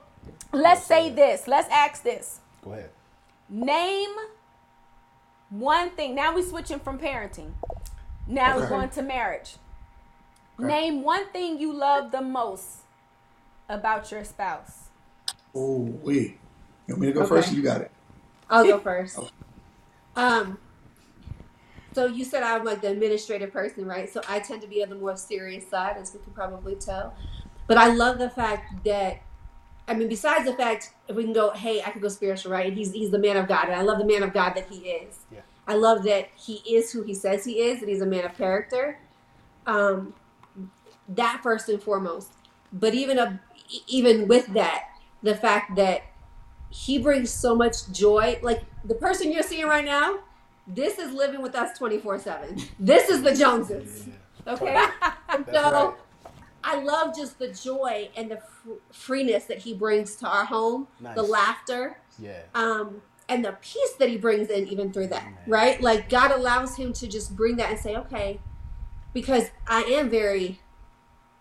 let's 0.51 0.83
say 0.83 1.11
this. 1.11 1.47
Let's 1.47 1.69
ask 1.69 2.01
this. 2.01 2.39
Go 2.63 2.71
ahead. 2.73 2.89
Name 3.47 4.09
one 5.51 5.91
thing. 5.91 6.15
Now 6.15 6.33
we 6.33 6.41
switching 6.41 6.79
from 6.79 6.97
parenting. 6.97 7.51
Now 8.27 8.57
we're 8.57 8.67
going 8.67 8.89
to 8.89 9.03
marriage. 9.03 9.57
Okay. 10.59 10.67
Name 10.67 11.03
one 11.03 11.27
thing 11.27 11.59
you 11.59 11.71
love 11.71 12.11
the 12.11 12.21
most 12.21 12.79
about 13.69 14.11
your 14.11 14.23
spouse. 14.23 14.89
Oh, 15.53 15.79
wait. 16.03 16.39
You 16.87 16.93
want 16.93 17.01
me 17.01 17.07
to 17.07 17.13
go 17.13 17.21
Okay. 17.21 17.29
first? 17.29 17.53
You 17.53 17.61
got 17.61 17.81
it. 17.81 17.91
I'll 18.49 18.65
go 18.65 18.79
first. 18.79 19.19
Um, 20.15 20.57
so 21.93 22.05
you 22.05 22.23
said 22.25 22.43
I'm 22.43 22.63
like 22.63 22.81
the 22.81 22.89
administrative 22.89 23.51
person, 23.51 23.85
right? 23.85 24.11
So 24.11 24.21
I 24.27 24.39
tend 24.39 24.61
to 24.61 24.67
be 24.67 24.83
on 24.83 24.89
the 24.89 24.95
more 24.95 25.15
serious 25.15 25.67
side, 25.69 25.97
as 25.97 26.13
we 26.13 26.19
can 26.19 26.33
probably 26.33 26.75
tell. 26.75 27.15
But 27.67 27.77
I 27.77 27.93
love 27.93 28.19
the 28.19 28.29
fact 28.29 28.83
that, 28.85 29.21
I 29.87 29.93
mean, 29.93 30.09
besides 30.09 30.45
the 30.45 30.53
fact 30.53 30.91
if 31.07 31.15
we 31.15 31.23
can 31.23 31.33
go, 31.33 31.51
hey, 31.51 31.81
I 31.81 31.89
could 31.89 32.01
go 32.01 32.09
spiritual, 32.09 32.51
right? 32.51 32.67
And 32.67 32.77
he's 32.77 32.91
he's 32.91 33.11
the 33.11 33.19
man 33.19 33.37
of 33.37 33.47
God, 33.47 33.65
and 33.65 33.75
I 33.75 33.81
love 33.81 33.97
the 33.97 34.05
man 34.05 34.23
of 34.23 34.33
God 34.33 34.53
that 34.55 34.67
he 34.69 34.89
is. 34.89 35.19
Yeah. 35.31 35.41
I 35.67 35.75
love 35.75 36.03
that 36.03 36.29
he 36.35 36.55
is 36.75 36.91
who 36.91 37.01
he 37.01 37.13
says 37.13 37.43
he 37.43 37.61
is, 37.61 37.79
and 37.81 37.89
he's 37.89 38.01
a 38.01 38.05
man 38.05 38.25
of 38.25 38.37
character. 38.37 38.99
Um, 39.65 40.13
that 41.09 41.39
first 41.41 41.69
and 41.69 41.81
foremost. 41.81 42.33
But 42.71 42.93
even 42.93 43.17
a, 43.17 43.39
even 43.87 44.27
with 44.27 44.47
that, 44.53 44.83
the 45.23 45.35
fact 45.35 45.75
that 45.75 46.01
he 46.69 46.97
brings 46.99 47.29
so 47.29 47.55
much 47.55 47.89
joy. 47.91 48.39
Like 48.41 48.63
the 48.83 48.95
person 48.95 49.31
you're 49.31 49.43
seeing 49.43 49.65
right 49.67 49.85
now, 49.85 50.19
this 50.67 50.99
is 50.99 51.13
living 51.13 51.41
with 51.41 51.55
us 51.55 51.77
24 51.77 52.19
7. 52.19 52.57
This 52.79 53.09
is 53.09 53.21
the 53.21 53.33
Joneses. 53.33 54.07
Okay? 54.47 54.85
And 55.29 55.45
That's 55.47 55.57
so 55.57 55.87
right. 55.89 55.95
I 56.63 56.79
love 56.81 57.15
just 57.15 57.39
the 57.39 57.49
joy 57.49 58.09
and 58.15 58.31
the 58.31 58.37
fr- 58.37 58.71
freeness 58.91 59.45
that 59.45 59.57
he 59.59 59.73
brings 59.73 60.15
to 60.17 60.27
our 60.27 60.45
home, 60.45 60.87
the 61.15 61.21
laughter, 61.23 61.97
Yeah. 62.17 62.41
um, 62.53 63.01
and 63.27 63.43
the 63.43 63.57
peace 63.61 63.93
that 63.99 64.07
he 64.07 64.17
brings 64.17 64.49
in 64.49 64.67
even 64.67 64.93
through 64.93 65.07
that, 65.07 65.23
Amen. 65.23 65.37
right? 65.47 65.81
Like 65.81 66.09
God 66.09 66.31
allows 66.31 66.75
him 66.77 66.93
to 66.93 67.07
just 67.07 67.35
bring 67.35 67.57
that 67.57 67.69
and 67.69 67.79
say, 67.79 67.95
okay, 67.97 68.39
because 69.13 69.49
I 69.67 69.81
am 69.83 70.09
very, 70.09 70.59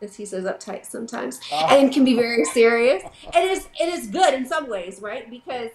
as 0.04 0.16
he 0.16 0.24
says, 0.24 0.44
uptight 0.44 0.84
sometimes, 0.86 1.40
Ah. 1.52 1.74
and 1.76 1.92
can 1.92 2.04
be 2.04 2.14
very 2.14 2.44
serious. 2.44 3.02
And 3.34 3.50
it's 3.50 3.68
it 3.80 3.88
is 3.92 4.06
good 4.08 4.34
in 4.34 4.46
some 4.46 4.68
ways, 4.68 5.00
right? 5.00 5.28
Because 5.28 5.70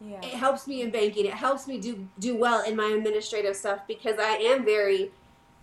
Yeah. 0.00 0.18
it 0.22 0.34
helps 0.34 0.66
me 0.66 0.82
in 0.82 0.90
banking. 0.90 1.26
It 1.26 1.34
helps 1.34 1.66
me 1.68 1.78
do 1.78 2.08
do 2.18 2.34
well 2.36 2.62
in 2.64 2.74
my 2.76 2.86
administrative 2.98 3.54
stuff 3.56 3.80
because 3.86 4.16
I 4.18 4.36
am 4.52 4.64
very 4.64 5.12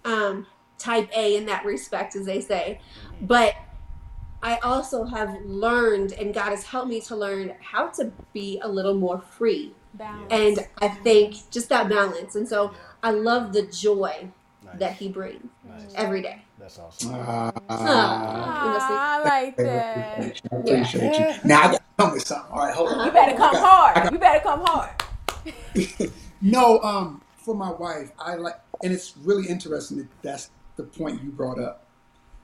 um, 0.06 0.46
type 0.78 1.10
A 1.16 1.36
in 1.38 1.46
that 1.46 1.64
respect, 1.66 2.16
as 2.16 2.26
they 2.26 2.42
say. 2.42 2.82
But 3.22 3.56
I 4.42 4.58
also 4.58 5.06
have 5.06 5.34
learned, 5.46 6.12
and 6.14 6.34
God 6.34 6.50
has 6.50 6.66
helped 6.66 6.90
me 6.90 7.00
to 7.02 7.16
learn 7.16 7.54
how 7.62 7.88
to 7.92 8.12
be 8.34 8.60
a 8.62 8.68
little 8.68 8.94
more 8.96 9.22
free. 9.22 9.74
Balance. 9.94 10.28
And 10.32 10.68
I 10.82 10.90
think 10.90 11.36
just 11.52 11.70
that 11.70 11.88
balance. 11.88 12.36
And 12.36 12.46
so 12.50 12.74
I 13.02 13.12
love 13.12 13.54
the 13.54 13.62
joy 13.62 14.28
that 14.80 14.94
He 14.94 15.10
brings 15.10 15.46
Nice. 15.68 15.94
every 15.96 16.22
day. 16.22 16.42
That's 16.60 16.80
awesome. 16.80 17.14
Ah, 17.14 17.52
I 17.70 19.22
like 19.24 19.58
that. 19.58 20.42
I 20.52 20.56
appreciate 20.56 21.18
you. 21.20 21.26
Now 21.44 21.62
I 21.62 21.68
got 21.72 21.74
to 21.74 21.82
come 21.98 22.12
with 22.14 22.28
something. 22.28 22.52
All 22.52 22.60
right, 22.60 22.74
hold 22.74 22.90
on. 22.90 23.06
You 23.06 23.12
better 23.12 23.36
come 23.36 23.56
hard. 23.56 24.12
You 24.12 24.18
better 24.20 24.40
come 24.42 24.62
hard. 24.64 24.90
No, 26.46 26.82
um, 26.82 27.22
for 27.38 27.56
my 27.56 27.72
wife, 27.72 28.12
I 28.20 28.36
like, 28.36 28.60
and 28.84 28.92
it's 28.92 29.16
really 29.16 29.48
interesting 29.48 29.98
that 30.00 30.08
that's 30.22 30.50
the 30.76 30.84
point 30.84 31.24
you 31.24 31.30
brought 31.30 31.58
up, 31.58 31.88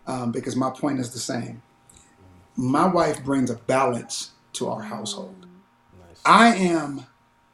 um, 0.07 0.31
because 0.31 0.55
my 0.55 0.69
point 0.69 1.01
is 1.01 1.11
the 1.11 1.19
same. 1.19 1.61
My 2.55 2.87
wife 2.87 3.21
brings 3.25 3.49
a 3.49 3.55
balance 3.55 4.31
to 4.53 4.69
our 4.69 4.81
household. 4.81 5.45
Nice. 6.07 6.21
I 6.25 6.55
am 6.55 7.07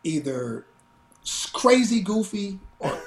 either 0.03 0.67
crazy 1.51 2.01
goofy 2.01 2.59
or 2.77 2.99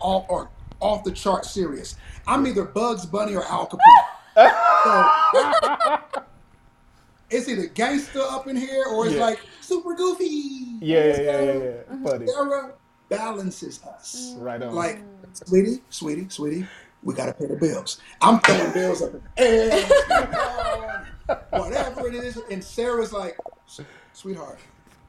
off, 0.00 0.24
or 0.30 0.50
off 0.80 1.04
the 1.04 1.12
chart 1.12 1.44
serious. 1.44 1.96
I'm 2.26 2.46
either 2.46 2.64
Bugs 2.64 3.06
Bunny 3.06 3.34
or 3.34 3.44
Al 3.44 3.66
Capone. 3.66 4.04
So, 4.84 5.98
it's 7.30 7.48
either 7.48 7.66
gangster 7.66 8.20
up 8.20 8.46
in 8.46 8.56
here 8.56 8.84
or 8.90 9.06
it's 9.06 9.14
Yeah. 9.16 9.22
like 9.24 9.40
super 9.60 9.94
goofy. 9.94 10.24
Yeah, 10.80 11.06
yeah, 11.06 11.20
yeah, 11.20 11.40
yeah, 11.42 11.52
yeah. 11.54 12.08
Funny. 12.08 12.26
Sara 12.26 12.72
balances 13.08 13.82
us. 13.84 14.34
Right 14.38 14.62
on. 14.62 14.74
Like, 14.74 15.00
sweetie, 15.32 15.80
sweetie, 15.90 16.28
sweetie, 16.28 16.66
we 17.02 17.14
gotta 17.14 17.32
pay 17.32 17.46
the 17.46 17.56
bills. 17.56 18.00
I'm 18.20 18.40
throwing 18.40 18.72
bills 18.72 19.02
up 19.02 19.14
in 19.14 19.22
the 19.36 19.42
air, 19.42 21.06
whatever 21.50 22.08
it 22.08 22.14
is, 22.14 22.36
and 22.50 22.62
Sara's 22.62 23.12
like, 23.12 23.36
sweetheart, 24.12 24.58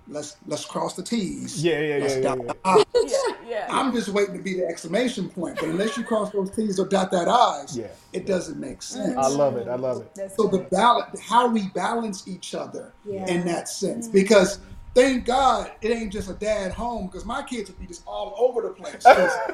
let's 0.09 0.37
let's 0.47 0.65
cross 0.65 0.95
the 0.95 1.03
T's. 1.03 1.63
Yeah, 1.63 1.79
yeah, 1.79 1.97
Let's 1.97 2.15
yeah, 2.15 2.21
dot 2.21 2.37
yeah, 2.39 2.45
the 2.45 2.57
I's." 2.65 2.85
Yeah, 2.93 3.35
yeah. 3.47 3.67
I'm 3.69 3.93
just 3.93 4.09
waiting 4.09 4.35
to 4.35 4.41
be 4.41 4.55
the 4.55 4.65
exclamation 4.65 5.29
point, 5.29 5.55
but 5.55 5.65
unless 5.65 5.97
you 5.97 6.03
cross 6.03 6.31
those 6.31 6.51
T's 6.51 6.79
or 6.79 6.87
dot 6.87 7.11
that 7.11 7.27
I's, 7.27 7.77
Yeah. 7.77 7.87
it 8.13 8.25
doesn't 8.25 8.59
make 8.59 8.79
mm-hmm. 8.79 9.03
sense. 9.03 9.17
I 9.17 9.27
love 9.27 9.57
it. 9.57 9.67
I 9.67 9.75
love 9.75 10.01
it. 10.01 10.15
That's 10.15 10.35
So 10.35 10.47
the 10.47 10.59
balance, 10.59 11.19
how 11.19 11.47
we 11.47 11.67
balance 11.69 12.27
each 12.27 12.55
other 12.55 12.93
Yeah. 13.05 13.25
in 13.27 13.45
that 13.45 13.69
sense, 13.69 14.07
mm-hmm. 14.07 14.17
because 14.17 14.59
thank 14.93 15.25
God 15.25 15.71
it 15.81 15.91
ain't 15.91 16.11
just 16.11 16.29
a 16.29 16.33
dad 16.33 16.71
home, 16.71 17.07
because 17.07 17.25
my 17.25 17.43
kids 17.43 17.69
would 17.69 17.79
be 17.79 17.87
just 17.87 18.03
all 18.05 18.35
over 18.37 18.61
the 18.61 18.69
place. 18.69 19.05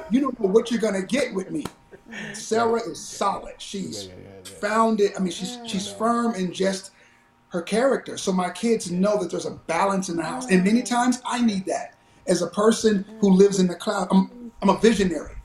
you 0.10 0.20
don't 0.20 0.38
know 0.40 0.48
what 0.48 0.70
you're 0.70 0.80
gonna 0.80 1.02
get 1.02 1.34
with 1.34 1.50
me. 1.50 1.64
Mm-hmm. 2.10 2.34
Sara 2.34 2.80
is 2.80 3.00
solid. 3.00 3.54
She's 3.58 4.06
Yeah, 4.06 4.12
yeah, 4.12 4.20
yeah, 4.22 4.30
yeah. 4.44 4.58
found 4.60 5.00
it. 5.00 5.12
I 5.16 5.20
mean, 5.20 5.32
she's 5.32 5.56
mm. 5.56 5.68
she's 5.68 5.90
firm 5.90 6.34
in 6.34 6.52
just 6.52 6.90
her 7.54 7.62
character. 7.62 8.18
So 8.18 8.32
my 8.32 8.50
kids 8.50 8.90
know 8.90 9.16
that 9.20 9.30
there's 9.30 9.46
a 9.46 9.52
balance 9.52 10.08
in 10.08 10.16
the 10.16 10.24
house, 10.24 10.50
and 10.50 10.62
many 10.62 10.82
oh. 10.82 10.84
times 10.84 11.22
I 11.24 11.40
need 11.40 11.64
that 11.66 11.94
as 12.26 12.42
a 12.42 12.48
person 12.48 13.04
who 13.20 13.30
lives 13.30 13.60
in 13.60 13.66
the 13.66 13.76
cloud. 13.76 14.08
I'm 14.10 14.52
I'm 14.60 14.68
a 14.68 14.78
visionary. 14.78 15.36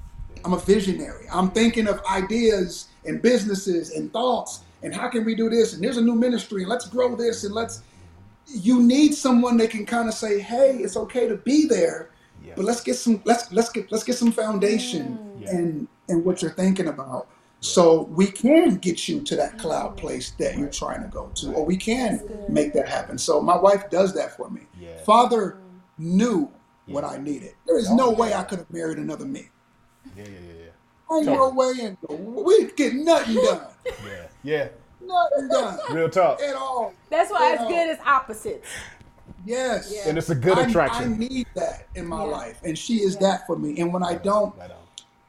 I'm 0.44 0.54
a 0.54 0.60
visionary. 0.60 1.26
I'm 1.32 1.52
thinking 1.52 1.88
of 1.88 2.02
ideas 2.06 2.88
and 3.06 3.22
businesses 3.22 3.92
and 3.92 4.12
thoughts 4.12 4.62
and 4.84 4.94
how 4.94 5.10
can 5.10 5.26
we 5.26 5.36
do 5.36 5.50
this 5.50 5.74
and 5.74 5.84
there's 5.84 5.98
a 5.98 6.02
new 6.02 6.16
ministry 6.16 6.62
and 6.62 6.70
let's 6.70 6.88
grow 6.88 7.16
this 7.16 7.44
and 7.44 7.54
let's 7.54 7.84
you 8.48 8.82
need 8.82 9.14
someone 9.14 9.58
that 9.58 9.70
can 9.70 9.86
kind 9.86 10.08
of 10.08 10.16
say, 10.16 10.40
"Hey, 10.40 10.78
it's 10.78 10.98
okay 10.98 11.28
to 11.28 11.36
be 11.36 11.68
there, 11.68 12.10
Yeah. 12.44 12.54
but 12.56 12.66
let's 12.66 12.82
get 12.82 12.96
some 12.96 13.22
let's 13.26 13.52
let's 13.52 13.70
get 13.70 13.92
let's 13.92 14.04
get 14.04 14.16
some 14.16 14.32
foundation 14.32 15.20
Yeah. 15.40 15.52
and 15.56 15.88
in 16.08 16.24
what 16.24 16.42
you're 16.42 16.52
thinking 16.52 16.88
about." 16.88 17.28
So 17.62 18.04
we 18.04 18.28
can 18.28 18.76
get 18.78 19.08
you 19.10 19.22
to 19.22 19.36
that 19.36 19.58
cloud 19.60 19.98
place 19.98 20.32
that 20.40 20.58
you're 20.58 20.70
trying 20.70 21.02
to 21.02 21.10
go 21.10 21.30
to, 21.36 21.52
or 21.54 21.66
we 21.66 21.76
can 21.76 22.22
make 22.48 22.72
that 22.74 22.88
happen. 22.88 23.18
So 23.18 23.42
my 23.42 23.58
wife 23.58 23.90
does 23.90 24.14
that 24.14 24.36
for 24.38 24.50
me. 24.50 24.62
Yeah. 24.80 24.98
Father 25.04 25.58
knew 25.98 26.50
what 26.88 27.04
I 27.04 27.18
needed. 27.18 27.54
There 27.68 27.78
is 27.78 27.92
no 27.92 28.12
way 28.12 28.30
yeah. 28.30 28.40
I 28.40 28.44
could 28.44 28.60
have 28.60 28.70
married 28.72 28.98
another 28.98 29.26
me. 29.26 29.50
Yeah, 30.16 30.24
yeah, 30.24 30.30
yeah, 31.12 31.16
Ain't 31.18 31.26
no 31.26 31.50
way 31.50 31.74
in 31.82 31.98
the 32.08 32.16
we 32.16 32.72
get 32.78 32.94
nothing 32.96 33.36
done. 33.36 33.62
yeah. 33.86 34.26
Yeah, 34.42 34.68
Nothing 35.02 35.48
done. 35.50 35.78
Real 35.92 36.10
talk. 36.10 36.42
at 36.42 36.56
all. 36.56 36.94
That's 37.10 37.30
why 37.30 37.52
it's 37.54 37.62
You 37.64 37.70
know. 37.70 37.76
good 37.76 37.90
as 37.90 38.00
opposites. 38.06 38.68
Yes. 39.46 39.92
Yeah. 39.94 40.08
And 40.10 40.18
it's 40.18 40.30
a 40.30 40.36
good 40.36 40.58
I, 40.58 40.64
attraction. 40.68 41.14
I 41.14 41.18
need 41.18 41.48
that 41.56 41.88
in 41.96 42.08
my 42.08 42.24
Yeah. 42.24 42.32
life, 42.32 42.60
and 42.64 42.78
she 42.78 42.96
is 43.02 43.18
that 43.18 43.46
for 43.46 43.58
me. 43.58 43.80
And 43.82 43.94
when 43.94 44.02
I 44.04 44.16
don't, 44.16 44.56
Right 44.58 44.72
on. 44.72 44.78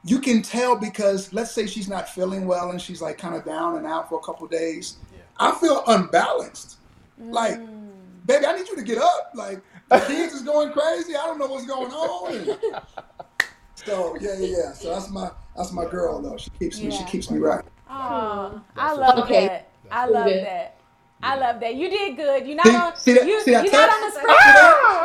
You 0.03 0.19
can 0.19 0.41
tell 0.41 0.75
because 0.75 1.31
let's 1.33 1.51
say 1.51 1.67
she's 1.67 1.87
not 1.87 2.09
feeling 2.09 2.45
well 2.47 2.71
and 2.71 2.81
she's 2.81 3.01
like 3.01 3.17
kind 3.17 3.35
of 3.35 3.45
down 3.45 3.77
and 3.77 3.85
out 3.85 4.09
for 4.09 4.19
a 4.19 4.23
couple 4.23 4.47
days. 4.47 4.97
I 5.39 5.51
feel 5.59 5.83
unbalanced. 5.87 6.77
Like, 7.19 7.59
mm. 7.59 7.89
baby, 8.25 8.45
I 8.45 8.53
need 8.55 8.67
you 8.67 8.75
to 8.75 8.83
get 8.83 8.97
up. 8.97 9.31
Like 9.35 9.61
the 9.89 9.99
kids 9.99 10.33
is 10.33 10.41
going 10.41 10.71
crazy. 10.71 11.15
I 11.15 11.25
don't 11.25 11.37
know 11.37 11.47
what's 11.47 11.65
going 11.67 11.91
on. 11.91 12.35
And 12.35 12.57
so 13.75 14.17
yeah, 14.19 14.35
yeah, 14.39 14.57
yeah. 14.57 14.73
So 14.73 14.89
that's 14.89 15.09
my 15.09 15.29
that's 15.55 15.71
my 15.71 15.85
girl 15.85 16.21
though. 16.21 16.37
She 16.37 16.49
keeps 16.51 16.79
me. 16.81 16.91
She 16.91 17.03
keeps 17.05 17.29
me 17.29 17.39
right. 17.39 17.63
Oh, 17.89 18.61
I 18.75 18.93
love 18.93 19.19
Okay. 19.19 19.47
that. 19.47 19.69
I 19.91 20.05
love 20.07 20.25
good. 20.25 20.43
that. 20.45 20.77
I 21.23 21.35
love 21.37 21.59
that. 21.59 21.75
You 21.75 21.89
did 21.89 22.15
good. 22.17 22.47
You're 22.47 22.55
not 22.55 22.65
See- 22.65 22.75
on. 22.75 22.95
see 22.97 23.13
that- 23.13 23.27
you, 23.27 23.41
see 23.43 23.51
you're, 23.51 23.61
not 23.71 23.89
on 23.93 24.01
the 24.01 24.11
spiritual. 24.11 24.35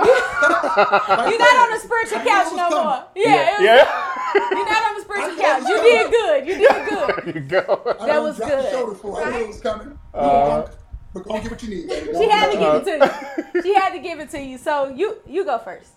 Right 0.06 1.26
You're 1.28 1.38
not 1.38 1.56
on 1.56 1.70
the 1.74 1.80
spiritual 1.80 2.18
couch 2.20 2.52
no 2.52 2.68
coming. 2.70 2.84
more. 2.84 3.04
Yeah, 3.14 3.50
it 3.50 3.60
was- 3.60 3.66
Yeah. 3.66 4.05
You're 4.34 4.64
not 4.66 4.82
on 4.82 4.94
the 4.94 5.00
I 5.00 5.04
spiritual 5.04 5.42
couch. 5.42 5.62
was 5.62 5.68
You 5.68 5.82
did 5.82 6.10
good. 6.10 6.46
You 6.46 6.54
did 6.58 6.88
good. 6.88 7.24
There 7.24 7.34
you 7.34 7.40
go. 7.40 7.82
I 7.86 7.92
That 7.92 8.06
done 8.06 8.22
was 8.24 8.36
dropped 8.36 8.50
the 8.52 8.56
good. 8.62 8.70
shoulder 8.72 8.94
for. 8.94 9.22
I 9.22 9.30
knew 9.30 9.36
it 9.44 9.48
was 9.48 9.60
coming. 9.60 9.98
Uh, 10.14 10.66
but 11.14 11.24
go 11.24 11.34
and 11.34 11.42
get 11.42 11.52
what 11.52 11.62
you 11.62 11.68
need. 11.70 11.88
Baby. 11.88 12.12
She 12.18 12.28
had 12.28 12.50
to 12.52 12.58
give 12.58 12.74
it 12.74 12.84
to 12.84 13.52
you. 13.54 13.62
She 13.62 13.74
had 13.74 13.90
to 13.92 13.98
give 14.00 14.20
it 14.20 14.30
to 14.30 14.40
you. 14.40 14.58
So 14.58 14.88
you 14.88 15.16
you 15.26 15.44
go 15.44 15.58
first. 15.58 15.92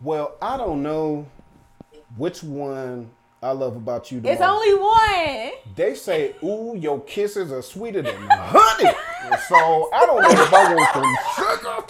Well, 0.00 0.34
I 0.42 0.56
don't 0.56 0.82
know 0.82 1.26
which 2.16 2.42
one 2.42 3.10
I 3.42 3.50
love 3.52 3.74
about 3.76 4.12
you. 4.12 4.20
The 4.20 4.30
It's 4.32 4.40
most. 4.40 4.50
only 4.50 4.74
one. 4.74 5.50
They 5.74 5.94
say, 5.94 6.36
"Ooh, 6.44 6.76
your 6.76 7.00
kisses 7.00 7.50
are 7.52 7.62
sweeter 7.62 8.02
than 8.02 8.14
honey." 8.30 8.90
so 9.48 9.90
I 9.92 10.06
don't 10.06 10.22
know 10.22 10.30
if 10.30 10.52
I 10.54 10.74
want 10.74 10.92
some 10.94 11.16
sugar. 11.36 11.86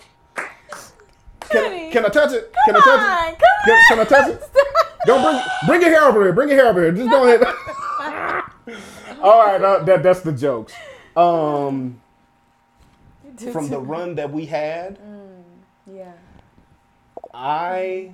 Can, 1.51 1.91
can 1.93 2.07
I 2.07 2.09
touch 2.09 2.33
it? 2.33 2.55
Can 2.65 2.75
Come 2.75 2.83
I 2.83 2.97
touch 2.97 3.01
on, 3.01 3.29
it? 3.35 3.39
come 3.39 3.65
Can, 3.65 3.75
on. 3.75 3.85
can 3.89 3.99
I 4.01 4.05
touch 4.05 4.29
it? 4.31 4.43
Don't 5.07 5.23
bring 5.23 5.43
bring 5.67 5.81
your 5.83 5.91
hair 5.91 6.05
over 6.05 6.23
here. 6.23 6.33
Bring 6.33 6.49
your 6.49 6.59
hair 6.59 6.69
over 6.69 6.83
here. 6.83 6.93
Just 6.93 7.11
go 7.11 7.27
ahead. 7.27 7.43
All 9.23 9.47
right, 9.47 9.63
uh, 9.63 9.83
that 9.85 10.03
that's 10.03 10.21
the 10.21 10.33
jokes. 10.33 10.73
Um, 11.17 12.01
from 13.53 13.69
the 13.69 13.79
run 13.79 14.15
that 14.17 14.31
we 14.31 14.47
had, 14.47 14.99
Yeah. 15.87 16.13
I 17.35 18.13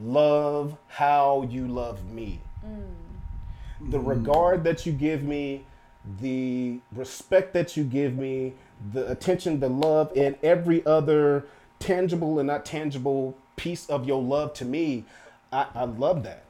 love 0.00 0.76
how 0.88 1.46
you 1.50 1.68
love 1.68 2.04
me. 2.10 2.40
The 3.90 3.98
regard 3.98 4.64
that 4.64 4.86
you 4.86 4.92
give 4.92 5.22
me, 5.22 5.64
the 6.20 6.78
respect 6.92 7.52
that 7.54 7.76
you 7.76 7.84
give 7.84 8.16
me, 8.16 8.54
the 8.92 9.10
attention, 9.10 9.60
the 9.60 9.68
love, 9.68 10.12
and 10.16 10.36
every 10.42 10.84
other 10.86 11.44
tangible 11.78 12.38
and 12.38 12.46
not 12.46 12.64
tangible 12.64 13.36
piece 13.56 13.88
of 13.90 14.06
your 14.06 14.22
love 14.22 14.54
to 14.54 14.64
me, 14.64 15.04
I, 15.52 15.66
I 15.74 15.84
love 15.84 16.22
that. 16.24 16.44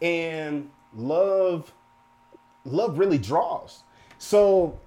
And 0.00 0.70
love, 0.94 1.72
love 2.64 2.98
really 2.98 3.18
draws. 3.18 3.82
So 4.18 4.78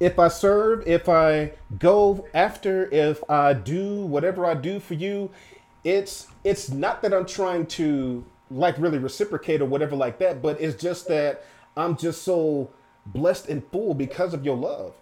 if 0.00 0.18
I 0.18 0.28
serve, 0.28 0.86
if 0.86 1.08
I 1.08 1.52
go 1.78 2.26
after, 2.34 2.88
if 2.90 3.22
I 3.28 3.52
do 3.52 4.06
whatever 4.06 4.46
I 4.46 4.54
do 4.54 4.80
for 4.80 4.94
you, 4.94 5.30
it's 5.84 6.28
it's 6.44 6.70
not 6.70 7.02
that 7.02 7.14
I'm 7.14 7.26
trying 7.26 7.66
to 7.66 8.24
like 8.50 8.76
really 8.78 8.98
reciprocate 8.98 9.60
or 9.60 9.66
whatever 9.66 9.96
like 9.96 10.18
that, 10.18 10.42
but 10.42 10.60
it's 10.60 10.80
just 10.80 11.08
that 11.08 11.44
I'm 11.76 11.96
just 11.96 12.22
so 12.22 12.70
blessed 13.12 13.48
and 13.48 13.62
full 13.72 13.94
because 13.94 14.34
of 14.34 14.44
your 14.44 14.56
love. 14.56 14.94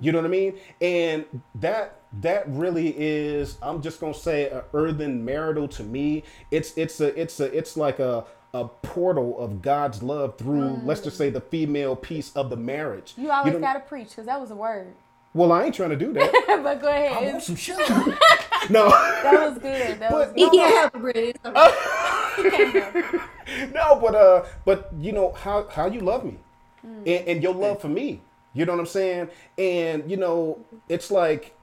You 0.00 0.12
know 0.12 0.18
what 0.18 0.24
I 0.26 0.28
mean? 0.28 0.58
And 0.80 1.24
that 1.56 1.96
that 2.20 2.48
really 2.48 2.94
is 2.96 3.58
I'm 3.62 3.82
just 3.82 4.00
gonna 4.00 4.14
say 4.14 4.44
a 4.48 4.64
earthen 4.72 5.24
marital 5.24 5.68
to 5.68 5.82
me. 5.82 6.24
It's 6.50 6.76
it's 6.78 7.00
a 7.00 7.20
it's 7.20 7.40
a 7.40 7.56
it's 7.56 7.76
like 7.76 7.98
a 7.98 8.24
a 8.54 8.64
portal 8.66 9.38
of 9.38 9.60
God's 9.60 10.02
love 10.02 10.38
through, 10.38 10.80
let's 10.84 11.02
just 11.02 11.18
say, 11.18 11.28
the 11.28 11.40
female 11.40 11.94
piece 11.94 12.32
of 12.34 12.48
the 12.48 12.56
marriage. 12.56 13.12
You 13.18 13.30
always 13.30 13.52
know- 13.54 13.60
gotta 13.60 13.80
preach 13.80 14.08
because 14.10 14.24
that 14.26 14.40
was 14.40 14.50
a 14.50 14.56
word. 14.56 14.94
well, 15.34 15.52
I 15.52 15.64
ain't 15.64 15.74
trying 15.74 15.90
to 15.90 15.96
do 15.96 16.12
that. 16.14 16.32
but 16.62 16.80
go 16.80 16.88
ahead. 16.88 17.12
I 17.12 17.30
want 17.32 17.42
some 17.42 17.56
sugar. 17.56 17.82
no, 18.70 18.88
that 18.88 19.50
was 19.50 19.58
good. 19.58 20.00
That 20.00 20.10
was 20.12 20.28
But- 20.28 20.38
He 20.38 20.44
good. 20.48 20.52
can't 20.52 20.74
help 20.74 20.94
it, 20.94 20.98
Brittany. 21.00 21.28
It's 21.28 21.44
okay. 21.44 23.02
no, 23.74 23.98
but 24.00 24.14
uh, 24.14 24.44
but 24.64 24.90
you 24.98 25.12
know 25.12 25.32
how 25.32 25.68
how 25.68 25.86
you 25.86 26.00
love 26.00 26.24
me, 26.24 26.38
and, 27.06 27.28
and 27.28 27.42
your 27.42 27.54
love 27.54 27.80
for 27.80 27.88
me. 27.88 28.20
You 28.54 28.64
know 28.64 28.72
what 28.72 28.80
I'm 28.80 28.86
saying? 28.86 29.28
And 29.56 30.10
you 30.10 30.16
know, 30.16 30.64
it's 30.88 31.10
like 31.10 31.54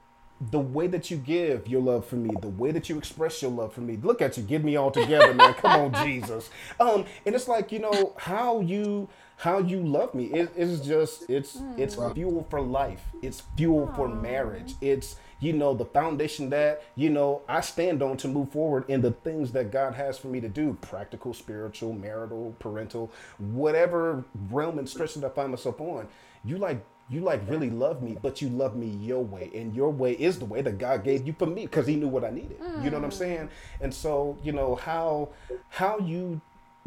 the 0.50 0.58
way 0.58 0.86
that 0.86 1.10
you 1.10 1.16
give 1.16 1.66
your 1.66 1.80
love 1.80 2.04
for 2.06 2.16
me, 2.16 2.30
the 2.42 2.48
way 2.48 2.70
that 2.70 2.88
you 2.88 2.98
express 2.98 3.40
your 3.40 3.50
love 3.50 3.72
for 3.72 3.80
me. 3.80 3.96
Look 4.02 4.20
at 4.20 4.36
you, 4.36 4.42
get 4.42 4.62
me 4.62 4.76
all 4.76 4.90
together, 4.90 5.32
man. 5.32 5.54
Come 5.54 5.94
on, 5.94 6.04
Jesus. 6.06 6.50
Um, 6.78 7.06
and 7.24 7.34
it's 7.34 7.48
like 7.48 7.72
you 7.72 7.78
know 7.78 8.14
how 8.18 8.60
you 8.60 9.08
how 9.38 9.58
you 9.58 9.80
love 9.80 10.14
me. 10.14 10.26
It, 10.26 10.52
it's 10.56 10.80
just 10.80 11.28
it's 11.28 11.58
it's 11.76 11.96
fuel 12.14 12.46
for 12.50 12.60
life. 12.60 13.02
It's 13.22 13.42
fuel 13.56 13.92
for 13.96 14.08
marriage. 14.08 14.74
It's 14.80 15.16
you 15.40 15.52
know 15.52 15.74
the 15.74 15.84
foundation 15.84 16.50
that 16.50 16.82
you 16.94 17.10
know 17.10 17.42
I 17.48 17.60
stand 17.60 18.02
on 18.02 18.16
to 18.18 18.28
move 18.28 18.50
forward 18.52 18.84
in 18.88 19.02
the 19.02 19.12
things 19.12 19.52
that 19.52 19.70
God 19.70 19.94
has 19.94 20.18
for 20.18 20.28
me 20.28 20.40
to 20.40 20.48
do, 20.48 20.76
practical, 20.80 21.34
spiritual, 21.34 21.92
marital, 21.92 22.54
parental, 22.58 23.10
whatever 23.38 24.24
realm 24.50 24.78
and 24.78 24.88
stretch 24.88 25.14
that 25.14 25.24
I 25.24 25.28
find 25.30 25.50
myself 25.50 25.80
on. 25.80 26.08
You 26.44 26.58
like 26.58 26.84
you 27.08 27.20
like 27.20 27.48
really 27.48 27.70
love 27.70 28.02
me, 28.02 28.16
but 28.20 28.42
you 28.42 28.48
love 28.48 28.74
me 28.74 28.88
your 28.88 29.22
way, 29.22 29.50
and 29.54 29.74
your 29.74 29.90
way 29.90 30.12
is 30.12 30.38
the 30.38 30.44
way 30.44 30.60
that 30.62 30.78
God 30.78 31.04
gave 31.04 31.26
you 31.26 31.34
for 31.38 31.46
me 31.46 31.62
because 31.62 31.86
He 31.86 31.96
knew 31.96 32.08
what 32.08 32.24
I 32.24 32.30
needed. 32.30 32.58
You 32.82 32.90
know 32.90 32.98
what 32.98 33.04
I'm 33.04 33.10
hmm. 33.10 33.16
saying? 33.16 33.50
And 33.80 33.94
so 33.94 34.36
you 34.42 34.52
know 34.52 34.74
how 34.74 35.28
how 35.68 35.98
you 35.98 36.40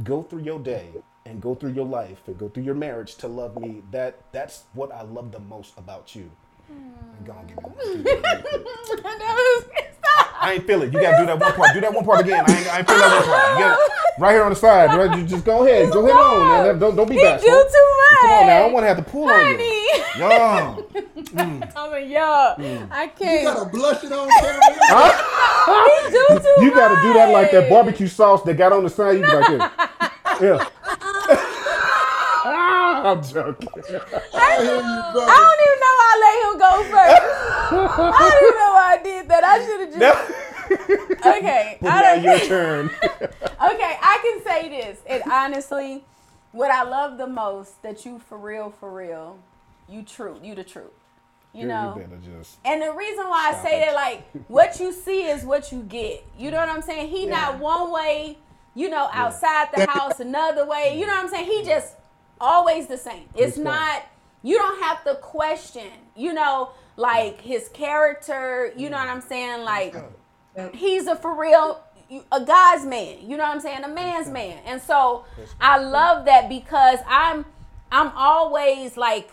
go 0.04 0.24
through 0.24 0.44
your 0.44 0.60
day 0.60 0.90
and 1.26 1.42
go 1.42 1.56
through 1.56 1.74
your 1.74 1.86
life 1.86 2.22
and 2.28 2.38
go 2.38 2.50
through 2.50 2.64
your 2.64 2.76
marriage 2.76 3.16
to 3.16 3.28
love 3.28 3.60
me. 3.60 3.84
That 3.92 4.22
that's 4.32 4.64
what 4.74 4.92
I 4.92 5.04
love 5.04 5.32
the 5.32 5.40
most 5.40 5.78
about 5.78 6.16
you. 6.16 6.32
And 6.70 7.26
go 7.26 7.34
on, 7.34 7.48
give 7.48 7.58
me. 8.06 8.12
I 10.42 10.54
ain't 10.54 10.66
feel 10.66 10.82
it. 10.84 10.94
You 10.94 11.02
gotta 11.02 11.18
do 11.18 11.26
that 11.28 11.38
one 11.40 11.54
part. 11.54 11.74
Do 11.74 11.82
that 11.82 11.94
one 11.94 12.06
part 12.06 12.22
again. 12.22 12.44
I 12.48 12.58
ain't, 12.58 12.74
I 12.74 12.78
ain't 12.80 12.88
feel 12.88 12.98
that 12.98 13.12
one 13.14 13.24
part. 13.26 13.54
You 13.58 13.60
gotta, 13.66 13.78
right 14.20 14.32
here 14.34 14.44
on 14.44 14.50
the 14.52 14.56
side. 14.56 14.98
Right, 14.98 15.18
you 15.18 15.26
just 15.26 15.44
go 15.46 15.66
ahead. 15.66 15.92
Go 15.92 16.06
ahead 16.06 16.16
on, 16.18 16.66
man. 16.68 16.80
Don't 16.80 16.96
don't 16.96 17.10
be 17.10 17.16
He 17.16 17.22
bashful. 17.22 17.50
do 17.50 17.56
too 17.56 17.88
much. 17.98 18.20
Come 18.22 18.32
on 18.32 18.48
now. 18.48 18.56
I 18.56 18.60
don't 18.60 18.74
want 18.74 18.84
to 18.84 18.88
have 18.88 18.98
to 18.98 19.04
pull 19.04 19.30
on 19.30 19.40
you. 19.40 19.58
Honey. 19.58 19.86
Yeah. 20.18 20.76
I'm 21.76 21.92
like, 21.92 22.08
yo, 22.10 22.54
Mm. 22.58 22.88
I 22.92 23.08
can't. 23.08 23.42
You 23.44 23.48
gotta 23.48 23.70
blush 23.70 24.04
it 24.04 24.12
on 24.12 24.30
camera. 24.40 25.26
He 25.70 26.12
do 26.12 26.40
too 26.40 26.64
You 26.64 26.72
gotta 26.74 26.96
do 27.02 27.14
that 27.14 27.30
like 27.32 27.52
that 27.52 27.70
barbecue 27.70 28.08
sauce 28.08 28.42
that 28.44 28.56
got 28.56 28.72
on 28.74 28.84
the 28.84 28.90
side. 28.90 29.18
You 29.18 29.22
be 29.26 29.28
like 29.28 29.48
this. 29.48 29.62
Yeah. 30.42 30.66
I'm 33.06 33.24
joking. 33.24 33.70
I 33.74 34.56
I 34.56 34.58
don't 34.60 35.62
even 35.66 35.80
know 35.84 35.96
why 36.00 36.08
I 36.12 36.18
let 36.26 36.36
him 36.44 36.60
go 36.60 36.72
first. 36.84 37.22
I 37.72 38.30
don't 38.30 38.44
even 38.44 38.56
know 38.60 38.72
why 38.74 38.98
I 38.98 39.02
did 39.04 39.30
that. 39.30 39.44
I 39.44 39.66
should 39.66 39.80
have 39.82 40.00
just. 40.00 40.32
Okay. 41.26 41.78
But 41.82 41.92
I 41.92 42.02
now 42.02 42.14
your 42.14 42.40
turn. 42.40 42.92
okay, 43.02 43.98
I 44.02 44.20
can 44.22 44.44
say 44.44 44.70
this. 44.70 45.00
And 45.08 45.24
honestly, 45.32 46.04
what 46.52 46.70
I 46.70 46.84
love 46.84 47.18
the 47.18 47.26
most 47.28 47.82
that 47.82 48.06
you 48.06 48.20
for 48.20 48.38
real, 48.38 48.70
for 48.70 48.92
real, 48.92 49.40
you 49.88 50.04
true, 50.04 50.40
you 50.44 50.54
the 50.54 50.64
truth. 50.64 50.92
You 51.54 51.66
know. 51.66 51.96
You 51.96 52.04
better 52.04 52.38
just. 52.38 52.60
And 52.64 52.82
the 52.82 52.94
reason 52.94 53.28
why 53.28 53.52
I 53.52 53.64
say 53.64 53.82
it. 53.82 53.86
that, 53.88 53.96
like, 53.96 54.30
what 54.48 54.80
you 54.80 54.94
see 54.94 55.24
is 55.24 55.44
what 55.44 55.72
you 55.72 55.82
get. 55.82 56.24
You 56.38 56.52
know 56.52 56.58
what 56.58 56.70
I'm 56.70 56.84
saying? 56.84 57.10
He 57.10 57.26
not 57.26 57.58
one 57.58 57.92
way, 57.92 58.38
you 58.76 58.90
know, 58.90 59.10
outside 59.12 59.70
the 59.76 59.88
house 59.88 60.20
another 60.20 60.68
way. 60.68 60.96
You 61.00 61.08
know 61.08 61.16
what 61.16 61.24
I'm 61.24 61.30
saying? 61.30 61.46
He 61.46 61.64
just 61.64 61.96
always 62.40 62.88
the 62.88 62.98
same. 62.98 63.26
It's 63.34 63.58
Respect. 63.58 63.64
not. 63.64 64.04
You 64.44 64.58
don't 64.58 64.82
have 64.84 65.04
to 65.04 65.16
question. 65.16 65.92
You 66.16 66.34
know, 66.34 66.72
like 66.96 67.42
his 67.42 67.70
character. 67.70 68.74
You 68.76 68.90
know 68.90 68.98
what 68.98 69.08
I'm 69.10 69.22
saying? 69.22 69.64
Like, 69.64 69.96
he's 70.74 71.08
a 71.08 71.16
for 71.16 71.34
real. 71.40 71.84
A 72.32 72.44
guy's 72.44 72.86
man, 72.88 73.18
you 73.22 73.38
know 73.38 73.44
what 73.44 73.54
I'm 73.54 73.60
saying? 73.60 73.84
A 73.84 73.88
man's 73.88 74.30
man, 74.30 74.58
and 74.66 74.82
so 74.82 75.26
I 75.62 75.78
love 75.78 76.26
that 76.26 76.50
because 76.50 76.98
I'm, 77.08 77.46
I'm 77.92 78.12
always 78.16 78.98
like, 78.98 79.30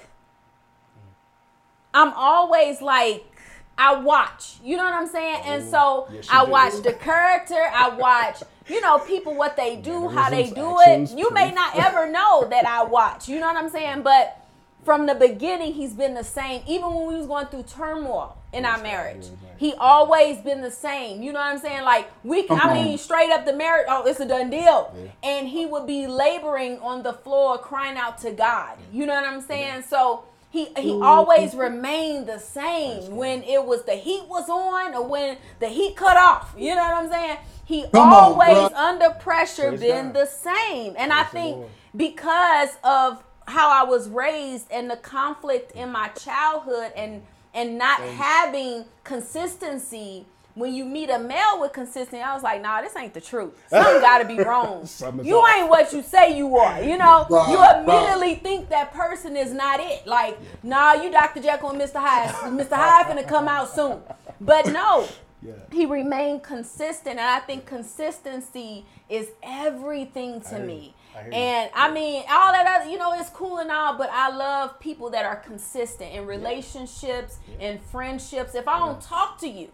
I'm 1.94 2.12
always 2.12 2.82
like 2.82 3.35
I 3.78 3.94
watch. 3.96 4.56
You 4.64 4.76
know 4.76 4.84
what 4.84 4.94
I'm 4.94 5.08
saying? 5.08 5.42
And 5.44 5.68
so 5.70 6.08
Yes, 6.12 6.26
I 6.30 6.44
do. 6.44 6.50
watch 6.50 6.72
the 6.82 6.92
character. 6.94 7.60
I 7.72 7.90
watch, 7.90 8.42
you 8.68 8.80
know, 8.80 8.98
people 8.98 9.34
what 9.34 9.56
they 9.56 9.76
do, 9.76 10.08
how 10.08 10.30
they 10.30 10.50
do 10.50 10.78
actions, 10.80 11.12
it. 11.12 11.18
You 11.18 11.30
may 11.32 11.52
not 11.52 11.76
ever 11.76 12.10
know 12.10 12.46
that 12.48 12.66
I 12.66 12.84
watch. 12.84 13.28
You 13.28 13.38
know 13.40 13.46
what 13.48 13.56
I'm 13.56 13.68
saying? 13.68 14.02
But 14.02 14.42
from 14.84 15.06
the 15.06 15.14
beginning, 15.14 15.74
he's 15.74 15.92
been 15.92 16.14
the 16.14 16.24
same. 16.24 16.62
Even 16.66 16.94
when 16.94 17.06
we 17.08 17.16
was 17.16 17.26
going 17.26 17.46
through 17.46 17.64
turmoil 17.64 18.38
in 18.52 18.64
our 18.64 18.80
marriage, 18.82 19.26
he 19.58 19.74
always 19.74 20.38
been 20.38 20.62
the 20.62 20.70
same. 20.70 21.22
You 21.22 21.32
know 21.32 21.40
what 21.40 21.52
I'm 21.52 21.58
saying? 21.58 21.82
Like 21.82 22.08
we, 22.24 22.46
I 22.48 22.72
mean, 22.72 22.96
straight 22.96 23.30
up 23.30 23.44
the 23.44 23.52
marriage. 23.52 23.86
Oh, 23.90 24.06
it's 24.06 24.20
a 24.20 24.26
done 24.26 24.48
deal. 24.48 24.94
And 25.22 25.48
he 25.48 25.66
would 25.66 25.86
be 25.86 26.06
laboring 26.06 26.78
on 26.78 27.02
the 27.02 27.12
floor, 27.12 27.58
crying 27.58 27.98
out 27.98 28.16
to 28.18 28.30
God. 28.30 28.78
You 28.92 29.04
know 29.06 29.14
what 29.14 29.24
I'm 29.28 29.40
saying? 29.42 29.82
So 29.82 30.24
he 30.50 30.66
he 30.78 30.92
always 31.02 31.54
remained 31.54 32.26
the 32.28 32.38
same 32.38 33.16
when 33.16 33.42
it 33.44 33.64
was 33.64 33.84
the 33.84 33.94
heat 33.96 34.24
was 34.28 34.48
on 34.48 34.94
or 34.94 35.06
when 35.06 35.38
the 35.60 35.68
heat 35.68 35.96
cut 35.96 36.16
off. 36.16 36.54
You 36.58 36.74
know 36.74 36.82
what 36.82 36.94
I'm 37.04 37.10
saying? 37.10 37.38
He 37.64 37.86
Come 37.92 38.12
always 38.12 38.70
bruh. 38.72 38.72
under 38.72 39.10
pressure 39.10 39.70
Praise 39.70 39.80
been 39.80 40.12
God. 40.12 40.14
the 40.14 40.26
same. 40.26 40.94
And 40.98 41.12
I 41.12 41.24
Praise 41.24 41.32
the 41.32 41.34
think 41.34 41.58
because 41.96 42.70
of 42.84 43.22
how 43.48 43.70
I 43.70 43.88
was 43.88 44.08
raised 44.08 44.70
and 44.72 44.90
the 44.90 44.96
conflict 44.96 45.72
in 45.72 45.90
my 45.92 46.08
childhood 46.08 46.92
and 46.96 47.22
and 47.54 47.78
not 47.78 48.00
having 48.02 48.86
consistency 49.04 50.26
when 50.56 50.74
you 50.74 50.84
meet 50.84 51.10
a 51.10 51.18
male 51.18 51.60
with 51.60 51.72
consistency, 51.72 52.20
I 52.20 52.34
was 52.34 52.42
like, 52.42 52.60
nah, 52.62 52.80
this 52.80 52.96
ain't 52.96 53.14
the 53.14 53.20
truth. 53.20 53.52
Something 53.70 54.00
gotta 54.00 54.24
be 54.24 54.38
wrong. 54.38 54.88
You 55.22 55.36
off. 55.38 55.54
ain't 55.56 55.68
what 55.68 55.92
you 55.92 56.02
say 56.02 56.36
you 56.36 56.56
are. 56.56 56.82
You 56.82 56.98
know, 56.98 57.26
Right, 57.30 57.48
you 57.50 57.82
immediately 57.82 58.34
think 58.36 58.70
that 58.70 58.92
person 58.92 59.36
is 59.36 59.52
not 59.52 59.78
it. 59.80 60.06
Like, 60.06 60.38
nah, 60.64 60.94
you 60.94 61.10
Dr. 61.12 61.40
Jekyll 61.42 61.70
and 61.70 61.80
Mr. 61.80 62.00
Hyde. 62.00 62.30
Mr. 62.52 62.72
Hyde 62.74 63.06
gonna 63.06 63.22
come 63.24 63.46
out 63.48 63.68
soon. 63.70 64.00
But 64.40 64.66
no, 64.72 65.06
Yeah. 65.42 65.52
he 65.70 65.84
remained 65.86 66.42
consistent, 66.42 67.18
and 67.20 67.28
I 67.28 67.38
think 67.40 67.66
consistency 67.66 68.84
is 69.08 69.28
everything 69.42 70.40
to 70.42 70.58
me. 70.58 70.94
I. 71.14 71.20
And 71.28 71.70
I 71.74 71.90
mean, 71.90 72.24
all 72.30 72.52
that 72.52 72.80
other, 72.80 72.90
you 72.90 72.98
know, 72.98 73.12
it's 73.18 73.30
cool 73.30 73.58
and 73.58 73.70
all, 73.70 73.96
but 73.96 74.10
I 74.12 74.34
love 74.34 74.80
people 74.80 75.10
that 75.10 75.24
are 75.24 75.36
consistent 75.36 76.12
in 76.14 76.26
relationships, 76.26 77.38
in 77.60 77.78
friendships. 77.78 78.54
If 78.54 78.66
I 78.68 78.78
don't 78.78 79.00
talk 79.00 79.38
to 79.40 79.48
you. 79.48 79.68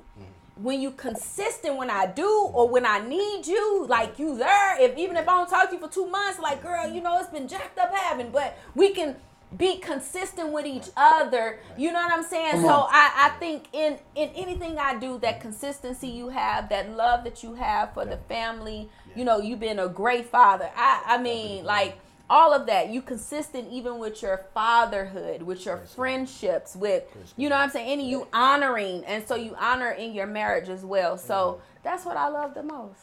When 0.57 0.81
you 0.81 0.91
consistent 0.91 1.77
when 1.77 1.91
I 1.91 2.07
do 2.07 2.29
or 2.53 2.69
when 2.69 2.85
I 2.85 3.01
need 3.07 3.47
you, 3.47 3.87
like 3.89 4.19
you 4.19 4.37
there. 4.37 4.81
If 4.81 4.97
even 4.99 5.17
if 5.17 5.29
I 5.29 5.33
don't 5.39 5.49
talk 5.49 5.71
to 5.71 5.77
you 5.77 5.81
for 5.81 5.89
two 5.89 6.07
months, 6.07 6.39
like 6.39 6.63
girl, 6.63 6.89
you 6.89 7.01
know 7.01 7.19
it's 7.19 7.29
been 7.29 7.49
jacked 7.49 7.79
up 7.79 7.95
having, 7.95 8.31
but 8.31 8.57
we 8.75 8.93
can 8.93 9.17
be 9.57 9.77
consistent 9.79 10.51
with 10.53 10.67
each 10.67 10.89
other. 10.97 11.59
You 11.77 11.93
know 11.93 12.01
what 12.01 12.13
I'm 12.13 12.25
saying? 12.25 12.53
Come 12.53 12.65
So. 12.65 12.87
I, 12.89 13.13
I 13.17 13.29
think 13.39 13.65
in 13.73 13.99
in 14.15 14.31
anything 14.31 14.79
I 14.79 14.99
do, 14.99 15.19
that 15.19 15.41
consistency 15.41 16.09
you 16.09 16.29
have, 16.31 16.69
that 16.69 16.91
love 16.91 17.25
that 17.25 17.43
you 17.43 17.55
have 17.55 17.95
for 17.95 18.05
the 18.05 18.17
family, 18.29 18.89
you 19.15 19.25
know, 19.25 19.41
you've 19.41 19.61
been 19.61 19.79
a 19.79 19.89
great 19.89 20.27
father. 20.27 20.71
I 20.77 21.03
I 21.07 21.19
mean, 21.19 21.65
like 21.65 21.99
all 22.33 22.55
of 22.55 22.65
that, 22.67 22.89
you 22.89 23.03
consistent 23.03 23.69
even 23.71 23.99
with 23.99 24.23
your 24.23 24.47
fatherhood, 24.55 25.43
with 25.43 25.67
your 25.67 25.77
friendships, 25.95 26.75
with 26.75 27.05
you 27.37 27.51
know 27.51 27.57
what 27.57 27.63
I'm 27.65 27.71
saying, 27.71 28.01
and 28.01 28.09
you 28.09 28.27
honoring, 28.33 29.05
and 29.05 29.27
so 29.29 29.35
you 29.35 29.55
honor 29.61 29.91
in 29.91 30.15
your 30.15 30.27
marriage 30.27 30.71
as 30.71 30.83
well. 30.83 31.19
So 31.19 31.61
that's 31.83 32.07
what 32.07 32.17
I 32.17 32.29
love 32.29 32.55
the 32.55 32.63
most. 32.63 33.01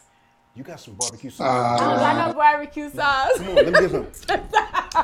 You 0.55 0.63
got 0.63 0.79
some 0.79 0.95
barbecue 0.95 1.29
Uh, 1.29 1.33
sauce. 1.33 1.79
I 1.79 1.85
don't 1.85 1.99
got 1.99 2.27
no 2.27 2.33
barbecue 2.33 2.89
sauce. 2.89 3.37
Come 3.37 3.49
on, 3.49 3.55
let 3.55 3.65
me 3.67 3.71
get 3.79 3.91
some. 3.91 4.07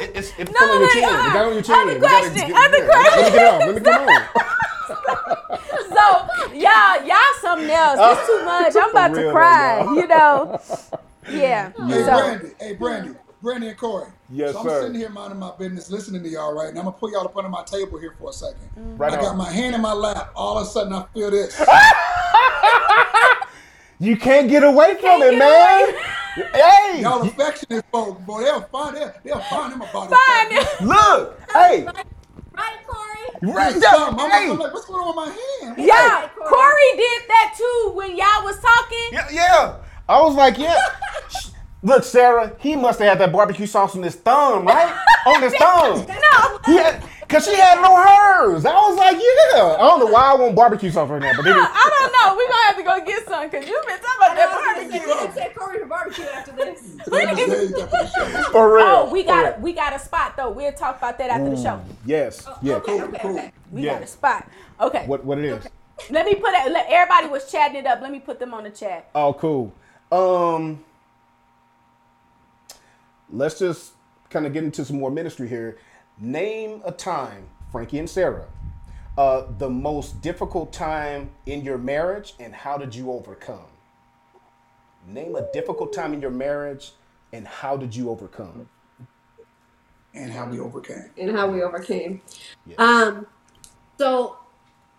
It, 0.01 0.11
it's 0.15 0.33
it's 0.39 0.51
No, 0.51 0.57
still 0.57 0.71
on 0.71 0.79
your 0.79 0.89
chin. 0.89 1.01
no. 1.03 1.07
It 1.29 1.33
got 1.33 1.45
on 1.45 1.53
your 1.53 1.61
chin. 1.61 1.75
Other 1.75 1.93
We 1.93 1.99
gotta 1.99 2.29
question, 2.31 2.47
get- 2.47 2.65
other 2.65 2.77
yeah, 2.79 2.95
Let 2.97 3.25
me 3.25 3.31
get 3.31 3.35
it 3.35 3.47
off. 3.47 3.59
Let 3.61 3.75
me 3.75 3.81
get 3.81 4.01
on. 4.01 5.07
so 5.95 6.53
y'all, 6.55 7.07
y'all 7.07 7.33
something 7.41 7.69
else. 7.69 7.99
It's 8.01 8.27
too 8.27 8.43
much. 8.43 8.75
I'm 8.75 8.89
about 8.89 9.13
to 9.15 9.31
cry. 9.31 9.83
though, 9.85 9.93
You 9.93 10.07
know. 10.07 10.59
Yeah. 11.31 11.71
Hey, 11.71 12.03
So 12.03 12.17
Brandy. 12.19 12.49
Hey, 12.59 12.73
Brandy. 12.73 13.11
Brandy 13.41 13.67
and 13.69 13.77
Corey. 13.77 14.07
Yes, 14.29 14.53
so 14.53 14.59
I'm 14.59 14.65
sir. 14.67 14.81
sitting 14.83 14.97
here 14.97 15.09
minding 15.09 15.37
my 15.39 15.51
business, 15.57 15.89
listening 15.91 16.23
to 16.23 16.29
y'all, 16.29 16.53
right? 16.53 16.69
And 16.69 16.77
I'm 16.79 16.85
going 16.85 16.93
to 16.95 16.99
put 16.99 17.11
y'all 17.11 17.25
up 17.25 17.37
under 17.37 17.49
my 17.49 17.63
table 17.63 17.99
here 17.99 18.15
for 18.17 18.31
a 18.31 18.33
second. 18.33 18.69
Mm. 18.77 18.99
Right 18.99 19.13
I 19.13 19.21
got 19.21 19.37
my 19.37 19.51
hand 19.51 19.75
in 19.75 19.81
my 19.81 19.93
lap. 19.93 20.31
All 20.35 20.57
of 20.57 20.65
a 20.65 20.69
sudden, 20.69 20.93
I 20.93 21.05
feel 21.13 21.29
this. 21.31 21.61
You 23.97 24.17
can't 24.17 24.49
get 24.49 24.61
away 24.61 24.95
from 24.99 25.21
it, 25.21 25.31
get 25.31 25.39
man. 25.39 25.95
Hey, 26.53 26.99
Y'all 27.01 27.21
affectionate 27.21 27.85
folks, 27.93 28.21
boy. 28.25 28.41
They'll 28.43 28.59
find 28.63 28.97
they'll, 28.97 29.13
they'll 29.23 29.39
find 29.39 29.71
them 29.71 29.81
about 29.81 30.09
Find 30.09 30.51
it. 30.51 30.67
it. 30.67 30.81
look. 30.85 31.39
Hey, 31.53 31.85
Right, 31.85 32.75
Corey? 32.85 33.53
right 33.53 33.71
Something. 33.73 34.19
I'm, 34.19 34.31
Hey. 34.31 34.49
I'm 34.51 34.59
like, 34.59 34.73
what's 34.73 34.85
going 34.85 34.99
on 34.99 35.07
with 35.07 35.15
my 35.15 35.65
hand? 35.67 35.77
yeah, 35.77 36.27
Corey. 36.35 36.49
Corey 36.49 36.97
did 36.97 37.21
that 37.29 37.53
too 37.57 37.91
when 37.95 38.09
y'all 38.17 38.43
was 38.43 38.59
talking. 38.59 39.09
Yeah, 39.13 39.27
yeah. 39.31 39.75
I 40.09 40.19
was 40.21 40.35
like, 40.35 40.57
yeah. 40.57 40.75
Sh- 41.85 41.87
Look, 41.87 42.03
Sara, 42.03 42.55
he 42.59 42.75
must 42.75 42.99
have 42.99 43.09
had 43.09 43.19
that 43.19 43.31
barbecue 43.31 43.67
sauce 43.67 43.95
on 43.95 44.03
his 44.03 44.15
thumb, 44.15 44.65
right? 44.65 44.93
on 45.27 45.41
his 45.41 45.53
thumb. 45.55 46.05
No. 46.07 46.59
He 46.65 46.77
had, 46.77 47.03
Cause 47.27 47.43
she 47.45 47.55
had 47.55 47.81
no 47.81 47.95
hers. 47.95 48.65
I 48.65 48.73
was 48.73 48.97
like, 48.97 49.15
yeah. 49.17 49.63
I 49.75 49.77
don't 49.79 49.99
know 49.99 50.05
why 50.05 50.31
I 50.31 50.35
want 50.35 50.55
barbecue 50.55 50.91
sauce 50.91 51.09
right 51.09 51.19
now, 51.21 51.31
but 51.35 51.45
it 51.47 51.49
is. 51.49 51.55
I 51.57 51.89
don't 51.99 52.11
know. 52.13 52.37
We're 52.37 52.47
gonna 52.47 52.67
have 52.67 52.77
to 52.77 52.83
go 52.83 53.03
get 53.05 53.27
some 53.27 53.49
because 53.49 53.67
you've 53.67 53.85
been 53.87 53.97
talking 53.99 54.17
about 54.17 54.35
that 54.35 54.51
barbecue. 54.51 55.07
We 55.07 55.13
can 55.15 55.33
take 55.35 55.55
Corey 55.55 55.79
to 55.79 55.85
barbecue 55.87 56.25
after 56.25 56.51
this. 56.51 56.81
That 57.07 57.35
was 57.35 57.39
saved 57.39 57.79
after 57.79 57.85
the 57.89 58.07
show. 58.43 58.51
For 58.51 58.75
real. 58.75 58.85
Oh, 58.85 59.09
we 59.11 59.23
got 59.23 59.55
real. 59.55 59.61
we 59.63 59.73
got 59.73 59.93
a 59.95 59.99
spot 59.99 60.37
though. 60.37 60.51
We'll 60.51 60.71
talk 60.73 60.99
about 60.99 61.17
that 61.17 61.31
after 61.31 61.49
the 61.49 61.61
show. 61.61 61.81
Yes. 62.05 62.47
Yeah. 62.61 62.75
Okay, 62.75 62.91
Cool, 62.99 63.01
okay, 63.09 63.19
cool. 63.19 63.31
okay. 63.39 63.51
We 63.71 63.81
Yeah. 63.81 63.93
got 63.95 64.03
a 64.03 64.07
spot. 64.07 64.47
Okay. 64.79 65.05
What 65.07 65.25
what 65.25 65.39
it 65.39 65.45
is? 65.45 65.67
Let 66.11 66.27
me 66.27 66.35
put 66.35 66.53
it. 66.53 66.71
Let, 66.71 66.85
everybody 66.89 67.27
was 67.27 67.51
chatting 67.51 67.77
it 67.77 67.87
up. 67.87 68.01
Let 68.01 68.11
me 68.11 68.19
put 68.19 68.37
them 68.39 68.53
on 68.53 68.65
the 68.65 68.69
chat. 68.69 69.09
Oh, 69.15 69.33
cool. 69.33 69.73
Um, 70.11 70.84
let's 73.31 73.59
just 73.59 73.93
kind 74.29 74.45
of 74.45 74.53
get 74.53 74.63
into 74.63 74.85
some 74.85 74.99
more 74.99 75.11
ministry 75.11 75.47
here. 75.47 75.77
Name 76.19 76.81
a 76.85 76.91
time, 76.91 77.47
Frankie 77.71 77.99
and 77.99 78.09
Sara, 78.09 78.45
uh, 79.17 79.45
the 79.57 79.69
most 79.69 80.21
difficult 80.21 80.71
time 80.73 81.31
in 81.45 81.63
your 81.63 81.77
marriage, 81.77 82.35
and 82.39 82.53
how 82.53 82.77
did 82.77 82.95
you 82.95 83.11
overcome? 83.11 83.65
Name 85.07 85.35
a 85.35 85.51
difficult 85.53 85.93
time 85.93 86.13
in 86.13 86.21
your 86.21 86.31
marriage, 86.31 86.93
and 87.33 87.47
how 87.47 87.77
did 87.77 87.95
you 87.95 88.09
overcome? 88.09 88.69
and 90.15 90.31
how 90.31 90.45
we 90.47 90.59
overcame. 90.59 91.09
and 91.17 91.31
how 91.31 91.49
we 91.49 91.61
overcame. 91.61 92.21
Yeah. 92.65 92.75
Um, 92.77 93.27
so 93.97 94.37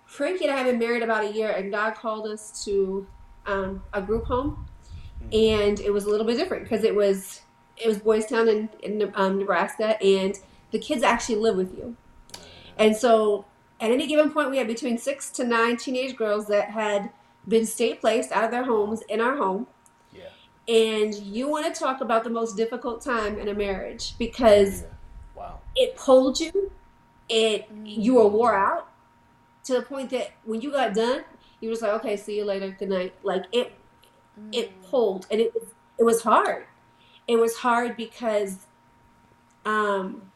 Frankie 0.05 0.45
and 0.45 0.53
I 0.55 0.59
have 0.59 0.67
been 0.67 0.79
married 0.79 1.03
about 1.03 1.25
a 1.25 1.33
year, 1.33 1.51
and 1.51 1.71
God 1.71 1.95
called 1.95 2.27
us 2.27 2.65
to 2.65 3.07
um, 3.47 3.83
a 3.93 4.03
group 4.03 4.25
home, 4.27 4.67
and 5.33 5.81
it 5.81 5.93
was 5.93 6.05
a 6.05 6.11
little 6.11 6.27
bit 6.27 6.37
different 6.37 6.65
because 6.65 6.85
it 6.85 6.95
was 6.95 7.41
it 7.77 7.87
was 7.89 7.99
Boys 7.99 8.27
Town 8.27 8.49
in, 8.49 8.69
in 8.83 9.13
um, 9.15 9.39
Nebraska, 9.39 10.01
and 10.03 10.39
the 10.71 10.79
kids 10.79 11.03
actually 11.03 11.37
live 11.37 11.57
with 11.57 11.77
you, 11.77 11.97
and 12.79 12.97
so 12.97 13.45
at 13.81 13.91
any 13.91 14.07
given 14.07 14.31
point 14.31 14.51
we 14.51 14.59
had 14.59 14.67
between 14.67 14.99
six 14.99 15.31
to 15.31 15.45
nine 15.45 15.77
teenage 15.77 16.17
girls 16.17 16.47
that 16.47 16.71
had 16.71 17.11
been 17.47 17.67
state 17.67 18.01
placed 18.01 18.33
out 18.33 18.45
of 18.45 18.51
their 18.51 18.65
homes 18.65 19.03
in 19.09 19.21
our 19.21 19.37
home. 19.37 19.67
Yeah. 20.13 20.25
And 20.75 21.15
you 21.15 21.49
want 21.49 21.73
to 21.73 21.79
talk 21.79 22.01
about 22.01 22.25
the 22.25 22.31
most 22.31 22.57
difficult 22.57 23.03
time 23.03 23.39
in 23.39 23.49
a 23.49 23.55
marriage 23.55 24.15
because 24.19 24.83
Yeah. 24.83 24.89
Wow. 25.37 25.61
it 25.77 25.97
pulled 25.97 26.41
you 26.41 26.73
it 27.29 27.69
you 27.85 28.15
were 28.15 28.27
wore 28.29 28.55
out 28.55 28.89
to 29.65 29.75
the 29.75 29.83
point 29.83 30.11
that 30.11 30.31
when 30.45 30.61
you 30.61 30.71
got 30.71 30.95
done 30.95 31.25
you 31.61 31.69
was 31.69 31.83
like 31.83 31.93
okay 31.93 32.17
see 32.17 32.39
you 32.39 32.45
later 32.45 32.71
good 32.79 32.89
night 32.89 33.13
like 33.23 33.45
it 33.53 33.73
it 34.53 34.71
pulled 34.83 35.27
and 35.31 35.41
it 35.41 35.53
it 35.99 36.05
was 36.05 36.23
hard 36.23 36.65
it 37.29 37.37
was 37.37 37.57
hard 37.57 37.97
because 37.97 38.67
um 39.65 40.31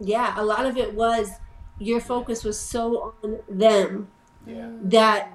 yeah 0.00 0.34
a 0.36 0.44
lot 0.44 0.66
of 0.66 0.76
it 0.76 0.94
was 0.94 1.30
your 1.78 2.00
focus 2.00 2.44
was 2.44 2.58
so 2.58 3.14
on 3.22 3.38
them 3.48 4.08
Yeah. 4.46 4.70
that 4.82 5.32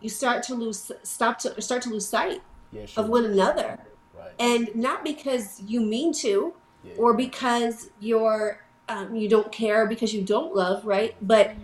you 0.00 0.08
start 0.08 0.42
to 0.44 0.54
lose 0.54 0.90
stop 1.02 1.38
to 1.40 1.60
start 1.60 1.82
to 1.82 1.90
lose 1.90 2.06
sight 2.06 2.42
Yeah. 2.72 2.86
of 2.96 3.08
one 3.08 3.24
another 3.24 3.78
Right. 4.16 4.32
and 4.38 4.74
not 4.74 5.04
because 5.04 5.60
you 5.60 5.80
mean 5.80 6.12
to 6.24 6.54
Yeah. 6.84 6.94
or 6.98 7.14
because 7.14 7.90
you're 8.00 8.60
um, 8.88 9.16
you 9.16 9.28
don't 9.28 9.50
care 9.50 9.86
because 9.86 10.14
you 10.14 10.22
don't 10.22 10.54
love 10.54 10.84
right 10.86 11.16
but 11.20 11.54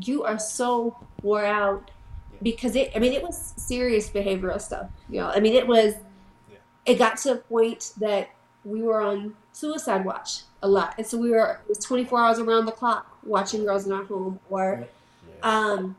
you 0.00 0.22
are 0.24 0.38
so 0.38 0.96
wore 1.22 1.44
out 1.44 1.90
because 2.40 2.76
it 2.76 2.92
i 2.94 3.00
mean 3.00 3.12
it 3.12 3.22
was 3.22 3.52
serious 3.56 4.08
behavioral 4.08 4.60
stuff 4.60 4.86
you 5.08 5.20
know 5.20 5.26
i 5.28 5.40
mean 5.40 5.54
it 5.54 5.66
was. 5.66 5.94
It 6.88 6.98
got 6.98 7.18
to 7.18 7.32
a 7.32 7.36
point 7.36 7.92
that 8.00 8.30
we 8.64 8.82
were 8.82 9.00
on 9.00 9.34
suicide 9.52 10.04
watch 10.04 10.40
a 10.62 10.68
lot. 10.68 10.94
And 10.98 11.06
so 11.06 11.18
we 11.18 11.30
were 11.30 11.60
it 11.62 11.68
was 11.68 11.78
24 11.78 12.18
hours 12.18 12.38
around 12.38 12.64
the 12.66 12.72
clock 12.72 13.18
watching 13.24 13.64
girls 13.64 13.86
in 13.86 13.92
our 13.92 14.04
home 14.04 14.40
or 14.48 14.88
um, 15.42 15.96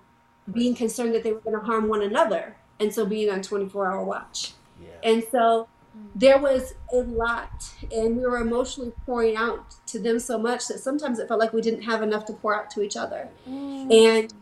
being 0.51 0.75
concerned 0.75 1.13
that 1.13 1.23
they 1.23 1.31
were 1.31 1.39
going 1.39 1.57
to 1.57 1.65
harm 1.65 1.87
one 1.87 2.01
another. 2.01 2.55
And 2.79 2.93
so 2.93 3.05
being 3.05 3.29
on 3.29 3.41
24 3.41 3.91
hour 3.91 4.03
watch. 4.03 4.53
Yeah. 4.81 5.11
and 5.11 5.23
so 5.29 5.67
there 6.15 6.37
was 6.37 6.73
a 6.93 6.97
lot, 6.97 7.69
and 7.91 8.15
we 8.15 8.23
were 8.23 8.37
emotionally 8.37 8.93
pouring 9.05 9.35
out 9.35 9.75
to 9.87 9.99
them 9.99 10.19
so 10.19 10.37
much 10.37 10.67
that 10.67 10.79
sometimes 10.79 11.19
it 11.19 11.27
felt 11.27 11.39
like 11.39 11.51
we 11.51 11.61
didn't 11.61 11.81
have 11.81 12.01
enough 12.01 12.25
to 12.25 12.33
pour 12.33 12.55
out 12.55 12.69
to 12.71 12.81
each 12.81 12.95
other. 12.95 13.27
And 13.45 14.33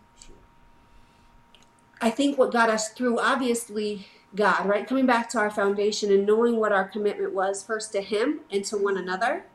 I 2.00 2.12
think 2.12 2.38
what 2.38 2.52
got 2.52 2.70
us 2.70 2.90
through, 2.90 3.20
obviously, 3.20 4.08
God, 4.38 4.68
right? 4.68 4.88
Coming 4.88 5.06
back 5.06 5.28
to 5.30 5.40
our 5.40 5.50
foundation 5.50 6.12
and 6.12 6.26
knowing 6.26 6.58
what 6.58 6.72
our 6.72 6.88
commitment 6.88 7.34
was 7.34 7.64
first 7.64 7.92
to 7.94 8.02
Him 8.02 8.42
and 8.52 8.64
to 8.66 8.78
one 8.78 8.98
another. 8.98 9.46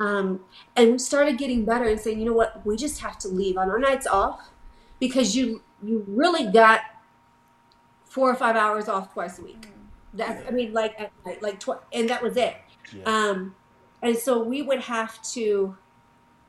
Um, 0.00 0.40
and 0.76 0.92
we 0.92 0.98
started 0.98 1.38
getting 1.38 1.64
better 1.64 1.84
and 1.84 2.00
saying, 2.00 2.18
you 2.18 2.24
know 2.24 2.32
what, 2.32 2.64
we 2.64 2.76
just 2.76 3.00
have 3.00 3.18
to 3.18 3.28
leave 3.28 3.58
on 3.58 3.68
our 3.70 3.78
nights 3.78 4.06
off 4.06 4.50
because 4.98 5.36
you 5.36 5.62
you 5.82 6.04
really 6.08 6.50
got 6.50 6.80
four 8.04 8.30
or 8.30 8.34
five 8.34 8.56
hours 8.56 8.88
off 8.88 9.12
twice 9.12 9.38
a 9.38 9.42
week. 9.42 9.68
That's 10.14 10.46
I 10.48 10.50
mean, 10.50 10.72
like 10.72 11.10
like 11.42 11.60
tw- 11.60 11.82
and 11.92 12.08
that 12.08 12.22
was 12.22 12.36
it. 12.36 12.56
Yeah. 12.92 13.02
Um, 13.04 13.54
and 14.02 14.16
so 14.16 14.42
we 14.42 14.62
would 14.62 14.80
have 14.80 15.20
to. 15.32 15.76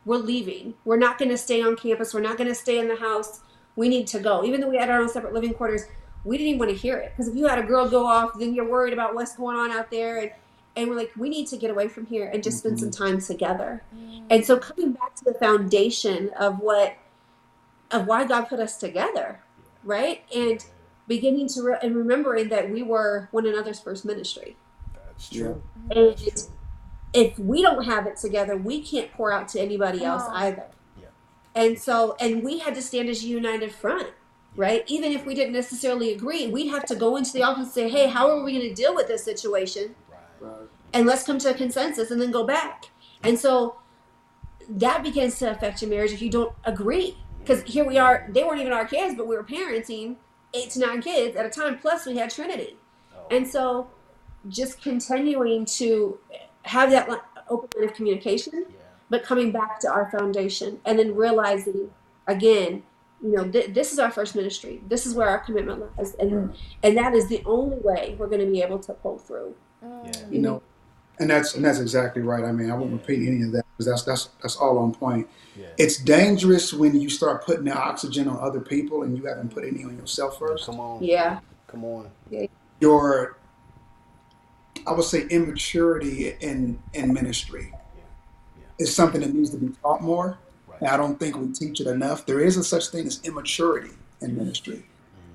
We're 0.06 0.18
leaving. 0.18 0.76
We're 0.86 0.98
not 0.98 1.18
going 1.18 1.30
to 1.30 1.38
stay 1.38 1.62
on 1.62 1.76
campus. 1.76 2.14
We're 2.14 2.22
not 2.22 2.38
going 2.38 2.48
to 2.48 2.56
stay 2.56 2.80
in 2.80 2.88
the 2.88 2.96
house. 2.96 3.42
We 3.76 3.90
need 3.90 4.08
to 4.08 4.20
go. 4.20 4.44
Even 4.46 4.62
though 4.62 4.70
we 4.70 4.78
had 4.78 4.90
our 4.90 5.02
own 5.02 5.10
separate 5.10 5.34
living 5.34 5.54
quarters, 5.54 5.84
we 6.24 6.38
didn't 6.38 6.50
even 6.50 6.60
want 6.60 6.72
to 6.72 6.78
hear 6.78 6.98
it 6.98 7.14
because 7.16 7.28
if 7.28 7.36
you 7.36 7.48
had 7.48 7.60
a 7.60 7.64
girl 7.64 7.90
go 7.90 8.06
off, 8.06 8.38
then 8.38 8.54
you're 8.54 8.70
worried 8.70 8.94
about 8.94 9.16
what's 9.16 9.36
going 9.36 9.58
on 9.58 9.72
out 9.72 9.90
there, 9.92 10.18
and 10.18 10.32
and 10.76 10.90
we're 10.90 10.96
like, 10.96 11.12
we 11.18 11.30
need 11.30 11.48
to 11.48 11.58
get 11.58 11.72
away 11.72 11.88
from 11.88 12.06
here 12.06 12.30
and 12.32 12.42
just 12.44 12.60
spend 12.60 12.80
some 12.80 12.90
mm-hmm. 12.90 13.04
time 13.04 13.22
together. 13.22 13.84
Mm. 13.96 14.26
And 14.30 14.46
so 14.46 14.58
coming 14.58 14.94
back 14.94 15.16
to 15.16 15.26
the 15.26 15.34
foundation 15.34 16.30
of 16.40 16.60
what 16.60 16.96
of 17.92 18.06
why 18.06 18.26
God 18.26 18.44
put 18.44 18.60
us 18.60 18.78
together, 18.78 19.40
right? 19.84 20.24
And 20.34 20.64
beginning 21.08 21.50
to 21.50 21.64
re- 21.64 21.80
and 21.82 21.96
remembering 21.96 22.50
that 22.50 22.70
we 22.70 22.84
were 22.84 23.28
one 23.32 23.46
another's 23.46 23.80
first 23.80 24.06
ministry. 24.06 24.56
That's 24.94 25.32
Yeah. 25.32 25.44
true. 25.44 25.64
And 25.92 26.48
if 27.14 27.40
we 27.40 27.62
don't 27.62 27.84
have 27.86 28.06
it 28.06 28.18
together, 28.18 28.56
we 28.56 28.82
can't 28.82 29.12
pour 29.12 29.34
out 29.34 29.48
to 29.50 29.60
anybody 29.60 30.04
else 30.06 30.24
No. 30.28 30.36
either. 30.36 30.66
Yeah. 31.02 31.08
And 31.56 31.80
so, 31.80 32.16
and 32.20 32.44
we 32.44 32.60
had 32.60 32.76
to 32.76 32.82
stand 32.82 33.10
as 33.10 33.24
a 33.24 33.28
united 33.28 33.74
front, 33.74 34.10
right? 34.56 34.84
Even 34.88 35.12
if 35.12 35.26
we 35.26 35.34
didn't 35.36 35.54
necessarily 35.54 36.14
agree, 36.14 36.48
we'd 36.48 36.70
have 36.70 36.86
to 36.86 36.96
go 36.96 37.16
into 37.16 37.32
the 37.34 37.44
office 37.44 37.66
and 37.66 37.72
say, 37.72 37.90
hey, 37.90 38.08
how 38.08 38.30
are 38.30 38.44
we 38.44 38.52
going 38.52 38.68
to 38.68 38.74
deal 38.74 38.96
with 38.96 39.08
this 39.08 39.24
situation? 39.24 39.96
Right. 40.40 40.68
And 40.94 41.06
let's 41.06 41.24
come 41.24 41.38
to 41.40 41.52
a 41.52 41.54
consensus 41.54 42.12
and 42.12 42.22
then 42.22 42.32
go 42.32 42.46
back. 42.46 42.86
And 43.24 43.38
so 43.38 43.80
that 44.70 45.04
begins 45.04 45.38
to 45.40 45.52
affect 45.52 45.82
your 45.82 45.90
marriage 45.90 46.12
if 46.12 46.22
you 46.22 46.30
don't 46.30 46.54
agree. 46.66 47.18
Because 47.40 47.64
here 47.64 47.86
we 47.86 47.98
are, 47.98 48.28
they 48.30 48.44
weren't 48.44 48.60
even 48.60 48.74
our 48.74 48.86
kids, 48.86 49.16
but 49.16 49.28
we 49.28 49.36
were 49.36 49.44
parenting 49.44 50.16
eight 50.54 50.72
to 50.72 50.80
nine 50.80 51.02
kids 51.02 51.36
at 51.36 51.46
a 51.46 51.50
time, 51.50 51.78
plus 51.78 52.06
we 52.06 52.18
had 52.18 52.30
Trinity. 52.30 52.76
Oh. 53.16 53.36
And 53.36 53.48
so 53.48 53.90
just 54.48 54.82
continuing 54.82 55.66
to 55.66 56.20
have 56.64 56.92
that 56.92 57.10
open 57.50 57.70
line 57.80 57.90
of 57.90 57.96
communication, 57.96 58.66
Yeah. 58.70 58.78
but 59.10 59.24
coming 59.24 59.52
back 59.52 59.80
to 59.82 59.92
our 59.92 60.10
foundation 60.12 60.80
and 60.86 61.00
then 61.00 61.16
realizing 61.16 61.92
again, 62.28 62.84
you 63.22 63.36
know, 63.36 63.50
th- 63.50 63.74
this 63.74 63.92
is 63.92 64.00
our 64.00 64.12
first 64.12 64.36
ministry. 64.36 64.82
This 64.88 65.06
is 65.06 65.14
where 65.14 65.28
our 65.28 65.40
commitment 65.40 65.82
lies. 65.98 66.16
And, 66.16 66.54
and 66.84 66.98
that 66.98 67.14
is 67.14 67.28
the 67.28 67.44
only 67.46 67.78
way 67.78 68.16
we're 68.18 68.28
going 68.28 68.46
to 68.46 68.52
be 68.52 68.62
able 68.62 68.80
to 68.80 68.94
pull 68.94 69.18
through. 69.18 69.56
Mm. 69.84 70.06
Yeah. 70.06 70.28
You 70.30 70.40
know, 70.40 70.64
and 71.20 71.30
that's 71.30 71.56
and 71.56 71.66
that's 71.66 71.80
exactly 71.80 72.22
right. 72.22 72.44
I 72.44 72.52
mean, 72.52 72.72
I 72.72 72.76
won't 72.76 72.94
repeat 72.94 73.28
any 73.28 73.44
of 73.44 73.52
that 73.52 73.66
because 73.72 73.86
that's 73.86 74.04
that's 74.04 74.30
that's 74.42 74.56
all 74.56 74.78
on 74.78 74.94
point. 74.94 75.28
Yeah. 75.58 75.68
It's 75.78 75.98
dangerous 75.98 76.74
when 76.74 77.00
you 77.00 77.10
start 77.10 77.46
putting 77.46 77.66
the 77.66 77.78
oxygen 77.78 78.28
on 78.30 78.40
other 78.40 78.62
people 78.62 79.04
and 79.04 79.18
you 79.18 79.26
haven't 79.26 79.54
put 79.54 79.66
any 79.66 79.84
on 79.84 79.98
yourself 79.98 80.40
first. 80.40 80.66
Come 80.66 80.80
on. 80.80 81.04
Yeah. 81.04 81.40
Come 81.68 81.84
on. 81.84 82.10
Your, 82.80 83.38
I 84.88 84.94
would 84.94 85.04
say, 85.04 85.28
immaturity 85.28 86.30
in 86.40 86.82
in 86.94 87.14
ministry 87.14 87.74
is 88.80 88.96
something 88.96 89.20
that 89.20 89.34
needs 89.34 89.50
to 89.50 89.58
be 89.58 89.74
taught 89.84 90.02
more. 90.02 90.38
Right. 90.82 90.88
And 90.88 90.90
I 90.90 90.98
don't 90.98 91.20
think 91.20 91.38
we 91.38 91.52
teach 91.52 91.80
it 91.82 91.88
enough. 91.88 92.26
There 92.26 92.40
is 92.40 92.58
a 92.58 92.64
such 92.64 92.88
thing 92.88 93.08
as 93.08 93.22
immaturity 93.24 93.92
in 94.22 94.36
ministry. 94.38 94.86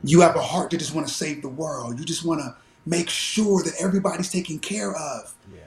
You 0.02 0.20
have 0.20 0.36
a 0.36 0.42
heart 0.42 0.70
to 0.72 0.76
just 0.76 0.94
want 0.94 1.06
to 1.08 1.12
save 1.12 1.42
the 1.42 1.48
world. 1.48 1.98
You 1.98 2.04
just 2.04 2.24
want 2.24 2.40
to 2.40 2.54
make 2.86 3.08
sure 3.08 3.62
that 3.62 3.72
everybody's 3.80 4.30
taken 4.30 4.58
care 4.58 4.92
of. 4.94 5.34
Yeah. 5.52 5.60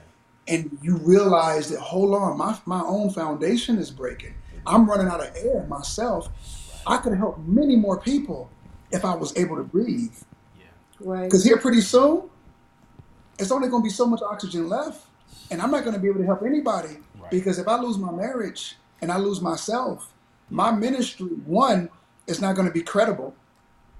And 0.46 0.78
you 0.82 0.96
realize 0.96 1.70
that, 1.70 1.80
hold 1.80 2.14
on, 2.14 2.38
my, 2.38 2.56
my 2.64 2.80
own 2.80 3.10
foundation 3.10 3.78
is 3.78 3.90
breaking. 3.90 4.34
I'm 4.66 4.88
running 4.88 5.08
out 5.08 5.20
of 5.20 5.34
air 5.36 5.64
myself. 5.68 6.28
I 6.86 6.98
could 6.98 7.16
help 7.16 7.38
many 7.46 7.74
more 7.76 7.98
people 7.98 8.50
if 8.92 9.04
I 9.04 9.14
was 9.14 9.36
able 9.36 9.56
to 9.56 9.64
breathe. 9.64 10.14
Right. 11.00 11.24
Because 11.24 11.44
here 11.44 11.58
pretty 11.58 11.80
soon, 11.80 12.28
it's 13.38 13.50
only 13.52 13.68
going 13.68 13.82
to 13.82 13.86
be 13.86 13.92
so 13.92 14.06
much 14.06 14.20
oxygen 14.22 14.68
left. 14.68 15.06
And 15.50 15.60
I'm 15.62 15.70
not 15.70 15.82
going 15.84 15.94
to 15.94 16.00
be 16.00 16.08
able 16.08 16.20
to 16.20 16.26
help 16.26 16.42
anybody 16.42 16.98
Right. 17.20 17.30
because 17.30 17.58
if 17.58 17.66
I 17.66 17.78
lose 17.80 17.98
my 17.98 18.12
marriage 18.12 18.76
and 19.02 19.10
I 19.12 19.18
lose 19.18 19.40
myself, 19.40 20.12
my 20.50 20.70
ministry, 20.70 21.26
one, 21.26 21.88
is 22.26 22.40
not 22.40 22.54
going 22.56 22.66
to 22.68 22.72
be 22.74 22.82
credible. 22.82 23.34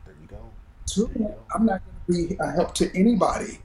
There 0.05 0.15
you 0.21 0.27
go. 0.27 0.51
Two, 0.87 1.11
you 1.15 1.25
go. 1.25 1.35
I'm 1.55 1.67
not 1.67 1.83
going 1.85 1.97
to 2.29 2.29
be 2.31 2.37
a 2.41 2.51
help 2.53 2.75
to 2.75 2.91
anybody. 2.99 3.59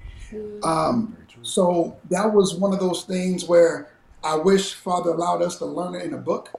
Um, 0.64 1.15
so 1.41 1.97
that 2.10 2.34
was 2.34 2.55
one 2.55 2.73
of 2.73 2.80
those 2.80 3.03
things 3.03 3.45
where 3.45 3.89
I 4.23 4.35
wish 4.35 4.73
Father 4.73 5.11
allowed 5.11 5.41
us 5.41 5.57
to 5.60 5.65
learn 5.65 5.95
it 5.95 6.03
in 6.03 6.14
a 6.14 6.18
book. 6.18 6.49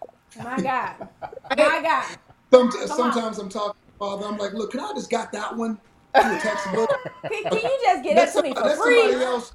My 0.42 0.60
God. 0.60 1.08
My 1.56 1.80
God. 1.82 2.18
Some, 2.52 2.68
on. 2.68 2.88
sometimes 2.88 3.38
I'm 3.38 3.48
talking 3.48 3.72
to 3.72 3.92
Father, 3.98 4.26
I'm 4.26 4.36
like, 4.38 4.52
look, 4.52 4.72
can 4.72 4.80
I 4.80 4.92
just 4.94 5.10
got 5.10 5.32
that 5.32 5.56
one 5.56 5.78
through 6.20 6.36
a 6.36 6.40
textbook? 6.40 6.90
Can, 7.24 7.42
can 7.44 7.54
you 7.54 7.78
just 7.82 8.04
get 8.04 8.16
Let 8.16 8.26
that 8.26 8.36
to 8.36 8.42
me 8.42 8.54
some- 8.54 8.62
for 8.62 8.68
let 8.68 8.78
free? 8.78 8.96
somebody 8.98 9.24
else, 9.24 9.52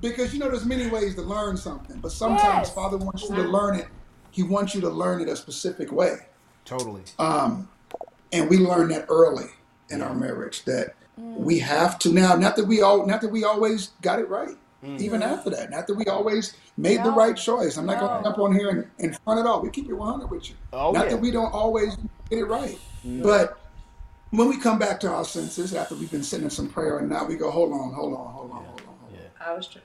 because 0.00 0.32
you 0.32 0.38
know 0.38 0.48
there's 0.48 0.64
many 0.64 0.86
ways 0.88 1.16
to 1.16 1.22
learn 1.22 1.56
something, 1.56 1.98
but 2.00 2.12
sometimes 2.12 2.68
Yes. 2.68 2.74
Father 2.74 2.96
wants 2.96 3.28
you 3.28 3.34
to 3.34 3.42
learn 3.42 3.74
it. 3.76 3.88
He 4.38 4.44
wants 4.44 4.72
you 4.72 4.80
to 4.82 4.88
learn 4.88 5.20
it 5.20 5.28
a 5.28 5.34
specific 5.34 5.90
way. 5.90 6.14
Totally. 6.64 7.02
Um, 7.18 7.68
and 8.32 8.48
we 8.48 8.58
learned 8.58 8.92
that 8.92 9.06
early 9.08 9.46
in 9.90 10.00
our 10.00 10.14
marriage 10.14 10.64
that 10.64 10.94
we 11.16 11.58
have 11.58 11.98
to 11.98 12.12
now. 12.12 12.36
Not 12.36 12.54
that 12.54 12.66
we 12.66 12.80
all, 12.80 13.04
not 13.04 13.20
that 13.22 13.30
we 13.30 13.42
always 13.42 13.88
got 14.00 14.20
it 14.20 14.28
right, 14.28 14.54
even 14.84 15.24
after 15.24 15.50
that. 15.50 15.72
Not 15.72 15.88
that 15.88 15.94
we 15.94 16.04
always 16.04 16.56
made 16.76 17.02
the 17.02 17.10
right 17.10 17.36
choice. 17.36 17.76
I'm 17.78 17.86
not 17.86 17.98
going 17.98 18.16
to 18.16 18.28
jump 18.28 18.38
on 18.38 18.54
here 18.54 18.68
and, 18.68 18.88
and 19.00 19.18
front 19.24 19.40
it 19.40 19.46
all. 19.46 19.60
We 19.60 19.70
keep 19.70 19.88
it 19.88 19.94
100 19.94 20.30
with 20.30 20.48
you. 20.48 20.54
Oh, 20.72 20.92
not 20.92 21.06
yeah. 21.06 21.10
that 21.14 21.20
we 21.20 21.32
don't 21.32 21.52
always 21.52 21.96
get 22.30 22.38
it 22.38 22.44
right. 22.44 22.78
But 23.02 23.58
when 24.30 24.48
we 24.48 24.56
come 24.60 24.78
back 24.78 25.00
to 25.00 25.08
our 25.08 25.24
senses 25.24 25.74
after 25.74 25.96
we've 25.96 26.12
been 26.12 26.22
sitting 26.22 26.44
in 26.44 26.50
some 26.50 26.68
prayer 26.68 26.98
and 26.98 27.08
now 27.08 27.24
we 27.24 27.34
go, 27.34 27.50
hold 27.50 27.72
on, 27.72 27.92
hold 27.92 28.14
on, 28.14 28.32
hold 28.32 28.52
on, 28.52 28.64
hold 28.64 28.82
on, 28.82 28.86
hold 28.86 29.10
on. 29.14 29.44
I 29.44 29.52
was 29.52 29.66
true. 29.66 29.82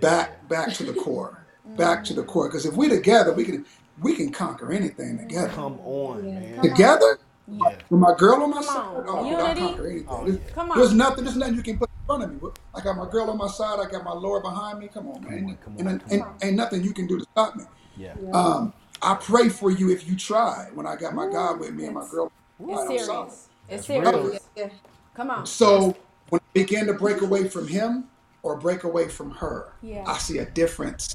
Back, 0.00 0.48
back 0.48 0.72
to 0.74 0.84
the 0.84 0.92
core. 0.92 1.44
Back 1.76 2.02
to 2.04 2.14
the 2.14 2.22
core. 2.22 2.48
Because 2.48 2.64
if 2.64 2.74
we're 2.74 2.88
together, 2.88 3.34
we 3.34 3.44
can 3.44 3.66
we 4.02 4.14
can 4.14 4.30
conquer 4.32 4.72
anything 4.72 5.18
together. 5.18 5.48
Come 5.48 5.78
on, 5.84 6.24
man. 6.24 6.62
Together, 6.62 7.18
Yeah. 7.46 7.76
with 7.90 8.00
my 8.00 8.14
girl 8.16 8.42
on 8.42 8.50
my 8.50 8.56
Come 8.56 8.64
side, 8.64 8.76
on. 8.76 9.04
oh, 9.08 9.16
I'll 9.18 9.26
Unity. 9.26 9.60
conquer 9.60 9.86
anything. 9.88 10.06
Oh, 10.08 10.24
There's- 10.24 10.40
yeah. 10.44 10.50
Come 10.54 10.70
on. 10.72 10.78
There's 10.78 10.92
nothing. 10.94 11.24
There's 11.24 11.36
nothing 11.36 11.54
you 11.54 11.62
can 11.62 11.78
put 11.78 11.88
in 11.88 12.06
front 12.06 12.22
of 12.24 12.42
me. 12.42 12.50
I 12.74 12.80
got 12.80 12.96
my 12.96 13.08
girl 13.08 13.30
on 13.30 13.38
my 13.38 13.48
side. 13.48 13.78
I 13.80 13.90
got 13.90 14.04
my 14.04 14.12
Lord 14.12 14.42
behind 14.42 14.78
me. 14.78 14.88
Come 14.88 15.08
on, 15.08 15.22
man. 15.24 15.44
on, 15.44 15.56
come 15.56 15.76
and, 15.78 15.88
on, 15.88 15.98
come 16.00 16.10
and, 16.12 16.22
on. 16.22 16.34
ain't 16.42 16.56
nothing 16.56 16.82
you 16.84 16.92
can 16.92 17.06
do 17.06 17.18
to 17.18 17.24
stop 17.32 17.56
me. 17.56 17.64
Yeah. 17.96 18.14
Um, 18.32 18.72
I 19.02 19.14
pray 19.14 19.48
for 19.48 19.70
you 19.70 19.90
if 19.90 20.06
you 20.08 20.16
try. 20.16 20.68
When 20.74 20.86
I 20.86 20.96
got 20.96 21.14
my 21.14 21.26
God 21.30 21.58
with 21.60 21.72
me 21.74 21.86
and 21.86 21.94
my 21.94 22.06
girl, 22.10 22.30
It's 22.60 22.68
right, 22.68 22.78
I'm 22.90 22.98
solid. 22.98 23.30
serious. 23.30 23.48
It's 23.68 23.86
That's 23.86 23.86
serious. 23.86 24.14
real. 24.14 24.32
Yeah, 24.32 24.38
yeah. 24.56 24.68
Come 25.14 25.30
on. 25.30 25.46
So 25.46 25.96
when 26.28 26.40
I 26.40 26.44
begin 26.52 26.86
to 26.86 26.92
break 26.94 27.20
away 27.22 27.48
from 27.48 27.66
him 27.68 28.04
or 28.42 28.56
break 28.56 28.84
away 28.84 29.08
from 29.08 29.30
her, 29.32 29.72
Yeah. 29.82 30.04
I 30.06 30.18
see 30.18 30.38
a 30.38 30.44
difference 30.46 31.14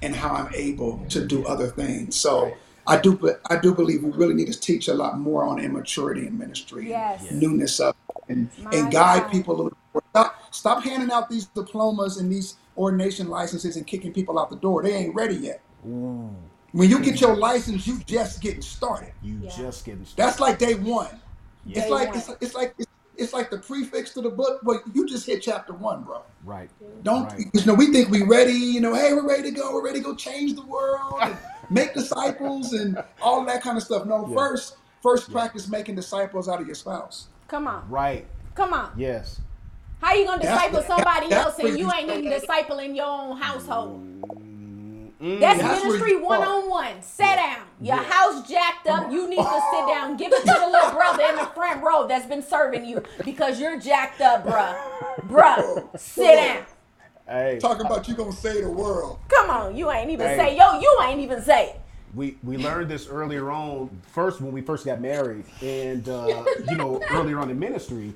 Yeah. 0.00 0.08
in 0.08 0.14
how 0.14 0.30
I'm 0.30 0.52
able 0.54 1.04
to 1.10 1.26
do 1.26 1.44
other 1.46 1.68
things. 1.68 2.16
So 2.16 2.54
I 2.86 2.98
do, 2.98 3.18
I 3.50 3.56
do 3.56 3.74
believe 3.74 4.02
we 4.04 4.10
really 4.10 4.34
need 4.34 4.52
to 4.52 4.58
teach 4.60 4.88
a 4.88 4.94
lot 4.94 5.18
more 5.18 5.44
on 5.44 5.58
immaturity 5.58 6.26
in 6.26 6.38
ministry, 6.38 6.88
Yes. 6.88 7.28
and 7.28 7.40
newness 7.40 7.80
of, 7.80 7.94
and 8.28 8.48
My 8.62 8.70
and 8.72 8.92
guide 8.92 9.22
God. 9.24 9.32
people 9.32 9.54
a 9.54 9.56
little. 9.62 9.78
More. 9.92 10.02
Stop, 10.10 10.54
stop 10.54 10.82
handing 10.84 11.10
out 11.10 11.28
these 11.28 11.46
diplomas 11.46 12.18
and 12.18 12.30
these 12.30 12.56
ordination 12.76 13.28
licenses 13.28 13.76
and 13.76 13.86
kicking 13.86 14.12
people 14.12 14.38
out 14.38 14.50
the 14.50 14.56
door. 14.56 14.82
They 14.82 14.92
ain't 14.94 15.14
ready 15.14 15.34
yet. 15.36 15.60
Ooh, 15.86 16.30
When 16.72 16.88
you 16.90 17.00
get 17.00 17.14
mm. 17.16 17.20
your 17.22 17.36
license, 17.36 17.86
you 17.86 17.98
just 18.06 18.40
getting 18.40 18.62
started. 18.62 19.12
you 19.22 19.38
Yeah. 19.42 19.50
just 19.56 19.84
getting 19.84 20.04
started. 20.04 20.16
That's 20.28 20.40
like 20.40 20.58
day 20.58 20.74
one. 20.74 21.08
Yeah. 21.64 21.78
It's 21.78 21.86
Day 21.86 21.92
like 21.92 22.08
one. 22.10 22.18
it's, 22.18 22.30
it's 22.40 22.54
like 22.54 22.74
it's, 23.16 23.22
it's 23.22 23.32
like 23.32 23.50
the 23.50 23.58
prefix 23.58 24.12
to 24.14 24.20
the 24.20 24.30
book, 24.30 24.60
but 24.62 24.82
you 24.94 25.06
just 25.06 25.26
hit 25.26 25.42
chapter 25.42 25.72
one, 25.72 26.02
bro. 26.04 26.22
right. 26.44 26.70
Don't 27.02 27.24
Right. 27.32 27.46
you 27.52 27.64
know? 27.64 27.74
We 27.74 27.92
think 27.92 28.10
we 28.10 28.22
ready. 28.22 28.52
You 28.52 28.80
know, 28.80 28.94
hey, 28.94 29.12
we're 29.12 29.26
ready 29.28 29.44
to 29.44 29.50
go. 29.50 29.72
We're 29.74 29.84
ready 29.84 29.98
to 30.00 30.04
go 30.04 30.14
change 30.14 30.54
the 30.54 30.64
world, 30.64 31.14
and 31.22 31.36
make 31.70 31.94
disciples, 31.94 32.72
and 32.72 33.02
all 33.22 33.44
that 33.44 33.62
kind 33.62 33.76
of 33.76 33.82
stuff. 33.82 34.06
No, 34.06 34.26
Yeah. 34.28 34.34
first, 34.34 34.76
first 35.02 35.30
practice 35.30 35.68
making 35.68 35.94
disciples 35.94 36.48
out 36.48 36.60
of 36.60 36.66
your 36.66 36.74
spouse. 36.74 37.28
Come 37.48 37.66
on. 37.68 37.88
Right. 37.88 38.26
Come 38.54 38.72
on. 38.72 38.92
Yes. 38.96 39.40
How 40.02 40.14
you 40.14 40.26
gonna 40.26 40.42
disciple 40.42 40.80
the- 40.80 40.86
somebody 40.86 41.28
that- 41.28 41.46
else 41.46 41.58
and 41.58 41.78
you 41.78 41.90
ain't 41.92 42.10
even 42.10 42.30
discipling 42.30 42.96
your 42.96 43.06
own 43.06 43.36
household? 43.38 44.02
Mm. 44.04 44.45
Mm, 45.20 45.40
That's, 45.40 45.60
That's 45.60 45.82
ministry 45.82 46.16
one 46.16 46.42
on 46.42 46.68
one. 46.68 47.02
Sit 47.02 47.24
down. 47.36 47.62
Your 47.82 47.96
Yeah. 47.96 48.02
house 48.02 48.48
jacked 48.48 48.86
up. 48.86 49.10
You 49.10 49.28
need 49.28 49.50
to 49.50 49.60
sit 49.60 49.86
down. 49.86 50.16
Give 50.16 50.32
it 50.32 50.40
to 50.46 50.58
the 50.60 50.66
little 50.68 50.90
brother 50.90 51.22
in 51.30 51.36
the 51.36 51.46
front 51.46 51.82
row 51.82 52.06
that's 52.06 52.26
been 52.26 52.42
serving 52.42 52.84
you 52.84 53.02
because 53.24 53.58
you're 53.60 53.78
jacked 53.78 54.20
up, 54.20 54.44
bruh. 54.44 54.76
Bruh, 55.26 55.98
sit 55.98 56.36
down. 56.36 56.64
Hey, 57.28 57.58
Talking 57.60 57.86
about 57.86 58.06
you 58.08 58.14
gonna 58.14 58.32
save 58.32 58.62
the 58.62 58.70
world. 58.70 59.18
Come 59.28 59.50
on, 59.50 59.76
you 59.76 59.90
ain't 59.90 60.10
even 60.10 60.26
Hey. 60.28 60.36
say, 60.36 60.56
yo, 60.56 60.78
you 60.80 60.98
ain't 61.04 61.20
even 61.20 61.42
say 61.42 61.70
it. 61.70 61.80
we 62.14 62.38
we 62.44 62.56
learned 62.56 62.88
this 62.90 63.08
earlier 63.08 63.50
on. 63.50 63.90
First, 64.12 64.40
when 64.40 64.52
we 64.52 64.60
first 64.60 64.84
got 64.86 65.00
married, 65.00 65.44
and 65.60 66.08
uh, 66.08 66.44
you 66.64 66.76
know, 66.76 67.02
earlier 67.10 67.38
on 67.40 67.50
in 67.50 67.58
ministry, 67.58 68.14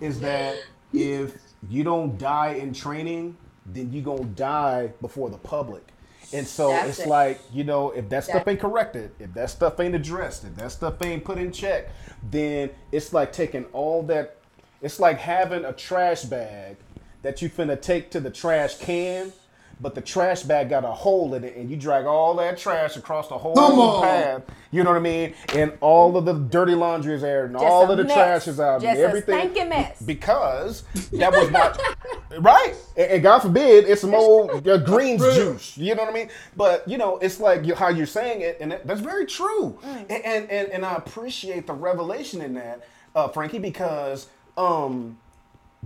is 0.00 0.20
that 0.20 0.64
if 0.92 1.38
you 1.68 1.84
don't 1.84 2.18
die 2.18 2.54
in 2.54 2.74
training, 2.74 3.36
then 3.64 3.92
you 3.92 4.02
gonna 4.02 4.24
die 4.24 4.92
before 5.00 5.30
the 5.30 5.38
public. 5.38 5.84
And 6.32 6.46
so 6.46 6.68
That's 6.70 6.88
it's 6.90 6.98
it. 7.00 7.08
like, 7.08 7.40
you 7.52 7.64
know, 7.64 7.90
if 7.90 8.08
that 8.10 8.24
stuff 8.24 8.46
ain't 8.46 8.60
corrected, 8.60 9.10
if 9.18 9.34
that 9.34 9.50
stuff 9.50 9.80
ain't 9.80 9.94
addressed, 9.94 10.44
if 10.44 10.54
that 10.56 10.70
stuff 10.70 11.02
ain't 11.04 11.24
put 11.24 11.38
in 11.38 11.50
check, 11.50 11.88
then 12.30 12.70
it's 12.92 13.12
like 13.12 13.32
taking 13.32 13.64
all 13.72 14.02
that, 14.04 14.36
it's 14.80 15.00
like 15.00 15.18
having 15.18 15.64
a 15.64 15.72
trash 15.72 16.22
bag 16.22 16.76
that 17.22 17.42
you 17.42 17.50
finna 17.50 17.80
take 17.80 18.10
to 18.10 18.20
the 18.20 18.30
trash 18.30 18.78
can, 18.78 19.32
but 19.80 19.94
the 19.94 20.00
trash 20.00 20.42
bag 20.42 20.68
got 20.68 20.84
a 20.84 20.90
hole 20.92 21.34
in 21.34 21.42
it 21.44 21.56
and 21.56 21.70
you 21.70 21.76
drag 21.76 22.04
all 22.04 22.34
that 22.36 22.58
trash 22.58 22.96
across 22.96 23.28
the 23.28 23.38
whole 23.38 23.54
Come 23.54 23.78
on. 23.78 24.02
path. 24.02 24.42
You 24.70 24.84
know 24.84 24.90
what 24.90 24.96
I 24.98 25.00
mean? 25.00 25.34
And 25.54 25.72
all 25.80 26.16
of 26.16 26.24
the 26.24 26.34
dirty 26.34 26.74
laundry 26.74 27.14
is 27.14 27.22
there 27.22 27.46
and 27.46 27.54
Just 27.54 27.64
all 27.64 27.90
of 27.90 27.96
the 27.96 28.04
mess. 28.04 28.14
trash 28.14 28.48
is 28.48 28.60
out 28.60 28.82
Just 28.82 28.90
and 28.90 28.98
a 28.98 29.02
everything. 29.08 29.38
stinking 29.38 29.68
mess. 29.70 30.00
Because 30.02 30.82
that 31.12 31.32
was 31.32 31.50
not 31.50 31.80
right. 32.40 32.74
And, 32.96 33.10
and 33.12 33.22
God 33.22 33.40
forbid 33.40 33.88
it's 33.88 34.02
some 34.02 34.14
old 34.14 34.68
uh, 34.68 34.76
greens 34.78 35.22
juice. 35.34 35.76
You 35.78 35.94
know 35.94 36.02
what 36.04 36.10
I 36.10 36.14
mean? 36.14 36.28
But 36.56 36.86
you 36.86 36.98
know, 36.98 37.16
it's 37.18 37.40
like 37.40 37.64
you, 37.64 37.74
how 37.74 37.88
you're 37.88 38.06
saying 38.06 38.42
it, 38.42 38.58
and 38.60 38.72
that, 38.72 38.86
that's 38.86 39.00
very 39.00 39.26
true. 39.26 39.78
Mm. 39.82 39.96
And, 40.10 40.24
and 40.24 40.50
and 40.50 40.68
and 40.68 40.84
I 40.86 40.94
appreciate 40.96 41.66
the 41.66 41.72
revelation 41.72 42.40
in 42.42 42.54
that, 42.54 42.86
uh, 43.14 43.28
Frankie, 43.28 43.58
because 43.58 44.28
um, 44.56 45.18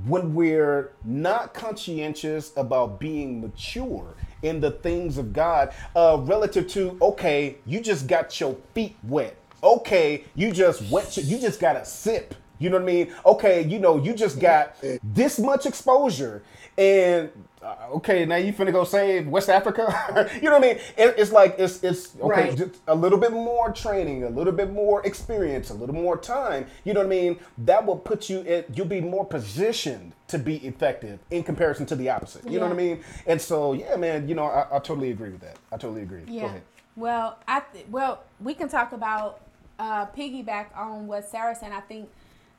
when 0.07 0.35
we're 0.35 0.93
not 1.05 1.55
conscientious 1.55 2.53
about 2.57 2.99
being 2.99 3.41
mature 3.41 4.15
in 4.43 4.61
the 4.61 4.71
things 4.71 5.19
of 5.19 5.33
God, 5.33 5.73
uh, 5.95 6.19
relative 6.23 6.69
to 6.69 6.99
okay, 7.01 7.57
you 7.65 7.81
just 7.81 8.07
got 8.07 8.39
your 8.41 8.57
feet 8.75 8.97
wet. 9.05 9.37
Okay, 9.63 10.25
you 10.35 10.53
just 10.53 10.83
wet. 10.91 11.17
You 11.17 11.39
just 11.39 11.61
got 11.61 11.77
a 11.77 11.85
sip. 11.85 12.35
You 12.59 12.71
know 12.71 12.77
what 12.77 12.83
I 12.83 12.87
mean? 12.87 13.13
Okay, 13.27 13.63
you 13.63 13.79
know, 13.79 13.99
you 14.03 14.15
just 14.15 14.39
got 14.41 14.77
this 15.03 15.39
much 15.39 15.67
exposure, 15.67 16.43
and 16.79 17.31
uh, 17.63 17.75
okay, 17.97 18.25
now 18.27 18.37
you 18.37 18.53
finna 18.53 18.73
go 18.73 18.85
save 18.85 19.27
West 19.27 19.49
Africa. 19.49 20.29
you 20.37 20.43
know 20.43 20.53
what 20.59 20.65
I 20.65 20.67
mean? 20.75 20.77
It, 20.97 21.15
it's 21.19 21.33
like 21.33 21.57
it's 21.59 21.83
it's 21.83 22.15
okay, 22.17 22.49
Right. 22.49 22.57
just 22.57 22.77
a 22.87 22.95
little 22.95 23.19
bit 23.19 23.33
more 23.33 23.73
training, 23.73 24.25
a 24.25 24.29
little 24.29 24.53
bit 24.53 24.71
more 24.73 25.05
experience, 25.07 25.71
a 25.71 25.75
little 25.75 25.95
more 25.95 26.17
time. 26.17 26.67
You 26.85 26.93
know 26.95 27.01
what 27.01 27.07
I 27.07 27.11
mean? 27.11 27.39
That 27.59 27.85
will 27.85 27.97
put 27.97 28.29
you 28.31 28.41
in. 28.43 28.65
You'll 28.75 28.87
be 28.87 29.01
more 29.01 29.25
positioned 29.25 30.13
to 30.29 30.39
be 30.39 30.57
effective 30.67 31.19
in 31.31 31.43
comparison 31.43 31.87
to 31.87 31.97
the 31.97 32.11
opposite. 32.11 32.45
You 32.49 32.59
know 32.61 32.67
what 32.67 32.75
I 32.75 32.77
mean? 32.77 33.01
And 33.27 33.41
so, 33.41 33.73
yeah, 33.73 33.97
man. 33.97 34.29
You 34.29 34.35
know, 34.37 34.45
I, 34.45 34.67
I 34.77 34.79
totally 34.79 35.11
agree 35.11 35.31
with 35.31 35.41
that. 35.41 35.57
I 35.73 35.77
totally 35.77 36.03
agree. 36.03 36.21
Go 36.23 36.33
Yeah. 36.33 36.45
ahead. 36.47 36.63
Well, 36.97 37.39
I 37.49 37.61
th- 37.73 37.87
well, 37.91 38.23
we 38.41 38.55
can 38.55 38.69
talk 38.69 38.93
about 38.93 39.41
uh, 39.81 40.07
piggyback 40.07 40.67
on 40.77 41.07
what 41.09 41.29
Sara 41.29 41.55
said. 41.57 41.73
I 41.73 41.81
think 41.81 42.09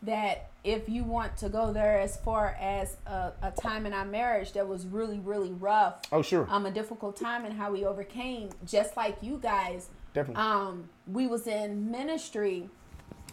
that 0.06 0.49
if 0.64 0.90
you 0.90 1.03
want 1.03 1.38
to 1.38 1.49
go 1.49 1.72
there 1.72 1.99
as 1.99 2.18
far 2.18 2.57
as 2.60 2.98
a, 3.06 3.32
a 3.41 3.52
time 3.52 3.86
in 3.86 3.94
our 3.94 4.06
marriage 4.06 4.53
that 4.53 4.68
was 4.68 4.86
really, 4.88 5.19
really 5.19 5.52
rough, 5.53 6.02
Oh, 6.11 6.22
sure. 6.22 6.48
um, 6.49 6.65
a 6.65 6.72
difficult 6.72 7.15
time 7.15 7.45
and 7.45 7.53
how 7.53 7.72
we 7.72 7.86
overcame, 7.86 8.49
just 8.65 8.98
like 8.98 9.18
you 9.22 9.38
guys. 9.41 9.90
Definitely. 10.14 10.41
Um, 10.44 10.90
we 11.07 11.27
was 11.27 11.45
in 11.45 11.91
ministry 11.91 12.69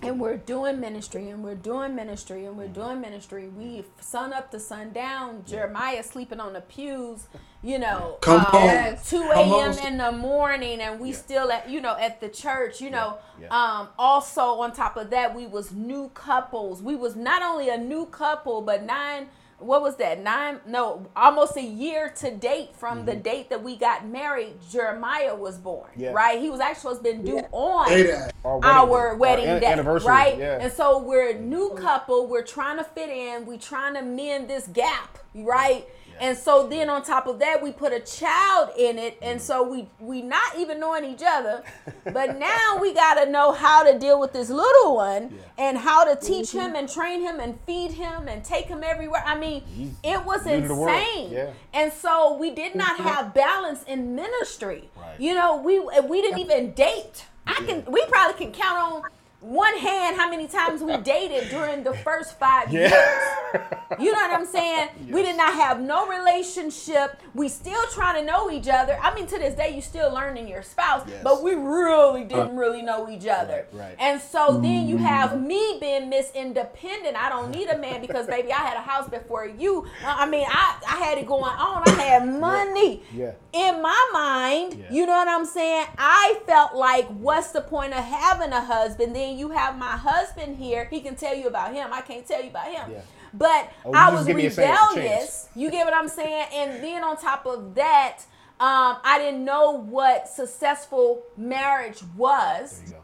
and 0.03 0.19
we're 0.21 0.37
doing 0.37 0.81
ministry 0.81 1.29
and 1.31 1.45
we're 1.45 1.55
doing 1.55 1.95
ministry 1.95 2.45
and 2.45 2.57
we're 2.57 2.67
doing 2.69 3.01
ministry. 3.01 3.49
We 3.49 3.85
sun 4.01 4.33
up 4.33 4.51
to 4.51 4.59
sundown. 4.59 5.45
Jeremiah 5.47 6.03
sleeping 6.03 6.41
on 6.41 6.53
the 6.55 6.61
pews, 6.61 7.29
you 7.63 7.79
know, 7.79 8.19
Come 8.21 8.45
on. 8.47 8.97
2 9.07 9.31
a.m. 9.35 9.79
in 9.87 9.99
the 9.99 10.13
morning 10.13 10.81
and 10.81 10.99
we 10.99 11.13
still 11.13 11.53
at, 11.53 11.69
you 11.71 11.81
know, 11.81 11.97
at 11.97 12.21
the 12.21 12.29
church, 12.29 12.81
you 12.81 12.91
know. 12.91 13.19
yeah. 13.41 13.47
Um, 13.49 13.89
also 13.99 14.43
on 14.61 14.73
top 14.73 14.97
of 14.97 15.11
that, 15.11 15.35
we 15.37 15.47
was 15.47 15.73
new 15.73 16.11
couples. 16.15 16.83
We 16.83 16.97
was 16.97 17.15
not 17.15 17.43
only 17.43 17.69
a 17.69 17.79
new 17.79 18.07
couple, 18.07 18.61
but 18.63 18.83
nine 18.83 19.29
what 19.65 19.83
was 19.83 19.97
that 19.97 20.23
nine 20.23 20.61
no 20.67 21.07
almost 21.17 21.57
a 21.57 21.63
year 21.63 22.11
to 22.17 22.31
date 22.31 22.75
from 22.77 23.05
the 23.05 23.15
date 23.15 23.49
that 23.51 23.63
we 23.63 23.77
got 23.77 24.07
married 24.07 24.55
jeremiah 24.71 25.35
was 25.35 25.59
born 25.59 25.89
Mm-hmm. 25.93 26.01
Yeah. 26.03 26.13
right 26.13 26.41
he 26.41 26.51
was 26.51 26.61
actually 26.61 26.95
supposed 26.95 26.99
to 26.99 27.03
been 27.13 27.25
due 27.25 27.39
on 27.53 27.89
Say 27.89 28.03
that. 28.05 28.35
Our 28.45 28.65
our 28.65 29.17
wedding 29.17 29.49
Our 29.49 29.55
an- 29.57 29.61
day, 29.61 29.67
anniversary. 29.67 30.09
right? 30.09 30.39
Yeah. 30.39 30.59
And 30.61 30.73
so 30.73 30.99
we're 30.99 31.31
a 31.31 31.39
new 31.39 31.71
couple. 31.71 32.27
We're 32.27 32.43
trying 32.45 32.77
to 32.79 32.85
fit 32.85 33.09
in. 33.09 33.47
We're 33.47 33.59
trying 33.59 33.95
to 33.95 34.03
mend 34.03 34.49
this 34.49 34.67
gap, 34.69 35.19
right? 35.35 35.87
And 36.21 36.37
so 36.37 36.67
then 36.69 36.89
on 36.89 37.03
top 37.03 37.27
of 37.27 37.39
that, 37.41 37.63
we 37.63 37.73
put 37.73 37.93
a 37.93 38.01
child 38.01 38.71
in 38.79 38.99
it, 38.99 39.19
and 39.23 39.41
mm. 39.41 39.43
so 39.43 39.63
we 39.63 39.89
we 39.99 40.23
not 40.23 40.59
even 40.59 40.81
knowing 40.81 41.05
each 41.05 41.23
other, 41.27 41.63
but 42.05 42.39
now 42.39 42.79
we 42.81 42.95
got 42.95 43.23
to 43.23 43.31
know 43.31 43.53
how 43.53 43.83
to 43.83 43.99
deal 43.99 44.21
with 44.21 44.33
this 44.33 44.51
little 44.51 44.97
one 44.97 45.39
and 45.59 45.79
how 45.79 46.05
to 46.05 46.15
teach 46.17 46.49
mm-hmm. 46.49 46.61
him 46.61 46.75
and 46.77 46.89
train 46.89 47.21
him 47.21 47.41
and 47.41 47.59
feed 47.67 47.93
him 47.93 48.29
and 48.29 48.45
take 48.45 48.67
him 48.67 48.83
everywhere. 48.83 49.23
I 49.25 49.37
mean, 49.39 49.63
it 50.03 50.25
was 50.25 50.45
new 50.47 50.61
to 50.61 50.69
the 50.69 50.75
world. 50.75 50.97
insane. 50.97 51.33
Yeah. 51.33 51.51
And 51.73 51.93
so 51.93 52.37
we 52.37 52.51
did 52.51 52.75
not 52.75 52.97
have 53.01 53.35
balance 53.35 53.83
in 53.85 54.15
ministry. 54.15 54.91
Right. 54.97 55.21
You 55.21 55.35
know, 55.35 55.57
we 55.57 55.81
we 55.81 56.21
didn't 56.21 56.39
even 56.39 56.73
date. 56.73 57.27
I 57.47 57.55
can 57.55 57.85
we 57.91 58.05
probably 58.07 58.45
can 58.45 58.53
count 58.53 58.79
on 58.79 59.03
one 59.43 59.77
hand 59.79 60.17
how 60.17 60.31
many 60.31 60.47
times 60.49 60.81
we 60.83 60.97
dated 61.15 61.51
during 61.51 61.83
the 61.85 61.93
first 61.95 62.39
five 62.39 62.73
Yeah. 62.73 62.89
years. 62.89 63.63
You 63.99 64.07
know 64.11 64.17
what 64.19 64.31
I'm 64.33 64.47
saying? 64.47 64.89
We 65.11 65.23
did 65.23 65.37
not 65.37 65.53
have 65.53 65.79
no 65.79 66.07
relationship. 66.09 67.21
We 67.35 67.49
still 67.51 67.83
trying 67.93 68.21
to 68.21 68.25
know 68.27 68.51
each 68.51 68.67
other. 68.67 68.99
I 69.03 69.15
mean, 69.15 69.27
to 69.27 69.39
this 69.39 69.55
day, 69.55 69.75
you 69.75 69.83
still 69.83 70.13
learning 70.13 70.49
your 70.49 70.63
spouse, 70.63 71.03
Yes. 71.07 71.21
but 71.23 71.43
we 71.43 71.55
really 71.55 72.25
didn't 72.25 72.57
really 72.57 72.81
know 72.81 73.11
each 73.11 73.27
other. 73.27 73.67
Right, 73.73 73.81
right. 73.89 73.97
And 73.99 74.21
so 74.21 74.59
then 74.63 74.89
you 74.89 74.97
have 74.97 75.39
me 75.41 75.77
being 75.79 76.09
Miss 76.09 76.31
Independent. 76.35 77.17
I 77.23 77.29
don't 77.29 77.51
need 77.51 77.69
a 77.69 77.77
man 77.77 78.01
because 78.01 78.27
baby, 78.27 78.51
I 78.51 78.57
had 78.61 78.79
a 78.79 78.81
house 78.81 79.11
before 79.11 79.47
you. 79.47 79.85
Uh, 80.03 80.15
I 80.19 80.27
mean, 80.27 80.47
I, 80.49 80.77
I 80.89 80.97
had 81.05 81.19
it 81.19 81.27
going 81.27 81.45
on. 81.45 81.83
I 81.87 82.03
had 82.03 82.27
money. 82.27 83.03
Yeah. 83.15 83.33
In 83.53 83.83
my 83.83 84.09
mind, 84.15 84.75
Yeah. 84.75 84.91
you 84.91 85.05
know 85.05 85.13
what 85.13 85.29
I'm 85.29 85.45
saying? 85.45 85.87
I 85.99 86.41
felt 86.47 86.75
like, 86.75 87.07
what's 87.09 87.51
the 87.53 87.61
point 87.61 87.93
of 87.93 88.03
having 88.03 88.53
a 88.53 88.63
husband? 88.65 89.15
Then 89.15 89.32
you 89.39 89.51
have 89.51 89.79
my 89.79 89.97
husband 89.97 90.57
here. 90.57 90.87
He 90.91 91.01
can 91.01 91.15
tell 91.17 91.35
you 91.35 91.47
about 91.49 91.73
him. 91.75 91.89
I 91.93 92.01
can't 92.01 92.27
tell 92.27 92.43
you 92.43 92.51
about 92.51 92.67
him. 92.67 92.91
Yeah. 92.93 93.01
But 93.35 93.71
Oh, 93.85 93.93
I 93.95 94.11
was 94.13 94.27
give 94.27 94.37
me 94.37 94.47
a 94.47 94.51
chance- 94.51 94.91
rebellious. 94.95 95.49
You 95.55 95.71
get 95.71 95.85
what 95.87 95.95
I'm 95.97 96.09
saying? 96.09 96.47
And 96.53 96.83
then 96.85 97.03
on 97.03 97.17
top 97.17 97.47
of 97.47 97.75
that, 97.77 98.19
um, 98.61 98.99
I 99.03 99.19
didn't 99.19 99.45
know 99.45 99.71
what 99.73 100.29
successful 100.29 101.23
marriage 101.37 102.03
was. 102.17 102.79
There 102.81 102.87
you 102.89 102.93
go. 102.93 102.99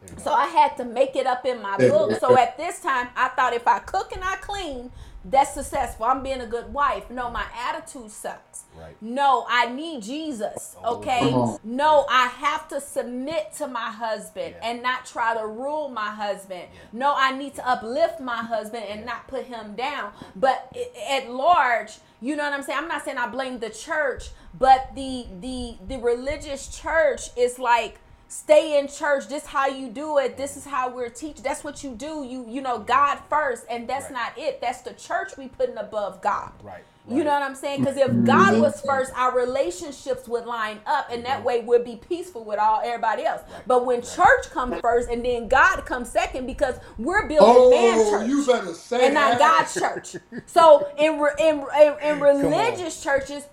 There 0.00 0.10
you 0.10 0.16
go. 0.16 0.22
So 0.22 0.32
I 0.32 0.46
had 0.46 0.76
to 0.78 0.84
make 0.84 1.16
it 1.16 1.26
up 1.26 1.46
in 1.46 1.62
my 1.62 1.76
book. 1.76 2.18
So 2.20 2.36
at 2.36 2.56
this 2.56 2.80
time, 2.80 3.08
I 3.16 3.28
thought 3.28 3.52
if 3.54 3.66
I 3.68 3.78
cook 3.78 4.12
and 4.12 4.22
I 4.24 4.36
clean, 4.36 4.90
that's 5.24 5.54
successful. 5.54 6.06
I'm 6.06 6.22
being 6.22 6.40
a 6.40 6.46
good 6.46 6.72
wife. 6.72 7.10
No, 7.10 7.30
my 7.30 7.44
attitude 7.56 8.10
sucks. 8.10 8.64
Right. 8.78 8.96
No, 9.00 9.44
I 9.48 9.68
need 9.68 10.02
Jesus. 10.02 10.76
Oh, 10.82 10.96
okay. 10.96 11.30
Come. 11.30 11.58
No, 11.64 12.06
I 12.08 12.26
have 12.28 12.68
to 12.68 12.80
submit 12.80 13.52
to 13.58 13.66
my 13.66 13.90
husband 13.90 14.54
Yeah. 14.60 14.68
and 14.70 14.82
not 14.82 15.04
try 15.06 15.34
to 15.36 15.46
rule 15.46 15.88
my 15.88 16.10
husband. 16.10 16.64
No, 16.92 17.14
I 17.16 17.32
need 17.36 17.54
to 17.56 17.68
uplift 17.68 18.20
my 18.20 18.36
husband 18.38 18.84
and 18.88 19.04
not 19.04 19.26
put 19.28 19.44
him 19.46 19.74
down. 19.74 20.12
But 20.36 20.74
at 21.10 21.28
large, 21.30 21.98
you 22.20 22.36
know 22.36 22.44
what 22.44 22.52
I'm 22.52 22.62
saying? 22.62 22.78
I'm 22.78 22.88
not 22.88 23.04
saying 23.04 23.18
I 23.18 23.26
blame 23.28 23.58
the 23.58 23.70
church, 23.70 24.30
but 24.58 24.94
the 24.94 25.26
the 25.40 25.76
the 25.86 25.98
religious 25.98 26.68
church 26.68 27.30
is 27.36 27.58
like 27.58 28.00
stay 28.28 28.78
in 28.78 28.88
church. 28.88 29.28
This 29.28 29.46
how 29.46 29.66
you 29.66 29.88
do 29.88 30.18
it. 30.18 30.36
This 30.36 30.56
is 30.56 30.64
how 30.64 30.88
we're 30.94 31.08
teaching. 31.08 31.42
That's 31.42 31.64
what 31.64 31.82
you 31.82 31.94
do. 31.94 32.24
You 32.24 32.44
you 32.48 32.60
know 32.60 32.78
god 32.78 33.18
first 33.30 33.64
and 33.70 33.88
that's 33.88 34.04
Right. 34.06 34.12
not 34.12 34.38
it. 34.38 34.60
That's 34.60 34.82
the 34.82 34.92
church 34.92 35.36
we 35.36 35.48
putting 35.48 35.78
above 35.78 36.20
god. 36.22 36.52
Right, 36.62 36.84
you 37.08 37.24
know 37.24 37.30
what 37.32 37.42
i'm 37.42 37.54
saying? 37.54 37.80
Because 37.80 37.96
if 37.96 38.24
god 38.26 38.60
was 38.60 38.80
first 38.82 39.12
our 39.16 39.34
relationships 39.34 40.28
would 40.28 40.44
line 40.44 40.78
up 40.86 41.08
and 41.10 41.24
that 41.24 41.42
way 41.42 41.60
we'd 41.62 41.84
be 41.84 41.96
peaceful 41.96 42.44
with 42.44 42.58
all 42.58 42.82
everybody 42.84 43.24
else. 43.24 43.40
But 43.66 43.86
when 43.86 44.02
church 44.02 44.50
comes 44.50 44.78
first 44.80 45.08
and 45.08 45.24
then 45.24 45.48
god 45.48 45.86
comes 45.86 46.10
second 46.10 46.46
because 46.46 46.74
we're 46.98 47.26
building 47.26 47.46
oh, 47.56 47.70
man 47.70 47.94
Oh, 47.98 48.10
church 48.20 48.28
you 48.28 48.46
better 48.46 48.74
say 48.74 49.06
and 49.06 49.14
not 49.14 49.38
that. 49.38 49.70
God's 49.72 49.74
church. 49.74 50.22
So 50.46 50.88
in 50.98 51.14
in 51.38 51.64
in, 51.80 51.94
in 52.02 52.20
religious 52.20 53.02
churches, 53.02 53.44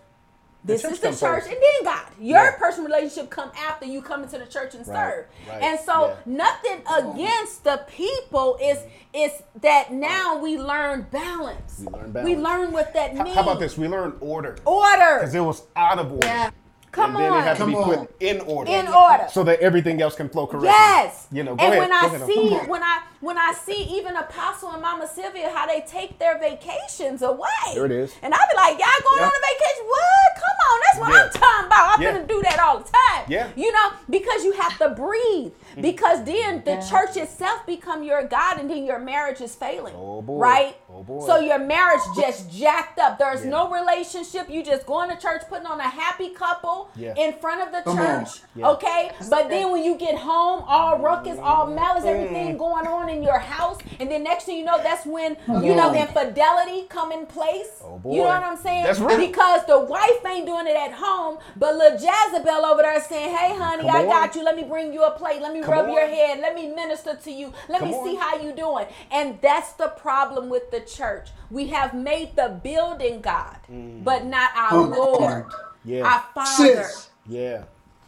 this 0.66 0.82
church 0.82 0.92
is 0.94 1.00
the 1.00 1.08
church 1.10 1.20
first. 1.20 1.48
and 1.48 1.58
then 1.58 1.84
God. 1.84 2.06
Your 2.20 2.44
Yeah. 2.44 2.52
personal 2.58 2.88
relationship 2.88 3.30
come 3.30 3.52
after 3.68 3.86
you 3.86 4.02
come 4.02 4.24
into 4.24 4.38
the 4.38 4.46
church 4.46 4.74
and 4.76 4.88
Right, 4.88 4.96
serve. 4.98 5.26
right, 5.50 5.62
And 5.64 5.80
so 5.80 6.08
yeah. 6.08 6.16
nothing 6.26 6.82
against 6.98 7.64
the 7.64 7.82
people 7.88 8.58
is 8.62 8.80
is 9.14 9.32
that 9.62 9.94
now 9.94 10.38
we 10.38 10.58
learn 10.58 11.08
balance. 11.10 11.80
We 11.80 11.86
learn 11.88 12.12
balance. 12.12 12.30
We 12.30 12.36
learn 12.36 12.72
what 12.74 12.94
that 12.94 13.16
means. 13.16 13.34
how 13.34 13.44
about 13.44 13.60
this? 13.60 13.78
We 13.78 13.88
learn 13.88 14.18
order 14.20 14.58
Order. 14.66 15.20
because 15.20 15.34
it 15.36 15.40
was 15.40 15.64
out 15.76 16.00
of 16.00 16.12
order. 16.12 16.28
Yeah. 16.28 16.50
Come 16.96 17.16
and 17.16 17.26
then 17.26 17.32
on. 17.34 17.40
it 17.40 17.42
had 17.44 17.54
to 17.54 17.58
Come 17.60 17.70
be 17.72 17.76
on. 17.76 17.84
put 18.08 18.22
in 18.22 18.40
order. 18.42 18.72
In 18.72 18.88
order. 18.88 19.28
So 19.30 19.44
that 19.44 19.60
everything 19.60 20.02
else 20.02 20.16
can 20.16 20.30
flow 20.30 20.48
correctly. 20.48 20.70
Yes. 20.70 21.28
You 21.32 21.44
know, 21.44 21.56
go 21.56 21.64
and 21.66 21.74
ahead. 21.74 21.80
when 21.80 21.90
go 21.90 21.96
I 21.96 22.06
ahead. 22.16 22.28
see 22.28 22.50
when 22.72 22.84
I 22.84 23.02
when 23.22 23.38
I 23.38 23.54
see 23.54 23.84
even 23.98 24.16
Apostle 24.16 24.72
and 24.72 24.82
Mama 24.82 25.08
Sylvia 25.08 25.50
how 25.50 25.66
they 25.66 25.82
take 25.82 26.20
their 26.20 26.38
vacations 26.40 27.22
away. 27.22 27.48
There 27.74 27.86
it 27.86 27.92
is. 27.92 28.14
And 28.22 28.34
I'll 28.34 28.48
be 28.52 28.56
like, 28.56 28.80
y'all 28.80 29.04
going 29.04 29.20
Yeah. 29.20 29.26
on 29.26 29.32
a 29.32 29.42
vacation? 29.54 29.86
What? 29.88 30.32
Come 30.36 30.58
on, 30.70 30.80
that's 30.82 31.00
what 31.00 31.10
Yeah. 31.10 31.24
I'm 31.24 31.30
talking 31.32 31.66
about. 31.66 31.96
I'm 31.98 32.02
Yeah. 32.02 32.12
gonna 32.14 32.28
do 32.28 32.42
that 32.44 32.60
all 32.60 32.78
the 32.80 32.84
time. 32.86 33.26
Yeah. 33.28 33.48
You 33.56 33.72
know, 33.72 33.92
because 34.10 34.44
you 34.44 34.52
have 34.54 34.78
to 34.78 34.90
breathe. 34.90 35.52
Because 35.80 36.24
then 36.24 36.64
the 36.66 36.78
church 36.90 37.18
itself 37.18 37.66
become 37.66 38.04
your 38.04 38.24
God, 38.24 38.60
and 38.60 38.70
then 38.70 38.86
your 38.86 39.00
marriage 39.00 39.42
is 39.42 39.54
failing. 39.56 39.94
Oh, 39.98 40.22
boy. 40.22 40.38
Right. 40.40 40.76
Oh, 40.98 41.04
boy. 41.04 41.26
So 41.26 41.40
your 41.40 41.60
marriage 41.60 42.00
just 42.16 42.50
jacked 42.58 43.00
up. 43.00 43.20
There's 43.20 43.44
Yeah. 43.44 43.50
no 43.52 43.70
relationship. 43.70 44.50
You 44.50 44.64
just 44.64 44.86
going 44.86 45.10
to 45.10 45.18
church, 45.18 45.42
putting 45.50 45.66
on 45.68 45.80
a 45.80 45.84
happy 45.90 46.30
couple 46.30 46.90
Yeah. 46.96 47.14
in 47.18 47.34
front 47.34 47.62
of 47.62 47.72
the 47.74 47.82
Come 47.82 47.98
church. 47.98 48.42
Yeah. 48.56 48.70
Okay. 48.70 49.12
But 49.30 49.50
then 49.50 49.72
when 49.72 49.84
you 49.84 49.96
get 49.96 50.16
home, 50.18 50.64
all 50.68 51.00
ruckus, 51.00 51.38
all 51.40 51.68
malice, 51.68 52.06
Mm. 52.06 52.08
everything 52.14 52.58
going 52.58 52.88
on 52.88 53.10
in 53.10 53.22
your 53.24 53.40
house, 53.40 53.78
and 54.00 54.10
then 54.10 54.24
next 54.24 54.46
thing 54.46 54.58
you 54.58 54.64
know, 54.66 54.78
that's 54.82 55.06
when 55.06 55.36
you 55.50 55.76
know 55.76 55.90
on. 55.90 55.96
infidelity 55.96 56.86
come 56.88 57.12
in 57.12 57.26
place. 57.26 57.82
Oh, 57.84 57.98
boy. 57.98 58.16
You 58.16 58.22
know 58.22 58.28
what 58.30 58.44
I'm 58.44 58.58
saying? 58.58 58.84
That's 58.84 59.00
right. 59.00 59.18
Because 59.20 59.66
the 59.66 59.80
wife 59.80 60.26
ain't 60.26 60.46
doing 60.46 60.68
it 60.68 60.76
at 60.78 60.94
home, 60.94 61.40
but 61.58 61.76
little 61.76 62.00
Jezebel 62.00 62.66
over 62.66 62.82
there 62.84 63.02
saying, 63.02 63.36
"Hey, 63.36 63.54
honey, 63.58 63.84
Come 63.84 63.92
I 63.96 64.00
on. 64.04 64.08
got 64.08 64.36
you. 64.36 64.44
Let 64.44 64.56
me 64.56 64.64
bring 64.64 64.94
you 64.94 65.04
a 65.04 65.12
plate. 65.12 65.42
Let 65.42 65.54
me 65.54 65.62
Come 65.62 65.74
rub 65.74 65.88
your 65.90 66.08
head. 66.08 66.40
Let 66.40 66.56
me 66.56 66.68
minister 66.68 67.16
to 67.16 67.32
you. 67.32 67.52
Let 67.68 67.80
Come 67.80 67.90
me 67.90 67.94
see 68.04 68.16
on. 68.16 68.22
how 68.22 68.36
you 68.38 68.54
doing." 68.54 68.86
And 69.12 69.40
that's 69.42 69.74
the 69.74 69.90
problem 69.90 70.50
with 70.50 70.72
the 70.72 70.85
church. 70.86 71.30
We 71.52 71.68
have 71.68 71.94
made 71.94 72.36
the 72.36 72.60
building 72.64 73.22
God, 73.22 73.58
but 74.04 74.26
not 74.26 74.52
our 74.56 74.70
Come. 74.70 74.92
Lord, 74.92 75.46
Yeah. 75.84 76.04
our 76.06 76.24
Father. 76.34 76.84
Sis, 76.84 77.10
Yeah. 77.28 77.64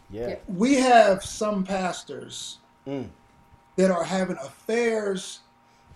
Yeah. 0.09 0.35
we 0.47 0.75
have 0.75 1.23
some 1.23 1.63
pastors 1.63 2.59
Mm. 2.87 3.09
that 3.75 3.91
are 3.91 4.03
having 4.03 4.37
affairs 4.37 5.39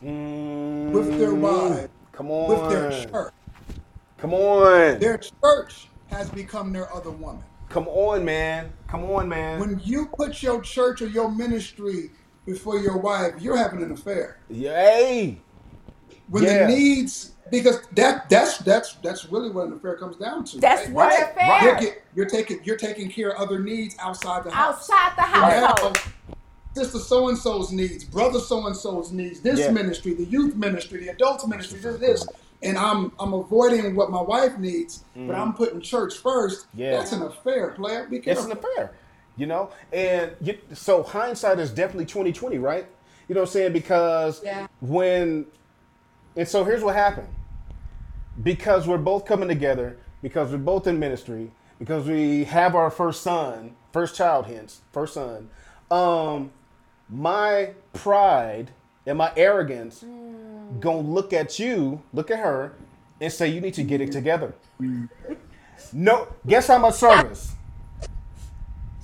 Mm. 0.03 0.91
with 0.91 1.18
their 1.18 1.34
wives, 1.34 1.90
Come 2.12 2.32
on. 2.32 2.49
with 2.49 2.70
their 2.72 2.91
church. 2.91 3.34
Come 4.18 4.34
on. 4.34 4.99
Their 4.99 5.18
church 5.18 5.90
has 6.10 6.30
become 6.30 6.74
their 6.74 6.94
other 6.94 7.12
woman. 7.12 7.44
Come 7.70 7.88
on, 7.88 8.26
man. 8.26 8.74
Come 8.88 9.06
on, 9.06 9.30
man. 9.30 9.60
When 9.60 9.80
you 9.84 10.08
put 10.08 10.44
your 10.44 10.62
church 10.62 11.02
or 11.02 11.08
your 11.08 11.32
ministry 11.32 12.12
before 12.45 12.78
your 12.80 12.98
wife, 12.98 13.36
you're 13.40 13.56
having 13.56 13.82
an 13.82 13.91
affair. 13.94 14.38
Yay. 14.49 15.40
When 16.30 16.43
Yeah. 16.43 16.68
the 16.68 16.73
needs, 16.76 17.31
because 17.49 17.80
that 17.95 18.30
that's 18.30 18.57
that's 18.60 18.93
that's 19.03 19.26
really 19.26 19.49
what 19.49 19.68
an 19.68 19.73
affair 19.73 19.98
comes 19.98 20.15
down 20.18 20.45
to. 20.45 20.60
That's 20.60 20.84
right? 20.88 20.93
what 20.93 21.10
Right, 21.10 21.23
affair. 21.31 21.49
right. 21.49 21.64
You're, 21.64 21.76
get, 21.80 22.03
you're 22.15 22.26
taking 22.26 22.60
you're 22.64 22.77
taking 22.77 23.10
care 23.10 23.31
of 23.35 23.41
other 23.41 23.60
needs 23.60 23.95
outside 23.99 24.43
the 24.45 24.52
house. 24.52 24.89
Outside 24.89 25.11
the 25.18 25.22
Now, 25.39 25.68
household. 25.68 25.99
sister 26.76 26.99
so 26.99 27.27
and 27.30 27.38
so's 27.38 27.72
needs, 27.72 28.06
brother 28.06 28.39
so 28.39 28.65
and 28.68 28.76
so's 28.76 29.11
needs, 29.11 29.41
this 29.41 29.60
Yeah. 29.60 29.72
ministry, 29.72 30.14
the 30.14 30.23
youth 30.26 30.56
ministry, 30.56 31.02
the 31.02 31.10
adults 31.10 31.45
ministry, 31.45 31.80
this, 31.80 31.98
this, 31.98 32.26
and 32.64 32.77
I'm 32.77 33.11
I'm 33.19 33.34
avoiding 33.34 33.93
what 33.95 34.10
my 34.10 34.22
wife 34.22 34.57
needs, 34.57 35.03
but 35.15 35.35
I'm 35.35 35.53
putting 35.53 35.81
church 35.81 36.18
first. 36.19 36.68
Mm. 36.68 36.68
Yeah. 36.76 36.91
That's 36.91 37.11
an 37.11 37.23
affair, 37.23 37.72
player. 37.72 38.07
Be 38.10 38.19
careful. 38.19 38.43
It's 38.43 38.52
an 38.53 38.57
affair, 38.57 38.91
you 39.35 39.48
know. 39.48 39.72
And 39.91 40.31
you, 40.39 40.57
so 40.73 41.03
hindsight 41.03 41.60
is 41.60 41.72
definitely 41.72 42.06
twenty 42.06 42.31
twenty, 42.31 42.57
right? 42.60 42.85
You 43.27 43.35
know 43.35 43.41
what 43.41 43.49
I'm 43.49 43.53
saying? 43.53 43.73
Because 43.73 44.41
Yeah. 44.43 44.68
when, 44.81 45.45
and 46.36 46.48
so 46.48 46.64
here's 46.64 46.84
what 46.84 46.95
happened. 46.95 47.28
Because 48.41 48.88
we're 48.88 48.98
both 48.98 49.26
coming 49.26 49.49
together, 49.49 49.98
because 50.22 50.52
we're 50.52 50.58
both 50.58 50.88
in 50.88 50.99
ministry, 50.99 51.52
because 51.80 52.08
we 52.08 52.45
have 52.45 52.76
our 52.76 52.90
first 52.90 53.22
son, 53.22 53.76
first 53.91 54.16
child, 54.16 54.45
hence 54.45 54.82
first 54.91 55.14
son. 55.16 55.49
Um, 55.90 56.52
my 57.10 57.74
pride 57.94 58.72
and 59.06 59.18
my 59.18 59.32
arrogance 59.36 60.06
gonna 60.80 60.99
look 60.99 61.34
at 61.34 61.60
you, 61.60 62.02
look 62.14 62.32
at 62.32 62.40
her, 62.40 62.74
and 63.20 63.32
say 63.32 63.48
you 63.48 63.60
need 63.60 63.74
to 63.74 63.84
get 63.84 63.99
it 63.99 64.12
together. 64.12 64.53
No, 65.91 66.28
guess 66.48 66.68
how 66.68 66.78
much 66.78 66.95
service? 66.95 67.53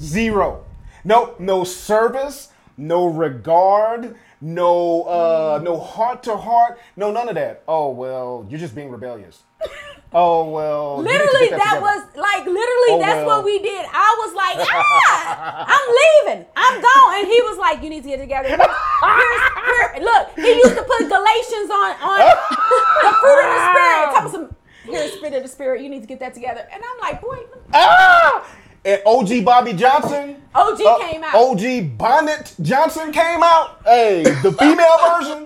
Zero. 0.02 0.64
No, 1.04 1.36
no 1.40 1.64
service, 1.64 2.50
no 2.78 3.08
regard, 3.08 4.16
no 4.42 5.04
uh 5.04 5.60
no 5.64 5.80
heart 5.80 6.24
to 6.24 6.38
heart, 6.38 6.80
no 6.96 7.12
none 7.12 7.28
of 7.30 7.36
that. 7.36 7.64
Oh 7.68 7.90
well, 7.92 8.46
you're 8.50 8.60
just 8.60 8.76
being 8.76 8.90
rebellious. 8.92 9.44
Oh 10.14 10.50
well. 10.50 11.00
you 11.00 11.04
need 11.04 11.18
to 11.18 11.24
Literally, 11.26 11.50
get 11.50 11.60
that 11.60 11.82
was 11.82 12.02
like 12.16 12.46
literally 12.48 12.96
Oh, 12.96 13.00
that's 13.02 13.28
well. 13.28 13.40
what 13.40 13.46
we 13.46 13.60
did. 13.60 13.86
I 13.92 14.16
was 14.24 14.34
like, 14.34 14.56
ah, 14.72 15.68
I'm 15.68 15.88
leaving. 16.00 16.46
I'm 16.56 16.80
gone. 16.80 17.20
And 17.20 17.28
he 17.28 17.42
was 17.42 17.58
like, 17.60 17.84
you 17.84 17.90
need 17.90 18.04
to 18.04 18.10
get 18.10 18.18
together. 18.24 18.48
Here's- 18.48 18.62
here's- 18.64 19.92
here- 20.00 20.04
look, 20.08 20.30
he 20.40 20.48
used 20.64 20.76
to 20.80 20.84
put 20.88 21.00
Galatians 21.12 21.70
on 21.70 21.92
on 22.00 22.20
the 23.04 23.12
fruit 23.20 23.44
of 23.44 23.52
the 23.52 23.62
spirit. 23.68 24.32
Some 24.32 24.56
here's 24.86 25.12
spirit 25.12 25.34
of 25.36 25.44
the 25.44 25.50
spirit. 25.50 25.82
You 25.82 25.90
need 25.90 26.02
to 26.04 26.08
get 26.08 26.22
that 26.22 26.34
together. 26.34 26.66
And 26.72 26.82
I'm 26.82 27.00
like, 27.02 27.20
boy, 27.22 27.40
Ah! 27.74 28.48
And 28.88 29.02
OG 29.06 29.44
Bobby 29.46 29.74
Johnson. 29.74 30.42
OG 30.56 30.82
uh, 30.82 30.98
came 31.00 31.24
out. 31.24 31.36
OG 31.36 31.98
Bonnet 31.98 32.56
Johnson 32.62 33.12
came 33.12 33.44
out. 33.44 33.82
Hey, 33.84 34.24
the 34.24 34.52
female 34.54 34.98
version. 35.20 35.46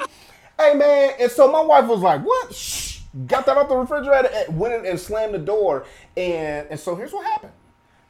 Hey 0.59 0.75
man, 0.75 1.13
and 1.19 1.31
so 1.31 1.51
my 1.51 1.59
wife 1.61 1.87
was 1.87 2.01
like, 2.01 2.21
"What?" 2.23 2.53
Shh. 2.53 2.99
Got 3.25 3.45
that 3.47 3.57
off 3.57 3.67
the 3.67 3.75
refrigerator 3.75 4.29
and 4.31 4.57
went 4.57 4.73
in 4.75 4.85
and 4.85 4.97
slammed 4.99 5.33
the 5.33 5.39
door. 5.39 5.85
And 6.15 6.67
and 6.69 6.79
so 6.79 6.95
here's 6.95 7.11
what 7.11 7.25
happened. 7.25 7.51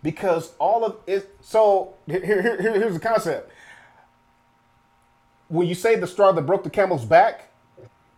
Because 0.04 0.52
all 0.60 0.84
of 0.84 0.98
it. 1.08 1.34
So 1.42 1.94
here, 2.08 2.24
here, 2.26 2.42
here- 2.62 2.74
here's 2.74 2.94
the 2.94 3.00
concept. 3.00 3.52
when 5.48 5.68
you 5.68 5.76
say 5.76 5.96
the 5.96 6.08
straw 6.08 6.32
that 6.34 6.42
broke 6.46 6.64
the 6.64 6.70
camel's 6.70 7.06
back, 7.06 7.50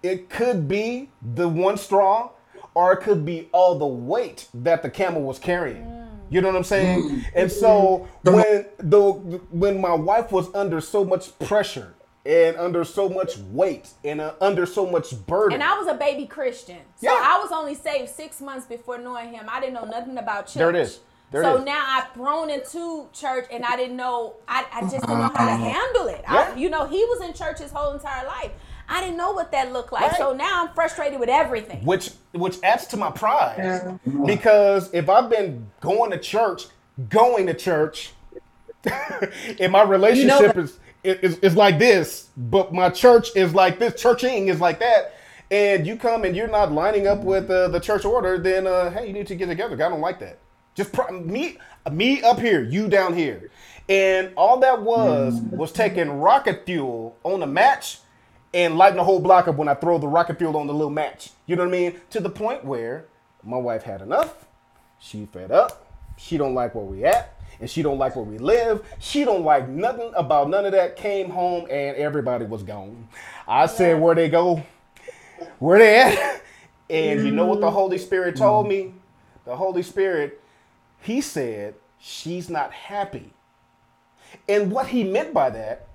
it 0.02 0.30
could 0.30 0.68
be 0.68 1.10
the 1.22 1.48
one 1.48 1.78
straw, 1.78 2.32
or 2.74 2.92
it 2.94 2.98
could 3.02 3.24
be 3.26 3.50
all 3.52 3.78
the 3.78 3.86
weight 3.86 4.48
that 4.54 4.82
the 4.82 4.90
camel 4.90 5.22
was 5.22 5.38
carrying. 5.40 6.03
You 6.34 6.42
know 6.42 6.48
what 6.48 6.58
I'm 6.58 6.64
saying? 6.64 7.26
And 7.36 7.52
so 7.52 8.08
when 8.24 8.66
the 8.80 9.12
when 9.52 9.80
my 9.80 9.94
wife 9.94 10.32
was 10.32 10.54
under 10.56 10.82
so 10.82 11.06
much 11.06 11.38
pressure 11.40 11.94
and 12.26 12.58
under 12.58 12.84
so 12.84 13.08
much 13.08 13.38
weight 13.38 13.90
and 14.04 14.20
uh, 14.20 14.34
under 14.42 14.66
so 14.66 14.90
much 14.90 15.14
burden, 15.28 15.54
And 15.54 15.64
I 15.64 15.78
was 15.78 15.88
a 15.88 15.94
baby 15.94 16.26
Christian. 16.26 16.80
So 16.96 17.12
Yeah. 17.12 17.22
I 17.22 17.40
was 17.40 17.52
only 17.52 17.76
saved 17.76 18.10
six 18.10 18.42
months 18.42 18.66
before 18.66 18.98
knowing 18.98 19.34
him. 19.34 19.46
I 19.48 19.60
didn't 19.60 19.74
know 19.76 19.86
nothing 19.86 20.18
about 20.18 20.48
church. 20.48 20.56
There 20.56 20.70
it 20.70 20.76
is. 20.76 21.00
There 21.32 21.44
so 21.44 21.58
is. 21.58 21.66
now 21.66 21.84
I've 21.88 22.14
thrown 22.14 22.50
into 22.50 23.10
church 23.12 23.46
and 23.52 23.66
I 23.66 23.76
didn't 23.76 23.98
know, 23.98 24.36
I, 24.48 24.66
I 24.72 24.82
just 24.82 25.02
didn't 25.02 25.20
know 25.20 25.32
how 25.36 25.46
to 25.46 25.56
handle 25.56 26.08
it. 26.08 26.24
I, 26.28 26.56
you 26.56 26.70
know, 26.70 26.88
he 26.88 27.04
was 27.06 27.28
in 27.28 27.34
church 27.34 27.60
his 27.60 27.72
whole 27.72 27.92
entire 27.94 28.26
life. 28.26 28.52
I 28.88 29.02
didn't 29.02 29.18
know 29.18 29.32
what 29.32 29.52
that 29.52 29.72
looked 29.72 29.92
like. 29.92 30.12
Right. 30.12 30.18
So 30.18 30.34
now 30.34 30.64
I'm 30.64 30.74
frustrated 30.74 31.20
with 31.20 31.30
everything. 31.30 31.84
which 31.86 32.12
which 32.34 32.58
adds 32.64 32.86
to 32.88 32.98
my 32.98 33.12
pride 33.12 34.00
because 34.26 34.94
if 34.94 35.10
I've 35.10 35.30
been 35.30 35.70
going 35.82 36.12
to 36.12 36.18
church, 36.18 36.66
going 37.10 37.48
to 37.48 37.54
church, 37.54 38.12
and 39.60 39.72
my 39.72 39.84
relationship 39.84 40.58
is, 40.58 40.80
is 41.04 41.38
is 41.40 41.56
like 41.56 41.80
this, 41.80 42.30
but 42.36 42.74
my 42.74 42.90
church 42.90 43.30
is 43.36 43.54
like 43.54 43.80
this, 43.80 44.00
churching 44.00 44.48
is 44.50 44.60
like 44.60 44.80
that, 44.80 45.14
and 45.52 45.88
you 45.88 45.96
come 45.96 46.24
and 46.24 46.36
you're 46.36 46.48
not 46.48 46.72
lining 46.72 47.08
up 47.08 47.20
with 47.20 47.50
uh, 47.50 47.70
the 47.70 47.80
church 47.80 48.06
order, 48.06 48.38
then 48.38 48.68
uh, 48.68 48.92
hey, 48.92 49.08
you 49.08 49.14
need 49.14 49.28
to 49.28 49.36
get 49.36 49.48
together. 49.48 49.76
God 49.76 49.90
don't 49.90 50.02
like 50.02 50.20
that. 50.20 50.40
Just 50.76 50.92
pro- 50.92 51.12
me 51.12 51.58
me 51.92 52.22
up 52.24 52.40
here, 52.40 52.64
you 52.64 52.88
down 52.88 53.14
here, 53.14 53.52
and 53.88 54.32
all 54.36 54.60
that 54.60 54.82
was 54.82 55.40
was 55.52 55.72
taking 55.72 56.10
rocket 56.20 56.66
fuel 56.66 57.18
on 57.24 57.44
a 57.44 57.48
match 57.48 58.00
and 58.54 58.78
lighting 58.78 58.98
the 58.98 59.04
whole 59.04 59.20
block 59.20 59.48
up 59.48 59.56
when 59.56 59.68
I 59.68 59.74
throw 59.74 59.98
the 59.98 60.08
rocket 60.08 60.38
fuel 60.38 60.58
on 60.58 60.68
the 60.68 60.74
little 60.74 60.90
match. 60.90 61.32
You 61.46 61.56
know 61.56 61.64
what 61.64 61.74
I 61.74 61.78
mean? 61.78 62.02
To 62.12 62.20
the 62.20 62.30
point 62.30 62.64
where 62.64 63.06
my 63.44 63.58
wife 63.58 63.84
had 63.84 64.02
enough. 64.02 64.46
She 65.00 65.26
fed 65.26 65.52
up. 65.52 65.86
She 66.18 66.38
don't 66.38 66.54
like 66.54 66.76
where 66.76 66.86
we 66.86 67.04
at. 67.04 67.38
And 67.60 67.70
she 67.70 67.82
don't 67.82 67.98
like 67.98 68.16
where 68.16 68.26
we 68.26 68.38
live. 68.38 68.86
She 69.00 69.26
don't 69.26 69.44
like 69.44 69.68
nothing 69.68 70.12
about 70.16 70.50
none 70.50 70.66
of 70.66 70.72
that. 70.72 70.96
Came 70.96 71.30
home 71.30 71.68
and 71.70 71.96
everybody 71.98 72.46
was 72.46 72.64
gone. 72.64 73.08
I 73.48 73.66
said, 73.66 74.02
where 74.02 74.16
they 74.16 74.30
go? 74.30 74.64
Where 75.60 75.80
they 75.80 76.00
at? 76.00 76.40
And 76.90 77.26
you 77.26 77.32
know 77.32 77.46
what 77.46 77.60
the 77.60 77.68
mm-hmm. 77.68 77.76
Holy 77.76 77.98
Spirit 77.98 78.36
told 78.36 78.68
me? 78.68 78.94
The 79.46 79.56
Holy 79.56 79.82
Spirit, 79.82 80.40
he 81.02 81.22
said, 81.22 81.74
she's 81.98 82.50
not 82.50 82.72
happy. 82.72 83.34
And 84.48 84.72
what 84.72 84.88
he 84.88 85.04
meant 85.04 85.34
by 85.34 85.50
that 85.52 85.88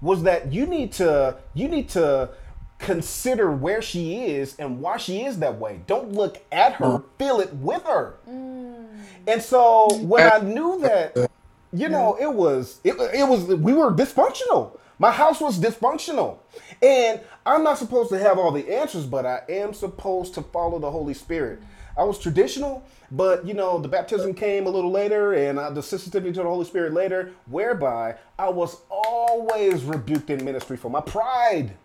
was 0.00 0.22
that 0.24 0.52
you 0.52 0.66
need 0.66 0.92
to 0.92 1.36
you 1.54 1.68
need 1.68 1.88
to 1.90 2.30
consider 2.78 3.50
where 3.50 3.80
she 3.80 4.26
is 4.26 4.56
and 4.58 4.80
why 4.80 4.98
she 4.98 5.24
is 5.24 5.38
that 5.38 5.58
way. 5.58 5.80
Don't 5.86 6.12
look 6.12 6.42
at 6.52 6.74
her, 6.74 6.98
mm. 6.98 7.04
feel 7.18 7.40
it 7.40 7.52
with 7.54 7.82
her. 7.84 8.16
Mm. 8.28 8.98
And 9.26 9.42
so 9.42 9.88
when 10.02 10.30
I 10.30 10.38
knew 10.38 10.80
that, 10.80 11.16
uh, 11.16 11.26
you 11.72 11.88
know, 11.88 12.16
it 12.20 12.32
was 12.32 12.80
it, 12.84 12.94
it 13.14 13.26
was 13.26 13.46
we 13.46 13.72
were 13.72 13.92
dysfunctional. 13.92 14.78
My 14.98 15.10
house 15.10 15.40
was 15.40 15.58
dysfunctional. 15.58 16.38
And 16.82 17.20
I'm 17.44 17.64
not 17.64 17.78
supposed 17.78 18.10
to 18.10 18.18
have 18.18 18.38
all 18.38 18.52
the 18.52 18.72
answers, 18.72 19.06
but 19.06 19.26
I 19.26 19.42
am 19.48 19.74
supposed 19.74 20.34
to 20.34 20.42
follow 20.42 20.78
the 20.78 20.90
Holy 20.90 21.14
Spirit. 21.14 21.60
I 21.96 22.04
was 22.04 22.18
traditional, 22.18 22.84
but 23.14 23.46
you 23.46 23.54
know, 23.54 23.78
the 23.78 23.88
baptism 23.88 24.34
came 24.34 24.66
a 24.66 24.70
little 24.70 24.90
later 24.90 25.32
and 25.34 25.58
uh, 25.58 25.70
the 25.70 25.82
sensitivity 25.82 26.32
to 26.32 26.42
the 26.42 26.48
Holy 26.48 26.64
Spirit 26.64 26.92
later, 26.92 27.32
whereby 27.46 28.16
I 28.38 28.48
was 28.48 28.78
always 28.90 29.84
rebuked 29.84 30.30
in 30.30 30.44
ministry 30.44 30.76
for 30.76 30.90
my 30.90 31.00
pride. 31.00 31.76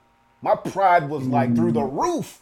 My 0.41 0.55
pride 0.55 1.07
was 1.09 1.27
like 1.27 1.55
through 1.55 1.73
the 1.73 1.83
roof. 1.83 2.41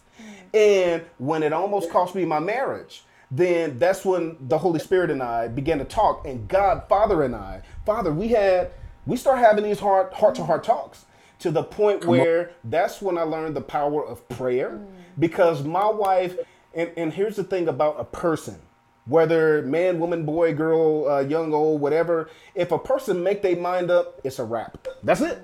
And 0.53 1.03
when 1.17 1.43
it 1.43 1.51
almost 1.51 1.89
cost 1.89 2.15
me 2.15 2.23
my 2.25 2.39
marriage, 2.39 3.03
then 3.29 3.77
that's 3.77 4.05
when 4.05 4.37
the 4.39 4.57
Holy 4.57 4.79
Spirit 4.79 5.11
and 5.11 5.21
I 5.21 5.49
began 5.49 5.79
to 5.79 5.85
talk, 5.85 6.25
and 6.25 6.47
God, 6.47 6.83
Father, 6.87 7.23
and 7.23 7.35
I, 7.35 7.61
Father, 7.85 8.13
we 8.13 8.29
had, 8.29 8.71
we 9.05 9.17
start 9.17 9.39
having 9.39 9.65
these 9.65 9.79
heart, 9.79 10.13
heart 10.13 10.35
to 10.35 10.45
heart 10.45 10.63
talks 10.63 11.05
to 11.39 11.51
the 11.51 11.63
point 11.63 12.05
where 12.05 12.51
that's 12.63 13.01
when 13.01 13.17
I 13.17 13.23
learned 13.23 13.55
the 13.55 13.61
power 13.61 14.05
of 14.05 14.27
prayer. 14.29 14.79
Because 15.19 15.63
my 15.63 15.89
wife, 15.89 16.37
and, 16.73 16.91
and 16.95 17.11
here's 17.11 17.35
the 17.35 17.43
thing 17.43 17.67
about 17.67 17.99
a 17.99 18.05
person, 18.05 18.59
whether 19.07 19.61
man, 19.63 19.99
woman, 19.99 20.25
boy, 20.25 20.53
girl, 20.53 21.07
uh, 21.07 21.19
young, 21.19 21.53
old, 21.53 21.81
whatever, 21.81 22.29
if 22.55 22.71
a 22.71 22.79
person 22.79 23.23
make 23.23 23.41
their 23.41 23.55
mind 23.55 23.89
up, 23.89 24.19
it's 24.23 24.39
a 24.39 24.43
wrap. 24.43 24.87
That's 25.03 25.21
it. 25.21 25.39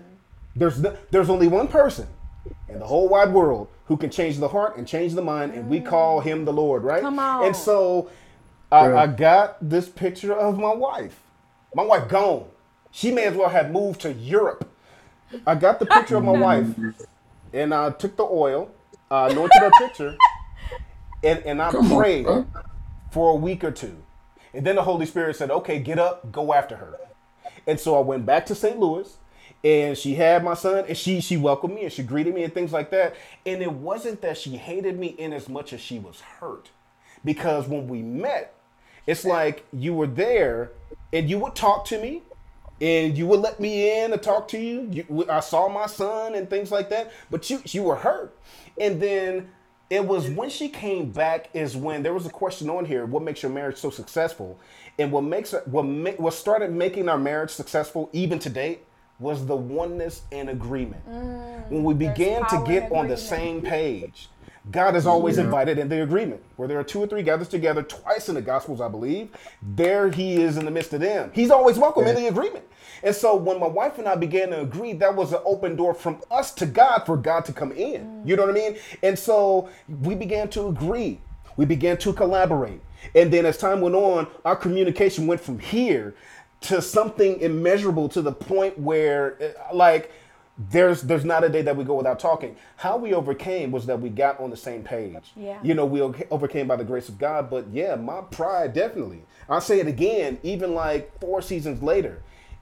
There's 0.56 0.80
no, 0.82 0.96
there's 1.12 1.30
only 1.30 1.48
one 1.48 1.68
person 1.68 2.08
in 2.68 2.80
the 2.80 2.86
whole 2.86 3.08
wide 3.08 3.32
world 3.34 3.68
who 3.86 3.98
can 3.98 4.10
change 4.10 4.38
the 4.38 4.48
heart 4.48 4.78
and 4.78 4.88
change 4.88 5.14
the 5.14 5.22
mind, 5.22 5.54
and 5.54 5.70
we 5.70 5.80
call 5.80 6.20
him 6.20 6.46
the 6.46 6.54
Lord, 6.54 6.84
right? 6.84 7.02
Come 7.02 7.20
on. 7.20 7.46
And 7.46 7.56
so 7.56 8.10
I, 8.72 8.94
I 8.94 9.08
got 9.08 9.58
this 9.68 9.90
picture 9.90 10.34
of 10.34 10.58
my 10.58 10.74
wife. 10.74 11.20
My 11.76 11.84
wife 11.84 12.08
gone. 12.08 12.46
She 12.92 13.12
may 13.12 13.26
as 13.26 13.36
well 13.36 13.50
have 13.50 13.72
moved 13.72 14.02
to 14.02 14.14
Europe. 14.14 14.70
I 15.48 15.56
got 15.56 15.80
the 15.80 15.86
picture 15.86 16.18
of 16.18 16.24
my 16.24 16.32
wife, 16.40 16.68
and 17.52 17.74
I 17.74 17.90
took 17.92 18.16
the 18.16 18.24
oil, 18.24 18.70
uh, 19.10 19.30
anointed 19.32 19.60
her 19.60 19.72
picture, 19.80 20.16
and, 21.24 21.40
and 21.46 21.62
I 21.62 21.72
Come 21.72 21.90
prayed 21.90 22.26
bro. 22.26 22.46
For 23.14 23.32
a 23.32 23.36
week 23.36 23.64
or 23.64 23.70
two. 23.70 23.96
And 24.56 24.66
then 24.66 24.76
the 24.76 24.82
Holy 24.82 25.06
Spirit 25.06 25.36
said, 25.36 25.52
okay, 25.52 25.80
get 25.80 26.00
up, 26.00 26.32
go 26.32 26.52
after 26.52 26.78
her. 26.78 26.98
And 27.68 27.80
so 27.80 27.96
I 27.96 28.00
went 28.02 28.26
back 28.26 28.48
to 28.48 28.56
St. 28.56 28.80
Louis 28.80 29.18
and 29.64 29.96
she 29.96 30.16
had 30.16 30.44
my 30.44 30.56
son 30.56 30.86
and 30.88 30.98
she 30.98 31.22
she 31.22 31.38
welcomed 31.38 31.76
me 31.76 31.84
and 31.84 31.94
she 31.94 32.02
greeted 32.02 32.34
me 32.34 32.44
and 32.44 32.54
things 32.54 32.74
like 32.74 32.90
that. 32.90 33.16
And 33.46 33.62
it 33.62 33.72
wasn't 33.72 34.22
that 34.22 34.38
she 34.38 34.58
hated 34.58 34.98
me 34.98 35.08
in 35.08 35.32
as 35.32 35.48
much 35.48 35.74
as 35.74 35.80
she 35.80 36.00
was 36.00 36.22
hurt. 36.22 36.72
Because 37.24 37.68
when 37.68 37.88
we 37.88 38.02
met, 38.02 38.56
it's 39.06 39.24
like 39.24 39.64
you 39.72 39.94
were 39.94 40.08
there 40.08 40.72
and 41.14 41.30
you 41.30 41.38
would 41.38 41.56
talk 41.56 41.86
to 41.86 42.02
me 42.02 42.24
and 42.82 43.16
you 43.16 43.28
would 43.28 43.42
let 43.42 43.60
me 43.60 44.04
in 44.04 44.10
to 44.10 44.18
talk 44.18 44.48
to 44.50 44.58
you. 44.58 44.90
you 44.92 45.26
I 45.30 45.40
saw 45.40 45.70
my 45.70 45.86
son 45.86 46.34
and 46.34 46.50
things 46.50 46.72
like 46.72 46.90
that, 46.90 47.12
but 47.30 47.48
you 47.52 47.62
you 47.68 47.84
were 47.84 47.96
hurt. 47.96 48.36
And 48.80 49.00
then 49.00 49.52
it 49.94 50.08
was 50.08 50.28
when 50.28 50.50
she 50.50 50.70
came 50.70 51.12
back 51.12 51.50
is 51.54 51.78
when 51.78 52.02
there 52.02 52.16
was 52.16 52.26
a 52.26 52.30
question 52.30 52.68
on 52.68 52.84
here 52.84 53.06
what 53.06 53.22
makes 53.22 53.44
your 53.44 53.52
marriage 53.52 53.78
so 53.78 53.92
successful? 53.92 54.60
And 54.98 55.12
what 55.12 55.24
makes 55.24 55.54
what 55.66 55.84
ma- 55.84 56.12
what 56.12 56.34
started 56.34 56.72
making 56.72 57.10
our 57.10 57.18
marriage 57.20 57.52
successful 57.52 58.10
even 58.12 58.40
to 58.40 58.50
date 58.50 58.86
was 59.20 59.46
the 59.46 59.56
oneness 59.56 60.24
and 60.32 60.50
agreement. 60.50 61.06
When 61.70 61.84
we 61.84 61.94
began 61.94 62.44
to 62.48 62.64
get 62.66 62.92
on 62.92 63.08
the 63.08 63.18
same 63.18 63.62
page 63.62 64.30
god 64.72 64.96
is 64.96 65.06
always 65.06 65.38
invited 65.38 65.78
in 65.78 65.90
the 65.90 66.02
agreement 66.02 66.42
where 66.56 66.68
there 66.68 66.80
are 66.80 66.84
two 66.84 67.02
or 67.02 67.08
three 67.08 67.24
gathered 67.24 67.50
together 67.50 67.84
twice 67.84 68.30
in 68.30 68.36
the 68.36 68.42
gospels 68.42 68.80
i 68.80 68.88
believe 68.88 69.30
there 69.62 70.10
he 70.10 70.42
is 70.42 70.58
in 70.58 70.66
the 70.66 70.72
midst 70.72 70.94
of 70.94 71.02
them. 71.02 71.32
He's 71.34 71.52
always 71.52 71.78
welcome 71.78 72.06
in 72.06 72.16
the 72.16 72.28
agreement. 72.28 72.66
And 73.02 73.16
so 73.16 73.36
when 73.36 73.60
my 73.60 73.68
wife 73.68 73.98
and 73.98 74.08
i 74.08 74.16
began 74.16 74.50
to 74.50 74.62
agree 74.62 74.94
that 74.94 75.16
was 75.16 75.34
an 75.34 75.40
open 75.46 75.76
door 75.76 75.94
from 75.94 76.22
us 76.32 76.54
to 76.56 76.66
god 76.66 77.00
for 77.06 77.18
god 77.18 77.46
to 77.46 77.54
come 77.54 77.72
in. 77.72 78.22
You 78.26 78.36
know 78.36 78.44
what 78.46 78.52
i 78.52 78.54
mean? 78.54 78.78
And 79.02 79.18
so 79.18 79.70
we 80.02 80.16
began 80.16 80.50
to 80.50 80.68
agree. 80.68 81.20
We 81.58 81.66
began 81.66 81.98
to 81.98 82.14
collaborate. 82.14 82.82
And 83.16 83.32
then 83.32 83.46
as 83.46 83.58
time 83.58 83.82
went 83.82 83.96
on 83.96 84.28
our 84.46 84.56
communication 84.56 85.28
went 85.28 85.42
from 85.42 85.60
here 85.60 86.16
to 86.62 86.82
something 86.82 87.40
immeasurable 87.42 88.08
to 88.10 88.22
the 88.22 88.32
point 88.32 88.80
where 88.80 89.38
uh, 89.42 89.76
like 89.76 90.12
there's 90.58 91.02
there's 91.02 91.26
not 91.26 91.44
a 91.44 91.50
day 91.50 91.62
that 91.64 91.76
we 91.76 91.84
go 91.84 91.96
without 91.96 92.20
talking. 92.20 92.56
How 92.78 92.98
we 92.98 93.14
overcame 93.14 93.72
was 93.72 93.86
that 93.88 94.00
we 94.00 94.10
got 94.10 94.40
on 94.40 94.50
the 94.50 94.58
same 94.58 94.84
page. 94.84 95.34
Yeah. 95.36 95.60
you 95.64 95.74
know 95.74 95.86
we 95.86 96.02
overcame 96.02 96.68
by 96.68 96.76
the 96.76 96.84
grace 96.84 97.10
of 97.10 97.18
god 97.18 97.50
but 97.50 97.68
yeah 97.72 97.96
my 97.96 98.22
pride 98.22 98.74
definitely. 98.74 99.24
I'll 99.50 99.62
say 99.62 99.80
it 99.80 99.88
again 99.88 100.40
even 100.44 100.74
like 100.76 101.20
four 101.20 101.42
seasons 101.42 101.82
later 101.82 102.22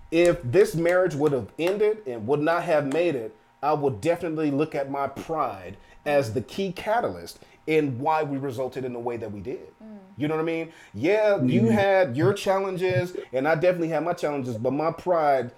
if 0.09 0.41
this 0.43 0.75
marriage 0.75 1.15
would 1.15 1.31
have 1.31 1.47
ended 1.57 1.99
and 2.05 2.27
would 2.27 2.41
not 2.41 2.63
have 2.63 2.91
made 2.91 3.15
it 3.15 3.35
i 3.63 3.71
would 3.71 4.01
definitely 4.01 4.51
look 4.51 4.75
at 4.75 4.91
my 4.91 5.07
pride 5.07 5.77
as 6.05 6.33
the 6.33 6.41
key 6.41 6.71
catalyst 6.71 7.39
in 7.67 7.99
why 7.99 8.23
we 8.23 8.37
resulted 8.37 8.83
in 8.83 8.93
the 8.93 8.99
way 8.99 9.17
that 9.17 9.31
we 9.31 9.39
did. 9.39 9.67
Mm. 9.81 9.97
You 10.17 10.27
know 10.27 10.35
what 10.35 10.41
I 10.41 10.45
mean? 10.45 10.73
Yeah, 10.93 11.41
you 11.41 11.61
mm-hmm. 11.61 11.71
had 11.71 12.17
your 12.17 12.33
challenges, 12.33 13.15
and 13.31 13.47
I 13.47 13.55
definitely 13.55 13.89
had 13.89 14.03
my 14.03 14.13
challenges, 14.13 14.57
but 14.57 14.71
my 14.71 14.91
pride, 14.91 15.51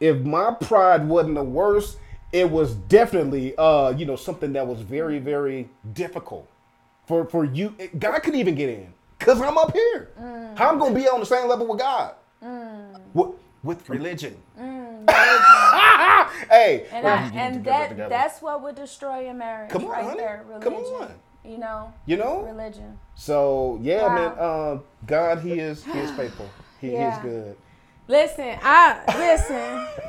if 0.00 0.18
my 0.24 0.52
pride 0.52 1.08
wasn't 1.08 1.34
the 1.36 1.42
worst, 1.44 1.98
it 2.32 2.50
was 2.50 2.74
definitely 2.74 3.56
uh, 3.56 3.90
you 3.90 4.06
know, 4.06 4.16
something 4.16 4.52
that 4.52 4.66
was 4.66 4.80
very, 4.80 5.18
very 5.18 5.68
difficult. 5.92 6.48
For 7.06 7.24
for 7.24 7.44
you 7.44 7.74
God 7.98 8.18
could 8.22 8.34
even 8.34 8.54
get 8.54 8.68
in. 8.68 8.92
Cause 9.18 9.40
I'm 9.40 9.58
up 9.58 9.72
here. 9.72 10.10
How 10.56 10.68
I'm 10.70 10.78
gonna 10.78 10.94
be 10.94 11.08
on 11.08 11.20
the 11.20 11.26
same 11.26 11.48
level 11.48 11.66
with 11.66 11.78
God? 11.80 12.14
With, 13.14 13.30
with 13.62 13.88
religion. 13.88 14.36
hey, 14.56 14.66
And, 16.92 17.06
I, 17.06 17.30
and 17.34 17.64
that 17.64 17.88
together. 17.90 18.08
that's 18.08 18.42
what 18.42 18.62
would 18.62 18.74
destroy 18.74 19.20
your 19.20 19.34
marriage. 19.34 19.70
Come 19.70 19.84
on, 19.86 19.90
right 19.90 20.04
honey. 20.04 20.18
there. 20.18 20.44
Religion. 20.48 20.72
Come 20.72 21.02
on. 21.02 21.14
You 21.44 21.58
know? 21.58 21.92
you 22.06 22.16
know? 22.16 22.42
Religion. 22.42 22.98
So 23.14 23.78
yeah, 23.82 24.06
Wow. 24.06 24.14
man. 24.14 24.32
Uh, 24.38 24.78
God, 25.06 25.40
He 25.40 25.58
is 25.58 25.84
He 25.84 25.98
is 25.98 26.10
faithful. 26.12 26.48
He, 26.80 26.90
he 26.90 26.96
is 26.96 27.18
good. 27.18 27.56
Listen, 28.08 28.58
I 28.62 29.02
listen. 29.18 30.06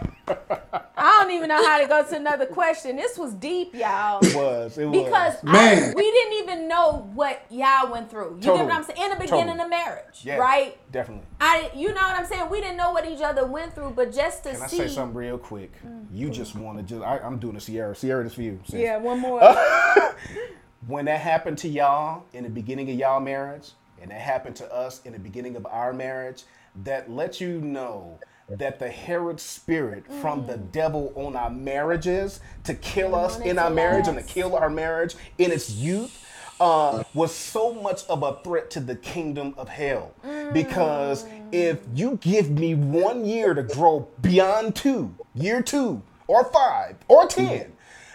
I 0.96 1.20
don't 1.22 1.32
even 1.32 1.50
know 1.50 1.62
how 1.66 1.82
to 1.82 1.88
go 1.88 2.04
to 2.04 2.16
another 2.16 2.46
question. 2.46 2.96
This 2.96 3.18
was 3.18 3.34
deep, 3.34 3.74
y'all. 3.74 4.20
It 4.24 4.36
was. 4.36 4.78
It 4.78 4.86
was. 4.86 5.04
Because 5.04 5.36
I- 5.46 5.52
Man. 5.52 5.94
we 5.96 6.04
didn't 6.04 6.34
even 6.44 6.68
know 6.68 7.10
what 7.14 7.42
y'all 7.50 7.92
went 7.92 8.10
through. 8.10 8.36
You 8.36 8.42
Totally. 8.42 8.58
get 8.60 8.66
what 8.68 8.74
I'm 8.76 8.84
saying? 8.84 9.02
In 9.02 9.10
the 9.10 9.16
beginning 9.16 9.46
Totally. 9.58 9.64
of 9.64 9.70
marriage, 9.70 10.22
yeah, 10.24 10.36
right? 10.38 10.78
Definitely. 10.92 11.26
I, 11.42 11.72
you 11.76 11.88
know 11.90 11.96
what 12.02 12.16
I'm 12.16 12.26
saying? 12.26 12.50
We 12.50 12.62
didn't 12.62 12.78
know 12.78 12.92
what 12.92 13.06
each 13.08 13.22
other 13.22 13.46
went 13.46 13.74
through, 13.76 13.92
but 13.92 14.14
just 14.14 14.44
to 14.44 14.52
Can 14.52 14.62
I 14.62 14.68
say 14.68 14.88
something 14.88 15.16
real 15.18 15.38
quick? 15.38 15.72
You 16.14 16.30
just 16.30 16.56
want 16.56 16.78
to 16.78 16.84
just. 16.84 17.04
I, 17.04 17.18
I'm 17.20 17.38
doing 17.40 17.56
a 17.56 17.62
Sierra. 17.62 17.96
Sierra, 17.96 18.24
this 18.24 18.36
for 18.36 18.44
you. 18.44 18.60
sis. 18.66 18.80
Yeah, 18.80 18.98
one 18.98 19.20
more. 19.20 19.42
when 20.88 21.06
that 21.06 21.20
happened 21.20 21.58
to 21.60 21.68
y'all 21.68 22.24
in 22.34 22.44
the 22.44 22.50
beginning 22.50 22.90
of 22.90 22.96
y'all 22.98 23.20
marriage, 23.20 23.72
and 24.02 24.12
that 24.12 24.22
happened 24.22 24.56
to 24.58 24.74
us 24.74 25.02
in 25.06 25.14
the 25.14 25.20
beginning 25.20 25.56
of 25.56 25.66
our 25.66 25.92
marriage, 25.92 26.44
that 26.84 27.10
lets 27.10 27.41
you 27.41 27.60
know 27.61 28.19
that 28.49 28.80
the 28.80 28.89
Herod 28.89 29.39
spirit 29.39 30.06
from 30.22 30.47
the 30.47 30.57
devil 30.57 31.14
on 31.15 31.35
our 31.35 31.49
marriages 31.51 32.39
to 32.64 32.73
kill 32.73 33.14
us 33.15 33.39
in 33.39 33.60
our 33.60 33.69
marriage 33.69 34.07
and 34.07 34.18
to 34.18 34.23
kill 34.23 34.56
our 34.56 34.69
marriage 34.69 35.15
in 35.38 35.51
its 35.51 35.69
youth 35.72 36.26
uh, 36.60 37.03
was 37.14 37.34
so 37.34 37.73
much 37.73 38.06
of 38.07 38.23
a 38.23 38.38
threat 38.43 38.69
to 38.72 38.80
the 38.80 38.95
kingdom 38.95 39.53
of 39.57 39.69
hell. 39.69 40.14
Because 40.51 41.26
if 41.51 41.80
you 41.93 42.18
give 42.22 42.49
me 42.49 42.76
one 42.76 43.23
year 43.23 43.53
to 43.53 43.64
grow 43.64 44.07
beyond 44.22 44.76
two, 44.76 45.14
year 45.35 45.61
two, 45.61 46.01
or 46.27 46.43
five, 46.45 46.95
or 47.07 47.27
ten, 47.27 47.72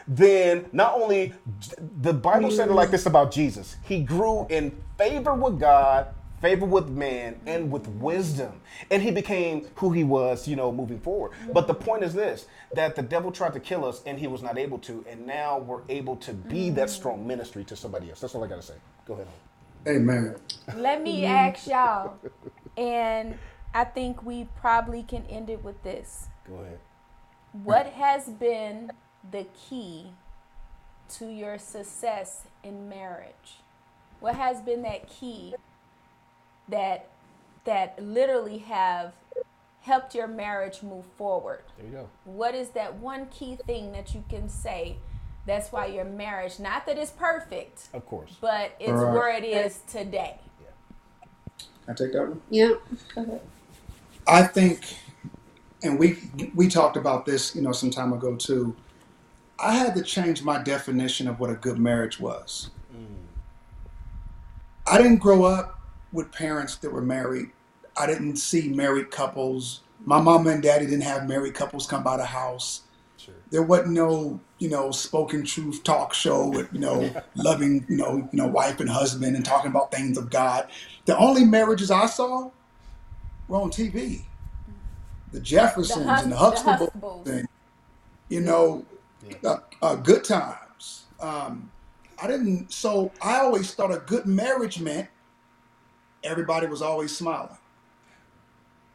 then 0.06 0.66
not 0.72 0.94
only 1.00 1.32
the 2.00 2.12
Bible 2.12 2.50
said 2.50 2.68
it 2.68 2.74
like 2.74 2.90
this 2.90 3.06
about 3.06 3.32
Jesus, 3.32 3.76
he 3.82 4.02
grew 4.02 4.46
in 4.50 4.76
favor 4.98 5.34
with 5.34 5.58
God, 5.58 6.08
favor 6.44 6.66
with 6.66 6.90
man, 6.90 7.40
and 7.46 7.72
with 7.72 7.88
wisdom. 7.88 8.60
And 8.90 9.02
he 9.02 9.10
became 9.10 9.66
who 9.76 9.92
he 9.92 10.04
was, 10.04 10.46
you 10.46 10.56
know, 10.56 10.70
moving 10.70 11.00
forward. 11.00 11.32
But 11.54 11.66
the 11.66 11.74
point 11.74 12.04
is 12.04 12.12
this 12.12 12.46
that 12.74 12.96
the 12.96 13.02
devil 13.02 13.32
tried 13.32 13.54
to 13.54 13.60
kill 13.60 13.82
us 13.84 14.02
and 14.04 14.18
he 14.18 14.26
was 14.26 14.42
not 14.42 14.58
able 14.58 14.78
to. 14.80 15.02
And 15.08 15.26
now 15.26 15.58
we're 15.58 15.80
able 15.88 16.16
to 16.16 16.34
be 16.34 16.68
that 16.70 16.88
mm-hmm. 16.88 16.94
strong 16.94 17.26
ministry 17.26 17.64
to 17.64 17.76
somebody 17.76 18.10
else. 18.10 18.20
That's 18.20 18.34
all 18.34 18.44
I 18.44 18.48
got 18.48 18.56
to 18.56 18.62
say. 18.62 18.74
Go 19.06 19.14
ahead. 19.14 19.26
Amen. 19.88 20.36
Let 20.76 21.02
me 21.02 21.24
ask 21.24 21.66
y'all, 21.66 22.18
and 22.76 23.38
I 23.72 23.84
think 23.84 24.22
we 24.22 24.48
probably 24.60 25.02
can 25.02 25.24
end 25.26 25.48
it 25.48 25.64
with 25.64 25.82
this. 25.82 26.28
Go 26.46 26.56
ahead. 26.56 26.78
What 27.52 27.86
has 27.86 28.28
been 28.28 28.90
the 29.30 29.46
key 29.68 30.12
to 31.16 31.26
your 31.26 31.58
success 31.58 32.42
in 32.62 32.88
marriage? 32.88 33.62
What 34.20 34.34
has 34.34 34.60
been 34.60 34.82
that 34.82 35.08
key 35.08 35.54
that 36.68 37.08
that 37.64 37.98
literally 38.02 38.58
have 38.58 39.12
helped 39.82 40.14
your 40.14 40.26
marriage 40.26 40.82
move 40.82 41.04
forward? 41.16 41.62
There 41.78 41.86
you 41.86 41.92
go. 41.92 42.08
What 42.24 42.54
is 42.54 42.70
that 42.70 42.94
one 42.96 43.26
key 43.26 43.56
thing 43.66 43.92
that 43.92 44.14
you 44.14 44.24
can 44.28 44.48
say 44.48 44.96
that's 45.46 45.70
why 45.72 45.86
your 45.86 46.04
marriage, 46.06 46.58
not 46.58 46.86
that 46.86 46.96
it's 46.96 47.10
perfect, 47.10 47.88
Of 47.92 48.06
course. 48.06 48.34
but 48.40 48.72
it's 48.80 48.90
Right. 48.92 49.12
where 49.12 49.28
it 49.28 49.44
is 49.44 49.80
today? 49.86 50.40
Can 51.58 51.92
I 51.92 51.92
take 51.94 52.12
that 52.14 52.28
one? 52.28 52.40
Yeah. 52.48 52.74
I 54.26 54.42
think, 54.44 54.96
and 55.82 55.98
we 55.98 56.30
we 56.54 56.68
talked 56.68 56.96
about 56.96 57.26
this, 57.26 57.54
you 57.54 57.60
know, 57.60 57.72
some 57.72 57.90
time 57.90 58.14
ago 58.14 58.36
too. 58.36 58.74
I 59.58 59.74
had 59.74 59.94
to 59.96 60.02
change 60.02 60.42
my 60.42 60.62
definition 60.62 61.28
of 61.28 61.38
what 61.38 61.50
a 61.50 61.54
good 61.54 61.78
marriage 61.78 62.18
was. 62.18 62.70
Mm. 62.96 63.04
I 64.86 64.96
didn't 64.96 65.18
grow 65.18 65.44
up 65.44 65.73
with 66.14 66.32
parents 66.32 66.76
that 66.76 66.90
were 66.90 67.02
married. 67.02 67.50
I 67.96 68.06
didn't 68.06 68.36
see 68.36 68.68
married 68.68 69.10
couples. 69.10 69.80
My 70.04 70.20
mama 70.20 70.50
and 70.50 70.62
daddy 70.62 70.86
didn't 70.86 71.02
have 71.02 71.28
married 71.28 71.54
couples 71.54 71.86
come 71.86 72.02
by 72.02 72.16
the 72.16 72.24
house. 72.24 72.82
Sure. 73.16 73.34
There 73.50 73.62
wasn't 73.62 73.92
no, 73.92 74.40
you 74.58 74.68
know, 74.68 74.90
spoken 74.90 75.44
truth 75.44 75.82
talk 75.82 76.14
show 76.14 76.48
with, 76.48 76.72
you 76.72 76.80
know, 76.80 77.10
loving, 77.34 77.84
you 77.88 77.96
know, 77.96 78.28
you 78.32 78.38
know, 78.38 78.46
wife 78.46 78.80
and 78.80 78.88
husband 78.88 79.34
and 79.34 79.44
talking 79.44 79.70
about 79.70 79.90
things 79.90 80.16
of 80.16 80.30
God. 80.30 80.68
The 81.04 81.16
only 81.18 81.44
marriages 81.44 81.90
I 81.90 82.06
saw 82.06 82.50
were 83.48 83.58
on 83.58 83.70
TV. 83.70 84.22
The 85.32 85.40
Jeffersons 85.40 86.06
Hus- 86.06 86.22
and 86.22 86.32
the 86.32 86.36
the 86.36 86.42
Huxtables, 86.42 86.92
Huxtables. 87.00 87.26
and 87.26 87.48
you 88.28 88.40
know, 88.40 88.84
uh, 89.44 89.56
uh, 89.82 89.96
good 89.96 90.22
times. 90.22 91.04
Um, 91.20 91.70
I 92.22 92.28
didn't. 92.28 92.70
So 92.72 93.10
I 93.20 93.38
always 93.38 93.74
thought 93.74 93.92
a 93.92 93.98
good 93.98 94.26
marriage 94.26 94.80
meant 94.80 95.08
everybody 96.24 96.66
was 96.66 96.82
always 96.82 97.16
smiling. 97.16 97.56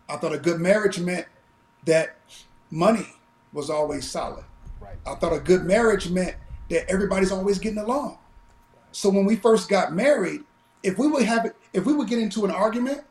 I 0.09 0.17
thought 0.17 0.33
a 0.33 0.39
good 0.39 0.59
marriage 0.59 0.99
meant 0.99 1.27
that 1.85 2.15
money 2.71 3.07
was 3.53 3.69
always 3.69 4.09
solid. 4.09 4.43
Right. 4.79 4.95
I 5.05 5.15
thought 5.15 5.33
a 5.33 5.39
good 5.39 5.63
marriage 5.63 6.09
meant 6.09 6.35
that 6.69 6.89
everybody's 6.89 7.31
always 7.31 7.59
getting 7.59 7.79
along. 7.79 8.17
So 8.91 9.09
when 9.09 9.25
we 9.25 9.35
first 9.35 9.69
got 9.69 9.93
married, 9.93 10.41
if 10.83 10.97
we 10.97 11.07
would 11.07 11.23
have 11.23 11.51
if 11.73 11.85
we 11.85 11.93
would 11.93 12.07
get 12.07 12.19
into 12.19 12.45
an 12.45 12.51
argument 12.51 13.01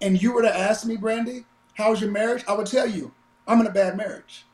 and 0.00 0.20
you 0.20 0.32
were 0.32 0.42
to 0.42 0.56
ask 0.56 0.86
me, 0.86 0.96
Brandy, 0.96 1.44
how's 1.74 2.00
your 2.00 2.10
marriage? 2.10 2.44
I 2.46 2.52
would 2.52 2.66
tell 2.66 2.88
you, 2.88 3.12
I'm 3.48 3.60
in 3.60 3.66
a 3.66 3.70
bad 3.72 3.96
marriage. 3.96 4.44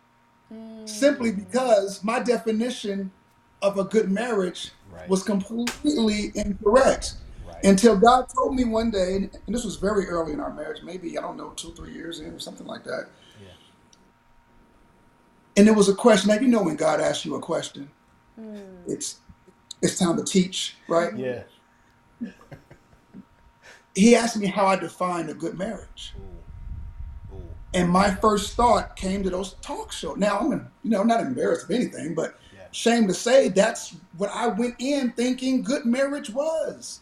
Mm. 0.53 0.89
Simply 0.89 1.33
because 1.33 2.03
my 2.03 2.19
definition 2.21 3.11
of 3.63 3.79
a 3.79 3.85
good 3.85 4.11
marriage 4.11 4.73
Right. 4.93 5.09
was 5.09 5.23
completely 5.23 6.33
incorrect. 6.35 7.15
Right. 7.63 7.71
Until 7.71 7.97
God 7.99 8.27
told 8.35 8.55
me 8.55 8.65
one 8.65 8.91
day, 8.91 9.17
and 9.17 9.39
and 9.47 9.55
this 9.55 9.65
was 9.65 9.77
very 9.77 10.07
early 10.07 10.33
in 10.33 10.41
our 10.41 10.53
marriage, 10.53 10.83
maybe, 10.83 11.19
I 11.19 11.21
don't 11.21 11.37
know, 11.37 11.51
two, 11.51 11.73
three 11.73 11.93
years 11.93 12.21
in 12.21 12.33
or 12.33 12.39
something 12.39 12.67
like 12.67 12.85
that. 12.85 13.09
Yeah. 13.41 13.49
And 15.57 15.69
it 15.69 15.73
was 15.73 15.89
a 15.89 15.95
question. 15.95 16.29
Now 16.29 16.41
you 16.41 16.49
know 16.49 16.63
when 16.63 16.77
God 16.77 17.01
asks 17.01 17.25
you 17.25 17.35
a 17.35 17.41
question, 17.41 17.91
hmm. 18.37 18.57
it's 18.87 19.21
it's 19.83 19.99
time 19.99 20.17
to 20.17 20.25
teach, 20.25 20.77
right? 20.89 21.17
Yeah. 21.17 21.43
He 23.95 24.15
asked 24.15 24.37
me 24.37 24.47
how 24.47 24.67
I 24.67 24.77
define 24.77 25.29
a 25.29 25.35
good 25.35 25.59
marriage. 25.59 26.15
Ooh. 26.17 27.37
Ooh. 27.37 27.43
And 27.75 27.91
my 27.91 28.15
first 28.15 28.55
thought 28.55 28.95
came 28.97 29.23
to 29.25 29.31
those 29.31 29.55
talk 29.55 29.91
shows. 29.93 30.17
Now 30.17 30.39
I'm, 30.39 30.71
you 30.83 30.91
know, 30.91 31.01
I'm 31.01 31.09
not 31.09 31.21
embarrassed 31.21 31.65
of 31.65 31.73
anything, 31.73 32.15
but 32.15 32.39
Yeah. 32.55 32.69
shame 32.71 33.09
to 33.09 33.15
say 33.15 33.49
that's 33.49 33.97
what 34.17 34.31
I 34.31 34.47
went 34.47 34.77
in 34.79 35.13
thinking 35.13 35.63
good 35.63 35.85
marriage 35.87 36.31
was. 36.31 37.01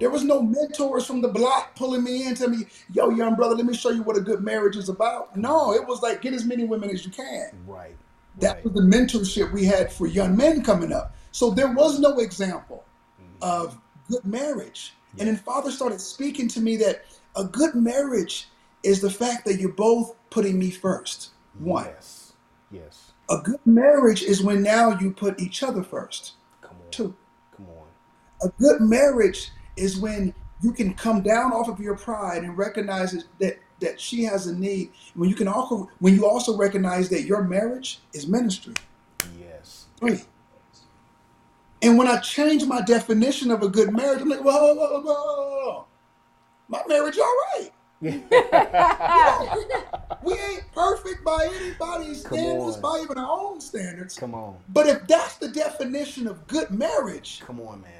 There 0.00 0.08
you 0.08 0.18
go. 0.18 0.26
There 0.26 0.32
was 0.32 0.42
no 0.42 0.42
mentors 0.42 1.06
from 1.06 1.20
the 1.20 1.28
block 1.28 1.76
pulling 1.76 2.02
me 2.02 2.26
in, 2.26 2.34
telling 2.34 2.60
me, 2.60 2.66
"Yo, 2.92 3.10
young 3.10 3.34
brother, 3.34 3.54
let 3.54 3.66
me 3.66 3.74
show 3.74 3.90
you 3.90 4.02
what 4.02 4.16
a 4.16 4.20
good 4.20 4.42
marriage 4.42 4.76
is 4.76 4.88
about." 4.88 5.36
No, 5.36 5.72
it 5.72 5.86
was 5.86 6.02
like 6.02 6.22
get 6.22 6.34
as 6.34 6.44
many 6.44 6.64
women 6.64 6.90
as 6.90 7.04
you 7.04 7.12
can. 7.12 7.50
Right. 7.66 7.96
That 8.38 8.56
Right. 8.56 8.64
was 8.64 8.74
the 8.74 8.82
mentorship 8.82 9.52
we 9.52 9.64
had 9.64 9.92
for 9.92 10.06
young 10.06 10.36
men 10.36 10.62
coming 10.62 10.92
up. 10.92 11.14
So 11.32 11.50
there 11.50 11.72
was 11.72 11.98
no 11.98 12.18
example 12.18 12.84
mm-hmm. 13.20 13.42
of 13.42 13.78
good 14.08 14.24
marriage. 14.24 14.94
And 15.18 15.28
then 15.28 15.36
Father 15.36 15.70
started 15.70 16.00
speaking 16.00 16.48
to 16.48 16.60
me 16.60 16.76
that 16.76 17.04
a 17.36 17.44
good 17.44 17.74
marriage 17.74 18.48
is 18.82 19.00
the 19.00 19.10
fact 19.10 19.44
that 19.44 19.60
you're 19.60 19.72
both 19.72 20.14
putting 20.30 20.58
me 20.58 20.70
first. 20.70 21.30
One. 21.58 21.86
Yes. 21.86 22.32
Yes. 22.70 23.12
A 23.28 23.38
good 23.38 23.60
marriage 23.66 24.22
is 24.22 24.42
when 24.42 24.62
now 24.62 24.98
you 24.98 25.12
put 25.12 25.40
each 25.40 25.62
other 25.62 25.82
first. 25.82 26.34
Come 26.62 26.76
on. 26.84 26.90
Two. 26.90 27.14
Come 27.56 27.66
on. 27.66 28.48
A 28.48 28.52
good 28.60 28.80
marriage 28.80 29.50
is 29.76 29.98
when 29.98 30.34
you 30.62 30.72
can 30.72 30.94
come 30.94 31.22
down 31.22 31.52
off 31.52 31.68
of 31.68 31.80
your 31.80 31.96
pride 31.96 32.42
and 32.42 32.56
recognize 32.56 33.24
that 33.38 33.58
that 33.80 34.00
she 34.00 34.24
has 34.24 34.46
a 34.46 34.54
need. 34.54 34.90
When 35.14 35.28
you 35.30 35.34
can 35.34 35.48
also 35.48 35.88
when 36.00 36.14
you 36.14 36.26
also 36.26 36.56
recognize 36.56 37.08
that 37.10 37.22
your 37.22 37.42
marriage 37.42 38.00
is 38.12 38.26
ministry. 38.26 38.74
Yes. 39.38 39.86
Three. 39.98 40.20
And 41.82 41.96
when 41.96 42.06
I 42.06 42.18
change 42.18 42.64
my 42.64 42.82
definition 42.82 43.50
of 43.50 43.62
a 43.62 43.68
good 43.68 43.90
marriage, 43.92 44.20
I'm 44.20 44.28
like, 44.28 44.44
whoa, 44.44 44.74
whoa, 44.74 44.74
whoa, 44.74 45.00
whoa, 45.00 45.64
whoa. 45.64 45.86
my 46.68 46.82
marriage 46.88 47.18
all 47.18 47.36
right. 47.54 47.70
We 50.22 50.32
ain't 50.34 50.70
perfect 50.72 51.24
by 51.24 51.48
anybody's 51.50 52.22
Come 52.22 52.38
standards, 52.38 52.76
on. 52.76 52.82
by 52.82 53.00
even 53.02 53.18
our 53.18 53.40
own 53.40 53.60
standards. 53.60 54.18
Come 54.18 54.34
on. 54.34 54.56
But 54.68 54.86
if 54.86 55.06
that's 55.06 55.36
the 55.36 55.48
definition 55.48 56.26
of 56.26 56.46
good 56.46 56.70
marriage, 56.70 57.40
Come 57.40 57.60
on, 57.60 57.80
man. 57.80 57.99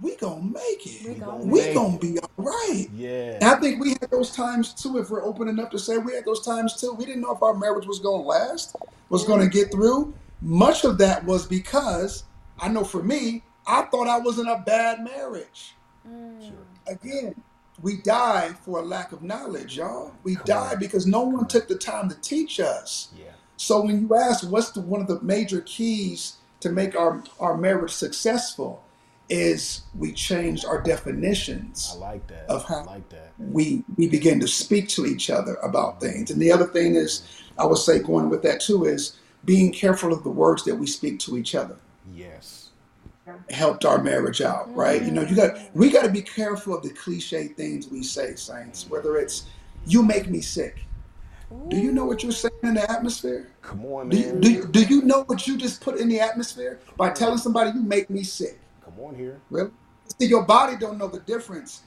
We 0.00 0.16
gonna 0.16 0.42
make 0.42 0.86
it. 0.86 1.06
We 1.08 1.14
gonna 1.14 1.44
We 1.44 1.60
make 1.60 1.74
gonna 1.74 1.94
it. 1.96 2.00
be 2.00 2.18
all 2.18 2.30
right. 2.36 2.86
Yeah. 2.94 3.34
And 3.40 3.44
I 3.44 3.56
think 3.56 3.80
we 3.80 3.90
had 3.90 4.10
those 4.10 4.30
times 4.30 4.72
too. 4.74 4.98
If 4.98 5.10
we're 5.10 5.24
open 5.24 5.48
enough 5.48 5.70
to 5.70 5.78
say 5.78 5.98
we 5.98 6.14
had 6.14 6.24
those 6.24 6.44
times 6.44 6.80
too, 6.80 6.92
we 6.92 7.04
didn't 7.06 7.22
know 7.22 7.34
if 7.34 7.42
our 7.42 7.54
marriage 7.54 7.86
was 7.86 7.98
going 7.98 8.22
to 8.22 8.28
last, 8.28 8.76
was 9.08 9.24
going 9.24 9.40
to 9.40 9.48
get 9.48 9.70
through. 9.72 10.14
Much 10.40 10.84
of 10.84 10.98
that 10.98 11.24
was 11.24 11.46
because 11.46 12.24
I 12.60 12.68
know 12.68 12.84
for 12.84 13.02
me, 13.02 13.42
I 13.66 13.82
thought 13.82 14.06
I 14.08 14.18
was 14.18 14.38
in 14.38 14.46
a 14.46 14.58
bad 14.60 15.02
marriage. 15.02 15.74
Mm. 16.08 16.40
Sure. 16.42 16.66
Again, 16.86 17.34
we 17.82 17.98
die 17.98 18.50
for 18.64 18.80
a 18.80 18.82
lack 18.82 19.12
of 19.12 19.22
knowledge, 19.22 19.76
y'all. 19.76 20.12
We 20.24 20.34
Come 20.36 20.44
die 20.46 20.72
on. 20.74 20.78
because 20.78 21.06
no 21.06 21.22
one 21.22 21.46
took 21.46 21.68
the 21.68 21.76
time 21.76 22.08
to 22.08 22.14
teach 22.20 22.60
us. 22.60 23.08
Yeah. 23.16 23.26
So 23.56 23.80
when 23.82 24.00
you 24.02 24.14
ask 24.14 24.48
what's 24.48 24.70
the, 24.70 24.80
one 24.80 25.00
of 25.00 25.08
the 25.08 25.20
major 25.20 25.60
keys 25.62 26.36
to 26.60 26.70
make 26.70 26.96
our, 26.96 27.22
our 27.40 27.56
marriage 27.56 27.90
successful 27.92 28.82
is 29.28 29.82
we 29.94 30.12
changed 30.12 30.64
our 30.64 30.80
definitions 30.80 31.92
I 31.94 31.98
like 31.98 32.26
that. 32.28 32.48
Of 32.48 32.64
I 32.64 32.68
how- 32.68 32.84
like 32.84 33.08
that. 33.10 33.32
we 33.38 33.84
we 33.96 34.08
begin 34.08 34.40
to 34.40 34.48
speak 34.48 34.88
to 34.90 35.06
each 35.06 35.30
other 35.30 35.54
about 35.56 36.00
mm-hmm. 36.00 36.06
things. 36.06 36.30
And 36.30 36.40
the 36.40 36.52
other 36.52 36.66
thing 36.66 36.94
is, 36.94 37.22
I 37.58 37.66
would 37.66 37.78
say 37.78 37.98
going 37.98 38.28
with 38.30 38.42
that 38.42 38.60
too 38.60 38.84
is 38.84 39.16
being 39.44 39.72
careful 39.72 40.12
of 40.12 40.22
the 40.24 40.30
words 40.30 40.64
that 40.64 40.74
we 40.74 40.86
speak 40.86 41.18
to 41.20 41.36
each 41.36 41.54
other 41.54 41.76
Yes. 42.14 42.70
helped 43.50 43.84
our 43.84 44.02
marriage 44.02 44.40
out, 44.40 44.74
right? 44.74 45.02
You 45.02 45.10
know, 45.10 45.22
you 45.22 45.36
got 45.36 45.58
we 45.74 45.90
got 45.90 46.04
to 46.04 46.10
be 46.10 46.22
careful 46.22 46.74
of 46.76 46.82
the 46.82 46.90
cliche 46.90 47.48
things 47.48 47.88
we 47.88 48.02
say, 48.02 48.34
saints. 48.34 48.88
Whether 48.88 49.16
it's 49.18 49.44
"you 49.86 50.02
make 50.02 50.28
me 50.28 50.40
sick," 50.40 50.84
do 51.68 51.76
you 51.76 51.92
know 51.92 52.04
what 52.04 52.22
you're 52.22 52.32
saying 52.32 52.52
in 52.62 52.74
the 52.74 52.90
atmosphere? 52.90 53.50
Come 53.62 53.84
on, 53.86 54.08
man. 54.08 54.40
do 54.40 54.50
you, 54.52 54.66
do 54.66 54.82
you 54.82 55.02
know 55.02 55.24
what 55.24 55.46
you 55.46 55.56
just 55.56 55.80
put 55.80 55.98
in 55.98 56.08
the 56.08 56.20
atmosphere 56.20 56.78
by 56.96 57.10
telling 57.10 57.38
somebody 57.38 57.70
you 57.70 57.82
make 57.82 58.10
me 58.10 58.22
sick? 58.22 58.58
Come 58.98 59.06
on 59.08 59.14
here. 59.14 59.40
Really? 59.50 59.70
See, 60.18 60.26
your 60.26 60.42
body 60.42 60.76
don't 60.76 60.98
know 60.98 61.08
the 61.08 61.20
difference. 61.20 61.82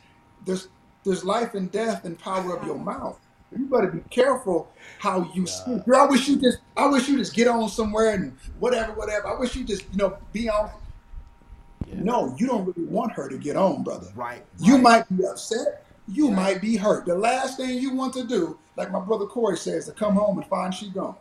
There's 0.46 0.70
there's 1.04 1.26
life 1.26 1.56
and 1.56 1.72
death 1.72 2.06
and 2.06 2.18
power 2.18 2.56
of 2.56 2.66
your 2.66 2.76
uh-huh. 2.76 2.84
mouth. 2.86 3.20
You 3.58 3.66
better 3.66 3.88
be 3.88 4.00
careful 4.10 4.72
how 5.00 5.30
you 5.34 5.46
speak. 5.46 5.84
Girl, 5.86 6.02
I 6.02 6.06
wish 6.06 6.30
you 6.30 6.38
just 6.38 6.60
I 6.78 6.88
wish 6.88 7.10
you 7.10 7.18
just 7.18 7.34
get 7.34 7.50
on 7.50 7.68
somewhere 7.68 8.14
and 8.14 8.38
whatever, 8.60 8.94
whatever. 8.94 9.28
I 9.28 9.38
wish 9.38 9.56
you 9.56 9.66
just, 9.66 9.84
you 9.92 9.98
know, 9.98 10.18
be 10.32 10.50
on. 10.50 10.72
No, 11.92 12.34
you 12.38 12.48
don't 12.48 12.66
really 12.66 12.88
want 12.88 13.12
her 13.14 13.28
to 13.28 13.38
get 13.38 13.58
on, 13.58 13.84
brother. 13.84 14.08
Right. 14.16 14.46
You 14.60 14.76
right. 14.76 14.84
might 14.84 15.18
be 15.18 15.26
upset. 15.26 15.86
You 16.08 16.30
might 16.32 16.62
be 16.62 16.78
hurt. 16.78 17.06
The 17.06 17.16
last 17.16 17.58
thing 17.58 17.78
you 17.78 17.94
want 17.94 18.14
to 18.14 18.24
do, 18.24 18.58
like 18.78 18.92
my 18.92 19.02
brother 19.02 19.26
Corey 19.26 19.58
says, 19.58 19.88
to 19.88 19.92
come 19.92 20.16
home 20.16 20.38
and 20.38 20.48
find 20.48 20.74
she 20.74 20.90
gone. 20.90 21.16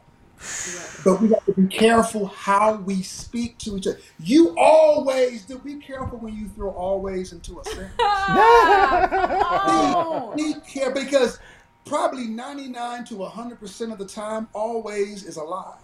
But 1.05 1.21
we 1.21 1.29
have 1.29 1.45
to 1.47 1.53
be 1.53 1.67
careful 1.67 2.27
how 2.27 2.77
we 2.77 3.03
speak 3.03 3.59
to 3.59 3.77
each 3.77 3.87
other. 3.87 3.99
You 4.19 4.55
always 4.59 5.45
do. 5.45 5.59
Be 5.59 5.77
careful 5.77 6.19
when 6.19 6.37
you 6.37 6.49
throw 6.49 6.71
always 6.71 7.33
into 7.33 7.61
a 7.61 7.65
sentence. 7.65 7.93
Oh. 7.99 10.33
Be 10.37 10.55
care 10.67 10.93
because 10.93 11.39
probably 11.85 12.27
99 12.27 13.05
to 13.07 13.15
100% 13.17 13.93
of 13.93 13.99
the 13.99 14.07
time, 14.07 14.49
always 14.53 15.25
is 15.25 15.37
a 15.37 15.43
lie. 15.43 15.77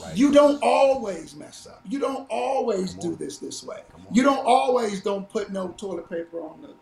Right. 0.00 0.16
You 0.16 0.32
don't 0.32 0.60
always 0.62 1.36
mess 1.36 1.66
up. 1.66 1.80
You 1.88 1.98
don't 1.98 2.26
always 2.28 2.94
do 2.94 3.14
this 3.14 3.38
this 3.38 3.62
way. 3.62 3.80
You 4.12 4.22
don't 4.22 4.44
always 4.44 5.02
don't 5.02 5.28
put 5.28 5.52
no 5.52 5.68
toilet 5.76 6.10
paper 6.10 6.40
on 6.40 6.62
the. 6.62 6.74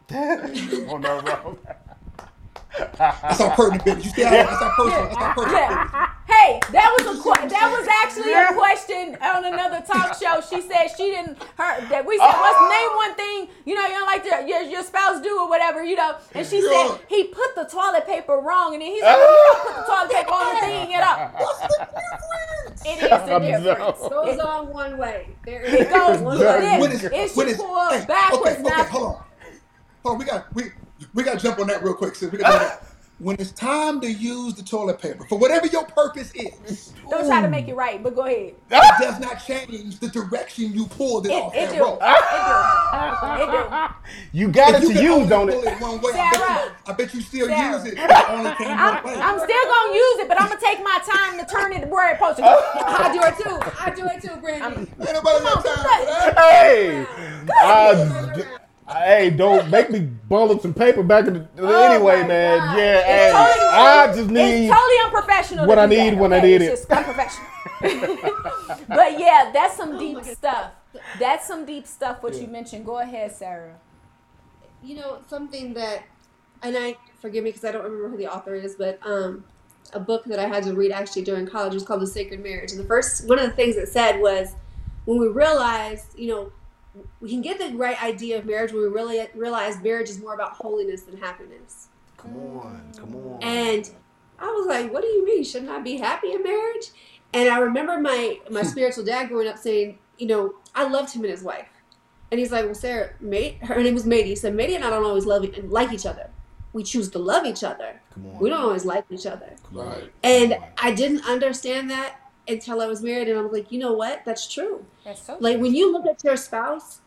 oh 0.89 0.99
no, 0.99 1.21
bro. 1.21 1.59
That's 2.99 3.41
our 3.41 3.55
pertinent 3.55 3.85
business. 3.87 4.05
You 4.07 4.11
see 4.13 4.23
how 4.23 4.31
that's 4.31 4.63
our 4.63 4.71
personal. 4.75 5.05
That's 5.05 5.17
our 5.17 5.35
personal 5.35 5.59
business. 5.69 5.91
Yeah. 5.93 6.09
Hey, 6.33 6.61
that 6.73 6.89
was 6.97 7.05
a 7.07 7.23
que- 7.23 7.49
that 7.51 7.69
was 7.69 7.87
actually 8.03 8.33
a 8.33 8.55
question 8.57 9.17
on 9.21 9.45
another 9.45 9.85
talk 9.85 10.17
show. 10.17 10.41
She 10.41 10.63
said 10.63 10.89
she 10.97 11.11
didn't 11.13 11.37
her 11.59 11.87
that 11.89 12.07
we 12.07 12.17
said 12.17 12.33
what's 12.33 12.63
name 12.73 12.91
one 12.97 13.15
thing 13.15 13.49
you 13.67 13.75
know 13.75 13.83
you 13.87 13.93
don't 13.93 14.07
like 14.07 14.23
to, 14.25 14.49
your 14.49 14.63
your 14.63 14.83
spouse 14.83 15.21
do 15.21 15.39
or 15.39 15.49
whatever 15.49 15.85
you 15.85 15.95
know, 15.97 16.17
and 16.33 16.47
she 16.47 16.63
said 16.63 16.99
he 17.09 17.25
put 17.25 17.55
the 17.55 17.65
toilet 17.65 18.07
paper 18.07 18.39
wrong, 18.39 18.73
and 18.73 18.81
then 18.83 18.91
he 18.91 19.01
said 19.01 19.15
well, 19.15 19.29
you 19.29 19.53
don't 19.53 19.63
put 19.67 19.77
the 19.77 19.83
toilet 19.93 20.11
paper 20.11 20.33
on 20.33 20.55
the 20.55 20.61
thing 20.67 20.95
at 20.95 21.03
all. 21.05 21.31
It 22.85 23.03
is 23.03 23.11
the 23.11 23.39
difference. 23.39 23.99
It 24.03 24.11
goes 24.11 24.39
on 24.41 24.69
one 24.73 24.97
way. 24.99 25.29
There 25.45 25.63
It 25.65 25.91
goes 25.91 26.21
one 26.21 26.39
like. 26.39 26.81
When 26.81 26.91
this. 26.91 27.05
is- 27.05 27.13
It 27.13 27.37
when 27.37 27.47
should 27.47 27.49
is- 27.49 27.57
pull 27.59 27.91
hey, 27.91 28.05
backwards, 28.07 28.43
Okay, 28.47 28.53
okay, 28.55 28.63
not 28.63 28.87
hold 28.89 29.05
on. 29.05 29.25
Hold 30.03 30.13
on, 30.15 30.19
we 30.19 30.25
got 30.25 30.55
we 30.55 30.63
we 31.15 31.23
got 31.23 31.39
to 31.39 31.45
jump 31.45 31.59
on 31.59 31.67
that 31.69 31.83
real 31.83 31.95
quick, 31.95 32.15
sis. 32.15 32.31
We 32.31 32.39
got 32.39 32.59
to 32.59 32.79
when 33.19 33.37
it's 33.39 33.53
time 33.53 34.01
to 34.01 34.11
use 34.11 34.55
the 34.55 34.63
toilet 34.65 35.01
paper 35.01 35.25
for 35.29 35.39
whatever 35.39 35.67
your 35.69 35.85
purpose 35.85 36.33
is, 36.35 36.93
Don't 37.09 37.27
try 37.27 37.41
to 37.41 37.49
make 37.49 37.69
it 37.69 37.75
right, 37.77 38.03
but 38.03 38.17
go 38.17 38.23
ahead. 38.27 38.55
it 38.71 38.95
does 39.01 39.21
not 39.21 39.37
change 39.45 40.01
the 40.01 40.09
direction 40.09 40.73
you 40.73 40.87
pulled 40.87 41.27
it, 41.27 41.31
It, 41.31 41.35
off 41.43 41.55
it 41.55 41.71
that 41.71 41.75
do. 41.77 41.83
rope. 41.85 42.01
It 42.03 42.47
do. 42.47 43.43
It 43.43 43.51
do. 43.53 43.89
You 44.33 44.49
got 44.49 44.75
If 44.75 44.83
it 44.83 44.89
you 44.89 44.95
to 44.95 45.03
use, 45.03 45.13
only 45.13 45.29
don't 45.29 45.51
pull 45.51 45.63
it? 45.63 45.73
it 45.75 45.81
one 45.81 46.01
way, 46.01 46.13
I 46.15 46.31
bet, 46.31 46.49
you, 46.49 46.71
I 46.87 46.93
bet 46.95 47.15
you 47.15 47.21
still 47.21 47.47
Sara. 47.47 47.73
use 47.77 47.87
it. 47.87 47.99
It 47.99 48.31
only 48.31 48.51
came 48.57 48.77
I'm, 48.79 49.05
one 49.05 49.15
way. 49.15 49.21
I'm 49.23 49.39
still 49.39 49.65
gonna 49.65 49.95
use 49.95 50.19
it, 50.21 50.29
but 50.29 50.41
I'm 50.41 50.49
gonna 50.49 50.61
take 50.61 50.83
my 50.83 50.99
time 51.07 51.39
to 51.39 51.47
turn 51.47 51.73
it 51.73 51.89
where 51.89 52.11
it's 52.11 52.19
supposed 52.19 52.37
to 52.39 52.43
go. 52.43 52.49
I 52.75 53.13
do 53.13 53.23
it 53.23 53.37
too. 53.39 53.73
I 53.81 53.91
do 53.95 54.07
it 54.07 54.21
too, 54.23 54.41
Brandy. 54.41 54.77
Ain't 54.81 54.99
nobody 55.13 55.45
got 55.45 55.65
time 55.65 55.77
for 55.77 56.07
that. 56.07 56.35
Hey, 56.39 57.07
uh, 57.63 58.33
d- 58.35 58.43
hey, 58.89 59.31
don't 59.31 59.71
make 59.71 59.91
me 59.91 60.01
bundle 60.01 60.59
some 60.59 60.75
paper 60.75 61.03
back 61.03 61.27
in 61.27 61.35
the. 61.35 61.49
Oh 61.59 61.93
anyway, 61.93 62.27
man. 62.27 62.59
God. 62.59 62.79
Yeah, 62.79 62.99
It's 62.99 63.07
hey, 63.37 63.55
totally- 63.55 63.71
I 63.73 64.07
just 64.15 64.31
need. 64.31 64.67
It's 64.69 64.75
totally 64.75 64.97
unprofessional. 65.05 65.67
what 65.67 65.75
to 65.77 65.81
I 65.83 65.87
do 65.87 65.97
need 65.97 66.11
that, 66.15 66.19
when 66.19 66.33
I 66.33 66.41
need 66.41 66.63
it's 66.63 66.83
it. 66.83 66.89
Just 66.89 66.91
unprofessional. 66.91 67.49
but 68.89 69.19
yeah, 69.19 69.51
that's 69.53 69.77
some 69.77 69.99
deep 69.99 70.23
stuff. 70.25 70.73
That's 71.19 71.47
some 71.47 71.65
deep 71.65 71.87
stuff. 71.87 72.23
What 72.23 72.35
you 72.35 72.47
mentioned. 72.47 72.85
Go 72.87 72.99
ahead, 72.99 73.33
Sara. 73.33 73.75
you 74.83 74.97
know 74.97 75.19
something 75.29 75.75
that 75.75 76.03
and 76.65 76.77
i 76.77 76.97
forgive 77.21 77.45
me 77.45 77.51
because 77.51 77.65
i 77.65 77.71
don't 77.73 77.85
remember 77.85 78.09
who 78.09 78.17
the 78.17 78.27
author 78.27 78.55
is 78.55 78.75
but 78.75 78.99
um 79.07 79.45
a 79.93 80.01
book 80.01 80.25
that 80.25 80.39
i 80.41 80.47
had 80.47 80.65
to 80.65 80.75
read 80.75 80.91
actually 80.91 81.23
during 81.23 81.47
college 81.47 81.73
was 81.75 81.85
called 81.85 82.03
the 82.03 82.07
sacred 82.07 82.43
marriage 82.43 82.73
and 82.73 82.81
the 82.81 82.85
first 82.85 83.29
one 83.29 83.39
of 83.39 83.49
the 83.49 83.55
things 83.55 83.77
it 83.77 83.89
said 83.89 84.21
was 84.21 84.55
when 85.05 85.19
we 85.21 85.29
realize 85.29 86.07
you 86.17 86.29
know 86.29 86.53
we 87.21 87.31
can 87.31 87.41
get 87.41 87.59
the 87.59 87.77
right 87.77 88.01
idea 88.03 88.39
of 88.39 88.45
marriage 88.45 88.73
when 88.73 88.83
we 88.83 88.89
really 88.89 89.27
realize 89.35 89.81
marriage 89.83 90.11
is 90.11 90.21
more 90.21 90.35
about 90.35 90.53
holiness 90.53 91.03
than 91.03 91.17
happiness 91.17 91.89
Come 92.19 92.37
on, 92.37 92.93
come 92.97 93.17
on. 93.17 93.43
and 93.43 93.91
I 94.39 94.47
was 94.47 94.67
like, 94.67 94.93
"What 94.93 95.03
do 95.03 95.09
you 95.09 95.25
mean? 95.25 95.45
Shouldn't 95.45 95.71
I 95.71 95.81
be 95.81 95.97
happy 95.97 96.33
in 96.33 96.43
marriage?" 96.43 96.87
And 97.33 97.49
I 97.49 97.59
remember 97.59 97.99
my 98.01 98.39
my 98.51 98.63
spiritual 98.63 99.05
dad 99.05 99.29
growing 99.29 99.49
up 99.49 99.57
saying, 99.59 99.99
"You 100.19 100.27
know, 100.27 100.55
I 100.75 100.87
loved 100.89 101.13
him 101.15 101.23
and 101.23 101.31
his 101.31 101.43
wife." 101.43 101.69
And 102.31 102.39
he's 102.41 102.51
like, 102.51 102.65
"Well, 102.65 102.75
Sara, 102.75 103.11
mate, 103.21 103.59
her 103.65 103.83
name 103.83 103.95
was 103.95 104.05
Mady. 104.05 104.25
He 104.27 104.37
said, 104.37 104.55
Mady 104.55 104.75
and 104.75 104.85
I 104.85 104.91
don't 104.91 105.05
always 105.05 105.27
love 105.27 105.45
and 105.45 105.71
like 105.71 105.93
each 105.93 106.07
other. 106.07 106.31
We 106.73 106.83
choose 106.83 107.09
to 107.11 107.19
love 107.19 107.45
each 107.45 107.63
other. 107.63 108.01
Come 108.15 108.27
on. 108.27 108.39
We 108.39 108.51
don't 108.51 108.61
always 108.63 108.85
like 108.85 109.05
each 109.11 109.27
other." 109.27 109.51
Right. 109.71 110.11
And 110.23 110.57
I 110.79 110.93
didn't 110.93 111.25
understand 111.27 111.91
that 111.91 112.17
until 112.49 112.81
I 112.81 112.87
was 112.87 113.03
married, 113.03 113.29
and 113.29 113.39
I 113.39 113.43
was 113.43 113.53
like, 113.53 113.71
"You 113.73 113.79
know 113.79 113.93
what? 113.93 114.23
That's 114.25 114.53
true." 114.53 114.85
That's 115.05 115.23
so. 115.23 115.37
Like 115.41 115.59
when 115.59 115.75
you 115.75 115.93
look 115.93 116.07
at 116.07 116.23
your 116.25 116.37
spouse, 116.37 117.01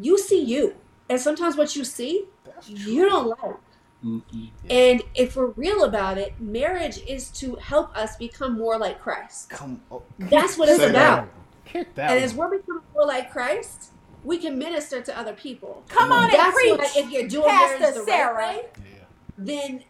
you 0.00 0.18
see 0.18 0.42
you, 0.42 0.74
and 1.08 1.20
sometimes 1.20 1.56
what 1.56 1.76
you 1.76 1.84
see, 1.84 2.24
you 2.66 3.08
don't 3.08 3.28
like. 3.28 3.56
And 4.68 5.02
if 5.14 5.34
we're 5.36 5.46
real 5.46 5.84
about 5.84 6.18
it, 6.18 6.38
marriage 6.38 6.98
is 7.08 7.30
to 7.30 7.54
help 7.56 7.96
us 7.96 8.16
become 8.16 8.52
more 8.58 8.78
like 8.78 9.00
Christ. 9.00 9.48
Come 9.48 9.80
on. 9.90 10.02
That's 10.18 10.58
what 10.58 10.68
it's 10.68 10.78
Say 10.78 10.90
about. 10.90 11.28
Kick 11.64 11.94
that. 11.94 12.10
And 12.10 12.22
as 12.22 12.34
we're 12.34 12.50
becoming 12.50 12.82
more 12.92 13.06
like 13.06 13.30
Christ, 13.30 13.92
we 14.22 14.36
can 14.36 14.58
minister 14.58 15.00
to 15.00 15.18
other 15.18 15.32
people. 15.32 15.82
Come 15.88 16.12
on 16.12 16.24
and 16.24 16.52
preach, 16.52 16.78
why 16.78 16.90
if 16.96 17.10
you're 17.10 17.26
doing 17.28 17.48
Pastor 17.48 17.78
marriage 17.78 17.94
the 17.94 18.04
Sara. 18.04 18.34
right 18.34 18.78
way, 18.78 18.90
Yeah. 18.92 19.04
then 19.38 19.84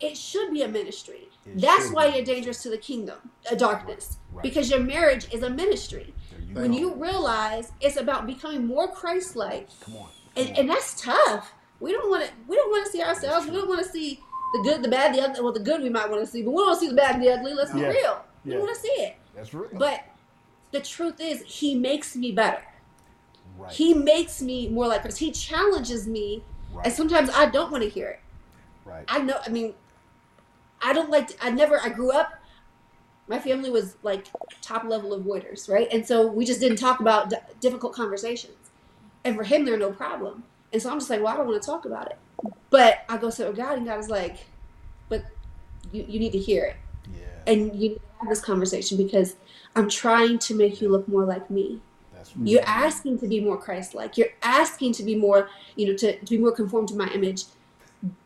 it 0.00 0.18
should 0.18 0.52
be 0.52 0.60
a 0.62 0.68
ministry. 0.68 1.28
It 1.46 1.60
That's 1.60 1.90
why 1.90 2.08
be. 2.10 2.16
you're 2.16 2.24
dangerous 2.24 2.62
to 2.64 2.70
the 2.70 2.78
kingdom, 2.78 3.18
uh, 3.50 3.54
darkness, 3.54 4.18
Right. 4.32 4.42
because 4.42 4.70
your 4.70 4.80
marriage 4.80 5.32
is 5.32 5.42
a 5.42 5.50
ministry. 5.50 6.12
You 6.48 6.54
When 6.54 6.72
go. 6.72 6.78
you 6.78 6.94
realize 6.94 7.72
it's 7.80 7.96
about 7.96 8.26
becoming 8.26 8.66
more 8.66 8.88
Christ-like, 8.88 9.68
Come 9.80 9.96
on. 9.96 10.08
and, 10.36 10.58
and 10.58 10.68
that's 10.70 11.00
tough. 11.00 11.52
We 11.80 11.92
don't 11.92 12.08
want 12.10 12.24
to. 12.24 12.30
We 12.48 12.56
don't 12.56 12.70
want 12.70 12.86
to 12.86 12.90
see 12.92 13.02
ourselves. 13.02 13.46
We 13.46 13.52
don't 13.52 13.68
want 13.68 13.84
to 13.84 13.90
see 13.90 14.18
the 14.54 14.60
good, 14.62 14.82
the 14.82 14.88
bad, 14.88 15.14
the 15.14 15.20
ugly. 15.22 15.42
Well, 15.42 15.52
the 15.52 15.60
good 15.60 15.82
we 15.82 15.90
might 15.90 16.08
want 16.10 16.22
to 16.24 16.26
see, 16.26 16.42
but 16.42 16.50
we 16.52 16.56
don't 16.56 16.66
want 16.68 16.80
to 16.80 16.86
see 16.86 16.90
the 16.90 16.96
bad 16.96 17.16
and 17.16 17.22
the 17.24 17.30
ugly. 17.32 17.52
Let's 17.54 17.72
be 17.72 17.80
Yeah. 17.80 17.88
real. 17.88 18.24
We 18.44 18.52
Yeah. 18.52 18.58
want 18.58 18.74
to 18.74 18.80
see 18.80 18.88
it. 18.88 19.16
That's 19.34 19.52
real. 19.52 19.68
But 19.74 20.00
the 20.72 20.80
truth 20.80 21.20
is, 21.20 21.42
He 21.42 21.74
makes 21.74 22.16
me 22.16 22.32
better. 22.32 22.62
right. 23.58 23.70
He 23.72 23.92
makes 23.94 24.40
me 24.42 24.68
more 24.68 24.88
like 24.88 25.02
Christ. 25.02 25.18
He 25.18 25.30
challenges 25.32 26.06
me, 26.08 26.42
right. 26.72 26.86
and 26.86 26.94
sometimes 26.94 27.28
I 27.30 27.46
don't 27.46 27.70
want 27.70 27.82
to 27.84 27.90
hear 27.90 28.08
it. 28.08 28.20
right. 28.84 29.04
I 29.08 29.18
know. 29.18 29.38
I 29.44 29.48
mean, 29.50 29.74
I 30.82 30.92
don't 30.92 31.10
like. 31.10 31.28
To, 31.28 31.44
I 31.44 31.50
never. 31.50 31.80
I 31.80 31.88
grew 31.88 32.10
up. 32.12 32.34
My 33.28 33.38
family 33.38 33.70
was 33.70 33.96
like 34.02 34.26
top 34.62 34.84
level 34.84 35.18
avoiders, 35.18 35.68
right? 35.68 35.88
And 35.92 36.06
so 36.06 36.26
we 36.26 36.44
just 36.44 36.60
didn't 36.60 36.78
talk 36.78 37.00
about 37.00 37.30
d- 37.30 37.36
difficult 37.60 37.92
conversations. 37.92 38.54
And 39.24 39.34
for 39.34 39.42
him, 39.42 39.64
they're 39.64 39.76
no 39.76 39.90
problem. 39.90 40.44
And 40.72 40.80
so 40.80 40.90
I'm 40.90 40.98
just 40.98 41.10
like, 41.10 41.20
well, 41.20 41.34
I 41.34 41.36
don't 41.36 41.46
want 41.46 41.60
to 41.60 41.66
talk 41.66 41.84
about 41.86 42.06
it. 42.06 42.18
But 42.70 43.04
I 43.08 43.16
go 43.16 43.30
sit 43.30 43.46
with 43.48 43.56
God, 43.56 43.78
and 43.78 43.86
God 43.86 43.98
is 43.98 44.08
like, 44.08 44.46
but 45.08 45.24
you, 45.92 46.04
you 46.06 46.20
need 46.20 46.32
to 46.32 46.38
hear 46.38 46.64
it, 46.64 46.76
yeah. 47.12 47.52
and 47.52 47.74
you 47.74 47.88
need 47.88 47.94
to 47.94 48.00
have 48.20 48.28
this 48.28 48.40
conversation 48.40 48.96
because 48.96 49.36
I'm 49.74 49.88
trying 49.88 50.38
to 50.40 50.54
make 50.54 50.80
you 50.80 50.88
look 50.88 51.08
more 51.08 51.24
like 51.24 51.50
me. 51.50 51.80
That's 52.14 52.36
real. 52.36 52.46
You're 52.46 52.64
asking 52.66 53.18
to 53.20 53.26
be 53.26 53.40
more 53.40 53.56
Christ-like. 53.56 54.16
You're 54.16 54.32
asking 54.42 54.92
to 54.94 55.02
be 55.02 55.14
more, 55.14 55.48
you 55.76 55.88
know, 55.88 55.96
to, 55.96 56.18
to 56.18 56.30
be 56.30 56.38
more 56.38 56.52
conformed 56.52 56.88
to 56.88 56.96
my 56.96 57.08
image. 57.08 57.44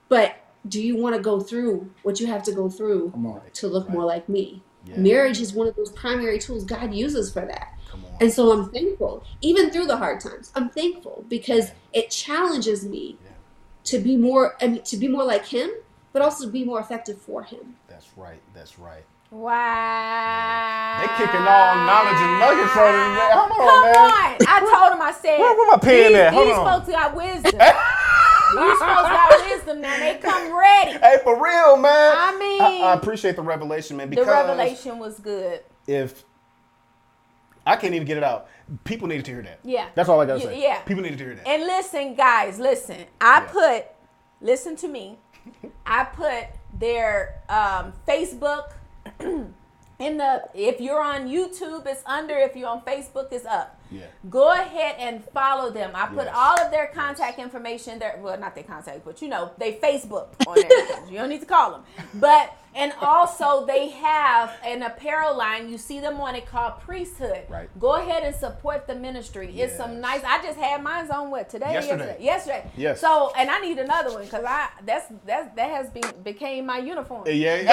But 0.08 0.36
do 0.68 0.82
you 0.82 0.96
want 0.96 1.16
to 1.16 1.22
go 1.22 1.40
through 1.40 1.90
what 2.02 2.20
you 2.20 2.26
have 2.26 2.42
to 2.44 2.52
go 2.52 2.68
through 2.68 3.12
to 3.54 3.66
look 3.68 3.88
more 3.88 4.04
like 4.04 4.28
me? 4.28 4.62
Yeah. 4.86 4.98
Marriage 4.98 5.40
is 5.40 5.52
one 5.52 5.66
of 5.68 5.76
those 5.76 5.90
primary 5.92 6.38
tools 6.38 6.64
God 6.64 6.94
uses 6.94 7.32
for 7.32 7.44
that. 7.44 7.74
And 8.20 8.30
so 8.30 8.52
I'm 8.52 8.70
thankful, 8.70 9.24
even 9.40 9.70
through 9.70 9.86
the 9.86 9.96
hard 9.96 10.20
times. 10.20 10.52
I'm 10.54 10.68
thankful 10.68 11.24
because 11.28 11.70
it 11.94 12.10
challenges 12.10 12.84
me 12.84 13.16
Yeah. 13.24 13.30
to 13.84 13.98
be 13.98 14.16
more, 14.16 14.56
I 14.60 14.66
mean, 14.68 14.82
to 14.82 14.96
be 14.98 15.08
more 15.08 15.24
like 15.24 15.46
Him, 15.46 15.70
but 16.12 16.20
also 16.20 16.44
to 16.44 16.50
be 16.50 16.64
more 16.64 16.80
effective 16.80 17.18
for 17.18 17.42
Him. 17.42 17.76
That's 17.88 18.08
right. 18.16 18.40
That's 18.54 18.78
right. 18.78 19.04
Wow. 19.30 20.98
They 21.00 21.06
kicking 21.24 21.40
all 21.40 21.74
knowledge 21.86 22.18
and 22.18 22.40
nuggets 22.40 22.72
from 22.72 22.88
it. 22.94 22.98
man. 23.14 23.30
Hold 23.32 23.50
on, 23.52 23.58
Come 23.58 23.82
man. 23.84 23.96
on. 23.96 24.36
I 24.46 24.60
told 24.60 24.92
him, 24.94 25.02
I 25.02 25.12
said, 25.12 25.38
Where- 25.38 25.54
where 25.56 25.70
my 25.70 25.78
pen 25.78 26.08
these, 26.12 26.16
at? 26.16 26.32
Hold 26.34 26.48
these 26.48 26.56
on. 26.56 26.80
folks 26.80 26.88
got 26.92 27.14
wisdom. 27.14 27.42
these 27.52 28.78
folks 28.78 29.08
got 29.08 29.50
wisdom 29.50 29.80
now. 29.80 29.96
They 29.98 30.18
come 30.20 30.52
ready. 30.58 30.92
Hey, 30.98 31.18
for 31.22 31.34
real, 31.42 31.76
man. 31.76 32.14
I 32.16 32.36
mean, 32.38 32.60
I, 32.82 32.88
I 32.88 32.94
appreciate 32.94 33.36
the 33.36 33.42
revelation, 33.42 33.96
man. 33.96 34.10
Because 34.10 34.26
the 34.26 34.32
revelation 34.32 34.98
was 34.98 35.20
good. 35.20 35.60
if 35.86 36.24
I 37.66 37.76
can't 37.76 37.94
even 37.94 38.06
get 38.06 38.16
it 38.16 38.24
out, 38.24 38.48
people 38.84 39.06
needed 39.06 39.26
to 39.26 39.30
hear 39.32 39.42
that. 39.42 39.60
Yeah. 39.62 39.86
That's 39.94 40.08
all 40.08 40.20
I 40.20 40.26
gotta 40.26 40.40
say. 40.40 40.60
yeah. 40.60 40.80
People 40.80 41.02
needed 41.04 41.18
to 41.18 41.24
hear 41.24 41.34
that. 41.36 41.46
And 41.46 41.62
listen, 41.64 42.14
guys, 42.16 42.58
listen. 42.58 43.04
I 43.20 43.40
Yeah. 43.42 43.46
put, 43.46 43.84
listen 44.40 44.74
to 44.76 44.88
me. 44.88 45.18
I 45.86 46.04
put 46.04 46.46
their 46.78 47.40
um, 47.48 47.92
Facebook 48.08 48.72
in 49.98 50.16
the. 50.18 50.44
If 50.54 50.80
you're 50.80 51.02
on 51.02 51.28
YouTube, 51.28 51.86
it's 51.86 52.02
under. 52.06 52.36
If 52.36 52.56
you're 52.56 52.68
on 52.68 52.82
Facebook, 52.82 53.32
it's 53.32 53.46
up. 53.46 53.79
Yeah. 53.90 54.06
Go 54.28 54.52
ahead 54.52 54.96
and 54.98 55.24
follow 55.32 55.70
them. 55.70 55.90
I 55.94 56.06
put 56.06 56.26
Yes. 56.26 56.34
all 56.36 56.60
of 56.60 56.70
their 56.70 56.88
contact 56.88 57.38
information 57.38 57.98
there. 57.98 58.18
Well, 58.22 58.38
not 58.38 58.54
their 58.54 58.64
contact, 58.64 59.04
but 59.04 59.20
you 59.22 59.28
know, 59.28 59.50
they 59.58 59.72
Facebook 59.74 60.28
on 60.46 60.54
there. 60.56 61.06
you 61.10 61.18
don't 61.18 61.28
need 61.28 61.40
to 61.40 61.46
call 61.46 61.72
them. 61.72 61.82
But 62.14 62.52
and 62.72 62.92
also 63.00 63.66
they 63.66 63.88
have 63.88 64.52
an 64.64 64.82
apparel 64.84 65.36
line. 65.36 65.68
You 65.68 65.76
see 65.76 65.98
them 65.98 66.20
on 66.20 66.36
it 66.36 66.46
called 66.46 66.78
Priesthood. 66.80 67.42
Right. 67.48 67.68
Go 67.80 67.94
ahead 67.94 68.22
and 68.22 68.34
support 68.34 68.86
the 68.86 68.94
ministry. 68.94 69.48
It's 69.60 69.76
some 69.76 70.00
nice. 70.00 70.22
I 70.24 70.40
just 70.40 70.56
had 70.58 70.80
mine 70.82 71.10
on 71.10 71.30
what 71.30 71.48
today? 71.48 71.70
or 71.70 71.72
Yesterday. 71.80 72.16
Yesterday. 72.20 72.70
Yes. 72.76 73.00
So 73.00 73.32
and 73.36 73.50
I 73.50 73.58
need 73.60 73.78
another 73.78 74.12
one 74.12 74.22
because 74.24 74.44
I 74.46 74.68
that's 74.84 75.06
that's 75.26 75.52
that 75.56 75.70
has 75.70 75.90
been 75.90 76.04
became 76.22 76.66
my 76.66 76.78
uniform. 76.78 77.24
Yeah. 77.26 77.64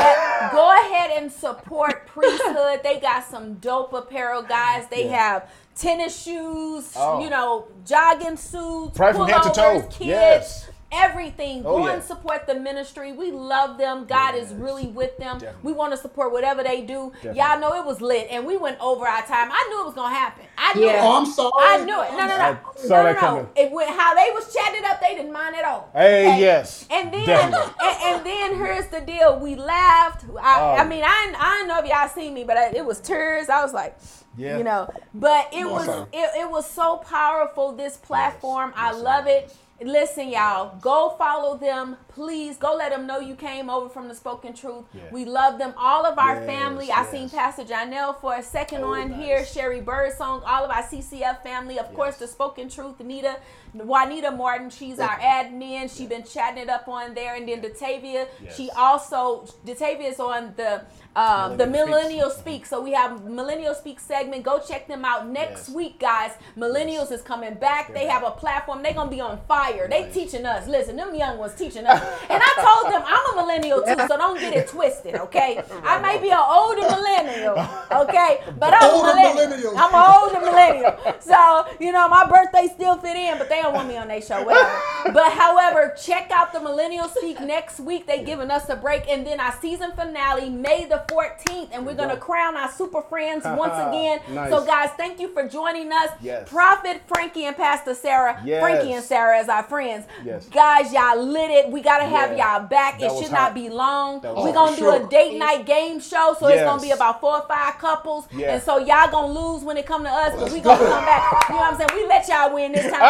But 0.52 0.52
go 0.58 0.72
ahead 0.72 1.12
and 1.22 1.32
support 1.32 2.08
Priesthood. 2.08 2.82
They 2.84 3.00
got 3.00 3.24
some 3.26 3.56
dope 3.56 3.94
apparel, 3.94 4.42
guys. 4.42 4.88
They 4.90 5.06
Yeah. 5.06 5.18
have 5.18 5.50
tennis 5.78 6.22
shoes, 6.24 6.92
Oh. 6.96 7.22
you 7.24 7.30
know, 7.30 7.66
jogging 7.86 8.38
suits, 8.38 8.98
Right 9.00 9.16
from 9.16 9.28
head 9.30 9.44
to 9.44 9.50
toe. 9.52 9.82
kids, 9.90 10.00
Yes. 10.00 10.70
Everything. 10.92 11.60
Oh, 11.66 11.78
Go 11.78 11.88
yeah. 11.88 11.94
and 11.96 12.04
support 12.04 12.48
the 12.48 12.56
ministry. 12.56 13.12
We 13.12 13.32
love 13.32 13.78
them. 13.78 14.06
God 14.06 14.36
is 14.36 14.54
really 14.54 14.88
with 14.88 15.18
them. 15.18 15.38
Definitely. 15.40 15.62
We 15.64 15.74
want 15.74 15.92
to 15.94 15.98
support 15.98 16.32
whatever 16.32 16.64
they 16.64 16.82
do. 16.82 17.12
Definitely. 17.16 17.40
Y'all 17.42 17.60
know 17.60 17.74
it 17.80 17.86
was 17.86 18.02
lit, 18.02 18.28
and 18.30 18.46
we 18.46 18.58
went 18.58 18.80
over 18.80 19.06
our 19.08 19.22
time. 19.24 19.50
I 19.52 19.68
knew 19.70 19.82
it 19.82 19.86
was 19.86 19.96
gonna 19.96 20.16
happen. 20.16 20.46
I 20.58 20.74
knew 20.76 20.86
Yeah. 20.86 21.04
it. 21.04 21.08
Oh, 21.08 21.18
I'm 21.18 21.26
sorry. 21.26 21.52
I 21.58 21.78
knew 21.86 22.02
it. 22.02 22.12
No, 22.12 22.18
no, 22.20 22.28
no. 22.28 22.34
I 22.44 22.58
saw 22.76 22.88
no, 22.90 22.98
no, 22.98 23.04
that 23.04 23.14
no. 23.16 23.20
coming. 23.20 23.50
It 23.56 23.72
went 23.72 23.90
how 23.90 24.16
they 24.16 24.32
was 24.34 24.54
chatting 24.54 24.82
it 24.84 24.86
up. 24.90 25.00
They 25.02 25.16
didn't 25.16 25.32
mind 25.34 25.56
at 25.56 25.66
all. 25.66 25.90
Hey, 25.94 26.40
yes. 26.40 26.88
And 26.90 27.14
then, 27.14 27.30
and, 27.54 27.98
and 28.04 28.26
then 28.26 28.56
here's 28.56 28.88
the 28.88 29.02
deal. 29.02 29.40
We 29.40 29.56
laughed. 29.56 30.26
I, 30.42 30.58
Oh. 30.60 30.76
I 30.76 30.88
mean, 30.88 31.04
I, 31.04 31.34
I 31.38 31.58
don't 31.60 31.68
know 31.68 31.80
if 31.80 31.86
y'all 31.86 32.08
seen 32.10 32.34
me, 32.34 32.44
but 32.44 32.58
I, 32.58 32.70
it 32.72 32.86
was 32.86 33.00
tears. 33.00 33.50
I 33.50 33.62
was 33.64 33.74
like, 33.74 33.98
Yeah. 34.38 34.58
you 34.58 34.64
know. 34.64 34.90
But 35.14 35.50
it 35.54 35.66
was 35.70 35.88
it, 36.14 36.30
it 36.42 36.50
was 36.50 36.70
so 36.70 36.98
powerful. 36.98 37.74
This 37.74 37.98
platform, 37.98 38.74
I 38.76 38.92
Yes, 38.92 39.02
love 39.02 39.28
it 39.28 39.44
it. 39.46 39.56
Listen, 39.80 40.30
y'all, 40.30 40.76
go 40.82 41.14
follow 41.20 41.56
them. 41.56 41.98
Please 42.08 42.58
go 42.58 42.76
let 42.76 42.92
them 42.92 43.06
know 43.06 43.20
you 43.20 43.36
came 43.36 43.70
over 43.70 43.88
from 43.90 44.08
the 44.08 44.16
Spoken 44.16 44.54
Truth. 44.56 44.86
Yeah. 44.92 45.04
We 45.12 45.24
love 45.24 45.60
them. 45.60 45.76
All 45.78 46.04
of 46.04 46.18
our 46.18 46.36
Yes, 46.38 46.46
family. 46.48 46.92
I 46.92 47.06
seen 47.06 47.30
Pastor 47.30 47.64
Janelle 47.64 48.20
for 48.20 48.34
a 48.36 48.42
second 48.42 48.84
Oh, 48.84 48.94
on 48.96 49.12
nice. 49.12 49.20
here. 49.24 49.46
Sherry 49.46 49.82
Birdsong. 49.82 50.42
All 50.48 50.66
of 50.66 50.72
our 50.72 50.82
CCF 50.82 51.44
family. 51.44 51.78
Of 51.78 51.94
course, 51.94 52.18
the 52.18 52.28
Spoken 52.28 52.70
Truth. 52.70 53.00
Anita, 53.02 53.38
Juanita 53.76 54.32
Martin. 54.32 54.72
She's 54.72 54.98
our 55.00 55.20
admin. 55.20 55.96
She 55.96 56.08
been 56.08 56.24
chatting 56.24 56.64
it 56.64 56.70
up 56.70 56.88
on 56.88 57.14
there. 57.14 57.36
And 57.36 57.48
then 57.48 57.62
Datavia. 57.62 58.28
Yes. 58.42 58.58
She 58.58 58.72
also 58.72 59.46
Datavia 59.64 60.10
is 60.10 60.20
on 60.20 60.54
the 60.58 60.86
um, 61.18 61.58
the 61.58 61.66
Millennial 61.68 62.30
Speak. 62.30 62.66
So 62.66 62.80
we 62.82 62.92
have 62.94 63.24
Millennial 63.26 63.74
Speak 63.74 64.00
segment. 64.00 64.44
Go 64.44 64.60
check 64.60 64.88
them 64.88 65.04
out 65.04 65.28
next 65.28 65.68
Yes. 65.68 65.70
week, 65.70 66.00
guys. 66.00 66.32
Millennials 66.56 67.12
is 67.12 67.22
coming 67.22 67.56
back. 67.56 67.94
They 67.94 68.06
have 68.06 68.24
a 68.24 68.32
platform. 68.32 68.84
They're 68.84 68.94
gonna 68.94 69.10
be 69.10 69.20
on 69.20 69.40
fire. 69.48 69.88
They 69.90 70.10
teaching 70.12 70.46
us. 70.46 70.68
Listen, 70.68 70.96
them 70.96 71.16
young 71.16 71.38
ones 71.40 71.56
teaching 71.56 71.86
us. 71.88 72.02
and 72.30 72.42
I 72.44 72.52
told 72.68 72.94
them 72.94 73.02
I'm 73.06 73.34
a 73.34 73.42
millennial 73.42 73.82
too, 73.82 73.96
so 74.08 74.16
don't 74.18 74.40
get 74.40 74.54
it 74.56 74.68
twisted, 74.68 75.16
okay? 75.16 75.62
I 75.84 76.00
may 76.00 76.20
be 76.22 76.30
an 76.30 76.38
older 76.40 76.82
millennial, 76.82 77.58
okay, 78.04 78.42
but 78.60 78.74
I'm 78.76 78.92
Older 78.94 79.12
a 79.12 79.16
millennial. 79.16 79.48
millennial. 79.48 79.78
I'm 79.78 79.94
an 79.96 80.22
older 80.22 80.40
millennial. 80.46 81.16
So 81.20 81.66
you 81.80 81.92
know 81.92 82.08
my 82.08 82.26
birthday 82.30 82.68
still 82.74 82.98
fit 82.98 83.16
in, 83.16 83.38
but 83.40 83.50
they 83.50 83.62
don't 83.62 83.74
want 83.74 83.88
me 83.88 83.98
on 83.98 84.08
their 84.08 84.22
show, 84.22 84.44
whatever. 84.44 84.72
But 85.14 85.32
however, 85.34 85.96
check 86.00 86.32
out 86.32 86.52
the 86.54 86.60
Millennial 86.60 87.08
Speak 87.08 87.40
next 87.40 87.80
week. 87.80 88.08
They 88.08 88.24
giving 88.24 88.52
us 88.52 88.68
a 88.70 88.76
break, 88.76 89.08
and 89.10 89.26
then 89.26 89.40
our 89.40 89.54
season 89.62 89.94
finale 89.94 90.50
May 90.50 90.86
the 90.86 91.06
14th, 91.08 91.70
and 91.72 91.86
we're 91.86 91.96
gonna 91.96 92.18
crown 92.18 92.56
our 92.56 92.70
super 92.72 93.02
friends 93.02 93.44
once 93.46 93.74
again. 93.74 94.20
Nice. 94.30 94.50
So 94.52 94.66
guys, 94.66 94.90
thank 94.98 95.20
you 95.20 95.30
for 95.34 95.48
joining 95.48 95.92
us. 95.92 96.10
Yes. 96.22 96.48
Prophet 96.50 97.02
Frankie 97.08 97.46
and 97.46 97.56
Pastor 97.56 97.94
Sara. 97.94 98.42
Yes. 98.46 98.62
Frankie 98.62 98.94
and 98.94 99.04
Sara 99.04 99.40
as 99.40 99.50
our 99.50 99.64
friends. 99.64 100.06
Yes. 100.24 100.48
Guys, 100.50 100.92
y'all 100.94 101.22
lit 101.22 101.50
it. 101.52 101.70
We 101.72 101.82
gotta 101.82 102.06
have 102.06 102.36
Yeah. 102.38 102.58
y'all 102.60 102.68
back. 102.68 103.00
That 103.00 103.12
it 103.12 103.18
should 103.24 103.32
hot. 103.32 103.54
not 103.54 103.54
be 103.56 103.70
long. 103.70 104.22
We're 104.22 104.54
gonna 104.54 104.76
do 104.76 104.84
Sure. 104.84 104.96
a 105.06 105.08
date 105.08 105.38
night 105.38 105.66
game 105.66 106.00
show, 106.00 106.36
so 106.40 106.48
it's 106.48 106.62
gonna 106.64 106.82
be 106.82 106.92
about 106.92 107.20
four 107.22 107.36
or 107.38 107.46
five 107.48 107.78
couples. 107.80 108.28
Yeah. 108.32 108.54
And 108.54 108.64
so 108.64 108.78
y'all 108.78 109.10
gonna 109.10 109.28
lose 109.34 109.64
when 109.64 109.78
it 109.78 109.86
come 109.86 110.04
to 110.04 110.10
us, 110.10 110.34
but 110.40 110.52
we 110.52 110.60
gonna 110.60 110.78
come 110.78 111.06
back. 111.06 111.24
You 111.50 111.56
know 111.56 111.62
what 111.62 111.72
I'm 111.74 111.78
saying? 111.78 111.90
We 111.94 112.08
let 112.08 112.28
y'all 112.28 112.54
win 112.54 112.72
this 112.74 112.92
time. 112.92 113.02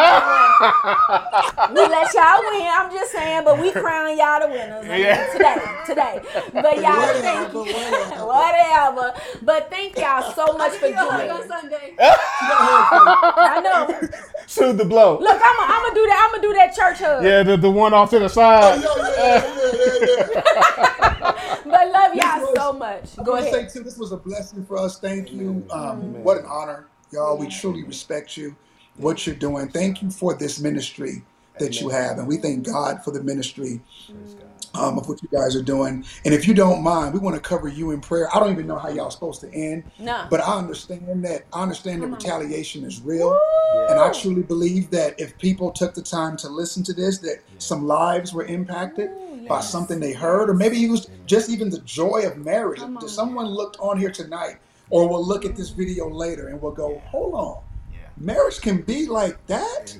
we 1.74 1.80
let 1.86 2.14
y'all 2.14 2.40
win. 2.50 2.66
I'm 2.68 2.90
just 2.92 3.12
saying, 3.12 3.44
but 3.44 3.58
we 3.58 3.70
crown 3.72 4.16
y'all 4.16 4.40
the 4.40 4.48
winners 4.48 4.84
I 4.84 4.88
mean, 4.88 5.00
Yeah. 5.00 5.32
today. 5.32 5.56
Today. 5.86 6.20
But 6.52 6.76
y'all 6.80 7.14
thank 7.20 7.52
you. 7.52 7.87
Whatever. 7.90 8.26
Whatever. 8.28 9.14
But 9.42 9.70
thank 9.70 9.96
y'all 9.98 10.32
so 10.32 10.56
much 10.58 10.72
for 10.74 10.86
You 10.86 10.94
know, 10.96 11.08
like 11.08 11.28
joining. 11.28 11.42
on 11.42 11.48
Sunday. 11.48 11.94
I 11.98 13.60
know. 13.62 14.08
Soothe 14.46 14.78
the 14.78 14.84
blow. 14.84 15.18
Look, 15.18 15.40
I'm 15.42 15.56
gonna 15.56 15.72
I'm 15.88 15.94
do 15.94 16.06
that. 16.06 16.24
I'm 16.24 16.30
gonna 16.40 16.42
do 16.48 16.54
that 16.54 16.74
church 16.74 16.98
hug. 16.98 17.24
Yeah, 17.24 17.42
the, 17.42 17.56
the 17.56 17.70
one 17.70 17.92
off 17.94 18.10
to 18.10 18.18
the 18.18 18.28
side. 18.28 18.82
Yeah. 18.82 19.40
But 21.64 21.92
love 21.92 22.14
y'all 22.14 22.40
was- 22.40 22.54
so 22.56 22.72
much. 22.72 23.18
I 23.18 23.22
Go 23.22 23.32
want 23.32 23.44
to 23.46 23.50
say 23.52 23.66
too, 23.68 23.82
this 23.84 23.98
was 23.98 24.12
a 24.12 24.16
blessing 24.16 24.64
for 24.64 24.78
us. 24.78 24.98
Thank 24.98 25.32
you. 25.32 25.64
Um, 25.70 26.22
what 26.22 26.38
an 26.38 26.46
honor, 26.46 26.86
y'all. 27.12 27.36
We 27.36 27.48
truly 27.48 27.84
respect 27.84 28.36
you, 28.36 28.56
what 28.96 29.26
you're 29.26 29.36
doing. 29.36 29.68
Thank 29.68 30.02
you 30.02 30.10
for 30.10 30.34
this 30.34 30.58
ministry 30.60 31.22
that 31.58 31.80
you 31.80 31.88
have, 31.90 32.18
and 32.18 32.26
we 32.28 32.36
thank 32.38 32.64
God 32.64 33.02
for 33.04 33.10
the 33.10 33.22
ministry 33.22 33.80
um, 34.74 34.98
of 34.98 35.08
what 35.08 35.22
you 35.22 35.28
guys 35.28 35.56
are 35.56 35.62
doing. 35.62 36.04
And 36.24 36.34
if 36.34 36.46
you 36.46 36.54
don't 36.54 36.82
mind, 36.82 37.14
we 37.14 37.20
want 37.20 37.36
to 37.36 37.40
cover 37.42 37.68
you 37.68 37.90
in 37.92 38.00
prayer. 38.00 38.28
I 38.34 38.40
don't 38.40 38.52
even 38.52 38.66
know 38.66 38.78
how 38.78 38.88
y'all 38.88 39.10
supposed 39.10 39.40
to 39.42 39.52
end, 39.52 39.84
No. 39.98 40.26
but 40.30 40.40
I 40.40 40.56
understand 40.56 41.24
that. 41.24 41.42
I 41.52 41.62
understand 41.62 42.02
that 42.02 42.08
retaliation 42.08 42.84
is 42.84 43.00
real, 43.00 43.38
and 43.88 43.98
I 43.98 44.12
truly 44.12 44.42
believe 44.42 44.90
that 44.90 45.18
if 45.18 45.36
people 45.38 45.70
took 45.70 45.94
the 45.94 46.02
time 46.02 46.36
to 46.38 46.48
listen 46.48 46.82
to 46.84 46.92
this, 46.92 47.18
that 47.18 47.38
some 47.58 47.86
lives 47.86 48.32
were 48.32 48.44
impacted 48.44 49.10
by 49.48 49.60
something 49.60 49.98
they 50.00 50.12
heard, 50.12 50.50
or 50.50 50.54
maybe 50.54 50.84
it 50.84 50.90
was 50.90 51.08
just 51.26 51.48
even 51.50 51.70
the 51.70 51.80
joy 51.80 52.22
of 52.26 52.36
marriage. 52.36 52.80
Come 52.80 52.96
If 52.98 53.04
on. 53.04 53.08
someone 53.08 53.46
looked 53.46 53.78
on 53.80 53.98
here 53.98 54.10
tonight, 54.10 54.56
or 54.90 55.08
will 55.08 55.24
look 55.24 55.44
at 55.44 55.56
this 55.56 55.70
video 55.70 56.08
later 56.08 56.48
and 56.48 56.60
will 56.60 56.70
go, 56.72 57.00
"Hold 57.10 57.34
on, 57.34 57.56
Yeah. 57.56 57.60
Marriage 58.20 58.60
can 58.60 58.82
be 58.82 59.06
like 59.06 59.46
that." 59.46 59.96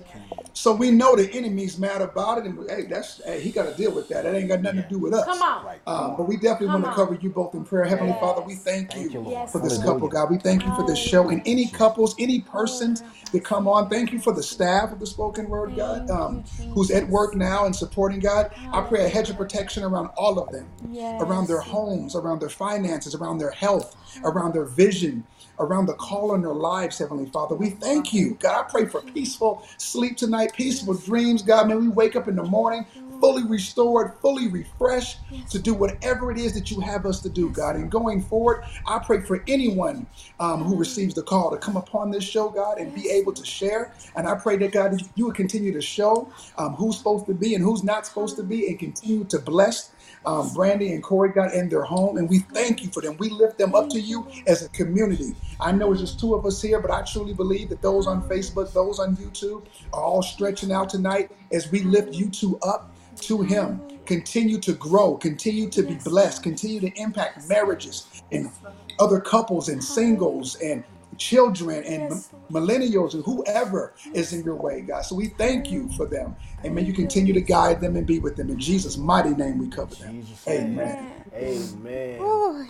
So 0.54 0.74
we 0.74 0.90
know 0.90 1.14
the 1.14 1.32
enemy's 1.32 1.78
mad 1.78 2.02
about 2.02 2.38
it, 2.38 2.44
and 2.44 2.68
hey, 2.68 2.86
that's 2.86 3.20
hey, 3.24 3.40
he 3.40 3.52
got 3.52 3.66
to 3.66 3.74
deal 3.74 3.92
with 3.92 4.08
that. 4.08 4.24
That 4.24 4.34
ain't 4.34 4.48
got 4.48 4.60
nothing 4.60 4.82
to 4.82 4.88
do 4.88 4.98
with 4.98 5.14
us. 5.14 5.24
Come 5.24 5.40
on. 5.40 5.64
Right. 5.64 5.80
Um, 5.86 6.16
but 6.16 6.24
we 6.24 6.36
definitely 6.36 6.66
want 6.68 6.84
to 6.84 6.90
cover 6.92 7.14
you 7.14 7.30
both 7.30 7.54
in 7.54 7.64
prayer. 7.64 7.84
Heavenly 7.84 8.10
Yes. 8.10 8.20
Father, 8.20 8.42
we 8.42 8.56
thank 8.56 8.92
you, 8.94 9.02
Thank 9.02 9.14
you, 9.14 9.20
Lord. 9.20 9.32
Yes. 9.32 9.52
for 9.52 9.60
this 9.60 9.74
Hallelujah. 9.76 9.92
couple, 9.94 10.08
God. 10.08 10.30
We 10.30 10.38
thank 10.38 10.64
you 10.66 10.74
for 10.74 10.82
this 10.84 10.98
show. 10.98 11.28
And 11.28 11.42
any 11.46 11.68
couples, 11.68 12.16
any 12.18 12.40
persons 12.40 13.02
that 13.30 13.44
come 13.44 13.68
on, 13.68 13.88
thank 13.88 14.12
you 14.12 14.18
for 14.18 14.32
the 14.32 14.42
staff 14.42 14.90
of 14.90 14.98
the 14.98 15.06
spoken 15.06 15.48
word, 15.48 15.76
God, 15.76 16.08
Thank 16.08 16.10
um, 16.10 16.44
you, 16.58 16.72
who's 16.72 16.90
at 16.90 17.02
Jesus. 17.02 17.12
work 17.12 17.36
now 17.36 17.64
and 17.64 17.76
supporting 17.76 18.18
God. 18.18 18.50
I 18.72 18.80
pray 18.82 19.04
a 19.04 19.08
hedge 19.08 19.30
of 19.30 19.36
protection 19.36 19.84
around 19.84 20.08
all 20.16 20.40
of 20.40 20.50
them, 20.50 20.66
Yes. 20.90 21.22
around 21.22 21.46
their 21.46 21.60
homes, 21.60 22.16
around 22.16 22.40
their 22.40 22.48
finances, 22.48 23.14
around 23.14 23.38
their 23.38 23.52
health, 23.52 23.94
around 24.24 24.54
their 24.54 24.64
vision. 24.64 25.24
Around 25.60 25.86
the 25.86 25.94
call 25.94 26.34
in 26.34 26.42
their 26.42 26.54
lives, 26.54 26.98
Heavenly 26.98 27.26
Father. 27.30 27.54
We 27.56 27.70
thank 27.70 28.12
you. 28.12 28.36
God, 28.40 28.64
I 28.66 28.70
pray 28.70 28.86
for 28.86 29.02
peaceful 29.02 29.64
sleep 29.78 30.16
tonight, 30.18 30.52
peaceful 30.54 30.94
dreams, 30.94 31.42
God. 31.42 31.68
May 31.68 31.76
we 31.76 31.88
wake 31.88 32.16
up 32.16 32.28
in 32.28 32.36
the 32.36 32.44
morning 32.44 32.86
fully 33.20 33.44
restored, 33.44 34.14
fully 34.22 34.48
refreshed 34.48 35.20
to 35.50 35.58
do 35.60 35.74
whatever 35.74 36.32
it 36.32 36.38
is 36.38 36.54
that 36.54 36.70
you 36.70 36.80
have 36.80 37.06
us 37.06 37.20
to 37.22 37.30
do, 37.30 37.50
God. 37.50 37.76
And 37.76 37.90
going 37.90 38.22
forward, 38.22 38.62
I 38.86 39.00
pray 39.00 39.22
for 39.22 39.44
anyone 39.48 40.08
um, 40.40 40.64
who 40.64 40.76
receives 40.76 41.14
the 41.14 41.22
call 41.22 41.50
to 41.52 41.58
come 41.58 41.76
upon 41.76 42.12
this 42.12 42.24
show, 42.24 42.50
God, 42.50 42.78
and 42.78 42.94
be 42.94 43.10
able 43.10 43.34
to 43.34 43.44
share. 43.46 43.94
And 44.16 44.28
I 44.28 44.36
pray 44.36 44.58
that, 44.58 44.72
God, 44.72 44.94
you 45.16 45.26
would 45.26 45.36
continue 45.36 45.72
to 45.72 45.82
show 45.82 46.32
um, 46.58 46.74
who's 46.74 46.98
supposed 46.98 47.26
to 47.28 47.34
be 47.34 47.54
and 47.56 47.64
who's 47.64 47.84
not 47.84 48.06
supposed 48.06 48.36
to 48.36 48.44
be 48.44 48.68
and 48.68 48.78
continue 48.78 49.24
to 49.26 49.40
bless 49.40 49.92
um, 50.28 50.52
Brandy 50.52 50.92
and 50.92 51.02
Corey, 51.02 51.30
got 51.30 51.54
in 51.54 51.70
their 51.70 51.84
home. 51.84 52.18
And 52.18 52.28
we 52.28 52.40
thank 52.40 52.84
you 52.84 52.90
for 52.90 53.00
them. 53.00 53.16
We 53.16 53.30
lift 53.30 53.56
them 53.56 53.74
up 53.74 53.88
to 53.90 54.00
you 54.00 54.28
as 54.46 54.62
a 54.62 54.68
community. 54.68 55.34
I 55.58 55.72
know 55.72 55.90
it's 55.92 56.02
just 56.02 56.20
two 56.20 56.34
of 56.34 56.44
us 56.44 56.60
here, 56.60 56.80
but 56.80 56.90
I 56.90 57.02
truly 57.02 57.32
believe 57.32 57.70
that 57.70 57.80
those 57.80 58.06
on 58.06 58.22
Facebook, 58.28 58.72
those 58.74 58.98
on 58.98 59.16
YouTube 59.16 59.64
are 59.94 60.02
all 60.02 60.22
stretching 60.22 60.70
out 60.70 60.90
tonight 60.90 61.30
as 61.50 61.72
we 61.72 61.82
lift 61.82 62.12
you 62.12 62.28
two 62.28 62.58
up 62.58 62.94
to 63.22 63.40
Him. 63.40 63.80
Continue 64.04 64.58
to 64.60 64.74
grow, 64.74 65.16
continue 65.16 65.70
to 65.70 65.82
be 65.82 65.94
blessed, 65.94 66.42
continue 66.42 66.80
to 66.80 66.92
impact 67.00 67.48
marriages 67.48 68.22
and 68.30 68.50
other 68.98 69.20
couples 69.20 69.70
and 69.70 69.82
singles 69.82 70.56
and 70.56 70.84
children 71.18 71.84
and 71.84 72.12
m- 72.12 72.24
millennials 72.50 73.14
and 73.14 73.24
whoever 73.24 73.94
is 74.14 74.32
in 74.32 74.44
your 74.44 74.56
way, 74.56 74.82
God. 74.82 75.02
So 75.02 75.14
we 75.16 75.26
thank 75.26 75.70
you 75.70 75.88
for 75.90 76.06
them. 76.06 76.36
And 76.64 76.74
may 76.74 76.82
you 76.82 76.92
continue 76.92 77.34
to 77.34 77.40
guide 77.40 77.80
them 77.80 77.96
and 77.96 78.06
be 78.06 78.18
with 78.18 78.36
them. 78.36 78.50
In 78.50 78.58
Jesus' 78.58 78.96
mighty 78.96 79.30
name, 79.30 79.58
we 79.58 79.68
cover 79.68 79.94
them. 79.96 80.22
Amen. 80.48 81.22
Amen. 81.34 82.20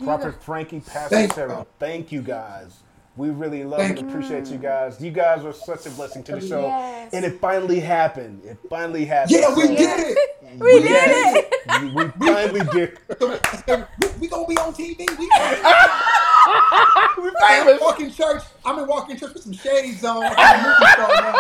Prophet 0.04 0.42
Frankie, 0.42 0.80
Pastor 0.80 1.16
Thank 1.16 1.32
Sara, 1.34 1.48
God. 1.48 1.66
thank 1.78 2.12
you 2.12 2.22
guys. 2.22 2.82
We 3.18 3.30
really 3.30 3.64
love 3.64 3.80
Thank 3.80 3.98
and 3.98 4.08
appreciate 4.08 4.46
you 4.46 4.58
guys. 4.58 5.00
You 5.00 5.10
guys 5.10 5.44
are 5.44 5.52
such 5.52 5.86
a 5.86 5.90
blessing 5.90 6.22
to 6.22 6.36
the 6.36 6.40
show. 6.40 6.60
Yes. 6.60 7.12
And 7.12 7.24
it 7.24 7.40
finally 7.40 7.80
happened. 7.80 8.44
It 8.44 8.56
finally 8.70 9.04
happened. 9.04 9.32
Yeah, 9.40 9.52
we 9.56 9.62
So, 9.62 9.74
did 9.74 10.16
it. 10.16 10.18
We 10.60 10.72
did 10.80 10.84
yes, 10.84 11.44
it. 11.50 11.94
We 11.94 12.26
finally 12.26 12.60
did. 12.72 12.96
we, 13.20 14.08
we 14.20 14.28
gonna 14.28 14.46
be 14.46 14.56
on 14.56 14.72
TV. 14.72 14.98
We, 15.18 15.28
We 17.18 17.30
I'm 17.42 17.66
famous. 17.66 17.80
walking 17.80 18.10
church. 18.12 18.42
I'm 18.64 18.78
in 18.78 18.86
walking 18.86 19.16
church 19.16 19.34
with 19.34 19.42
some 19.42 19.52
shades 19.52 20.04
on. 20.04 20.22
I'm 20.36 20.64
a 20.64 20.68
movie 20.68 20.86
star 20.92 21.08
now. 21.08 21.34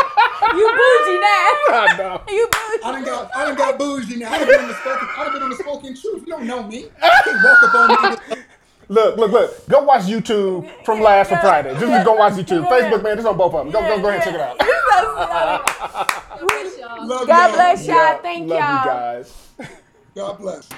You 0.52 0.66
bougie 0.68 1.20
now. 1.20 1.54
I 1.70 1.94
know. 1.96 2.22
You 2.28 2.48
bougie. 2.50 2.84
I 2.84 2.92
done 2.92 3.04
got 3.04 3.36
I 3.36 3.44
done 3.46 3.54
got 3.54 3.78
bougie 3.78 4.16
now. 4.16 4.32
I 4.32 4.38
done 4.38 4.48
been 4.48 4.60
on 4.62 4.68
the 4.68 4.74
spoken 4.74 5.08
I 5.16 5.24
done 5.24 5.32
been 5.34 5.42
on 5.44 5.50
the 5.50 5.56
spoken 5.56 5.96
truth. 5.96 6.22
You 6.26 6.32
don't 6.32 6.46
know 6.46 6.62
me. 6.64 6.78
You 6.80 6.90
can't 7.24 7.44
walk 7.44 7.62
up 7.62 7.74
on 7.74 8.36
me. 8.36 8.42
Look, 8.88 9.18
look, 9.18 9.32
look. 9.32 9.68
Go 9.68 9.82
watch 9.82 10.02
YouTube 10.02 10.84
from 10.84 11.00
last 11.00 11.28
from 11.28 11.40
Friday. 11.40 11.72
Just, 11.74 11.86
just 11.86 12.06
go 12.06 12.14
watch 12.14 12.32
YouTube. 12.34 12.66
Facebook, 12.68 13.02
man. 13.02 13.18
It's 13.18 13.26
on 13.26 13.36
both 13.36 13.54
of 13.54 13.64
them. 13.66 13.72
Go, 13.72 13.80
go, 13.82 14.00
go 14.00 14.08
ahead 14.08 14.22
and 14.22 14.24
check 14.24 14.34
it 14.34 14.40
out. 14.40 14.58
Bless 16.48 16.78
y'all. 16.78 17.06
Love 17.06 17.26
God 17.26 17.54
bless 17.54 17.86
y'all. 17.86 18.18
Thank 18.22 18.48
y'all. 18.48 19.24
God 20.14 20.38
bless. 20.38 20.68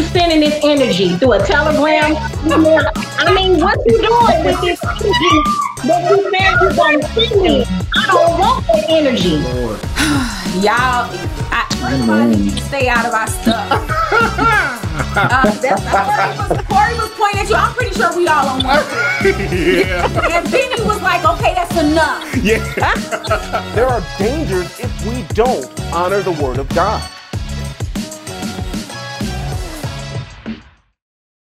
You 0.00 0.06
sending 0.08 0.40
this 0.40 0.58
energy 0.64 1.14
through 1.16 1.32
a 1.32 1.38
telegram? 1.44 2.16
I 2.16 3.34
mean, 3.34 3.60
what 3.60 3.78
you 3.84 3.98
doing 4.00 4.44
with 4.44 4.60
this 4.62 4.80
energy 4.82 5.36
that 5.84 6.08
you 6.08 6.16
said 6.32 6.56
you 6.62 6.68
gonna 6.74 7.02
send 7.12 7.42
me? 7.42 7.64
I 7.96 8.06
don't 8.06 8.38
want 8.38 8.66
that 8.66 8.84
energy. 8.88 9.36
Y'all, 10.64 11.04
I, 11.52 11.68
everybody 11.84 12.36
need 12.36 12.56
to 12.56 12.64
stay 12.64 12.88
out 12.88 13.04
of 13.04 13.12
our 13.12 13.26
stuff. 13.26 13.70
uh, 15.16 15.50
that's, 15.60 15.84
Corey, 15.84 16.48
was, 16.48 16.66
Corey 16.66 16.94
was 16.94 17.10
pointing 17.16 17.40
at 17.40 17.48
you. 17.50 17.56
I'm 17.56 17.74
pretty 17.74 17.94
sure 17.94 18.16
we 18.16 18.26
all 18.26 18.48
on 18.48 18.64
one. 18.64 18.80
yeah. 19.52 20.32
And 20.32 20.50
Benny 20.50 20.82
was 20.82 21.02
like, 21.02 21.24
okay, 21.26 21.54
that's 21.54 21.76
enough. 21.76 22.24
Yeah. 22.36 22.58
there 23.74 23.86
are 23.86 24.02
dangers 24.18 24.80
if 24.80 25.06
we 25.06 25.22
don't 25.34 25.68
honor 25.92 26.22
the 26.22 26.32
word 26.32 26.58
of 26.58 26.68
God. 26.70 27.06